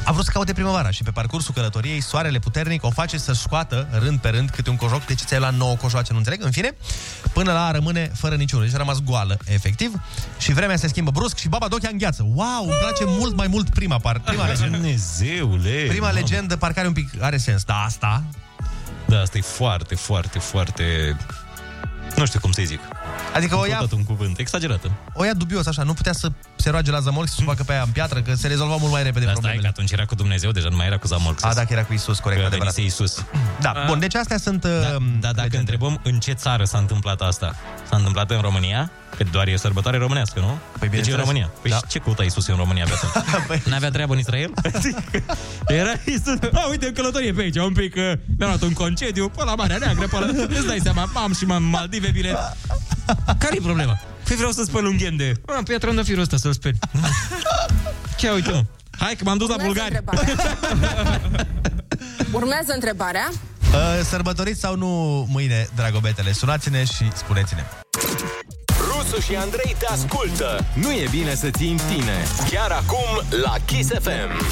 a 0.08 0.12
vrut 0.12 0.26
să 0.26 0.32
caute 0.34 0.54
primăvara 0.54 0.92
și 0.92 1.04
pe 1.04 1.12
parcursul 1.12 1.54
călătoriei 1.54 2.02
soarele 2.02 2.40
puternic 2.40 2.84
o 2.84 2.90
face 2.90 3.18
să 3.18 3.34
scoată 3.34 3.88
rând 3.92 4.20
pe 4.20 4.30
rând 4.30 4.50
câte 4.50 4.70
un 4.70 4.76
cojoc. 4.76 5.06
De 5.06 5.16
ce 5.16 5.24
ți-ai 5.24 5.40
luat 5.40 5.54
nouă 5.54 5.76
cojoace, 5.76 6.12
nu 6.12 6.18
înțeleg? 6.18 6.44
În 6.44 6.52
fine, 6.52 6.76
până 7.34 7.52
la 7.52 7.66
a 7.66 7.72
rămâne 7.72 8.12
fără 8.14 8.36
niciunul. 8.36 8.66
Deci 8.66 8.74
a 8.74 8.78
rămas 8.78 9.00
goală, 9.04 9.38
efectiv. 9.46 9.92
Și 10.38 10.54
vremea 10.54 10.76
se 10.78 10.88
schimbă 10.88 11.12
brusc 11.12 11.38
și 11.38 11.48
baba 11.48 11.68
Dochea 11.68 11.90
îngheață. 11.92 12.24
Wow, 12.34 12.64
îmi 12.64 12.78
place 12.82 13.04
mult 13.06 13.36
mai 13.36 13.48
mult 13.48 13.70
prima 13.70 13.98
par, 13.98 14.20
prima 14.20 14.46
legendă. 14.52 14.78
Dumnezeule! 14.78 15.86
Prima 15.88 16.06
mamă. 16.08 16.20
legendă 16.20 16.56
parcă 16.58 16.80
are 16.80 16.88
un 16.88 16.94
pic, 16.94 17.10
are 17.22 17.38
sens. 17.38 17.64
Da, 17.64 17.84
asta, 17.84 18.24
Da, 19.06 19.20
asta 19.20 19.38
e 19.38 19.42
foarte, 19.42 19.96
foarte, 19.96 20.40
foarte... 20.40 21.18
Nu 22.16 22.26
știu 22.26 22.40
cum 22.40 22.52
să-i 22.52 22.66
zic. 22.66 22.80
Adică 23.36 23.56
o 23.56 23.66
ia, 23.66 23.72
Încă 23.72 23.78
o 23.84 23.86
dată 23.86 23.96
un 23.96 24.04
cuvânt. 24.04 24.40
Exagerată. 24.40 24.92
o 25.14 25.24
ia 25.26 25.34
dubios 25.34 25.66
așa, 25.68 25.84
nu 25.84 25.94
putea 25.94 26.14
să 26.14 26.28
se 26.56 26.70
roage 26.70 26.92
la 26.92 27.00
zamolc 27.00 27.28
și 27.28 27.34
să 27.34 27.40
o 27.42 27.46
facă 27.50 27.64
pe 27.64 27.72
aia 27.74 27.82
în 27.82 27.90
piatră, 27.92 28.22
că 28.22 28.34
se 28.36 28.48
rezolva 28.48 28.76
mult 28.76 28.92
mai 28.92 29.04
repede 29.04 29.26
Dar 29.26 29.34
stai 29.34 29.34
că 29.34 29.40
problemele. 29.42 29.68
atunci 29.68 29.92
era 29.92 30.06
cu 30.06 30.16
Dumnezeu, 30.16 30.52
deja 30.52 30.68
nu 30.70 30.76
mai 30.76 30.86
era 30.86 30.98
cu 30.98 31.08
Zamolx. 31.08 31.44
A, 31.44 31.54
dacă 31.54 31.68
era 31.74 31.84
cu 31.84 31.94
Isus, 31.94 32.20
corect, 32.20 32.42
Că 32.42 32.48
adevărat. 32.48 32.74
venise 32.74 33.02
Iisus. 33.02 33.26
Da, 33.66 33.74
bun, 33.88 34.00
deci 34.00 34.16
astea 34.16 34.38
sunt... 34.38 34.62
Da, 34.62 34.70
uh, 34.70 35.04
da, 35.20 35.32
dacă 35.34 35.58
întrebăm 35.58 36.00
în 36.04 36.20
ce 36.20 36.32
țară 36.32 36.64
s-a 36.64 36.78
întâmplat 36.78 37.22
asta, 37.22 37.56
s-a 37.90 37.96
întâmplat 37.96 38.32
în 38.32 38.40
România? 38.42 38.92
Că 39.18 39.24
doar 39.32 39.48
e 39.48 39.54
o 39.54 39.58
sărbătoare 39.58 39.98
românească, 39.98 40.40
nu? 40.40 40.46
Păi 40.46 40.58
deci 40.80 40.82
e 40.82 40.84
în 40.84 40.90
bineînțeles. 40.90 41.20
România. 41.20 41.50
Păi 41.62 41.72
Da. 41.72 41.76
și 41.78 41.84
ce 41.88 42.00
căuta 42.00 42.24
Iisus 42.24 42.48
în 42.48 42.56
România 42.56 42.86
pe 42.86 42.92
atunci? 42.94 43.64
N-avea 43.72 43.90
treabă 43.90 44.14
în 44.14 44.20
Israel? 44.20 44.52
Era 45.80 45.92
Iisus. 46.06 46.38
A, 46.54 46.68
uite, 46.70 46.86
în 46.88 46.94
călătorie 46.94 47.34
pe 47.34 47.42
aici, 47.42 47.56
un 47.58 47.74
pic, 47.74 47.96
uh, 47.96 48.02
mi-am 48.38 48.50
luat 48.50 48.62
un 48.62 48.74
concediu, 48.74 49.30
pe 49.30 49.44
la 49.44 49.56
Marea 49.56 49.78
Neagră, 49.78 50.08
pe 50.08 50.20
la... 50.20 50.26
Îți 50.58 50.66
dai 50.68 50.80
seama, 50.84 51.10
am 51.14 51.34
și 51.34 51.46
m-am 51.46 51.64
Maldive 51.64 52.10
bilet. 52.10 52.38
Care-i 53.40 53.60
problema? 53.62 54.00
Păi 54.24 54.36
vreau 54.36 54.52
să 54.52 54.64
spăl 54.64 54.86
un 54.86 54.98
ghen 54.98 55.18
de... 55.18 55.34
A, 55.46 55.62
pe 55.64 55.78
trandafirul 55.78 56.22
ăsta 56.22 56.38
să-l 56.38 56.54
speli. 56.54 56.78
Chiar 58.18 58.34
uite, 58.34 58.52
mă. 58.52 58.64
Hai 59.00 59.16
că 59.16 59.24
m-am 59.24 59.38
dus 59.38 59.50
la 59.50 59.56
bulgari. 59.64 60.00
Urmează 62.32 62.74
întrebarea. 62.74 63.30
Uh, 63.74 64.04
sărbătoriți 64.04 64.60
sau 64.60 64.76
nu 64.76 64.88
mâine, 65.30 65.68
dragobetele? 65.76 66.32
Sunați-ne 66.32 66.84
și 66.84 67.12
spuneți-ne. 67.14 67.64
Rusu 68.68 69.22
și 69.22 69.36
Andrei 69.36 69.76
te 69.80 69.86
ascultă. 69.86 70.66
Nu 70.74 70.92
e 70.92 71.08
bine 71.12 71.36
să 71.36 71.50
ții 71.50 71.72
în 71.72 71.80
tine. 71.96 72.26
Chiar 72.50 72.72
acum 72.72 73.40
la 73.44 73.56
Kiss 73.66 73.90
FM. 73.90 74.46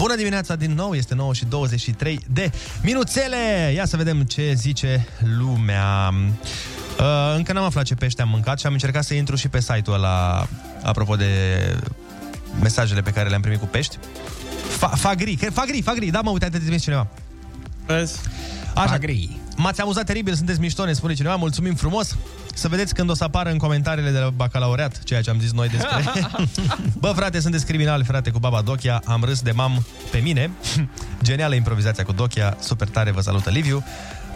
Bună 0.00 0.16
dimineața 0.16 0.56
din 0.56 0.72
nou, 0.74 0.94
este 0.94 1.14
9 1.14 1.34
și 1.34 1.44
23 1.44 2.20
de 2.32 2.50
minuțele. 2.82 3.72
Ia 3.74 3.84
să 3.84 3.96
vedem 3.96 4.22
ce 4.22 4.52
zice 4.56 5.06
lumea. 5.38 6.14
Uh, 6.98 7.34
încă 7.36 7.52
n-am 7.52 7.64
aflat 7.64 7.84
ce 7.84 7.94
pește 7.94 8.22
am 8.22 8.28
mâncat 8.28 8.58
și 8.58 8.66
am 8.66 8.72
încercat 8.72 9.04
să 9.04 9.14
intru 9.14 9.36
și 9.36 9.48
pe 9.48 9.60
site-ul 9.60 9.96
ăla, 9.96 10.46
apropo 10.82 11.16
de 11.16 11.26
mesajele 12.60 13.00
pe 13.00 13.10
care 13.10 13.28
le-am 13.28 13.40
primit 13.40 13.58
cu 13.58 13.66
pești. 13.66 13.96
Fa- 14.76 14.96
fagri, 14.96 15.34
cred- 15.34 15.52
fagri, 15.52 15.82
fagri, 15.82 16.10
da 16.10 16.20
mă, 16.20 16.30
uite, 16.30 16.48
te 16.48 16.58
trimis 16.58 16.82
cineva. 16.82 17.06
Vezi? 17.86 18.18
Așa. 18.74 18.88
Fagri. 18.88 19.38
M-ați 19.62 19.80
amuzat 19.80 20.04
teribil, 20.04 20.34
sunteți 20.34 20.60
mișto, 20.60 20.84
ne 20.84 20.92
spune 20.92 21.14
cineva, 21.14 21.36
mulțumim 21.36 21.74
frumos. 21.74 22.16
Să 22.54 22.68
vedeți 22.68 22.94
când 22.94 23.10
o 23.10 23.14
să 23.14 23.24
apară 23.24 23.50
în 23.50 23.58
comentariile 23.58 24.10
de 24.10 24.18
la 24.18 24.30
bacalaureat, 24.30 25.02
ceea 25.02 25.20
ce 25.20 25.30
am 25.30 25.40
zis 25.40 25.52
noi 25.52 25.68
despre... 25.68 26.04
Bă, 27.00 27.12
frate, 27.16 27.40
sunteți 27.40 27.66
criminali, 27.66 28.04
frate, 28.04 28.30
cu 28.30 28.38
baba 28.38 28.60
Dochia, 28.60 29.02
am 29.04 29.24
râs 29.24 29.40
de 29.40 29.50
mam 29.50 29.86
pe 30.10 30.18
mine. 30.18 30.50
Genială 31.22 31.54
improvizația 31.54 32.04
cu 32.04 32.12
Dochia, 32.12 32.56
super 32.60 32.88
tare, 32.88 33.10
vă 33.10 33.20
salută 33.20 33.50
Liviu. 33.50 33.84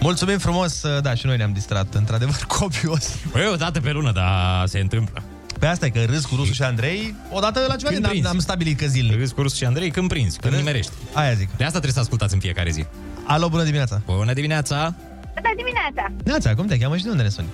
Mulțumim 0.00 0.38
frumos, 0.38 0.82
da, 1.02 1.14
și 1.14 1.26
noi 1.26 1.36
ne-am 1.36 1.52
distrat, 1.52 1.94
într-adevăr, 1.94 2.44
copios. 2.58 3.08
Păi, 3.32 3.48
o 3.52 3.56
dată 3.56 3.80
pe 3.80 3.90
lună, 3.90 4.12
dar 4.12 4.66
se 4.66 4.78
întâmplă. 4.78 5.22
Pe 5.58 5.66
asta 5.66 5.86
e 5.86 5.88
că 5.88 6.04
râs 6.04 6.24
cu 6.24 6.34
Rusu 6.34 6.52
și 6.52 6.62
Andrei, 6.62 7.14
odată 7.30 7.64
la 7.68 7.76
ceva 7.76 7.90
Când 7.90 8.02
n-am, 8.02 8.10
prinzi. 8.10 8.26
n-am 8.28 8.38
stabilit 8.38 8.78
că 8.78 8.86
zilnic. 8.86 9.18
Râs 9.18 9.30
cu 9.30 9.42
Rusu 9.42 9.56
și 9.56 9.64
Andrei 9.64 9.90
când 9.90 10.08
prinzi, 10.08 10.38
când 10.38 10.52
Râs? 10.52 10.62
nimerești. 10.62 10.92
Aia 11.12 11.32
zic. 11.32 11.48
De 11.48 11.62
asta 11.64 11.70
trebuie 11.70 11.92
să 11.92 12.00
ascultați 12.00 12.34
în 12.34 12.40
fiecare 12.40 12.70
zi. 12.70 12.84
Alo, 13.26 13.48
bună 13.48 13.62
dimineața! 13.62 14.02
Bună 14.06 14.32
dimineața! 14.32 14.94
Bună 15.44 15.56
dimineața! 15.56 16.04
Neața, 16.24 16.54
cum 16.54 16.66
te 16.66 16.78
cheamă 16.78 16.96
și 16.96 17.04
de 17.04 17.10
unde 17.10 17.22
ne 17.22 17.28
suni? 17.28 17.48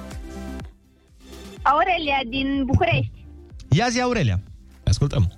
Aurelia 1.62 2.20
din 2.28 2.64
București. 2.64 3.24
Ia 3.78 3.88
zi, 3.88 4.00
Aurelia. 4.00 4.40
Ascultăm. 4.84 5.32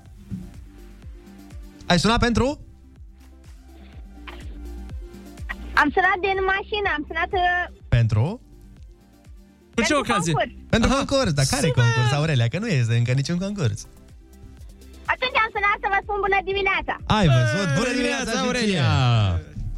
Ai 1.86 1.98
sunat 1.98 2.18
pentru? 2.20 2.46
Am 5.82 5.88
sunat 5.96 6.18
din 6.26 6.38
mașină, 6.54 6.88
am 6.96 7.04
sunat 7.08 7.30
uh, 7.32 7.80
Pentru? 7.88 8.40
Cu 9.74 9.82
ce 9.82 9.92
pentru 9.92 9.96
ocazie? 9.96 10.32
concurs. 10.32 10.54
Pentru 10.74 10.88
concurs, 10.96 11.32
dar 11.38 11.46
care 11.54 11.68
concurs, 11.80 12.10
Aurelia? 12.12 12.48
Că 12.48 12.58
nu 12.58 12.66
este 12.66 12.94
încă 12.96 13.12
niciun 13.12 13.38
concurs. 13.46 13.80
Atunci 15.12 15.36
am 15.44 15.50
sunat 15.56 15.76
să 15.84 15.88
vă 15.94 15.98
spun 16.04 16.18
bună 16.26 16.38
dimineața. 16.50 16.94
Ai 17.18 17.26
văzut? 17.36 17.66
Bună 17.80 17.92
dimineața, 17.98 18.30
și 18.30 18.44
Aurelia! 18.44 18.90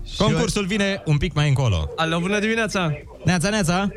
Ție! 0.07 0.25
Concursul 0.25 0.67
vine 0.67 1.03
un 1.05 1.17
pic 1.17 1.35
mai 1.35 1.49
încolo. 1.49 1.89
Alo, 1.97 2.19
bună 2.21 2.39
dimineața! 2.39 2.93
Neața, 3.25 3.49
neața! 3.49 3.89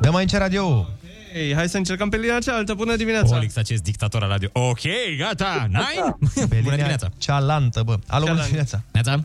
Dă 0.00 0.10
mai 0.10 0.22
înce 0.22 0.38
radio 0.38 0.86
Ei, 1.34 1.54
hai 1.54 1.68
să 1.68 1.76
încercăm 1.76 2.08
pe 2.08 2.16
linia 2.16 2.38
cealaltă. 2.38 2.74
Bună 2.74 2.96
dimineața! 2.96 3.36
Olix, 3.36 3.56
acest 3.56 3.82
dictator 3.82 4.22
al 4.22 4.28
radio. 4.28 4.48
Ok, 4.52 4.80
gata, 5.18 5.66
nine? 5.68 6.16
Pe 6.34 6.44
Bună 6.48 6.58
linia 6.60 6.74
dimineața! 6.76 7.08
cealaltă, 7.18 7.82
bă. 7.82 7.92
Alo, 8.06 8.24
bună 8.24 8.24
Cealaltă. 8.24 8.44
dimineața. 8.44 8.82
Neața? 8.92 9.24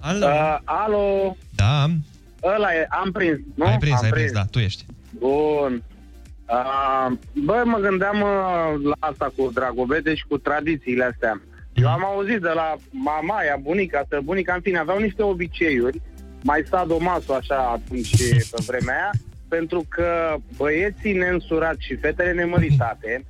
Alo. 0.00 0.26
Uh, 0.26 0.58
alo, 0.64 1.36
Da, 1.54 1.86
ăla 2.42 2.74
e, 2.74 2.86
am 3.02 3.10
prins, 3.12 3.38
nu? 3.54 3.64
ai 3.66 3.78
prins, 3.78 3.98
am 3.98 4.04
ai 4.04 4.10
prins, 4.10 4.32
da, 4.32 4.44
tu 4.44 4.58
ești. 4.58 4.84
Bun. 5.18 5.82
Uh, 6.48 7.16
bă, 7.44 7.62
mă 7.64 7.78
gândeam 7.78 8.20
uh, 8.20 8.82
la 8.84 8.94
asta 9.08 9.32
cu 9.36 9.50
dragobete 9.54 10.14
și 10.14 10.24
cu 10.28 10.38
tradițiile 10.38 11.04
astea. 11.04 11.40
Eu 11.76 11.88
am 11.88 12.04
auzit 12.04 12.40
de 12.40 12.48
la 12.54 12.76
mamaia, 12.90 13.58
bunica, 13.62 14.06
bunica, 14.22 14.54
în 14.54 14.60
fine, 14.60 14.78
aveau 14.78 14.98
niște 14.98 15.22
obiceiuri, 15.22 16.00
mai 16.42 16.62
sadomaso 16.70 17.34
așa 17.34 17.56
atunci 17.56 18.16
pe 18.50 18.62
vremea 18.66 18.94
aia, 18.94 19.10
pentru 19.48 19.84
că 19.88 20.36
băieții 20.56 21.12
neînsurați 21.12 21.84
și 21.84 21.96
fetele 21.96 22.32
nemăritate 22.32 23.24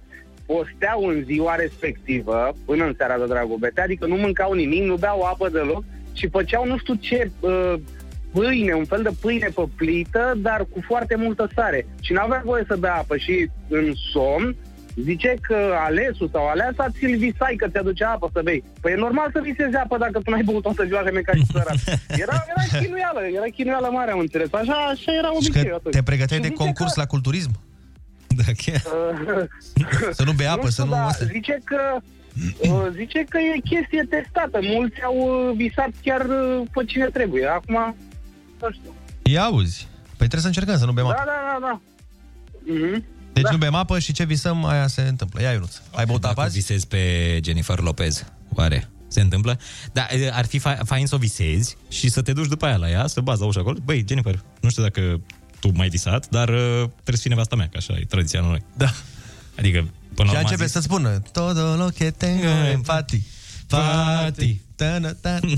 posteau 0.46 1.06
în 1.06 1.22
ziua 1.24 1.54
respectivă, 1.54 2.52
până 2.64 2.84
în 2.84 2.94
seara 2.96 3.18
de 3.18 3.26
dragobete, 3.26 3.80
adică 3.80 4.06
nu 4.06 4.14
mâncau 4.14 4.52
nimic, 4.52 4.82
nu 4.82 4.96
beau 4.96 5.22
apă 5.22 5.48
deloc 5.48 5.84
și 6.12 6.28
făceau 6.28 6.66
nu 6.66 6.78
știu 6.78 6.94
ce 6.94 7.30
uh, 7.40 7.74
pâine, 8.32 8.72
un 8.72 8.84
fel 8.84 9.02
de 9.02 9.10
pâine 9.20 9.48
pe 9.54 9.62
plită, 9.76 10.34
dar 10.36 10.66
cu 10.70 10.80
foarte 10.86 11.16
multă 11.16 11.48
sare. 11.54 11.86
Și 12.00 12.12
n-avea 12.12 12.42
voie 12.44 12.64
să 12.66 12.76
bea 12.76 12.94
apă 12.94 13.16
și 13.16 13.50
în 13.68 13.92
somn 14.12 14.56
zice 15.02 15.34
că 15.40 15.56
alesul 15.78 16.28
sau 16.32 16.46
aleasa 16.48 16.86
ți-l 16.90 17.16
visai 17.16 17.54
că 17.56 17.68
ți-aducea 17.68 18.10
apă 18.10 18.30
să 18.32 18.40
bei. 18.44 18.64
Păi 18.80 18.92
e 18.92 18.96
normal 18.96 19.28
să 19.32 19.40
visezi 19.42 19.76
apă 19.76 19.96
dacă 19.98 20.20
tu 20.24 20.30
n-ai 20.30 20.42
băut 20.42 20.62
toată 20.62 20.84
ziua 20.84 21.02
și 21.06 21.12
mecanic 21.12 21.44
sărat. 21.52 21.76
Era, 22.08 22.44
era 22.52 22.80
chinuială, 22.82 23.20
era 23.34 23.44
chinuială 23.54 23.88
mare, 23.92 24.10
am 24.10 24.18
înțeles. 24.18 24.48
Așa, 24.52 24.72
așa 24.92 25.12
era 25.20 25.28
Și 25.28 25.34
obiceiul 25.36 25.68
că 25.68 25.74
atunci. 25.74 25.94
te 25.94 26.02
pregăteai 26.02 26.38
Și 26.38 26.44
de 26.44 26.50
zice 26.52 26.62
concurs 26.64 26.92
că- 26.92 27.00
la 27.00 27.06
culturism? 27.06 27.50
Da, 28.38 28.52
chiar. 28.64 28.82
Să 30.12 30.22
nu 30.24 30.32
bei 30.32 30.46
apă, 30.46 30.68
să 30.68 30.70
știu, 30.70 30.84
nu... 30.84 30.90
dar 30.90 31.04
astea. 31.06 31.26
zice 31.26 31.58
că 31.64 31.80
uh, 32.60 32.86
zice 32.94 33.24
că 33.28 33.38
e 33.38 33.60
chestie 33.72 34.02
testată. 34.10 34.58
Mulți 34.62 35.02
au 35.02 35.16
uh, 35.48 35.56
visat 35.56 35.90
chiar 36.02 36.20
uh, 36.24 36.62
pe 36.72 36.84
cine 36.84 37.04
trebuie. 37.06 37.46
Acum, 37.46 37.96
nu 38.60 38.70
știu. 38.70 38.94
Ia 39.22 39.42
auzi. 39.42 39.88
Păi 40.06 40.26
trebuie 40.28 40.40
să 40.40 40.46
încercăm 40.46 40.76
să 40.78 40.84
nu 40.86 40.92
bem 40.92 41.04
Da, 41.04 41.10
apă. 41.10 41.22
da, 41.26 41.32
da, 41.60 41.66
da. 41.66 41.80
Mhm. 42.72 43.04
Deci 43.42 43.50
nu 43.50 43.56
bem 43.56 43.74
apă 43.74 43.98
și 43.98 44.12
ce 44.12 44.24
visăm, 44.24 44.64
aia 44.64 44.86
se 44.86 45.02
întâmplă. 45.02 45.42
Ia, 45.42 45.50
Ionuț. 45.52 45.74
Ai 45.94 46.04
băut 46.06 46.24
apă 46.24 46.34
Dacă 46.34 46.46
azi? 46.46 46.58
visezi 46.58 46.86
pe 46.86 47.00
Jennifer 47.44 47.78
Lopez, 47.78 48.24
oare? 48.54 48.88
Se 49.08 49.20
întâmplă. 49.20 49.58
Dar 49.92 50.10
e, 50.12 50.30
ar 50.32 50.46
fi 50.46 50.58
fa- 50.60 50.80
fain 50.84 51.06
să 51.06 51.14
o 51.14 51.18
visezi 51.18 51.76
și 51.88 52.08
să 52.08 52.22
te 52.22 52.32
duci 52.32 52.46
după 52.48 52.66
aia 52.66 52.76
la 52.76 52.90
ea, 52.90 53.06
să 53.06 53.20
bazi 53.20 53.40
la 53.40 53.46
ușa 53.46 53.60
acolo. 53.60 53.78
Băi, 53.84 54.04
Jennifer, 54.08 54.42
nu 54.60 54.68
știu 54.70 54.82
dacă 54.82 55.20
tu 55.60 55.70
mai 55.74 55.88
disat, 55.88 56.28
dar 56.28 56.48
uh, 56.48 56.56
trebuie 56.74 57.14
să 57.16 57.20
fii 57.20 57.30
nevasta 57.30 57.56
mea, 57.56 57.68
că 57.68 57.76
așa 57.76 57.92
e 58.00 58.04
tradiția 58.04 58.40
noi. 58.40 58.62
Da. 58.76 58.92
Adică, 59.58 59.78
până 59.78 59.90
Și 60.14 60.16
la 60.16 60.24
urmă 60.24 60.36
a 60.36 60.40
începe 60.40 60.62
zis, 60.64 60.72
să 60.72 60.80
spună 60.80 61.22
Todo 61.32 61.74
lo 61.74 61.86
que 61.88 62.10
tengo 62.10 62.46
en 62.46 62.80
pati 62.80 63.22
Pati 63.66 64.60
Tana, 64.76 65.12
tana. 65.12 65.40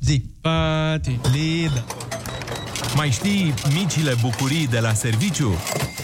Zi 0.00 0.22
Pati 0.40 1.20
Lida 1.32 1.84
Mai 2.94 3.10
știi 3.10 3.54
micile 3.74 4.14
bucurii 4.20 4.66
de 4.66 4.78
la 4.78 4.92
serviciu? 4.92 5.54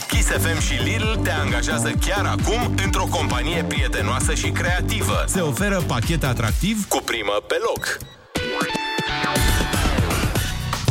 Kiss 0.09 0.29
FM 0.29 0.61
și 0.61 0.83
Lidl 0.83 1.23
te 1.23 1.31
angajează 1.31 1.91
chiar 1.91 2.27
acum 2.27 2.75
într-o 2.85 3.05
companie 3.11 3.65
prietenoasă 3.65 4.35
și 4.35 4.51
creativă. 4.51 5.25
Se 5.27 5.41
oferă 5.41 5.83
pachet 5.87 6.25
atractiv 6.25 6.89
Cu 6.89 7.03
primă 7.05 7.33
pe 7.49 7.57
loc. 7.67 7.99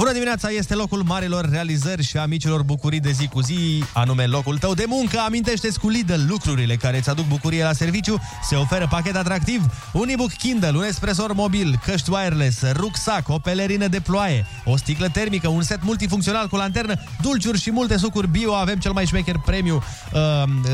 Bună 0.01 0.13
dimineața, 0.13 0.49
este 0.49 0.75
locul 0.75 1.03
marilor 1.03 1.49
realizări 1.49 2.03
și 2.03 2.17
a 2.17 2.25
micilor 2.25 2.63
bucurii 2.63 2.99
de 2.99 3.11
zi 3.11 3.27
cu 3.27 3.41
zi, 3.41 3.83
anume 3.93 4.25
locul 4.25 4.57
tău 4.57 4.73
de 4.73 4.83
muncă. 4.87 5.19
Amintește-ți 5.19 5.79
cu 5.79 5.89
Lidl 5.89 6.27
lucrurile 6.27 6.75
care 6.75 6.97
îți 6.97 7.09
aduc 7.09 7.27
bucurie 7.27 7.63
la 7.63 7.73
serviciu. 7.73 8.21
Se 8.43 8.55
oferă 8.55 8.87
pachet 8.89 9.15
atractiv, 9.15 9.61
un 9.93 10.07
e-book 10.09 10.31
Kindle, 10.31 10.77
un 10.77 10.83
espresor 10.83 11.33
mobil, 11.33 11.79
căști 11.85 12.09
wireless, 12.09 12.61
rucsac, 12.71 13.29
o 13.29 13.39
pelerină 13.39 13.87
de 13.87 13.99
ploaie, 13.99 14.45
o 14.65 14.77
sticlă 14.77 15.09
termică, 15.09 15.47
un 15.47 15.61
set 15.61 15.83
multifuncțional 15.83 16.47
cu 16.47 16.55
lanternă, 16.55 16.95
dulciuri 17.21 17.59
și 17.59 17.71
multe 17.71 17.97
sucuri 17.97 18.27
bio. 18.27 18.53
Avem 18.53 18.79
cel 18.79 18.91
mai 18.91 19.05
șmecher 19.05 19.35
premiu 19.45 19.75
uh, 19.75 20.21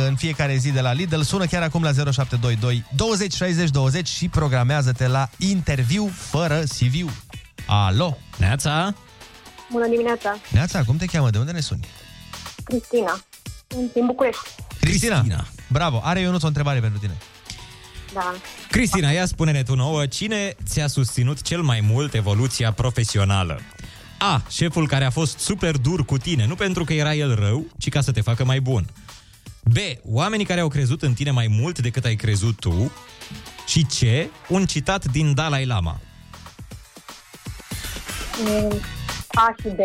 în 0.08 0.16
fiecare 0.16 0.56
zi 0.56 0.72
de 0.72 0.82
la 0.82 0.94
Lidl. 0.94 1.22
Sună 1.22 1.46
chiar 1.46 1.62
acum 1.62 1.84
la 1.84 1.92
0722 1.92 2.86
20 2.96 3.34
60 3.34 3.70
20 3.70 4.08
și 4.08 4.28
programează-te 4.28 5.08
la 5.08 5.30
interviu 5.38 6.12
fără 6.14 6.64
CV. 6.78 7.12
Alo! 7.66 8.18
Neața! 8.38 8.96
Bună 9.72 9.88
dimineața, 9.88 10.38
Neața, 10.52 10.84
cum 10.84 10.98
te 10.98 11.06
cheamă? 11.06 11.30
De 11.30 11.38
unde 11.38 11.52
ne 11.52 11.60
suni? 11.60 11.88
Cristina. 12.64 13.20
Sunt 13.68 13.94
din 13.94 14.06
București. 14.06 14.42
Cristina. 14.80 15.16
Cristina. 15.16 15.46
Bravo. 15.68 16.02
Are 16.04 16.20
Ionuț 16.20 16.44
o 16.44 16.48
întrebare 16.48 16.80
pentru 16.80 17.00
tine. 17.00 17.18
Da. 18.14 18.34
Cristina, 18.70 19.10
ia 19.12 19.26
spune-ne 19.26 19.64
tu 19.64 19.76
nouă, 19.76 20.06
cine 20.06 20.56
ți-a 20.68 20.88
susținut 20.88 21.42
cel 21.42 21.62
mai 21.62 21.80
mult 21.82 22.14
evoluția 22.14 22.72
profesională? 22.72 23.62
A. 24.20 24.42
Șeful 24.50 24.88
care 24.88 25.06
a 25.06 25.10
fost 25.10 25.40
super 25.40 25.78
dur 25.78 26.06
cu 26.06 26.18
tine, 26.18 26.46
nu 26.46 26.56
pentru 26.56 26.84
că 26.84 26.94
era 26.94 27.14
el 27.14 27.36
rău, 27.36 27.66
ci 27.78 27.90
ca 27.90 28.02
să 28.02 28.12
te 28.12 28.22
facă 28.22 28.46
mai 28.46 28.60
bun. 28.60 28.86
B. 29.64 29.76
Oamenii 30.04 30.46
care 30.46 30.60
au 30.60 30.68
crezut 30.68 31.02
în 31.02 31.14
tine 31.14 31.32
mai 31.32 31.48
mult 31.48 31.80
decât 31.80 32.06
ai 32.06 32.16
crezut 32.16 32.60
tu. 32.60 32.92
Și 33.68 33.82
C. 33.84 34.30
Un 34.50 34.66
citat 34.66 35.06
din 35.06 35.34
Dalai 35.34 35.66
Lama. 35.66 36.00
Mm, 38.44 38.80
A 39.38 39.56
și 39.62 39.70
B. 39.70 39.80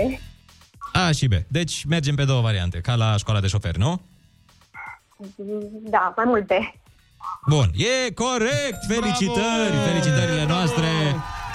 A 0.93 1.11
și 1.11 1.27
B. 1.29 1.33
Deci 1.49 1.85
mergem 1.85 2.15
pe 2.15 2.25
două 2.25 2.41
variante, 2.41 2.81
ca 2.81 2.95
la 2.95 3.17
școala 3.17 3.41
de 3.41 3.47
șofer, 3.47 3.77
nu? 3.77 4.01
Da, 5.91 6.13
mai 6.17 6.25
multe. 6.27 6.75
Bun, 7.49 7.71
e 7.75 8.11
corect! 8.13 8.85
Felicitări! 8.87 9.71
Bravo! 9.71 9.85
Felicitările 9.89 10.47
noastre! 10.47 10.87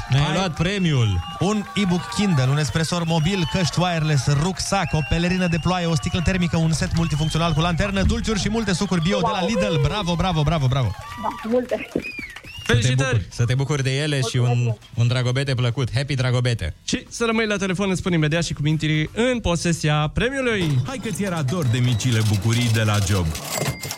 Ne-ai 0.10 0.34
luat 0.34 0.53
premiul! 0.56 1.19
Un 1.40 1.64
e-book 1.76 2.10
Kindle, 2.15 2.48
un 2.49 2.57
espresor 2.57 3.03
mobil, 3.03 3.48
căști 3.52 3.80
wireless, 3.80 4.28
rucsac, 4.28 4.94
o 4.94 4.99
pelerină 5.10 5.48
de 5.48 5.57
ploaie, 5.61 5.86
o 5.86 5.95
sticlă 5.95 6.22
termică, 6.24 6.57
un 6.57 6.72
set 6.72 6.95
multifuncțional 6.95 7.53
cu 7.53 7.60
lanternă, 7.60 8.02
dulciuri 8.02 8.40
și 8.40 8.49
multe 8.49 8.74
sucuri 8.74 9.02
bio 9.02 9.19
de 9.19 9.32
la 9.32 9.45
Lidl. 9.45 9.82
Bravo, 9.82 10.15
bravo, 10.15 10.44
bravo, 10.44 10.68
bravo! 10.68 10.91
Da, 11.22 11.49
multe. 11.49 11.88
Felicitări! 12.68 12.98
Să 12.98 13.06
te 13.06 13.15
bucuri, 13.15 13.35
să 13.35 13.45
te 13.45 13.56
bucuri 13.56 13.84
de 13.84 13.98
ele 13.98 14.22
și 14.30 14.38
un, 14.38 14.73
un 14.94 15.07
dragobete 15.07 15.53
plăcut. 15.53 15.88
Happy 15.94 16.15
dragobete! 16.15 16.76
Și 16.84 17.06
să 17.10 17.26
rămâi 17.26 17.45
la 17.45 17.57
telefon, 17.57 17.89
îți 17.89 17.99
spun 17.99 18.14
imediat 18.14 18.44
și 18.44 18.53
cumintirii 18.53 19.10
în 19.14 19.39
posesia 19.39 20.11
premiului. 20.14 20.77
Hai 20.85 20.99
că 21.03 21.10
ți 21.10 21.23
era 21.23 21.41
dor 21.41 21.65
de 21.65 21.77
micile 21.77 22.19
bucurii 22.30 22.69
de 22.73 22.81
la 22.81 22.98
job. 23.07 23.26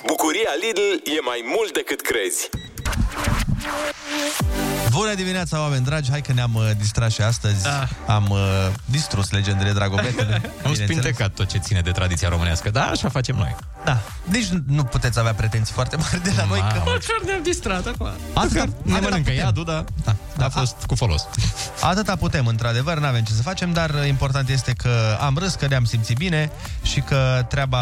Bucuria 0.07 0.53
Lidl 0.61 1.09
e 1.17 1.19
mai 1.25 1.43
mult 1.55 1.73
decât 1.73 2.01
crezi. 2.01 2.49
Bună 4.91 5.13
dimineața, 5.13 5.59
oameni 5.59 5.85
dragi! 5.85 6.09
Hai 6.09 6.21
că 6.21 6.33
ne-am 6.33 6.53
uh, 6.55 6.69
distrat 6.77 7.11
și 7.11 7.21
astăzi. 7.21 7.63
Da. 7.63 7.87
Am 8.07 8.29
uh, 8.29 8.39
distrus 8.85 9.31
legendele 9.31 9.71
dragobetele. 9.71 10.33
Am 10.41 10.41
bineînțeles. 10.61 10.89
spintecat 10.89 11.33
tot 11.33 11.47
ce 11.47 11.57
ține 11.57 11.81
de 11.81 11.91
tradiția 11.91 12.29
românească. 12.29 12.69
Da, 12.69 12.83
așa 12.83 13.09
facem 13.09 13.35
noi. 13.35 13.55
Da. 13.85 13.97
Deci 14.23 14.47
nu 14.67 14.83
puteți 14.83 15.19
avea 15.19 15.33
pretenții 15.33 15.73
foarte 15.73 15.95
mari 15.95 16.23
de 16.23 16.33
la 16.37 16.45
noi. 16.45 16.59
Că... 16.59 16.77
Măcar 16.77 17.19
ne-am 17.25 17.43
distrat 17.43 17.85
acum. 17.85 18.07
Atâta, 18.33 18.63
ne 18.63 18.93
atâta 18.93 18.99
mănâncă 18.99 19.17
putem. 19.17 19.37
ea, 19.37 19.51
Duda. 19.51 19.83
Da, 20.03 20.15
da, 20.37 20.45
a 20.45 20.49
fost 20.49 20.75
cu 20.87 20.95
folos. 20.95 21.27
Atâta 21.81 22.15
putem, 22.15 22.45
într-adevăr, 22.45 22.99
n-avem 22.99 23.23
ce 23.23 23.33
să 23.33 23.41
facem, 23.41 23.73
dar 23.73 24.05
important 24.07 24.49
este 24.49 24.73
că 24.73 25.17
am 25.19 25.37
râs, 25.37 25.53
că 25.53 25.67
ne-am 25.67 25.85
simțit 25.85 26.17
bine 26.17 26.51
și 26.81 26.99
că 26.99 27.45
treaba, 27.49 27.79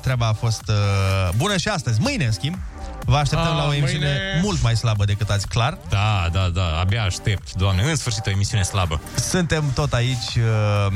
treaba 0.00 0.26
a 0.26 0.32
fost 0.32 0.62
uh, 0.68 1.34
bună 1.36 1.56
și 1.56 1.68
astăzi. 1.68 2.00
Mâine, 2.00 2.24
în 2.24 2.32
schimb, 2.32 2.56
vă 3.04 3.16
așteptăm 3.16 3.48
Ah, 3.50 3.56
la 3.56 3.66
o 3.66 3.74
emisiune 3.74 4.06
mâine. 4.06 4.40
mult 4.42 4.62
mai 4.62 4.76
slabă 4.76 5.04
decât 5.04 5.30
azi, 5.30 5.46
clar. 5.48 5.78
Da, 5.88 6.28
da, 6.32 6.48
da, 6.48 6.78
abia 6.80 7.02
aștept, 7.02 7.52
doamne, 7.54 7.82
în 7.82 7.96
sfârșit 7.96 8.26
o 8.26 8.30
emisiune 8.30 8.62
slabă. 8.62 9.00
Suntem 9.14 9.70
tot 9.74 9.92
aici... 9.92 10.34
Uh, 10.36 10.92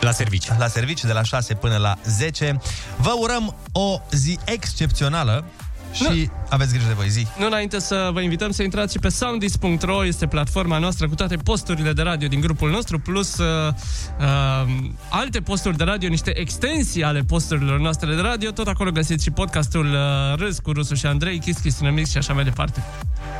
la 0.00 0.10
serviciu. 0.10 0.54
La 0.58 0.66
serviciu, 0.68 1.06
de 1.06 1.12
la 1.12 1.22
6 1.22 1.54
până 1.54 1.76
la 1.76 1.96
10. 2.04 2.60
Vă 2.96 3.12
urăm 3.20 3.56
o 3.72 4.00
zi 4.10 4.38
excepțională 4.44 5.44
și 5.92 6.30
aveți 6.48 6.72
grijă 6.72 6.86
de 6.88 6.94
voi, 6.94 7.08
zi. 7.08 7.26
Nu 7.38 7.46
înainte 7.46 7.78
să 7.78 8.10
vă 8.12 8.20
invităm 8.20 8.50
să 8.50 8.62
intrați 8.62 8.92
și 8.92 8.98
pe 8.98 9.08
soundis.ro, 9.08 10.04
este 10.04 10.26
platforma 10.26 10.78
noastră 10.78 11.08
cu 11.08 11.14
toate 11.14 11.36
posturile 11.36 11.92
de 11.92 12.02
radio 12.02 12.28
din 12.28 12.40
grupul 12.40 12.70
nostru, 12.70 12.98
plus 12.98 13.38
uh, 13.38 13.72
uh, 14.20 14.68
alte 15.10 15.40
posturi 15.40 15.76
de 15.76 15.84
radio, 15.84 16.08
niște 16.08 16.38
extensii 16.38 17.04
ale 17.04 17.20
posturilor 17.20 17.78
noastre 17.80 18.14
de 18.14 18.20
radio. 18.20 18.50
Tot 18.50 18.66
acolo 18.66 18.90
găsiți 18.90 19.24
și 19.24 19.30
podcastul 19.30 19.86
uh, 19.86 20.38
Râs 20.38 20.58
cu 20.58 20.72
Rusu 20.72 20.94
și 20.94 21.06
Andrei, 21.06 21.38
Kiss 21.38 21.60
Kiss 21.60 21.80
Remix 21.80 22.10
și 22.10 22.18
așa 22.18 22.32
mai 22.32 22.44
departe. 22.44 22.84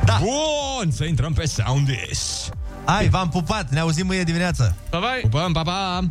Da! 0.05 0.19
Bun, 0.21 0.91
să 0.91 1.03
intrăm 1.05 1.33
pe 1.33 1.45
Soundis. 1.45 2.49
Hai, 2.85 3.07
v-am 3.07 3.29
pupat, 3.29 3.69
ne 3.69 3.79
auzim 3.79 4.05
mâine 4.05 4.23
dimineață. 4.23 4.75
Bye 4.89 4.99
bye! 4.99 5.29
Pupăm, 5.29 5.51
pa, 5.51 5.61
pa! 5.61 6.09